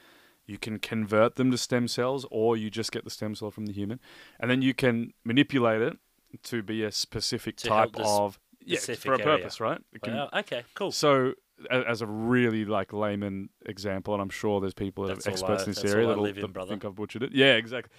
you 0.47 0.59
can 0.59 0.79
convert 0.79 1.35
them 1.35 1.51
to 1.51 1.59
stem 1.59 1.89
cells 1.89 2.24
or 2.31 2.57
you 2.57 2.70
just 2.70 2.93
get 2.93 3.03
the 3.05 3.11
stem 3.11 3.35
cell 3.35 3.51
from 3.51 3.66
the 3.66 3.72
human 3.72 3.99
and 4.39 4.51
then 4.51 4.62
you 4.62 4.74
can 4.74 5.12
manipulate 5.24 5.83
it 5.83 5.99
to 6.43 6.62
be 6.62 6.83
a 6.85 6.93
specific 6.93 7.57
To 7.57 7.68
type 7.68 7.97
of 7.99 8.39
yeah, 8.66 8.78
for 8.78 9.14
a 9.14 9.20
area. 9.20 9.24
purpose 9.24 9.60
right 9.60 9.80
can- 10.02 10.14
wow. 10.14 10.28
Okay, 10.32 10.62
cool. 10.74 10.92
so 10.92 11.32
as 11.70 12.02
a 12.02 12.06
really 12.06 12.66
like 12.66 12.92
layman 12.92 13.48
example 13.64 14.12
and 14.12 14.20
i'm 14.20 14.28
sure 14.28 14.60
there's 14.60 14.74
people 14.74 15.04
that 15.06 15.26
are 15.26 15.30
experts 15.30 15.62
I- 15.62 15.64
in 15.66 15.70
this 15.72 15.84
area 15.84 16.06
that'll, 16.06 16.22
live 16.22 16.36
in, 16.36 16.42
that 16.42 16.52
brother. 16.52 16.68
think 16.68 16.84
i've 16.84 16.94
butchered 16.94 17.22
it 17.22 17.32
yeah 17.32 17.54
exactly 17.54 17.90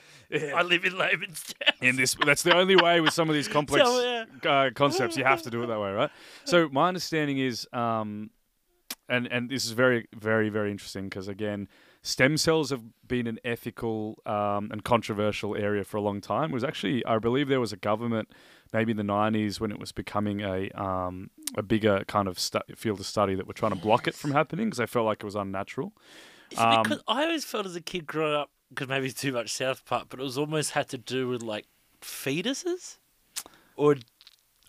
I 0.55 0.61
live 0.61 0.85
in 0.85 0.93
Labanstown. 0.93 1.71
in 1.81 1.95
this 1.95 2.15
that's 2.23 2.43
the 2.43 2.55
only 2.55 2.75
way 2.75 3.01
with 3.01 3.13
some 3.13 3.29
of 3.29 3.33
these 3.35 3.47
complex 3.57 3.83
So, 3.83 3.99
yeah. 4.43 4.49
uh, 4.51 4.69
concepts 4.75 5.17
you 5.17 5.23
have 5.23 5.41
to 5.41 5.49
do 5.49 5.63
it 5.63 5.67
that 5.67 5.79
way 5.79 5.91
right 5.91 6.11
so 6.45 6.69
my 6.69 6.87
understanding 6.87 7.39
is 7.39 7.67
um 7.73 8.29
and 9.09 9.25
and 9.31 9.49
this 9.49 9.65
is 9.65 9.71
very 9.71 10.07
very 10.15 10.49
very 10.49 10.69
interesting 10.69 11.05
because 11.09 11.27
again 11.27 11.67
stem 12.03 12.37
cells 12.37 12.69
have 12.69 12.83
been 13.07 13.25
an 13.27 13.39
ethical 13.43 14.21
um, 14.25 14.69
and 14.71 14.83
controversial 14.83 15.55
area 15.55 15.83
for 15.83 15.97
a 15.97 16.01
long 16.01 16.21
time 16.21 16.51
it 16.51 16.53
was 16.53 16.63
actually 16.63 17.03
i 17.05 17.17
believe 17.17 17.47
there 17.47 17.59
was 17.59 17.73
a 17.73 17.77
government 17.77 18.29
maybe 18.73 18.91
in 18.91 18.97
the 18.97 19.03
90s 19.03 19.59
when 19.59 19.71
it 19.71 19.79
was 19.79 19.91
becoming 19.91 20.41
a 20.41 20.69
um, 20.71 21.29
a 21.55 21.61
bigger 21.63 22.03
kind 22.07 22.27
of 22.27 22.37
stu- 22.39 22.59
field 22.75 22.99
of 22.99 23.05
study 23.05 23.35
that 23.35 23.47
were 23.47 23.53
trying 23.53 23.71
to 23.73 23.79
block 23.79 24.07
it 24.07 24.13
from 24.15 24.31
happening 24.31 24.67
because 24.67 24.77
they 24.79 24.85
felt 24.85 25.05
like 25.05 25.19
it 25.21 25.25
was 25.25 25.35
unnatural 25.35 25.93
Um, 26.57 26.83
because 26.83 27.03
I 27.07 27.23
always 27.23 27.45
felt 27.45 27.65
as 27.65 27.75
a 27.75 27.81
kid 27.81 28.05
growing 28.07 28.35
up, 28.35 28.49
because 28.69 28.87
maybe 28.87 29.07
it's 29.07 29.19
too 29.19 29.31
much 29.33 29.51
South 29.53 29.85
Park, 29.85 30.07
but 30.09 30.19
it 30.19 30.23
was 30.23 30.37
almost 30.37 30.71
had 30.71 30.87
to 30.89 30.97
do 30.97 31.27
with 31.27 31.41
like 31.43 31.65
fetuses 32.01 32.97
or 33.75 33.95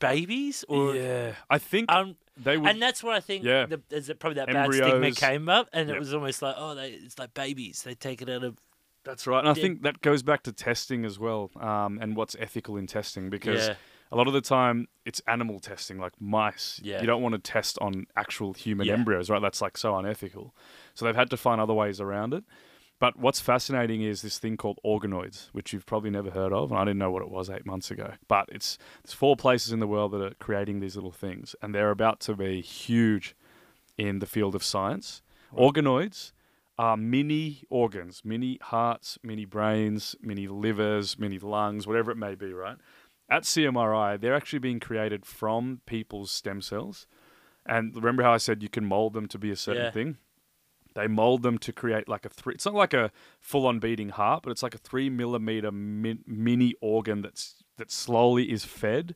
babies 0.00 0.64
or 0.68 0.94
yeah 0.94 1.32
i 1.50 1.58
think 1.58 1.90
um, 1.90 2.14
they 2.36 2.56
would 2.56 2.70
and 2.70 2.80
that's 2.80 3.02
where 3.02 3.14
I 3.14 3.20
think 3.20 3.42
Yeah. 3.44 3.66
the, 3.66 3.80
there's 3.88 4.08
probably 4.20 4.34
that 4.36 4.46
bad 4.52 4.72
stigma 4.72 5.10
came 5.12 5.48
up, 5.48 5.68
and 5.72 5.88
Yep. 5.88 5.96
it 5.96 5.98
was 5.98 6.14
almost 6.14 6.40
like 6.40 6.54
oh, 6.56 6.74
they 6.76 6.90
it's 6.90 7.18
like 7.18 7.34
babies, 7.34 7.82
they 7.82 7.94
take 7.94 8.22
it 8.22 8.28
out 8.30 8.44
of 8.44 8.56
That's 9.08 9.26
right. 9.26 9.38
And 9.38 9.48
I 9.48 9.54
think 9.54 9.82
that 9.84 10.02
goes 10.02 10.22
back 10.22 10.42
to 10.42 10.52
testing 10.52 11.06
as 11.06 11.18
well, 11.18 11.50
um, 11.58 11.98
and 11.98 12.14
what's 12.14 12.36
ethical 12.38 12.76
in 12.76 12.86
testing 12.86 13.30
because 13.30 13.68
yeah, 13.68 13.74
a 14.12 14.16
lot 14.16 14.26
of 14.26 14.34
the 14.34 14.42
time 14.42 14.86
it's 15.06 15.22
animal 15.26 15.60
testing, 15.60 15.98
like 15.98 16.12
mice. 16.20 16.78
Yeah. 16.84 17.00
You 17.00 17.06
don't 17.06 17.22
want 17.22 17.32
to 17.34 17.38
test 17.38 17.78
on 17.80 18.06
actual 18.16 18.52
human 18.52 18.86
Yeah. 18.86 18.92
embryos, 18.92 19.30
right? 19.30 19.40
That's 19.40 19.62
like 19.62 19.78
so 19.78 19.96
unethical. 19.96 20.54
So 20.94 21.06
they've 21.06 21.16
had 21.16 21.30
to 21.30 21.38
find 21.38 21.58
other 21.58 21.72
ways 21.72 22.02
around 22.02 22.34
it. 22.34 22.44
But 23.00 23.18
what's 23.18 23.40
fascinating 23.40 24.02
is 24.02 24.20
this 24.20 24.38
thing 24.38 24.58
called 24.58 24.78
organoids, 24.84 25.46
which 25.52 25.72
you've 25.72 25.86
probably 25.86 26.10
never 26.10 26.30
heard 26.30 26.52
of, 26.52 26.70
and 26.70 26.78
I 26.78 26.84
didn't 26.84 26.98
know 26.98 27.10
what 27.10 27.22
it 27.22 27.30
was 27.30 27.48
eight 27.48 27.64
months 27.64 27.90
ago. 27.90 28.12
But 28.28 28.50
it's 28.52 28.76
there's 29.02 29.14
four 29.14 29.36
places 29.36 29.72
in 29.72 29.78
the 29.80 29.86
world 29.86 30.12
that 30.12 30.20
are 30.20 30.34
creating 30.38 30.80
these 30.80 30.96
little 30.96 31.12
things, 31.12 31.56
and 31.62 31.74
they're 31.74 31.90
about 31.90 32.20
to 32.20 32.34
be 32.36 32.60
huge 32.60 33.34
in 33.96 34.18
the 34.18 34.26
field 34.26 34.54
of 34.54 34.62
science. 34.62 35.22
Organoids 35.56 36.32
are 36.78 36.96
mini 36.96 37.64
organs, 37.70 38.22
mini 38.24 38.58
hearts, 38.62 39.18
mini 39.22 39.44
brains, 39.44 40.14
mini 40.20 40.46
livers, 40.46 41.18
mini 41.18 41.38
lungs, 41.38 41.86
whatever 41.86 42.10
it 42.10 42.16
may 42.16 42.34
be, 42.34 42.52
right? 42.52 42.76
At 43.28 43.42
CMRI, 43.42 44.20
they're 44.20 44.34
actually 44.34 44.60
being 44.60 44.80
created 44.80 45.26
from 45.26 45.80
people's 45.86 46.30
stem 46.30 46.62
cells. 46.62 47.06
And 47.66 47.94
remember 47.96 48.22
how 48.22 48.32
I 48.32 48.38
said 48.38 48.62
you 48.62 48.68
can 48.68 48.84
mold 48.86 49.12
them 49.12 49.26
to 49.26 49.38
be 49.38 49.50
a 49.50 49.56
certain 49.56 49.84
Yeah. 49.84 49.90
thing? 49.90 50.16
They 50.94 51.06
mold 51.06 51.42
them 51.42 51.58
to 51.58 51.72
create 51.72 52.08
like 52.08 52.24
a 52.24 52.28
three. 52.28 52.54
It's 52.54 52.64
not 52.64 52.74
like 52.74 52.94
a 52.94 53.10
full-on 53.40 53.78
beating 53.78 54.08
heart, 54.08 54.42
but 54.42 54.50
it's 54.50 54.62
like 54.62 54.74
a 54.74 54.78
three 54.78 55.10
millimeter 55.10 55.70
min, 55.70 56.24
mini 56.26 56.74
organ 56.80 57.22
that's 57.22 57.62
that 57.76 57.90
slowly 57.90 58.50
is 58.50 58.64
fed 58.64 59.14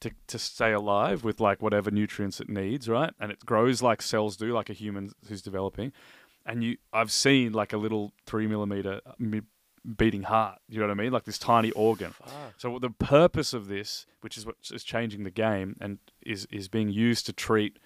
to 0.00 0.10
to 0.26 0.38
stay 0.38 0.72
alive 0.72 1.22
with 1.22 1.38
like 1.40 1.62
whatever 1.62 1.90
nutrients 1.90 2.40
it 2.40 2.48
needs, 2.48 2.88
right? 2.88 3.12
And 3.20 3.30
it 3.30 3.44
grows 3.44 3.82
like 3.82 4.02
cells 4.02 4.36
do, 4.36 4.52
like 4.52 4.70
a 4.70 4.72
human 4.72 5.12
who's 5.28 5.42
developing. 5.42 5.92
And 6.46 6.62
you, 6.62 6.76
I've 6.92 7.10
seen 7.10 7.52
like 7.52 7.72
a 7.72 7.76
little 7.76 8.12
three 8.24 8.46
millimeter 8.46 9.00
beating 9.96 10.22
heart. 10.22 10.58
You 10.68 10.80
know 10.80 10.86
what 10.86 10.92
I 10.92 11.02
mean? 11.02 11.12
Like 11.12 11.24
this 11.24 11.38
tiny 11.38 11.70
organ. 11.72 12.14
So 12.56 12.78
the 12.78 12.90
purpose 12.90 13.52
of 13.52 13.68
this, 13.68 14.06
which 14.20 14.36
is 14.36 14.46
what 14.46 14.56
is 14.72 14.82
changing 14.82 15.24
the 15.24 15.30
game 15.30 15.76
and 15.80 15.98
is 16.24 16.46
is 16.50 16.68
being 16.68 16.88
used 16.90 17.26
to 17.26 17.32
treat 17.32 17.78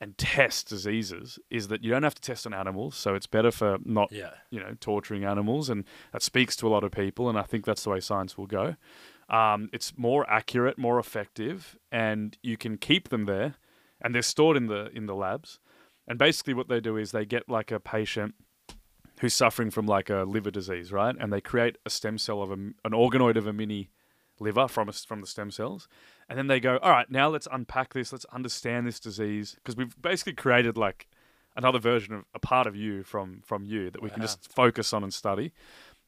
and 0.00 0.18
test 0.18 0.68
diseases, 0.68 1.38
is 1.50 1.68
that 1.68 1.82
you 1.82 1.90
don't 1.90 2.02
have 2.02 2.14
to 2.14 2.20
test 2.20 2.46
on 2.46 2.52
animals. 2.52 2.96
So 2.96 3.14
it's 3.14 3.26
better 3.26 3.50
for 3.50 3.78
not 3.84 4.12
yeah, 4.12 4.30
you 4.50 4.60
know 4.60 4.76
torturing 4.80 5.24
animals, 5.24 5.70
and 5.70 5.84
that 6.12 6.22
speaks 6.22 6.56
to 6.56 6.66
a 6.66 6.70
lot 6.70 6.84
of 6.84 6.92
people. 6.92 7.28
And 7.28 7.38
I 7.38 7.42
think 7.42 7.64
that's 7.64 7.84
the 7.84 7.90
way 7.90 8.00
science 8.00 8.36
will 8.36 8.46
go. 8.46 8.76
Um, 9.28 9.70
it's 9.72 9.96
more 9.96 10.28
accurate, 10.30 10.78
more 10.78 10.98
effective, 10.98 11.76
and 11.90 12.36
you 12.42 12.56
can 12.56 12.76
keep 12.76 13.08
them 13.08 13.24
there, 13.24 13.54
and 14.00 14.14
they're 14.14 14.22
stored 14.22 14.56
in 14.56 14.66
the 14.66 14.90
in 14.92 15.06
the 15.06 15.14
labs. 15.14 15.58
And 16.08 16.18
basically, 16.18 16.54
what 16.54 16.68
they 16.68 16.80
do 16.80 16.96
is 16.96 17.10
they 17.10 17.24
get 17.24 17.48
like 17.48 17.70
a 17.70 17.80
patient 17.80 18.34
who's 19.20 19.34
suffering 19.34 19.70
from 19.70 19.86
like 19.86 20.10
a 20.10 20.24
liver 20.24 20.50
disease, 20.50 20.92
right? 20.92 21.14
And 21.18 21.32
they 21.32 21.40
create 21.40 21.78
a 21.86 21.90
stem 21.90 22.18
cell 22.18 22.42
of 22.42 22.50
a, 22.50 22.54
an 22.54 22.74
organoid 22.92 23.36
of 23.36 23.46
a 23.46 23.52
mini 23.52 23.90
liver 24.38 24.68
from 24.68 24.88
a, 24.88 24.92
from 24.92 25.20
the 25.20 25.26
stem 25.26 25.50
cells, 25.50 25.88
and 26.28 26.38
then 26.38 26.46
they 26.46 26.60
go, 26.60 26.76
all 26.78 26.90
right, 26.90 27.10
now 27.10 27.28
let's 27.28 27.48
unpack 27.50 27.94
this, 27.94 28.12
let's 28.12 28.26
understand 28.26 28.86
this 28.86 29.00
disease 29.00 29.54
because 29.54 29.76
we've 29.76 30.00
basically 30.00 30.34
created 30.34 30.76
like 30.76 31.08
another 31.56 31.78
version 31.78 32.14
of 32.14 32.24
a 32.34 32.38
part 32.38 32.66
of 32.66 32.76
you 32.76 33.02
from 33.02 33.40
from 33.44 33.64
you 33.64 33.90
that 33.90 34.02
we 34.02 34.10
can 34.10 34.20
just 34.20 34.52
focus 34.52 34.92
on 34.92 35.02
and 35.02 35.14
study. 35.14 35.52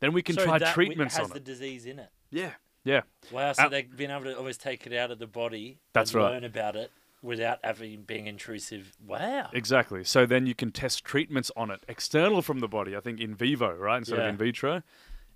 Then 0.01 0.13
we 0.13 0.23
can 0.23 0.37
So 0.37 0.45
try 0.45 0.59
treatments 0.59 1.17
has 1.17 1.25
on 1.25 1.31
the 1.31 1.37
it. 1.37 1.45
disease 1.45 1.87
in 1.87 1.99
it. 1.99 2.11
Yeah, 2.31 2.53
yeah, 2.85 3.01
Wow, 3.33 3.53
so 3.53 3.65
Uh, 3.65 3.69
they've 3.69 3.97
been 3.97 4.11
able 4.11 4.25
to 4.25 4.37
always 4.37 4.59
take 4.59 4.87
it 4.87 4.93
out 4.93 5.11
of 5.11 5.19
the 5.19 5.27
body. 5.27 5.79
That's 5.95 6.13
and 6.13 6.23
right. 6.23 6.31
Learn 6.33 6.45
about 6.45 6.77
it 6.77 6.93
without 7.23 7.59
having 7.65 8.03
being 8.03 8.27
intrusive. 8.27 8.93
Wow. 9.05 9.49
exactly. 9.53 10.05
So 10.05 10.27
then 10.27 10.47
you 10.47 10.55
can 10.55 10.71
test 10.71 11.05
treatments 11.05 11.51
on 11.57 11.71
it, 11.71 11.85
external 11.89 12.43
from 12.43 12.61
the 12.61 12.69
body. 12.69 12.97
I 12.97 13.01
think 13.01 13.21
in 13.21 13.35
vivo, 13.35 13.75
right, 13.75 13.99
instead 13.99 14.19
Yeah. 14.19 14.25
of 14.25 14.29
in 14.31 14.37
vitro, 14.37 14.83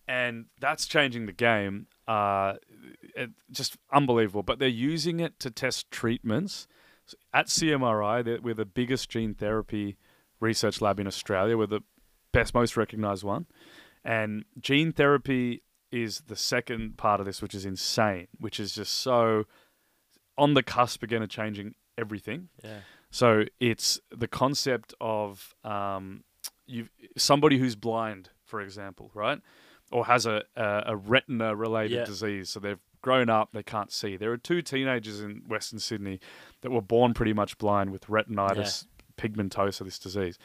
and 0.09 0.47
that's 0.61 0.87
changing 0.87 1.27
the 1.27 1.33
game. 1.33 1.87
Uh, 2.09 2.55
it, 3.17 3.31
just 3.51 3.77
unbelievable. 3.93 4.43
But 4.43 4.59
they're 4.59 4.69
using 4.69 5.21
it 5.21 5.39
to 5.41 5.51
test 5.51 5.91
treatments 5.91 6.67
at 7.33 7.47
CMRI. 7.47 8.41
We're 8.43 8.55
the 8.55 8.65
biggest 8.65 9.09
gene 9.11 9.35
therapy 9.35 9.97
research 10.41 10.81
lab 10.81 10.99
in 10.99 11.07
Australia. 11.07 11.57
We're 11.57 11.67
the 11.67 11.83
best, 12.33 12.55
most 12.55 12.77
recognized 12.77 13.23
one, 13.25 13.47
and 14.05 14.45
gene 14.61 14.93
therapy 14.93 15.63
is 15.91 16.23
the 16.27 16.37
second 16.37 16.97
part 16.97 17.21
of 17.21 17.27
this, 17.27 17.43
which 17.43 17.55
is 17.55 17.67
insane, 17.67 18.27
which 18.39 18.59
is 18.59 18.75
just 18.75 18.95
so 18.95 19.45
on 20.39 20.55
the 20.55 20.63
cusp 20.63 21.03
again 21.03 21.23
of 21.23 21.29
changing 21.29 21.75
everything. 21.99 22.49
Yeah. 22.65 22.79
So 23.11 23.45
it's 23.61 24.01
the 24.11 24.29
concept 24.29 24.95
of 25.01 25.55
um, 25.65 26.25
you 26.67 26.89
somebody 27.17 27.59
who's 27.59 27.77
blind, 27.77 28.31
for 28.45 28.61
example, 28.61 29.11
right, 29.15 29.41
or 29.91 30.07
has 30.07 30.25
a 30.27 30.43
a, 30.57 30.83
a 30.87 30.97
retina 30.97 31.55
related 31.55 31.93
Yeah. 31.97 32.05
disease. 32.05 32.49
So 32.51 32.61
they've 32.61 32.81
grown 33.03 33.29
up, 33.29 33.51
they 33.53 33.63
can't 33.65 33.93
see. 33.93 34.17
There 34.17 34.31
are 34.33 34.37
two 34.39 34.63
teenagers 34.63 35.21
in 35.21 35.43
Western 35.49 35.81
Sydney 35.81 36.21
that 36.61 36.71
were 36.71 36.81
born 36.81 37.15
pretty 37.15 37.33
much 37.33 37.59
blind 37.59 37.91
with 37.91 38.07
retinitis 38.07 38.87
pigmentosa, 39.17 39.85
this 39.85 39.99
disease. 39.99 40.39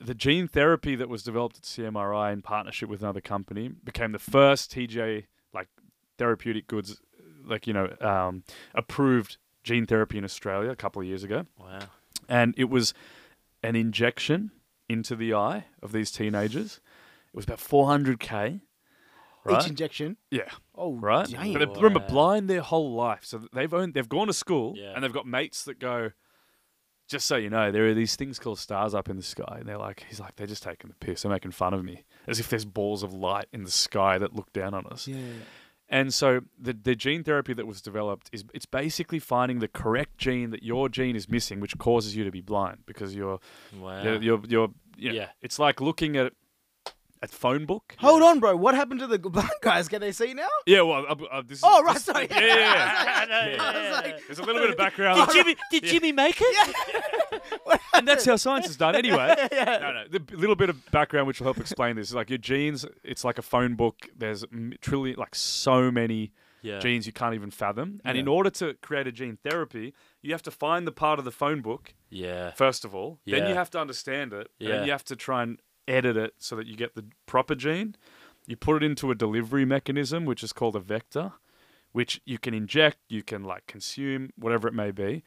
The 0.00 0.14
gene 0.14 0.46
therapy 0.46 0.94
that 0.96 1.08
was 1.08 1.22
developed 1.24 1.56
at 1.56 1.62
CMRI 1.64 2.32
in 2.32 2.42
partnership 2.42 2.88
with 2.88 3.00
another 3.02 3.20
company 3.22 3.68
became 3.82 4.12
the 4.12 4.18
first 4.20 4.70
TJ 4.70 5.24
like 5.52 5.66
therapeutic 6.18 6.68
goods, 6.68 7.00
like 7.48 7.66
you 7.66 7.72
know, 7.72 7.94
um, 8.00 8.44
approved 8.74 9.36
gene 9.64 9.86
therapy 9.86 10.18
in 10.18 10.24
Australia 10.24 10.70
a 10.70 10.76
couple 10.76 11.02
of 11.02 11.08
years 11.08 11.24
ago, 11.24 11.46
Wow. 11.58 11.80
and 12.28 12.54
it 12.56 12.70
was 12.70 12.94
an 13.62 13.74
injection 13.76 14.50
into 14.88 15.16
the 15.16 15.34
eye 15.34 15.64
of 15.82 15.92
these 15.92 16.10
teenagers. 16.10 16.80
It 17.32 17.36
was 17.36 17.44
about 17.44 17.58
400k. 17.58 18.60
Right? 19.44 19.62
Each 19.62 19.68
injection. 19.70 20.16
yeah. 20.30 20.50
Oh, 20.74 20.92
Right. 20.94 21.26
damn. 21.28 21.52
But 21.54 21.74
they- 21.74 21.80
remember, 21.80 22.00
blind 22.06 22.50
their 22.50 22.60
whole 22.60 22.92
life. 22.94 23.24
So 23.24 23.46
they've 23.52 23.72
owned, 23.72 23.94
they've 23.94 24.08
gone 24.08 24.26
to 24.26 24.32
school 24.32 24.74
Yeah. 24.76 24.92
and 24.94 25.02
they've 25.02 25.12
got 25.12 25.26
mates 25.26 25.64
that 25.64 25.78
go. 25.78 26.10
Just 27.08 27.26
so 27.26 27.36
you 27.36 27.48
know, 27.48 27.70
there 27.72 27.86
are 27.88 27.94
these 27.94 28.16
things 28.16 28.38
called 28.38 28.58
stars 28.58 28.94
up 28.94 29.08
in 29.08 29.16
the 29.16 29.22
sky, 29.22 29.56
and 29.60 29.66
they're 29.66 29.78
like, 29.78 30.04
he's 30.10 30.20
like, 30.20 30.36
they're 30.36 30.46
just 30.46 30.62
taking 30.62 30.88
the 30.90 30.96
piss, 30.96 31.22
they're 31.22 31.32
making 31.32 31.52
fun 31.52 31.72
of 31.72 31.82
me, 31.82 32.04
as 32.26 32.38
if 32.38 32.50
there's 32.50 32.66
balls 32.66 33.02
of 33.02 33.14
light 33.14 33.46
in 33.50 33.62
the 33.64 33.70
sky 33.70 34.18
that 34.18 34.34
look 34.34 34.52
down 34.52 34.74
on 34.74 34.84
us. 34.88 35.08
Yeah. 35.08 35.16
And 35.88 36.12
so 36.12 36.40
the 36.58 36.72
the 36.74 36.94
gene 36.94 37.24
therapy 37.24 37.54
that 37.54 37.66
was 37.66 37.80
developed 37.80 38.28
is 38.32 38.44
it's 38.52 38.66
basically 38.66 39.18
finding 39.18 39.60
the 39.60 39.68
correct 39.68 40.18
gene 40.18 40.50
that 40.50 40.62
your 40.62 40.88
gene 40.88 41.16
is 41.16 41.28
missing, 41.28 41.60
which 41.60 41.76
causes 41.78 42.14
you 42.14 42.24
to 42.24 42.30
be 42.30 42.40
blind 42.42 42.78
because 42.86 43.14
you're 43.14 43.40
Wow. 43.80 44.02
you're 44.02 44.22
you're, 44.22 44.40
you're 44.46 44.68
you 44.98 45.08
know, 45.10 45.14
Yeah. 45.14 45.28
It's 45.40 45.58
like 45.58 45.80
looking 45.80 46.16
at 46.16 46.32
a 47.22 47.28
phone 47.28 47.64
book. 47.66 47.94
Hold 47.98 48.22
on, 48.22 48.40
bro. 48.40 48.56
What 48.56 48.74
happened 48.74 49.00
to 49.00 49.06
the 49.06 49.18
blind 49.36 49.50
guys? 49.60 49.88
Can 49.88 50.00
they 50.00 50.12
see 50.12 50.34
now? 50.34 50.48
Yeah, 50.66 50.82
well, 50.82 51.04
uh, 51.08 51.14
uh, 51.30 51.42
this. 51.42 51.58
is- 51.58 51.64
Oh, 51.66 51.82
right. 51.82 51.98
Sorry. 51.98 52.28
Yeah, 52.30 52.38
yeah, 52.40 52.54
yeah. 52.56 53.14
I 53.16 53.24
know, 53.56 53.64
I 53.64 53.82
was 53.82 53.92
like, 54.04 54.26
There's 54.26 54.38
a 54.38 54.42
little 54.44 54.62
bit 54.62 54.70
of 54.70 54.76
background. 54.86 55.26
Did 55.26 55.32
Jimmy? 55.34 55.56
Did 55.70 55.84
Jimmy 55.84 56.12
make 56.12 56.36
it? 56.40 57.42
and 57.94 58.06
that's 58.06 58.24
how 58.24 58.36
science 58.36 58.68
is 58.68 58.76
done 58.76 58.94
anyway. 58.94 59.34
No, 59.52 59.92
no. 59.92 60.04
The 60.10 60.20
b- 60.20 60.36
little 60.36 60.56
bit 60.56 60.70
of 60.70 60.90
background 60.90 61.26
which 61.26 61.40
will 61.40 61.46
help 61.46 61.58
explain 61.58 61.96
this 61.96 62.08
is 62.08 62.14
like 62.14 62.30
your 62.30 62.38
genes. 62.38 62.84
It's 63.04 63.24
like 63.24 63.38
a 63.38 63.42
phone 63.42 63.74
book. 63.74 64.08
There's 64.16 64.44
m- 64.44 64.74
trillion, 64.80 65.16
like 65.18 65.34
so 65.34 65.90
many 65.90 66.32
Yeah. 66.62 66.78
genes 66.78 67.06
you 67.06 67.12
can't 67.12 67.34
even 67.34 67.50
fathom. 67.50 68.00
And 68.04 68.16
in 68.18 68.28
order 68.28 68.50
to 68.50 68.74
create 68.82 69.06
a 69.06 69.12
gene 69.12 69.38
therapy, 69.48 69.94
you 70.22 70.32
have 70.32 70.42
to 70.42 70.50
find 70.50 70.86
the 70.86 70.92
part 70.92 71.18
of 71.18 71.24
the 71.24 71.30
phone 71.32 71.60
book 71.60 71.94
Yeah. 72.10 72.52
first 72.52 72.84
of 72.84 72.94
all. 72.94 73.18
Then 73.26 73.42
Yeah. 73.42 73.48
you 73.50 73.54
have 73.54 73.70
to 73.70 73.80
understand 73.80 74.32
it. 74.32 74.48
And 74.60 74.68
Yeah. 74.68 74.76
then 74.76 74.86
you 74.86 74.92
have 74.92 75.04
to 75.04 75.16
try 75.16 75.42
and 75.42 75.60
edit 75.88 76.16
it 76.16 76.34
so 76.38 76.54
that 76.56 76.66
you 76.66 76.76
get 76.76 76.94
the 76.94 77.04
proper 77.26 77.54
gene. 77.54 77.96
You 78.46 78.56
put 78.56 78.82
it 78.82 78.86
into 78.86 79.10
a 79.10 79.14
delivery 79.14 79.64
mechanism, 79.64 80.24
which 80.24 80.42
is 80.42 80.52
called 80.52 80.76
a 80.76 80.80
vector, 80.80 81.32
which 81.92 82.20
you 82.24 82.38
can 82.38 82.54
inject, 82.54 82.98
you 83.08 83.22
can 83.22 83.44
like 83.44 83.66
consume, 83.66 84.30
whatever 84.36 84.68
it 84.68 84.74
may 84.74 84.90
be. 84.90 85.22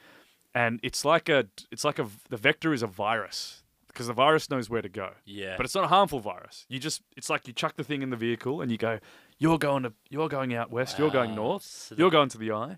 And 0.54 0.80
it's 0.84 1.06
like 1.06 1.30
a, 1.30 1.48
it's 1.72 1.84
like 1.84 2.00
a, 2.00 2.08
the 2.30 2.38
vector 2.38 2.74
is 2.74 2.84
a 2.84 2.88
virus 2.88 3.64
because 3.88 4.08
the 4.08 4.14
virus 4.14 4.50
knows 4.50 4.70
where 4.70 4.82
to 4.82 4.90
go. 4.90 5.12
Yeah. 5.26 5.56
But 5.58 5.66
it's 5.66 5.76
not 5.76 5.84
a 5.84 5.88
harmful 5.88 6.20
virus. 6.20 6.66
You 6.70 6.80
just, 6.80 7.02
it's 7.16 7.30
like 7.30 7.48
you 7.48 7.54
chuck 7.54 7.76
the 7.76 7.84
thing 7.84 8.02
in 8.02 8.10
the 8.10 8.18
vehicle 8.18 8.62
and 8.62 8.72
you 8.72 8.78
go, 8.78 9.00
you're 9.38 9.60
going 9.60 9.84
to, 9.84 9.94
you're 10.10 10.30
going 10.30 10.54
out 10.54 10.72
west, 10.72 10.98
you're 10.98 11.10
going 11.10 11.32
ah, 11.32 11.36
north, 11.36 11.64
So 11.64 11.96
you're 11.98 12.12
going 12.12 12.30
to 12.30 12.38
the 12.38 12.52
eye. 12.52 12.78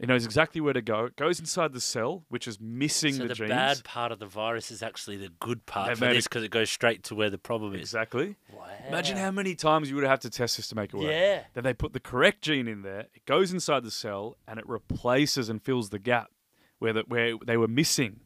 It 0.00 0.08
knows 0.08 0.24
exactly 0.24 0.60
where 0.60 0.72
to 0.72 0.82
go. 0.82 1.04
It 1.04 1.14
goes 1.16 1.38
inside 1.38 1.72
the 1.72 1.80
cell, 1.80 2.24
which 2.28 2.48
is 2.48 2.58
missing 2.60 3.14
So 3.14 3.22
the, 3.22 3.28
the 3.28 3.34
genes. 3.34 3.50
bad 3.50 3.84
part 3.84 4.10
of 4.10 4.18
the 4.18 4.26
virus 4.26 4.72
is 4.72 4.82
actually 4.82 5.18
the 5.18 5.28
good 5.38 5.66
part 5.66 5.86
They've 5.88 5.98
for 5.98 6.12
this 6.12 6.24
because 6.24 6.42
it 6.42 6.50
goes 6.50 6.68
straight 6.68 7.04
to 7.04 7.14
where 7.14 7.30
the 7.30 7.38
problem 7.38 7.74
is. 7.74 7.80
Exactly. 7.80 8.34
Wow. 8.52 8.66
Imagine 8.88 9.16
how 9.16 9.30
many 9.30 9.54
times 9.54 9.88
you 9.88 9.94
would 9.94 10.04
have 10.04 10.18
to 10.20 10.30
test 10.30 10.56
this 10.56 10.66
to 10.68 10.74
make 10.74 10.92
it 10.92 10.96
work. 10.96 11.10
Yeah. 11.12 11.44
Then 11.54 11.62
they 11.62 11.74
put 11.74 11.92
the 11.92 12.00
correct 12.00 12.42
gene 12.42 12.66
in 12.66 12.82
there. 12.82 13.06
It 13.14 13.24
goes 13.24 13.52
inside 13.52 13.84
the 13.84 13.90
cell 13.92 14.36
and 14.48 14.58
it 14.58 14.68
replaces 14.68 15.48
and 15.48 15.62
fills 15.62 15.90
the 15.90 16.00
gap 16.00 16.32
where 16.80 16.92
the, 16.92 17.04
where 17.06 17.34
they 17.46 17.56
were 17.56 17.68
missing 17.68 18.18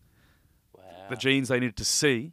Wow. 0.74 0.82
the 1.10 1.16
genes 1.16 1.48
they 1.48 1.60
needed 1.60 1.76
to 1.76 1.84
see. 1.84 2.32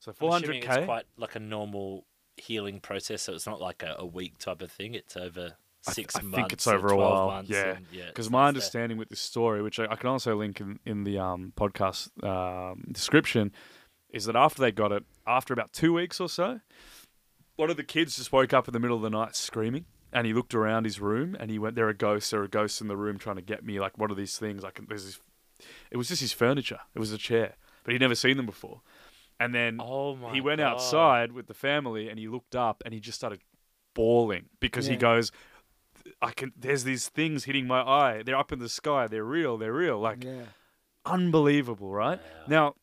So 0.00 0.12
400k. 0.12 0.64
It's 0.76 0.84
quite 0.84 1.06
like 1.16 1.34
a 1.34 1.40
normal 1.40 2.04
healing 2.36 2.80
process, 2.80 3.22
so 3.22 3.32
it's 3.32 3.46
not 3.46 3.58
like 3.62 3.82
a, 3.82 3.96
a 3.98 4.04
week 4.06 4.36
type 4.38 4.60
of 4.60 4.70
thing. 4.70 4.92
It's 4.94 5.16
over 5.16 5.54
I 5.88 5.92
th- 5.92 6.08
I 6.16 6.20
months. 6.22 6.36
think 6.36 6.52
it's 6.52 6.66
over 6.66 6.88
a 6.88 6.96
while. 6.96 7.26
Months 7.28 7.50
Yeah. 7.50 7.76
and, 7.76 7.86
yeah. 7.92 8.06
Because 8.06 8.30
my 8.30 8.38
it's 8.40 8.42
there. 8.44 8.48
understanding 8.48 8.98
with 8.98 9.08
this 9.08 9.20
story, 9.20 9.62
which 9.62 9.78
I, 9.78 9.84
I 9.90 9.96
can 9.96 10.08
also 10.08 10.36
link 10.36 10.60
in, 10.60 10.78
in 10.84 11.04
the 11.04 11.18
um, 11.18 11.52
podcast 11.56 12.08
um, 12.24 12.84
description, 12.92 13.52
is 14.10 14.24
that 14.26 14.36
after 14.36 14.62
they 14.62 14.72
got 14.72 14.92
it, 14.92 15.04
after 15.26 15.52
about 15.52 15.72
two 15.72 15.92
weeks 15.92 16.20
or 16.20 16.28
so, 16.28 16.60
one 17.56 17.70
of 17.70 17.76
the 17.76 17.84
kids 17.84 18.16
just 18.16 18.32
woke 18.32 18.52
up 18.52 18.68
in 18.68 18.72
the 18.72 18.80
middle 18.80 18.96
of 18.96 19.02
the 19.02 19.10
night 19.10 19.34
screaming. 19.36 19.86
And 20.12 20.26
he 20.26 20.32
looked 20.32 20.54
around 20.54 20.84
his 20.84 20.98
room 21.00 21.36
and 21.38 21.50
he 21.50 21.58
went, 21.58 21.74
There 21.74 21.88
are 21.88 21.92
ghosts, 21.92 22.30
there 22.30 22.40
are 22.42 22.48
ghosts 22.48 22.80
in 22.80 22.88
the 22.88 22.96
room 22.96 23.18
trying 23.18 23.36
to 23.36 23.42
get 23.42 23.64
me. 23.64 23.80
Like, 23.80 23.98
what 23.98 24.10
are 24.10 24.14
these 24.14 24.38
things? 24.38 24.62
Like, 24.62 24.80
there's 24.88 25.04
this. 25.04 25.20
It 25.90 25.96
was 25.96 26.08
just 26.08 26.20
his 26.20 26.32
furniture. 26.32 26.78
It 26.94 27.00
was 27.00 27.12
a 27.12 27.18
chair. 27.18 27.56
But 27.84 27.92
he'd 27.92 28.00
never 28.00 28.14
seen 28.14 28.36
them 28.36 28.46
before. 28.46 28.80
And 29.40 29.54
then 29.54 29.78
Oh 29.80 30.16
he 30.32 30.40
went 30.40 30.60
God. 30.60 30.72
outside 30.74 31.32
with 31.32 31.48
the 31.48 31.54
family 31.54 32.08
and 32.08 32.18
he 32.18 32.28
looked 32.28 32.54
up 32.56 32.82
and 32.84 32.94
he 32.94 33.00
just 33.00 33.18
started 33.18 33.40
bawling 33.94 34.46
because 34.60 34.86
he 34.86 34.96
goes, 34.96 35.32
I 36.22 36.30
can. 36.32 36.52
There's 36.56 36.84
these 36.84 37.08
things 37.08 37.44
hitting 37.44 37.66
my 37.66 37.80
eye. 37.80 38.22
They're 38.24 38.36
up 38.38 38.52
in 38.52 38.58
the 38.58 38.68
sky. 38.68 39.06
They're 39.06 39.24
real. 39.24 39.56
They're 39.58 39.72
real. 39.72 39.98
Like 39.98 40.24
Yeah. 40.24 40.44
unbelievable, 41.04 41.90
right? 41.90 42.18
Wow. 42.18 42.44
Now, 42.48 42.74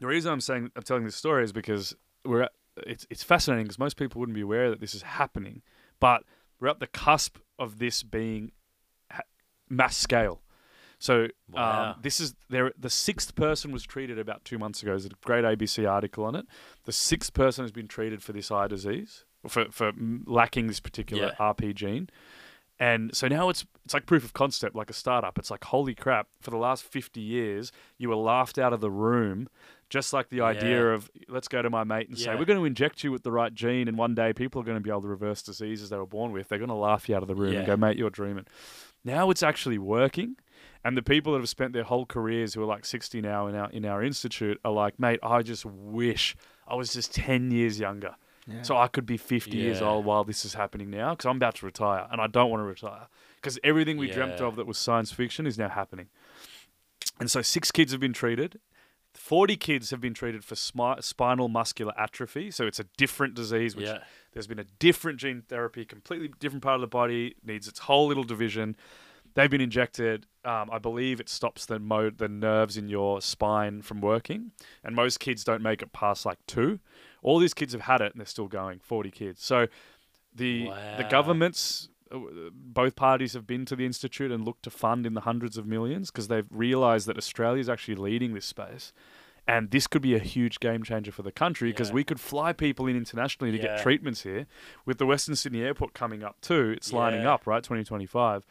the 0.00 0.06
reason 0.06 0.32
I'm 0.32 0.40
saying 0.40 0.70
I'm 0.76 0.82
telling 0.82 1.04
this 1.04 1.16
story 1.16 1.44
is 1.44 1.52
because 1.52 1.94
we're 2.24 2.42
at, 2.42 2.52
it's 2.86 3.06
it's 3.10 3.22
fascinating 3.22 3.64
because 3.64 3.78
most 3.78 3.96
people 3.96 4.18
wouldn't 4.20 4.34
be 4.34 4.40
aware 4.42 4.70
that 4.70 4.80
this 4.80 4.94
is 4.94 5.02
happening, 5.02 5.62
but 6.00 6.24
we're 6.58 6.68
at 6.68 6.80
the 6.80 6.86
cusp 6.86 7.38
of 7.58 7.78
this 7.78 8.02
being 8.02 8.52
ha- 9.10 9.22
mass 9.68 9.96
scale. 9.96 10.42
So 10.98 11.28
Wow. 11.50 11.92
um, 11.94 12.00
this 12.02 12.20
is 12.20 12.34
there. 12.50 12.72
The 12.78 12.90
sixth 12.90 13.34
person 13.34 13.72
was 13.72 13.84
treated 13.84 14.18
about 14.18 14.44
two 14.44 14.58
months 14.58 14.82
ago. 14.82 14.92
There's 14.92 15.06
a 15.06 15.10
great 15.24 15.44
ABC 15.44 15.86
article 15.90 16.24
on 16.24 16.34
it. 16.34 16.46
The 16.84 16.92
sixth 16.92 17.32
person 17.32 17.64
has 17.64 17.72
been 17.72 17.88
treated 17.88 18.22
for 18.22 18.32
this 18.32 18.50
eye 18.50 18.66
disease 18.68 19.24
for 19.48 19.66
for 19.70 19.92
lacking 20.26 20.66
this 20.66 20.80
particular 20.80 21.28
Yeah. 21.28 21.34
RP 21.52 21.72
gene. 21.74 22.10
And 22.80 23.14
so 23.14 23.28
now 23.28 23.50
it's 23.50 23.66
it's 23.84 23.92
like 23.92 24.06
proof 24.06 24.24
of 24.24 24.32
concept, 24.32 24.74
like 24.74 24.88
a 24.88 24.94
startup. 24.94 25.38
It's 25.38 25.50
like 25.50 25.64
holy 25.64 25.94
crap! 25.94 26.28
For 26.40 26.50
the 26.50 26.56
last 26.56 26.82
fifty 26.82 27.20
years, 27.20 27.70
you 27.98 28.08
were 28.08 28.16
laughed 28.16 28.58
out 28.58 28.72
of 28.72 28.80
the 28.80 28.90
room, 28.90 29.50
just 29.90 30.14
like 30.14 30.30
the 30.30 30.40
idea 30.40 30.88
Yeah. 30.88 30.94
of 30.94 31.10
let's 31.28 31.46
go 31.46 31.60
to 31.60 31.68
my 31.68 31.84
mate 31.84 32.08
and 32.08 32.18
say 32.18 32.34
we're 32.36 32.46
going 32.46 32.58
to 32.58 32.64
inject 32.64 33.04
you 33.04 33.12
with 33.12 33.22
the 33.22 33.32
right 33.32 33.52
gene, 33.54 33.86
and 33.86 33.98
one 33.98 34.14
day 34.14 34.32
people 34.32 34.62
are 34.62 34.64
going 34.64 34.78
to 34.78 34.82
be 34.82 34.88
able 34.88 35.02
to 35.02 35.08
reverse 35.08 35.42
diseases 35.42 35.90
they 35.90 35.98
were 35.98 36.06
born 36.06 36.32
with. 36.32 36.48
They're 36.48 36.58
going 36.58 36.68
to 36.68 36.74
laugh 36.74 37.06
you 37.06 37.14
out 37.16 37.22
of 37.22 37.28
the 37.28 37.34
room 37.34 37.52
and 37.58 37.66
go, 37.66 37.76
mate, 37.76 37.98
you're 37.98 38.08
dreaming. 38.08 38.46
Now 39.04 39.28
it's 39.28 39.42
actually 39.42 39.76
working, 39.78 40.36
and 40.82 40.96
the 40.96 41.02
people 41.02 41.32
that 41.34 41.40
have 41.40 41.48
spent 41.50 41.74
their 41.74 41.84
whole 41.84 42.06
careers 42.06 42.54
who 42.54 42.62
are 42.62 42.66
like 42.66 42.86
sixty 42.86 43.20
now 43.20 43.46
in 43.46 43.54
our 43.56 43.70
in 43.70 43.84
our 43.84 44.02
institute 44.02 44.58
are 44.64 44.72
like, 44.72 44.98
mate, 44.98 45.20
I 45.22 45.42
just 45.42 45.66
wish 45.66 46.34
I 46.66 46.76
was 46.76 46.94
just 46.94 47.14
ten 47.14 47.50
years 47.50 47.78
younger. 47.78 48.16
Yeah. 48.50 48.62
So 48.62 48.76
I 48.76 48.88
could 48.88 49.06
be 49.06 49.16
50 49.16 49.56
years 49.56 49.80
old 49.82 50.04
while 50.04 50.24
this 50.24 50.44
is 50.44 50.54
happening 50.54 50.90
now 50.90 51.10
because 51.10 51.26
I'm 51.26 51.36
about 51.36 51.56
to 51.56 51.66
retire 51.66 52.06
and 52.10 52.20
I 52.20 52.26
don't 52.26 52.50
want 52.50 52.60
to 52.60 52.64
retire 52.64 53.08
because 53.36 53.58
everything 53.64 53.96
we 53.96 54.10
dreamt 54.10 54.40
of 54.40 54.56
that 54.56 54.66
was 54.66 54.78
science 54.78 55.12
fiction 55.12 55.46
is 55.46 55.56
now 55.58 55.68
happening. 55.68 56.08
And 57.18 57.30
so 57.30 57.42
six 57.42 57.70
kids 57.70 57.92
have 57.92 58.00
been 58.00 58.12
treated. 58.12 58.60
40 59.14 59.56
kids 59.56 59.90
have 59.90 60.00
been 60.00 60.14
treated 60.14 60.44
for 60.44 60.54
smi- 60.54 61.02
spinal 61.02 61.48
muscular 61.48 61.92
atrophy. 61.98 62.50
So 62.50 62.66
it's 62.66 62.78
a 62.78 62.84
different 62.96 63.34
disease, 63.34 63.74
which 63.74 63.86
Yeah. 63.86 64.04
there's 64.32 64.46
been 64.46 64.58
a 64.60 64.64
different 64.78 65.18
gene 65.18 65.42
therapy, 65.42 65.84
completely 65.84 66.28
different 66.38 66.62
part 66.62 66.76
of 66.76 66.80
the 66.80 66.86
body, 66.86 67.34
needs 67.44 67.66
its 67.66 67.80
whole 67.80 68.06
little 68.06 68.22
division. 68.24 68.76
They've 69.34 69.50
been 69.50 69.60
injected. 69.60 70.26
Um, 70.44 70.70
I 70.72 70.78
believe 70.78 71.20
it 71.20 71.28
stops 71.28 71.66
the 71.66 71.78
mo- 71.78 72.10
the 72.10 72.28
nerves 72.28 72.76
in 72.76 72.88
your 72.88 73.20
spine 73.20 73.82
from 73.82 74.00
working, 74.00 74.52
and 74.82 74.94
most 74.96 75.20
kids 75.20 75.44
don't 75.44 75.62
make 75.62 75.82
it 75.82 75.92
past 75.92 76.24
like 76.24 76.38
two. 76.46 76.80
All 77.22 77.38
these 77.38 77.54
kids 77.54 77.72
have 77.72 77.82
had 77.82 78.00
it, 78.00 78.12
and 78.12 78.20
they're 78.20 78.26
still 78.26 78.48
going. 78.48 78.78
Forty 78.80 79.10
kids. 79.10 79.42
So 79.44 79.66
the 80.34 80.66
the 80.98 81.06
governments, 81.10 81.88
uh, 82.10 82.18
both 82.52 82.96
parties 82.96 83.32
have 83.34 83.46
been 83.46 83.64
to 83.66 83.76
the 83.76 83.84
institute 83.86 84.30
and 84.30 84.44
looked 84.44 84.62
to 84.64 84.70
fund 84.70 85.06
in 85.06 85.14
the 85.14 85.22
hundreds 85.22 85.56
of 85.56 85.66
millions 85.66 86.10
because 86.10 86.28
they've 86.28 86.46
realised 86.50 87.06
that 87.08 87.16
Australia 87.18 87.60
is 87.60 87.68
actually 87.68 87.96
leading 87.96 88.34
this 88.34 88.46
space. 88.46 88.92
And 89.48 89.70
this 89.70 89.86
could 89.88 90.02
be 90.02 90.14
a 90.14 90.18
huge 90.20 90.60
game 90.60 90.84
changer 90.84 91.10
for 91.10 91.22
the 91.22 91.32
country 91.32 91.70
because 91.72 91.88
Yeah. 91.88 91.94
we 91.94 92.04
could 92.04 92.20
fly 92.20 92.52
people 92.52 92.86
in 92.86 92.94
internationally 92.96 93.50
to 93.50 93.58
get 93.58 93.80
treatments 93.82 94.22
here. 94.22 94.46
With 94.86 94.98
the 94.98 95.06
Western 95.06 95.34
Sydney 95.34 95.62
Airport 95.62 95.92
coming 95.94 96.22
up 96.22 96.40
too, 96.40 96.70
it's 96.76 96.92
lining 96.92 97.22
Yeah. 97.22 97.32
up, 97.34 97.46
right? 97.46 97.62
2025. 97.64 98.44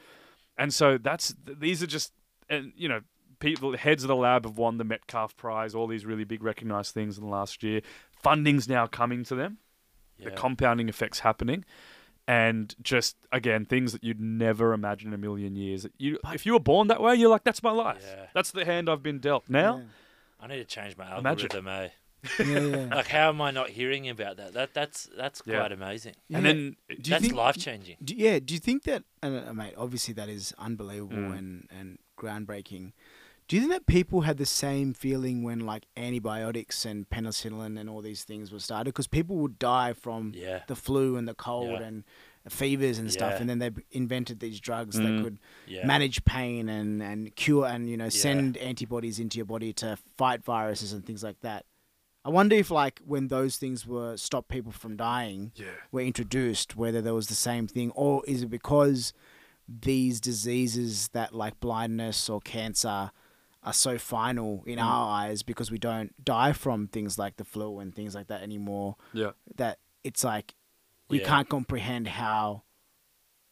And 0.57 0.73
so 0.73 0.97
that's 0.97 1.33
these 1.45 1.81
are 1.81 1.87
just 1.87 2.11
and 2.49 2.73
you 2.75 2.89
know 2.89 3.01
people 3.39 3.75
heads 3.77 4.03
of 4.03 4.07
the 4.07 4.15
lab 4.15 4.45
have 4.45 4.57
won 4.57 4.77
the 4.77 4.83
Metcalf 4.83 5.35
Prize, 5.37 5.73
all 5.75 5.87
these 5.87 6.05
really 6.05 6.23
big 6.23 6.43
recognized 6.43 6.93
things 6.93 7.17
in 7.17 7.23
the 7.23 7.29
last 7.29 7.63
year. 7.63 7.81
Funding's 8.11 8.67
now 8.67 8.85
coming 8.87 9.23
to 9.25 9.35
them. 9.35 9.57
The 10.21 10.31
compounding 10.31 10.89
effects 10.89 11.19
happening. 11.19 11.63
And 12.27 12.75
just 12.83 13.15
again, 13.31 13.65
things 13.65 13.91
that 13.93 14.03
you'd 14.03 14.19
never 14.21 14.73
imagine 14.73 15.07
in 15.07 15.13
a 15.13 15.17
million 15.17 15.55
years. 15.55 15.87
You, 15.97 16.19
if 16.25 16.45
you 16.45 16.53
were 16.53 16.59
born 16.59 16.87
that 16.89 17.01
way, 17.01 17.15
you're 17.15 17.29
like, 17.29 17.43
"That's 17.43 17.63
my 17.63 17.71
life. 17.71 18.05
Yeah. 18.07 18.25
That's 18.33 18.51
the 18.51 18.65
hand 18.65 18.87
I've 18.89 19.01
been 19.01 19.17
dealt." 19.19 19.49
Now, 19.49 19.81
I 20.39 20.45
need 20.47 20.57
to 20.57 20.65
change 20.65 20.95
my 20.95 21.17
Imagine. 21.17 21.49
algorithm, 21.51 21.67
eh? 21.67 21.87
Yeah. 22.37 22.45
yeah, 22.45 22.59
yeah. 22.85 22.95
Like, 22.95 23.07
how 23.07 23.29
am 23.29 23.41
I 23.41 23.49
not 23.51 23.69
hearing 23.71 24.09
about 24.09 24.37
that? 24.37 24.53
That 24.53 24.73
that's 24.75 25.09
that's 25.17 25.41
Yeah. 25.45 25.57
quite 25.59 25.71
amazing. 25.71 26.15
and 26.31 26.45
then 26.45 26.75
Do 26.89 26.95
you 26.97 27.03
that's 27.19 27.31
life 27.31 27.57
changing. 27.57 27.95
Yeah, 28.05 28.37
do 28.39 28.53
you 28.53 28.59
think 28.59 28.83
that, 28.83 29.05
uh, 29.23 29.29
mate, 29.53 29.73
obviously 29.77 30.13
that 30.15 30.29
is 30.29 30.53
unbelievable 30.59 31.15
Mm. 31.15 31.37
and, 31.37 31.67
and 31.71 31.97
groundbreaking. 32.17 32.91
Do 33.49 33.55
you 33.55 33.63
think 33.63 33.73
that 33.73 33.87
people 33.87 34.21
had 34.21 34.37
the 34.37 34.45
same 34.45 34.93
feeling 34.93 35.41
when 35.41 35.61
like 35.65 35.87
antibiotics 35.97 36.85
and 36.85 37.09
penicillin 37.09 37.79
and 37.79 37.89
all 37.89 38.01
these 38.01 38.23
things 38.23 38.51
were 38.51 38.59
started? 38.59 38.85
Because 38.85 39.07
people 39.07 39.37
would 39.37 39.57
die 39.57 39.93
from 39.93 40.33
Yeah. 40.35 40.61
the 40.67 40.75
flu 40.75 41.15
and 41.17 41.27
the 41.27 41.33
cold 41.33 41.71
Yeah. 41.81 41.87
and 41.87 42.03
fevers 42.47 42.99
and 42.99 43.11
stuff, 43.11 43.39
and 43.41 43.49
then 43.49 43.57
they 43.59 43.71
invented 43.91 44.39
these 44.39 44.59
drugs 44.59 44.95
Mm. 44.97 45.03
that 45.03 45.23
could 45.23 45.39
Yeah. 45.67 45.85
manage 45.85 46.23
pain 46.25 46.69
and 46.69 47.01
and 47.01 47.35
cure 47.35 47.65
and 47.65 47.89
you 47.89 47.97
know 47.97 48.09
send 48.09 48.55
antibodies 48.57 49.19
into 49.19 49.37
your 49.37 49.45
body 49.47 49.73
to 49.73 49.97
fight 50.15 50.43
viruses 50.43 50.93
and 50.93 51.03
things 51.03 51.23
like 51.23 51.39
that. 51.41 51.65
I 52.23 52.29
wonder 52.29 52.55
if 52.55 52.69
like 52.69 52.99
when 53.03 53.29
those 53.29 53.57
things 53.57 53.87
were 53.87 54.15
stop 54.15 54.47
people 54.47 54.71
from 54.71 54.95
dying 54.95 55.53
Yeah. 55.55 55.65
were 55.91 56.01
introduced, 56.01 56.75
whether 56.75 57.01
there 57.01 57.15
was 57.15 57.27
the 57.27 57.35
same 57.35 57.65
thing, 57.67 57.89
or 57.91 58.23
is 58.27 58.43
it 58.43 58.49
because 58.51 59.11
these 59.67 60.19
diseases 60.21 61.07
that 61.09 61.33
like 61.33 61.59
blindness 61.59 62.29
or 62.29 62.39
cancer 62.41 63.11
are 63.63 63.73
so 63.73 63.97
final 63.97 64.63
in 64.65 64.79
Mm. 64.79 64.83
our 64.83 65.09
eyes 65.21 65.43
because 65.43 65.69
we 65.69 65.77
don't 65.77 66.13
die 66.23 66.53
from 66.53 66.87
things 66.87 67.17
like 67.19 67.35
the 67.37 67.43
flu 67.43 67.79
and 67.79 67.93
things 67.93 68.15
like 68.15 68.27
that 68.27 68.41
anymore 68.41 68.95
Yeah. 69.13 69.31
that 69.55 69.79
it's 70.03 70.23
like 70.23 70.55
we 71.09 71.19
Yeah. 71.19 71.27
can't 71.27 71.49
comprehend 71.49 72.07
how 72.07 72.63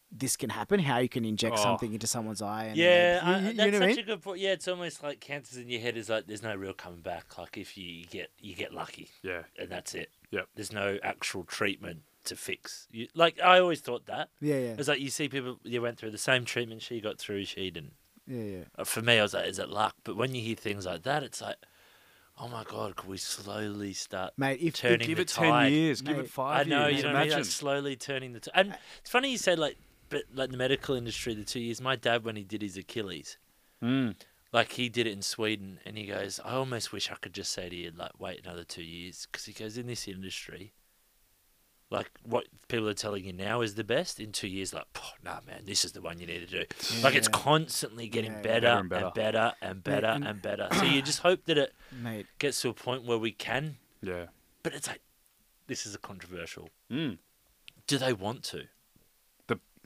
this 0.10 0.38
can 0.38 0.49
happen, 0.51 0.80
how 0.80 0.99
you 0.99 1.10
can 1.10 1.26
inject 1.26 1.58
Oh. 1.60 1.64
something 1.64 1.93
into 1.93 2.08
someone's 2.08 2.41
eye. 2.41 2.66
And 2.68 2.78
Yeah, 2.78 3.16
you, 3.16 3.20
I- 3.20 3.39
you- 3.39 3.47
you 3.49 3.53
that's 3.55 3.72
know 3.72 3.80
such 3.80 3.82
I 3.84 3.88
mean? 3.88 3.99
a 3.99 4.03
good 4.03 4.22
point. 4.22 4.39
Yeah, 4.39 4.51
it's 4.53 4.68
almost 4.70 5.03
like 5.03 5.20
cancers 5.20 5.58
in 5.58 5.68
your 5.70 5.82
head 5.82 5.97
is 5.97 6.08
like 6.08 6.28
there's 6.28 6.41
no 6.41 6.55
real 6.55 6.74
coming 6.74 7.01
back. 7.01 7.38
Like 7.38 7.58
if 7.58 7.78
you 7.78 8.05
get 8.05 8.32
you 8.39 8.55
get 8.55 8.74
lucky 8.74 9.10
Yeah. 9.22 9.43
and 9.60 9.70
that's 9.70 9.93
it. 9.93 10.10
Yeah. 10.32 10.43
There's 10.55 10.72
no 10.72 10.97
actual 11.03 11.43
treatment 11.43 12.03
to 12.24 12.38
fix. 12.38 12.88
You, 12.91 13.10
like 13.14 13.41
I 13.41 13.60
always 13.60 13.82
thought 13.82 14.05
that. 14.05 14.30
Yeah, 14.39 14.55
yeah, 14.60 14.76
It's 14.78 14.88
like 14.88 15.01
you 15.01 15.10
see 15.10 15.28
people 15.28 15.60
you 15.64 15.82
went 15.82 15.97
through 15.97 16.12
the 16.12 16.18
same 16.18 16.45
treatment 16.45 16.82
she 16.82 17.01
got 17.01 17.18
through, 17.20 17.43
she 17.43 17.70
didn't. 17.70 17.93
Yeah, 18.28 18.43
yeah. 18.43 18.63
Uh, 18.78 18.84
For 18.84 19.01
me, 19.01 19.17
I 19.19 19.21
was 19.23 19.34
like, 19.34 19.47
is 19.47 19.59
it 19.59 19.69
luck? 19.69 19.95
But 20.03 20.15
when 20.17 20.36
you 20.36 20.41
hear 20.41 20.55
things 20.55 20.86
like 20.86 21.03
that, 21.03 21.23
it's 21.23 21.41
like, 21.41 21.55
oh 22.39 22.47
my 22.47 22.63
god, 22.63 22.95
could 22.95 23.09
we 23.09 23.17
slowly 23.17 23.93
start 23.93 24.34
Mate, 24.38 24.59
if, 24.61 24.75
turning 24.75 25.07
Give 25.07 25.17
the 25.17 25.21
it 25.23 25.28
ten 25.30 25.49
tide? 25.49 25.71
years. 25.71 26.01
Give 26.01 26.19
it 26.19 26.30
five 26.30 26.67
I 26.67 26.69
know, 26.69 26.88
years. 26.88 26.97
you 26.97 27.03
know, 27.03 27.09
what 27.09 27.15
I 27.15 27.19
mean? 27.19 27.28
Imagine. 27.30 27.39
like 27.39 27.45
slowly 27.45 27.95
turning 27.95 28.34
the. 28.34 28.39
T- 28.41 28.51
and 28.53 28.75
it's 28.99 29.09
funny 29.09 29.32
you 29.32 29.38
said 29.38 29.57
like, 29.59 29.78
but 30.09 30.23
like 30.34 30.51
the 30.51 30.57
medical 30.57 30.95
industry, 30.95 31.34
the 31.34 31.43
two 31.43 31.59
years. 31.59 31.82
My 31.82 31.95
dad, 31.95 32.23
when 32.23 32.36
he 32.36 32.43
did 32.43 32.61
his 32.61 32.78
Achilles, 32.78 33.38
Mm. 33.84 34.15
like 34.51 34.71
he 34.73 34.89
did 34.89 35.05
it 35.07 35.13
in 35.13 35.21
Sweden, 35.21 35.80
and 35.86 35.97
he 35.97 36.05
goes, 36.05 36.39
I 36.43 36.53
almost 36.53 36.91
wish 36.91 37.11
I 37.11 37.15
could 37.15 37.34
just 37.34 37.51
say 37.51 37.69
to 37.69 37.75
you, 37.75 37.91
like, 37.95 38.19
wait 38.19 38.41
another 38.43 38.63
two 38.63 38.82
years, 38.84 39.28
because 39.32 39.45
he 39.45 39.53
goes 39.53 39.78
in 39.78 39.86
this 39.88 40.07
industry. 40.07 40.73
Like 41.89 42.11
what 42.23 42.45
people 42.67 42.89
are 42.89 42.93
telling 42.93 43.23
you 43.23 43.31
now 43.31 43.61
is 43.61 43.75
the 43.75 43.83
best. 43.83 44.19
In 44.19 44.33
two 44.33 44.47
years, 44.49 44.73
like, 44.73 44.85
"Oh, 44.97 45.11
nah, 45.23 45.39
man, 45.47 45.61
this 45.65 45.85
is 45.85 45.93
the 45.93 46.01
one 46.01 46.19
you 46.19 46.27
need 46.27 46.39
to 46.39 46.45
do. 46.45 46.63
Like 47.01 47.15
it's 47.15 47.29
constantly 47.29 48.09
getting 48.09 48.31
Yeah, 48.31 48.38
yeah. 48.38 48.43
better, 48.43 48.83
Better 48.83 48.97
and 48.97 49.05
and 49.05 49.13
better 49.13 49.53
and 49.61 49.83
better 49.83 50.07
and 50.07 50.27
and- 50.27 50.41
better. 50.41 50.67
So 50.73 50.83
you 50.83 51.01
just 51.01 51.19
hope 51.19 51.45
that 51.45 51.57
it 51.57 51.73
mate, 51.93 52.25
gets 52.39 52.61
to 52.63 52.69
a 52.69 52.73
point 52.73 53.03
where 53.05 53.17
we 53.17 53.31
can. 53.31 53.77
Yeah. 54.01 54.25
But 54.63 54.73
it's 54.73 54.88
like, 54.88 54.99
this 55.67 55.85
is 55.85 55.95
a 55.95 55.97
controversial. 55.97 56.69
Mm. 56.91 57.19
Do 57.88 57.97
they 57.97 58.11
want 58.13 58.43
to? 58.45 58.63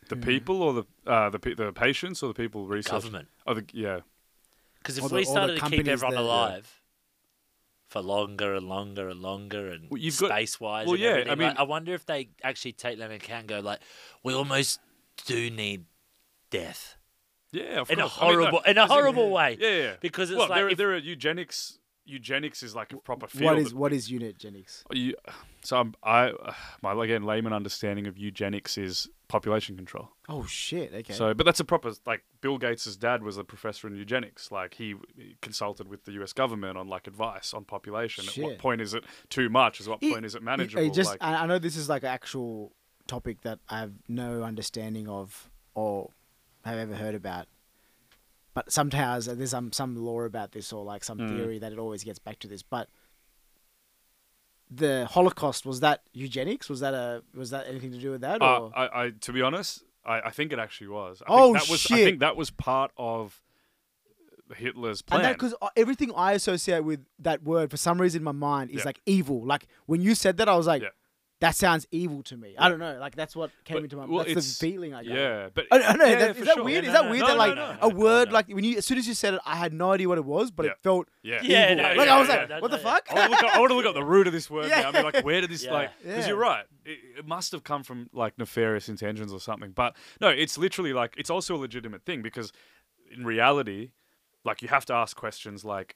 The 0.09 0.15
Mm. 0.17 0.25
people 0.25 0.61
or 0.63 0.73
the 0.73 0.83
uh, 1.09 1.29
the 1.29 1.37
the 1.55 1.71
patients 1.71 2.21
or 2.21 2.27
the 2.27 2.33
people 2.33 2.67
researching? 2.67 2.99
Government. 2.99 3.27
Oh, 3.47 3.53
the, 3.53 3.63
yeah. 3.71 3.99
Because 4.79 4.97
if 4.97 5.03
Or 5.05 5.09
the- 5.09 5.15
we 5.15 5.21
or 5.21 5.25
the 5.25 5.31
started 5.31 5.53
to 5.53 5.61
keep 5.61 5.61
companies 5.61 5.87
everyone 5.87 6.15
that- 6.15 6.21
alive 6.21 6.80
for 7.91 8.01
longer 8.01 8.55
and 8.55 8.69
longer 8.69 9.09
and 9.09 9.19
longer 9.21 9.67
and 9.69 9.89
Well, 9.91 9.99
you've 9.99 10.17
got- 10.17 10.29
space 10.29 10.61
wise, 10.61 10.87
well, 10.87 10.95
yeah, 10.95 11.07
I 11.07 11.11
everything, 11.11 11.27
like, 11.29 11.37
mean- 11.39 11.57
I 11.57 11.63
wonder 11.63 11.93
if 11.93 12.05
they 12.05 12.29
actually 12.41 12.71
take 12.71 12.97
that 12.99 13.11
into 13.11 13.15
account 13.17 13.39
and 13.41 13.49
go 13.49 13.59
like, 13.59 13.81
we 14.23 14.33
almost 14.33 14.79
do 15.25 15.49
need 15.51 15.83
death 16.49 16.95
Yeah, 17.51 17.81
of 17.81 17.91
in 17.91 17.99
a 17.99 18.03
course. 18.03 18.17
I 18.17 18.21
mean, 18.21 18.31
no, 18.31 18.37
horrible, 18.39 18.59
in 18.61 18.77
a 18.77 18.87
horrible 18.87 19.29
way, 19.29 19.57
Yeah, 19.59 19.69
yeah. 19.75 19.95
because 19.99 20.31
it's 20.31 20.37
well, 20.39 20.47
like 20.47 20.57
there, 20.57 20.69
if- 20.69 20.77
there 20.77 20.93
are 20.93 20.97
eugenics. 20.97 21.79
Eugenics 22.05 22.63
is 22.63 22.75
like 22.75 22.91
a 22.93 22.97
proper 22.97 23.27
field. 23.27 23.43
What 23.43 23.57
is 23.59 23.73
what 23.73 23.93
is 23.93 24.09
eugenics? 24.11 24.83
Oh, 24.89 24.95
you, 24.95 25.15
so 25.61 25.77
I'm, 25.77 25.93
I, 26.03 26.31
my 26.81 26.93
again 27.03 27.23
layman 27.23 27.53
understanding 27.53 28.07
of 28.07 28.17
eugenics 28.17 28.77
is 28.77 29.07
population 29.27 29.75
control. 29.75 30.09
Oh 30.27 30.45
shit! 30.45 30.93
Okay. 30.93 31.13
So, 31.13 31.33
but 31.33 31.45
that's 31.45 31.59
a 31.59 31.63
proper 31.63 31.91
like 32.05 32.23
Bill 32.41 32.57
Gates's 32.57 32.97
dad 32.97 33.23
was 33.23 33.37
a 33.37 33.43
professor 33.43 33.87
in 33.87 33.95
eugenics. 33.95 34.51
Like 34.51 34.73
he 34.73 34.95
consulted 35.41 35.87
with 35.87 36.05
the 36.05 36.11
U.S. 36.13 36.33
government 36.33 36.77
on 36.77 36.87
like 36.87 37.07
advice 37.07 37.53
on 37.53 37.63
population. 37.65 38.25
At 38.27 38.37
what 38.43 38.57
point 38.57 38.81
is 38.81 38.93
it 38.93 39.03
too 39.29 39.49
much? 39.49 39.79
At 39.79 39.87
what 39.87 39.99
It- 40.01 40.11
point 40.13 40.25
is 40.25 40.35
it 40.35 40.41
manageable? 40.43 40.83
it 40.83 40.93
just 40.93 41.11
like, 41.11 41.19
I, 41.21 41.43
I 41.43 41.45
know 41.45 41.59
this 41.59 41.75
is 41.75 41.87
like 41.87 42.03
an 42.03 42.09
actual 42.09 42.73
topic 43.07 43.41
that 43.41 43.59
I 43.69 43.79
have 43.79 43.93
no 44.07 44.43
understanding 44.43 45.07
of 45.07 45.49
or 45.75 46.09
have 46.65 46.77
ever 46.77 46.95
heard 46.95 47.15
about. 47.15 47.47
But 48.53 48.71
sometimes 48.71 49.25
there's 49.25 49.51
some 49.51 49.71
some 49.71 49.95
lore 49.95 50.25
about 50.25 50.51
this 50.51 50.73
or 50.73 50.83
like 50.83 51.03
some 51.03 51.17
Mm. 51.19 51.29
theory 51.29 51.59
that 51.59 51.71
it 51.71 51.79
always 51.79 52.03
gets 52.03 52.19
back 52.19 52.39
to 52.39 52.47
this. 52.47 52.61
But 52.63 52.89
the 54.69 55.05
Holocaust 55.05 55.65
was 55.65 55.79
that 55.81 56.03
eugenics? 56.13 56.69
Was 56.69 56.79
that 56.79 56.93
a 56.93 57.23
was 57.33 57.49
that 57.51 57.67
anything 57.67 57.91
to 57.91 57.97
do 57.97 58.11
with 58.11 58.21
that? 58.21 58.41
uh, 58.41 58.59
Or 58.61 58.71
I, 58.75 59.03
I, 59.05 59.09
to 59.21 59.33
be 59.33 59.41
honest, 59.41 59.83
I, 60.05 60.21
I 60.21 60.29
think 60.31 60.51
it 60.53 60.59
actually 60.59 60.87
was. 60.87 61.21
I 61.21 61.25
Oh, 61.29 61.53
think 61.53 61.65
that 61.65 61.71
was, 61.71 61.91
I 61.91 61.95
think 62.03 62.19
that 62.19 62.35
was 62.35 62.49
part 62.51 62.91
of 62.97 63.41
Hitler's 64.55 65.01
plan. 65.01 65.21
and 65.21 65.25
that 65.29 65.33
because 65.33 65.53
everything 65.75 66.11
I 66.15 66.33
associate 66.33 66.81
with 66.83 67.05
that 67.19 67.43
word 67.43 67.71
for 67.71 67.77
some 67.77 67.99
reason 68.01 68.19
in 68.19 68.23
my 68.25 68.31
mind 68.33 68.69
is 68.71 68.77
Yeah. 68.79 68.85
like 68.85 69.01
evil. 69.05 69.45
Like 69.45 69.67
when 69.85 70.01
you 70.01 70.15
said 70.15 70.37
that, 70.37 70.47
I 70.49 70.55
was 70.55 70.67
like, 70.67 70.81
Yeah. 70.81 70.89
That 71.41 71.55
sounds 71.55 71.85
evil 71.91 72.23
to 72.23 72.37
me. 72.37 72.55
I 72.57 72.69
don't 72.69 72.79
know. 72.79 72.97
Like 72.99 73.15
that's 73.15 73.35
what 73.35 73.51
came 73.65 73.77
But- 73.77 73.83
into 73.83 73.97
my. 73.97 74.05
well, 74.05 74.23
that's 74.25 74.57
the 74.59 74.65
feeling 74.67 74.93
I 74.93 75.03
got. 75.03 75.13
yeah, 75.13 75.49
but 75.53 75.65
I, 75.71 75.81
I 75.81 75.93
know. 75.97 76.05
yeah, 76.05 76.15
that, 76.19 76.35
for 76.35 76.41
is 76.41 76.47
that 76.47 76.55
sure. 76.55 76.63
weird? 76.63 76.83
Yeah, 76.83 76.89
is 76.91 76.93
that 76.95 77.05
no, 77.05 77.11
weird 77.11 77.21
no, 77.23 77.27
that 77.27 77.37
like 77.37 77.77
a 77.81 77.89
word 77.89 78.31
like 78.31 78.47
when 78.47 78.63
you 78.63 78.77
as 78.77 78.85
soon 78.85 78.97
as 78.97 79.07
you 79.07 79.13
said 79.13 79.33
it, 79.33 79.41
I 79.45 79.55
had 79.55 79.73
no 79.73 79.91
idea 79.91 80.07
what 80.07 80.17
it 80.17 80.25
was, 80.25 80.51
but 80.51 80.65
Yeah. 80.65 80.71
it 80.71 80.77
felt 80.81 81.09
Yeah, 81.23 81.39
Yeah, 81.43 81.93
like 81.97 82.07
I 82.07 82.19
was 82.19 82.29
like, 82.29 82.61
what 82.61 82.71
the 82.71 82.77
fuck? 82.77 83.07
I 83.11 83.15
want, 83.15 83.25
to 83.25 83.29
look 83.31 83.43
up, 83.43 83.55
I 83.55 83.59
want 83.59 83.69
to 83.71 83.75
look 83.75 83.85
up 83.87 83.93
the 83.95 84.03
root 84.03 84.27
of 84.27 84.33
this 84.33 84.49
word 84.49 84.69
Yeah. 84.69 84.81
now. 84.81 84.89
I 84.89 84.91
mean, 84.93 85.03
like, 85.03 85.25
where 85.25 85.41
did 85.41 85.49
this 85.49 85.65
like? 85.77 85.89
Because 86.03 86.27
you're 86.27 86.37
right. 86.37 86.65
It, 86.85 86.99
it 87.19 87.27
must 87.27 87.51
have 87.51 87.63
come 87.63 87.83
from 87.83 88.09
like 88.13 88.37
nefarious 88.37 88.87
intentions 88.89 89.33
or 89.33 89.39
something. 89.39 89.71
But 89.71 89.95
no, 90.19 90.29
it's 90.29 90.57
literally 90.57 90.93
like 90.93 91.15
it's 91.17 91.29
also 91.29 91.55
a 91.55 91.57
legitimate 91.59 92.05
thing 92.05 92.21
because 92.21 92.51
in 93.15 93.25
reality, 93.25 93.91
like 94.43 94.61
you 94.61 94.67
have 94.67 94.85
to 94.85 94.93
ask 94.93 95.17
questions 95.17 95.65
like 95.65 95.95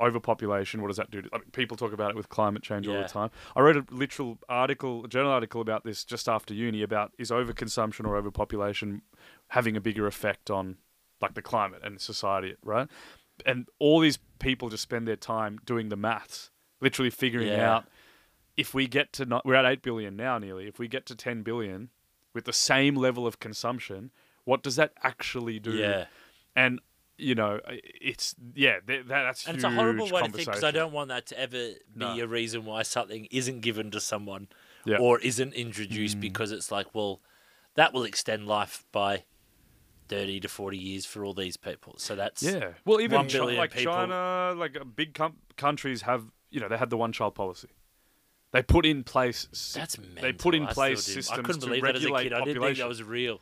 overpopulation. 0.00 0.80
What 0.82 0.88
does 0.88 0.96
that 0.96 1.10
do? 1.10 1.22
To, 1.22 1.28
I 1.32 1.38
mean, 1.38 1.50
people 1.52 1.76
talk 1.76 1.92
about 1.92 2.10
it 2.10 2.16
with 2.16 2.28
climate 2.28 2.62
change 2.62 2.88
all 2.88 3.00
the 3.02 3.08
time. 3.08 3.30
I 3.54 3.60
read 3.60 3.76
a 3.76 3.84
literal 3.90 4.38
article, 4.48 5.04
a 5.04 5.08
journal 5.08 5.30
article 5.32 5.60
about 5.60 5.84
this 5.84 6.04
just 6.04 6.28
after 6.28 6.54
uni 6.54 6.82
about 6.82 7.12
is 7.18 7.30
overconsumption 7.30 8.06
or 8.06 8.16
overpopulation 8.16 9.02
having 9.48 9.76
a 9.76 9.80
bigger 9.80 10.06
effect 10.06 10.50
on 10.50 10.76
like 11.20 11.34
the 11.34 11.42
climate 11.42 11.80
and 11.84 12.00
society, 12.00 12.56
right? 12.62 12.88
And 13.44 13.66
all 13.78 14.00
these 14.00 14.18
people 14.38 14.68
just 14.68 14.82
spend 14.82 15.06
their 15.06 15.16
time 15.16 15.58
doing 15.64 15.88
the 15.88 15.96
maths, 15.96 16.50
literally 16.80 17.10
figuring 17.10 17.48
Yeah. 17.48 17.74
out 17.76 17.88
if 18.56 18.72
we 18.72 18.86
get 18.86 19.12
to 19.12 19.26
not, 19.26 19.44
we're 19.44 19.54
at 19.54 19.66
8 19.66 19.82
billion 19.82 20.16
now 20.16 20.38
nearly. 20.38 20.66
If 20.66 20.78
we 20.78 20.88
get 20.88 21.04
to 21.06 21.14
10 21.14 21.42
billion 21.42 21.90
with 22.34 22.44
the 22.46 22.52
same 22.54 22.94
level 22.96 23.26
of 23.26 23.38
consumption, 23.38 24.10
what 24.44 24.62
does 24.62 24.76
that 24.76 24.92
actually 25.02 25.58
do? 25.58 25.72
Yeah, 25.72 26.06
And 26.54 26.80
you 27.18 27.34
know, 27.34 27.60
it's 27.66 28.34
yeah, 28.54 28.78
that, 28.86 29.08
that's 29.08 29.46
and 29.46 29.56
huge 29.56 29.64
it's 29.64 29.64
a 29.64 29.70
horrible 29.74 30.10
way 30.10 30.22
to 30.22 30.28
think 30.30 30.46
because 30.48 30.64
I 30.64 30.70
don't 30.70 30.92
want 30.92 31.08
that 31.08 31.26
to 31.26 31.38
ever 31.40 31.56
be 31.56 31.76
No. 31.96 32.18
a 32.20 32.26
reason 32.26 32.64
why 32.64 32.82
something 32.82 33.26
isn't 33.30 33.60
given 33.60 33.90
to 33.92 34.00
someone 34.00 34.48
Yeah. 34.84 34.98
or 34.98 35.18
isn't 35.20 35.54
introduced 35.54 36.20
because 36.20 36.52
it's 36.52 36.70
like, 36.70 36.94
well, 36.94 37.20
that 37.74 37.92
will 37.92 38.04
extend 38.04 38.46
life 38.46 38.84
by 38.92 39.24
thirty 40.08 40.38
to 40.40 40.48
forty 40.48 40.78
years 40.78 41.04
for 41.06 41.24
all 41.24 41.34
these 41.34 41.56
people. 41.56 41.94
So 41.98 42.14
that's 42.14 42.42
Yeah. 42.42 42.72
Well, 42.84 43.00
even 43.00 43.16
One 43.16 43.26
Chi- 43.28 43.32
billion 43.38 43.58
like 43.58 43.72
people- 43.72 43.92
China, 43.94 44.54
like 44.56 44.78
uh, 44.80 44.84
big 44.84 45.14
com- 45.14 45.38
countries 45.56 46.02
have, 46.02 46.24
you 46.50 46.60
know, 46.60 46.68
they 46.68 46.76
had 46.76 46.90
the 46.90 46.96
one 46.96 47.12
child 47.12 47.34
policy. 47.34 47.68
They 48.52 48.62
put 48.62 48.86
in 48.86 49.02
place. 49.04 49.48
s- 49.52 49.72
that's 49.76 49.96
they 49.96 50.32
put 50.32 50.54
in 50.54 50.62
mental. 50.64 50.82
I 50.82 50.88
place 50.88 51.02
still 51.02 51.14
systems 51.16 51.38
I 51.38 51.42
couldn't 51.42 51.60
to 51.62 51.66
believe 51.66 51.82
that 51.82 51.96
as 51.96 52.02
a 52.02 52.04
regulate 52.04 52.22
kid. 52.24 52.32
I 52.32 52.36
didn't 52.38 52.46
think 52.46 52.56
population. 52.58 52.82
that 52.82 52.88
was 52.88 53.02
real. 53.02 53.40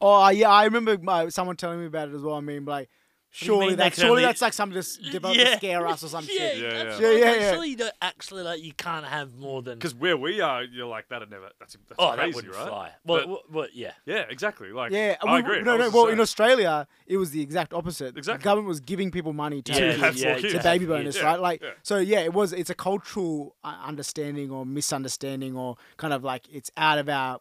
Oh 0.00 0.28
yeah, 0.28 0.48
I 0.50 0.64
remember 0.64 0.96
my, 0.98 1.28
someone 1.28 1.56
telling 1.56 1.80
me 1.80 1.86
about 1.86 2.08
it 2.10 2.14
as 2.14 2.22
well. 2.22 2.36
I 2.36 2.40
mean, 2.40 2.64
like, 2.64 2.88
do 2.88 2.92
you 2.94 2.97
surely 3.30 3.68
mean 3.68 3.76
that 3.76 3.94
surely 3.94 4.10
only- 4.10 4.22
that's 4.22 4.40
like 4.42 4.52
something 4.52 4.74
to, 4.74 4.78
s- 4.80 4.96
developed 5.12 5.38
to 5.40 5.56
scare 5.56 5.86
us 5.86 6.02
or 6.02 6.08
something. 6.08 6.34
yeah, 6.38 6.48
shit. 6.50 6.58
Yeah, 6.62 6.68
yeah. 6.68 6.82
right. 6.84 7.00
Yeah, 7.00 7.10
yeah, 7.12 7.34
yeah. 7.34 7.52
Surely 7.52 7.68
you 7.70 7.76
don't 7.76 7.94
actually 8.02 8.42
like 8.42 8.62
you 8.62 8.72
can't 8.72 9.06
have 9.06 9.34
more 9.36 9.62
than. 9.62 9.74
Because 9.78 9.94
where 9.94 10.16
we 10.16 10.40
are, 10.40 10.62
you're 10.64 10.86
like 10.86 11.08
that'd 11.08 11.30
never. 11.30 11.50
That's 11.58 11.76
that's 11.88 11.98
oh, 11.98 12.12
crazy, 12.12 12.26
that 12.30 12.34
wouldn't 12.36 12.54
right? 12.54 12.68
fly. 12.68 12.90
Well, 13.04 13.16
But- 13.18 13.20
w- 13.20 13.38
well, 13.50 13.66
yeah. 13.72 13.92
yeah, 14.06 14.24
exactly. 14.28 14.72
Like, 14.72 14.92
Yeah, 14.92 15.16
I 15.22 15.34
we- 15.34 15.40
agree. 15.40 15.62
No, 15.62 15.76
no. 15.76 15.90
Well, 15.90 16.06
the 16.06 16.12
in. 16.12 16.20
Australia, 16.20 16.86
it 17.06 17.16
was 17.16 17.30
the 17.30 17.40
exact 17.42 17.72
opposite. 17.74 18.16
Exactly. 18.16 18.38
The 18.40 18.44
government 18.44 18.68
was 18.68 18.80
giving 18.80 19.10
people 19.10 19.32
money 19.32 19.62
to 19.62 19.72
Yeah, 19.72 19.78
have 19.92 20.00
have 20.00 20.12
kids, 20.14 20.22
yeah, 20.22 20.34
kids. 20.40 20.52
the 20.54 20.58
to 20.58 20.64
baby 20.64 20.86
bonus, 20.86 21.14
kids. 21.16 21.24
right? 21.24 21.40
Like, 21.40 21.62
yeah. 21.62 21.70
so 21.82 21.98
yeah, 21.98 22.20
it 22.20 22.32
was. 22.32 22.52
It's 22.52 22.70
a 22.70 22.74
cultural 22.74 23.56
uh, 23.64 23.76
understanding 23.84 24.50
or 24.50 24.64
misunderstanding, 24.66 25.56
or 25.56 25.76
kind 25.96 26.12
of 26.14 26.24
like 26.24 26.46
it's 26.50 26.70
out 26.76 26.98
of 26.98 27.08
our 27.08 27.40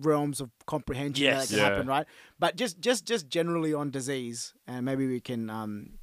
realms 0.00 0.40
of 0.40 0.50
comprehension 0.66 1.24
Yes. 1.24 1.48
that 1.48 1.54
can 1.54 1.58
Yeah. 1.58 1.70
happen, 1.70 1.86
right? 1.86 2.06
But 2.38 2.56
just, 2.56 2.80
just, 2.80 3.04
just 3.06 3.28
generally 3.28 3.72
on 3.74 3.90
disease, 3.90 4.54
and 4.66 4.84
maybe 4.84 5.06
we 5.06 5.20
can 5.20 5.48
um, 5.50 5.98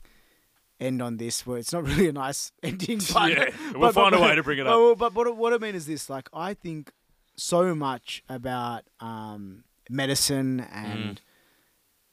end 0.80 1.02
on 1.02 1.18
this 1.18 1.46
where 1.46 1.58
it's 1.58 1.72
not 1.74 1.84
really 1.88 2.08
a 2.08 2.14
nice 2.14 2.52
ending. 2.64 3.00
But, 3.14 3.32
Yeah, 3.32 3.50
we'll 3.76 3.92
find 4.04 4.16
a 4.16 4.20
way 4.22 4.36
to 4.36 4.44
bring 4.44 4.60
it 4.60 4.68
up. 4.68 4.98
But, 4.98 5.14
but, 5.14 5.24
but 5.26 5.38
what 5.38 5.54
I 5.54 5.58
mean 5.58 5.76
is 5.76 5.86
this: 5.86 6.10
like, 6.10 6.30
I 6.34 6.54
think 6.54 6.92
so 7.36 7.74
much 7.76 8.24
about 8.30 8.84
um, 9.00 9.64
medicine 9.90 10.60
and 10.60 11.20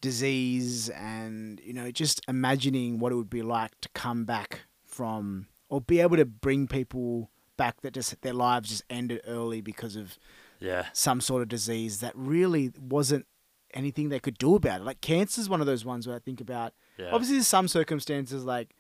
disease 0.00 0.88
and 0.90 1.60
you 1.62 1.74
know 1.74 1.90
just 1.90 2.22
imagining 2.26 2.98
what 2.98 3.12
it 3.12 3.16
would 3.16 3.28
be 3.28 3.42
like 3.42 3.70
to 3.82 3.88
come 3.90 4.24
back 4.24 4.60
from 4.82 5.46
or 5.68 5.80
be 5.80 6.00
able 6.00 6.16
to 6.16 6.24
bring 6.24 6.66
people 6.66 7.30
back 7.58 7.82
that 7.82 7.92
just 7.92 8.18
their 8.22 8.32
lives 8.32 8.70
just 8.70 8.82
ended 8.88 9.20
early 9.26 9.60
because 9.60 9.96
of 9.96 10.18
Yeah. 10.61 10.86
some 10.92 11.20
sort 11.20 11.42
of 11.42 11.48
disease 11.48 12.00
that 12.00 12.12
really 12.14 12.70
wasn't 12.78 13.26
anything 13.72 14.08
they 14.08 14.18
could 14.20 14.36
do 14.38 14.54
about 14.56 14.80
it. 14.80 14.84
Like 14.84 15.00
cancer 15.00 15.40
is 15.40 15.48
one 15.48 15.61
of 15.61 15.66
those 15.66 15.84
ones 15.84 16.06
where 16.06 16.16
I 16.16 16.18
think 16.18 16.40
about. 16.40 16.74
Yeah. 16.98 17.11
Obviously, 17.12 17.36
there's 17.36 17.46
some 17.48 17.68
circumstances 17.68 18.44
like, 18.44 18.74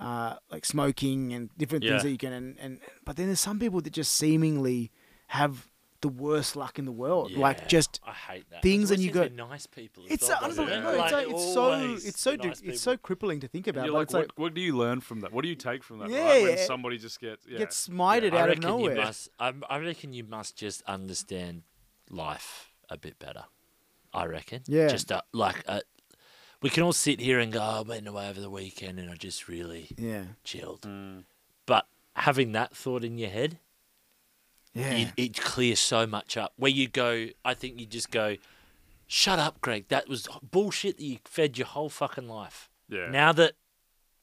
uh, 0.00 0.34
like 0.50 0.64
smoking 0.66 1.32
and 1.32 1.50
different 1.56 1.84
Yeah. 1.84 1.92
things 1.92 2.02
that 2.02 2.10
you 2.10 2.18
can, 2.18 2.32
and, 2.32 2.58
and 2.58 2.80
but 3.04 3.16
then 3.16 3.26
there's 3.26 3.40
some 3.40 3.58
people 3.58 3.80
that 3.80 3.92
just 3.92 4.12
seemingly 4.12 4.90
have 5.28 5.68
the 6.06 6.22
worst 6.22 6.54
luck 6.56 6.78
in 6.78 6.84
the 6.84 6.92
world. 6.92 7.32
Like 7.32 7.68
just 7.68 8.00
I 8.06 8.12
hate 8.12 8.50
that. 8.50 8.62
things 8.62 8.90
and 8.90 9.00
you 9.00 9.10
go- 9.10 9.28
nice 9.28 9.66
people. 9.66 10.04
it's 10.08 10.28
well, 10.28 10.40
doesn't 10.40 10.68
it? 10.68 10.72
It's, 10.78 10.98
Like, 10.98 11.12
like, 11.12 11.28
it's 11.28 11.52
so 11.54 11.72
it's 11.94 12.20
so 12.20 12.34
nice 12.36 12.60
it's 12.60 12.80
so 12.80 12.96
crippling 12.96 13.40
to 13.40 13.48
think 13.48 13.66
about. 13.66 13.84
you're 13.86 13.94
like, 13.94 14.12
what, 14.12 14.20
like 14.22 14.30
what 14.36 14.54
do 14.54 14.60
you 14.60 14.76
learn 14.76 15.00
from 15.00 15.20
that? 15.20 15.32
What 15.32 15.42
do 15.42 15.48
you 15.48 15.56
take 15.56 15.82
from 15.82 15.98
that? 15.98 16.10
Yeah, 16.10 16.24
right? 16.28 16.42
When 16.42 16.56
yeah. 16.56 16.64
somebody 16.66 16.98
just 16.98 17.20
gets 17.20 17.44
yeah. 17.46 17.58
get 17.58 17.70
smited 17.70 18.32
I 18.32 18.40
out 18.40 18.50
of 18.50 18.56
reckon 18.56 18.62
nowhere. 18.62 18.94
you 18.94 19.00
must. 19.02 19.28
I, 19.38 19.52
I 19.68 19.78
reckon 19.78 20.12
you 20.12 20.24
must 20.24 20.56
just 20.56 20.82
understand 20.86 21.62
life 22.10 22.72
a 22.88 22.96
bit 22.96 23.18
better. 23.18 23.44
I 24.14 24.26
reckon. 24.26 24.62
Yeah. 24.66 24.88
Just 24.88 25.10
uh, 25.10 25.22
like 25.32 25.62
uh, 25.66 25.80
we 26.62 26.70
can 26.70 26.82
all 26.82 26.92
sit 26.92 27.20
here 27.20 27.38
and 27.38 27.52
go, 27.52 27.60
oh, 27.60 27.78
I 27.78 27.82
went 27.82 28.06
away 28.08 28.28
over 28.28 28.40
the 28.40 28.50
weekend 28.50 28.98
and 28.98 29.10
I 29.10 29.14
just 29.14 29.48
really 29.48 29.88
Yeah, 29.98 30.24
chilled. 30.44 30.82
Mm. 30.82 31.24
But 31.66 31.86
having 32.14 32.52
that 32.52 32.74
thought 32.74 33.04
in 33.04 33.18
your 33.18 33.30
head, 33.30 33.58
yeah, 34.76 34.92
it, 34.92 35.08
it 35.16 35.40
clears 35.40 35.80
so 35.80 36.06
much 36.06 36.36
up. 36.36 36.52
Where 36.56 36.70
you 36.70 36.88
go, 36.88 37.28
I 37.44 37.54
think 37.54 37.80
you 37.80 37.86
just 37.86 38.10
go, 38.10 38.36
shut 39.06 39.38
up, 39.38 39.60
Greg. 39.60 39.88
That 39.88 40.08
was 40.08 40.28
bullshit 40.42 40.98
that 40.98 41.04
you 41.04 41.18
fed 41.24 41.58
your 41.58 41.66
whole 41.66 41.88
fucking 41.88 42.28
life. 42.28 42.68
Yeah. 42.88 43.10
Now 43.10 43.32
that 43.32 43.54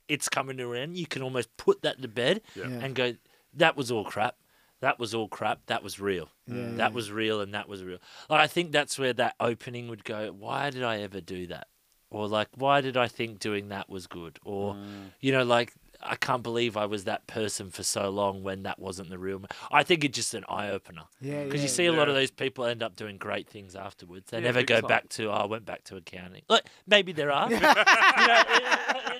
it's 0.07 0.29
coming 0.29 0.57
to 0.57 0.71
an 0.73 0.77
end, 0.77 0.97
you 0.97 1.07
can 1.07 1.21
almost 1.21 1.55
put 1.57 1.81
that 1.81 2.01
to 2.01 2.07
bed 2.07 2.41
Yeah. 2.55 2.67
Yeah. 2.67 2.85
and 2.85 2.95
go, 2.95 3.15
that 3.53 3.75
was 3.75 3.91
all 3.91 4.03
crap. 4.05 4.35
That 4.81 4.99
was 4.99 5.13
all 5.13 5.29
crap. 5.29 5.65
That 5.67 5.81
was 5.81 5.99
real. 5.99 6.29
Yeah, 6.45 6.71
That 6.75 6.93
was 6.93 7.09
real 7.09 7.39
and 7.39 7.53
that 7.53 7.69
was 7.69 7.83
real. 7.83 7.99
Like, 8.29 8.41
I 8.41 8.47
think 8.47 8.73
that's 8.73 8.99
where 8.99 9.13
that 9.13 9.35
opening 9.39 9.87
would 9.87 10.03
go, 10.03 10.33
why 10.37 10.69
did 10.71 10.83
I 10.83 10.99
ever 10.99 11.21
do 11.21 11.47
that? 11.47 11.67
Or 12.09 12.27
like, 12.27 12.49
why 12.55 12.81
did 12.81 12.97
I 12.97 13.07
think 13.07 13.39
doing 13.39 13.69
that 13.69 13.89
was 13.89 14.07
good? 14.07 14.39
Or, 14.43 14.73
mm. 14.73 15.11
you 15.21 15.31
know, 15.31 15.43
like, 15.43 15.73
I 16.05 16.15
can't 16.15 16.43
believe 16.43 16.75
I 16.77 16.85
was 16.85 17.05
that 17.05 17.27
person 17.27 17.69
for 17.71 17.83
so 17.83 18.09
long 18.09 18.43
when 18.43 18.63
that 18.63 18.79
wasn't 18.79 19.09
the 19.09 19.17
real. 19.17 19.39
Me. 19.39 19.45
I 19.71 19.83
think 19.83 20.03
it's 20.03 20.15
just 20.15 20.33
an 20.33 20.43
eye 20.49 20.69
opener. 20.69 21.03
yeah, 21.21 21.43
Because 21.43 21.59
yeah. 21.61 21.63
you 21.63 21.69
see 21.69 21.85
a 21.85 21.93
lot 21.93 22.09
of 22.09 22.15
Yeah. 22.15 22.21
those 22.21 22.31
people 22.31 22.65
end 22.65 22.83
up 22.83 22.95
doing 22.95 23.17
great 23.17 23.47
things 23.49 23.75
afterwards. 23.75 24.29
They 24.31 24.37
Yeah, 24.39 24.43
never 24.45 24.63
go 24.63 24.81
time. 24.81 24.87
back 24.87 25.09
to, 25.09 25.29
oh, 25.29 25.33
I 25.33 25.45
went 25.45 25.65
back 25.65 25.83
to 25.85 25.95
accounting. 25.95 26.43
Look, 26.49 26.63
maybe 26.87 27.11
there 27.13 27.31
are. 27.31 27.49
you 27.51 27.59
know, 27.59 27.73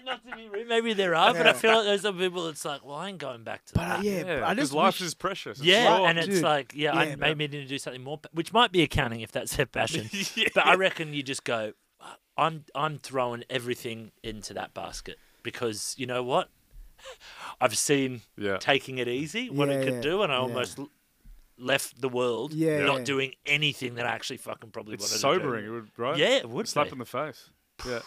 not 0.06 0.26
to 0.28 0.36
be 0.36 0.50
rude, 0.50 0.68
maybe 0.68 0.94
there 0.94 1.16
are, 1.16 1.34
but 1.34 1.48
I 1.48 1.54
feel 1.54 1.76
like 1.76 1.86
there's 1.86 2.02
some 2.02 2.18
people 2.18 2.46
that's 2.46 2.66
like, 2.66 2.86
well, 2.86 2.96
I 2.98 3.10
ain't 3.10 3.18
going 3.18 3.44
back 3.44 3.66
to 3.66 3.74
But 3.76 3.82
uh, 3.82 3.86
that. 3.98 4.04
yeah, 4.04 4.22
I 4.46 4.54
because 4.54 4.58
just 4.58 4.74
life 4.74 5.00
wish- 5.00 5.08
is 5.08 5.14
precious. 5.14 5.58
It's 5.60 5.66
Yeah, 5.66 5.96
short. 5.98 6.10
and 6.10 6.20
it's 6.20 6.28
Dude. 6.28 6.44
like, 6.44 6.74
yeah, 6.76 6.94
I 6.96 7.04
Yeah, 7.06 7.16
maybe 7.16 7.48
need 7.48 7.52
to 7.64 7.66
do 7.66 7.78
something 7.78 8.04
more, 8.04 8.20
which 8.34 8.52
might 8.54 8.72
be 8.72 8.82
accounting 8.84 9.22
if 9.22 9.32
that's 9.32 9.56
their 9.56 9.66
passion. 9.66 10.10
But 10.54 10.66
I 10.66 10.76
reckon 10.76 11.14
you 11.14 11.24
just 11.24 11.44
go, 11.44 11.74
I'm 12.38 12.66
I'm 12.76 12.98
throwing 12.98 13.44
everything 13.50 14.12
into 14.24 14.54
that 14.56 14.74
basket 14.74 15.18
because 15.44 15.94
you 15.98 16.06
know 16.06 16.24
what? 16.24 16.50
I've 17.62 17.78
seen 17.78 18.22
yeah. 18.38 18.58
taking 18.58 18.98
it 18.98 19.08
easy 19.08 19.50
what 19.50 19.70
Yeah, 19.70 19.76
it 19.76 19.84
could 19.86 19.94
yeah, 19.96 20.02
do, 20.02 20.22
and 20.24 20.32
I 20.32 20.36
yeah. 20.36 20.42
almost 20.42 20.80
left 21.58 22.02
the 22.02 22.10
world 22.10 22.54
Yeah, 22.54 22.84
not 22.84 23.00
yeah. 23.00 23.04
doing 23.04 23.34
anything 23.46 23.96
that 23.96 24.06
I 24.06 24.10
actually 24.10 24.38
fucking 24.38 24.72
probably 24.72 24.96
It's 24.96 25.04
wanted 25.10 25.20
sobering, 25.20 25.66
to 25.66 25.70
it 25.70 25.74
would, 25.76 25.90
right? 25.98 26.18
Yeah, 26.18 26.28
it 26.38 26.50
would 26.50 26.68
Slap 26.68 26.92
in 26.92 26.98
the 27.00 27.06
face. 27.06 27.50
Yeah. 27.88 28.00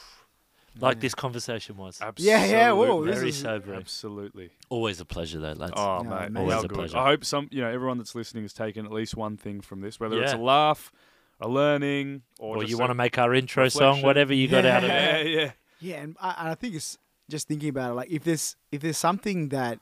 like 0.79 1.01
this 1.01 1.15
conversation 1.15 1.77
was. 1.77 2.01
Absolutely. 2.03 2.31
Yeah, 2.31 2.45
yeah, 2.47 2.73
whoa, 2.73 3.03
Very 3.03 3.31
is- 3.31 3.39
sobering. 3.41 3.79
Absolutely. 3.81 4.51
Always 4.69 5.01
a 5.01 5.05
pleasure 5.05 5.39
though, 5.41 5.53
lads. 5.53 5.73
Oh, 5.77 5.99
No, 6.03 6.11
mate, 6.11 6.27
amazing. 6.27 6.37
Always 6.37 6.65
a 6.65 6.69
pleasure. 6.69 6.99
I 6.99 7.05
hope 7.07 7.25
some, 7.25 7.49
you 7.51 7.63
know, 7.63 7.71
everyone 7.71 7.99
that's 7.99 8.15
listening 8.15 8.45
has 8.45 8.53
taken 8.53 8.85
at 8.85 8.93
least 8.93 9.17
one 9.17 9.37
thing 9.37 9.61
from 9.61 9.81
this, 9.81 9.99
whether 9.99 10.23
it's 10.23 10.33
a 10.35 10.37
laugh, 10.39 10.93
a 11.41 11.49
learning, 11.49 12.23
or, 12.39 12.57
or 12.57 12.61
just 12.61 12.71
you 12.71 12.79
want 12.79 12.91
to 12.91 12.95
make 12.95 13.17
our 13.19 13.35
intro 13.35 13.69
song, 13.69 14.03
whatever 14.03 14.35
you 14.35 14.49
got 14.49 14.67
out 14.67 14.85
of 14.85 14.91
it. 14.91 15.27
Yeah, 15.29 15.41
yeah. 15.43 15.53
Yeah, 15.81 15.97
and 16.03 16.17
I, 16.21 16.35
and 16.41 16.49
I 16.51 16.55
think 16.55 16.75
it's 16.75 16.99
just 17.31 17.49
thinking 17.49 17.69
about 17.69 17.93
it. 17.93 17.95
Like, 17.95 18.11
if 18.11 18.25
there's 18.25 18.57
if 18.73 18.83
there's 18.83 18.99
something 18.99 19.49
that 19.51 19.79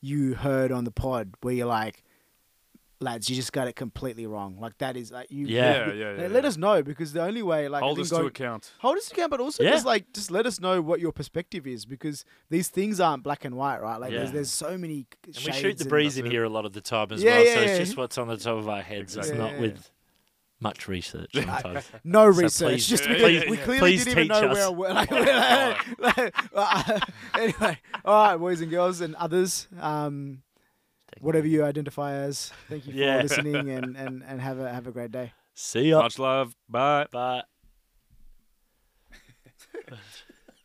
you 0.00 0.34
heard 0.34 0.72
on 0.72 0.84
the 0.84 0.90
pod 0.90 1.34
where 1.42 1.52
you're 1.54 1.66
like, 1.66 2.02
lads, 3.00 3.28
you 3.30 3.36
just 3.36 3.52
got 3.52 3.66
it 3.68 3.76
completely 3.76 4.26
wrong. 4.26 4.58
Like 4.60 4.76
that 4.78 4.96
is 4.96 5.10
like 5.10 5.30
you. 5.30 5.46
Yeah. 5.46 5.86
Yeah, 5.88 5.92
yeah, 5.92 6.12
yeah, 6.22 6.26
Let 6.28 6.42
yeah. 6.44 6.48
us 6.48 6.56
know 6.56 6.82
because 6.82 7.12
the 7.12 7.22
only 7.22 7.42
way, 7.42 7.68
like, 7.68 7.82
Hold 7.82 7.96
think 7.96 8.04
us 8.06 8.10
to 8.10 8.24
account. 8.26 8.72
hold 8.78 8.96
us 8.98 9.06
to 9.08 9.14
account, 9.14 9.30
but 9.30 9.40
also 9.40 9.62
Yeah. 9.62 9.70
just 9.70 9.86
like 9.86 10.12
just 10.12 10.30
let 10.30 10.46
us 10.46 10.60
know 10.60 10.80
what 10.82 11.00
your 11.00 11.12
perspective 11.12 11.66
is 11.66 11.84
because 11.86 12.24
these 12.50 12.68
things 12.68 13.00
aren't 13.00 13.22
black 13.22 13.44
and 13.44 13.54
white, 13.56 13.80
right? 13.80 13.98
Like, 14.00 14.10
there's, 14.10 14.28
Yeah. 14.28 14.34
there's 14.34 14.50
so 14.52 14.76
many. 14.78 15.06
And 15.26 15.36
we 15.46 15.52
shoot 15.52 15.78
the 15.78 15.84
breeze 15.86 16.16
in 16.16 16.24
that's 16.24 16.32
it. 16.32 16.34
here 16.36 16.44
a 16.44 16.48
lot 16.50 16.64
of 16.66 16.72
the 16.72 16.80
time 16.80 17.08
as 17.12 17.22
Yeah, 17.22 17.36
well, 17.36 17.44
yeah, 17.46 17.54
so 17.54 17.60
yeah. 17.60 17.66
it's 17.68 17.78
just 17.78 17.96
what's 17.96 18.18
on 18.18 18.28
the 18.28 18.36
top 18.36 18.58
of 18.58 18.68
our 18.68 18.82
heads. 18.82 19.16
It's 19.16 19.28
Exactly. 19.28 19.38
not 19.38 19.52
Yeah. 19.54 19.60
with 19.60 19.90
much 20.60 20.86
research 20.88 21.30
sometimes. 21.34 21.90
No 22.04 22.30
So 22.32 22.40
research, 22.42 22.68
please- 22.72 22.86
just 22.86 23.04
Yeah, 23.06 23.12
because 23.14 23.32
yeah, 23.44 23.50
we 23.50 23.56
clearly 23.56 23.96
didn't 23.96 24.08
even 24.12 24.22
teach 24.24 24.28
know 24.30 24.48
us. 24.50 24.56
where 24.56 24.70
we're 24.72 24.92
like, 24.94 25.10
like, 26.52 27.02
anyway, 27.34 27.78
all 28.04 28.28
right, 28.28 28.36
boys 28.36 28.60
and 28.60 28.70
girls 28.70 29.00
and 29.00 29.14
others, 29.16 29.66
um, 29.80 30.42
whatever 31.20 31.46
you 31.46 31.64
identify 31.64 32.12
as. 32.12 32.52
Thank 32.68 32.86
you 32.86 32.92
for 32.92 32.98
Yeah. 32.98 33.22
listening 33.22 33.70
and, 33.70 33.96
and, 33.96 34.22
and 34.22 34.40
have 34.40 34.58
a 34.58 34.72
have 34.72 34.86
a 34.86 34.92
great 34.92 35.10
day. 35.12 35.32
See 35.54 35.90
ya. 35.90 36.02
Much 36.02 36.18
love. 36.18 36.54
Bye. 36.68 37.06
Bye. 37.10 37.42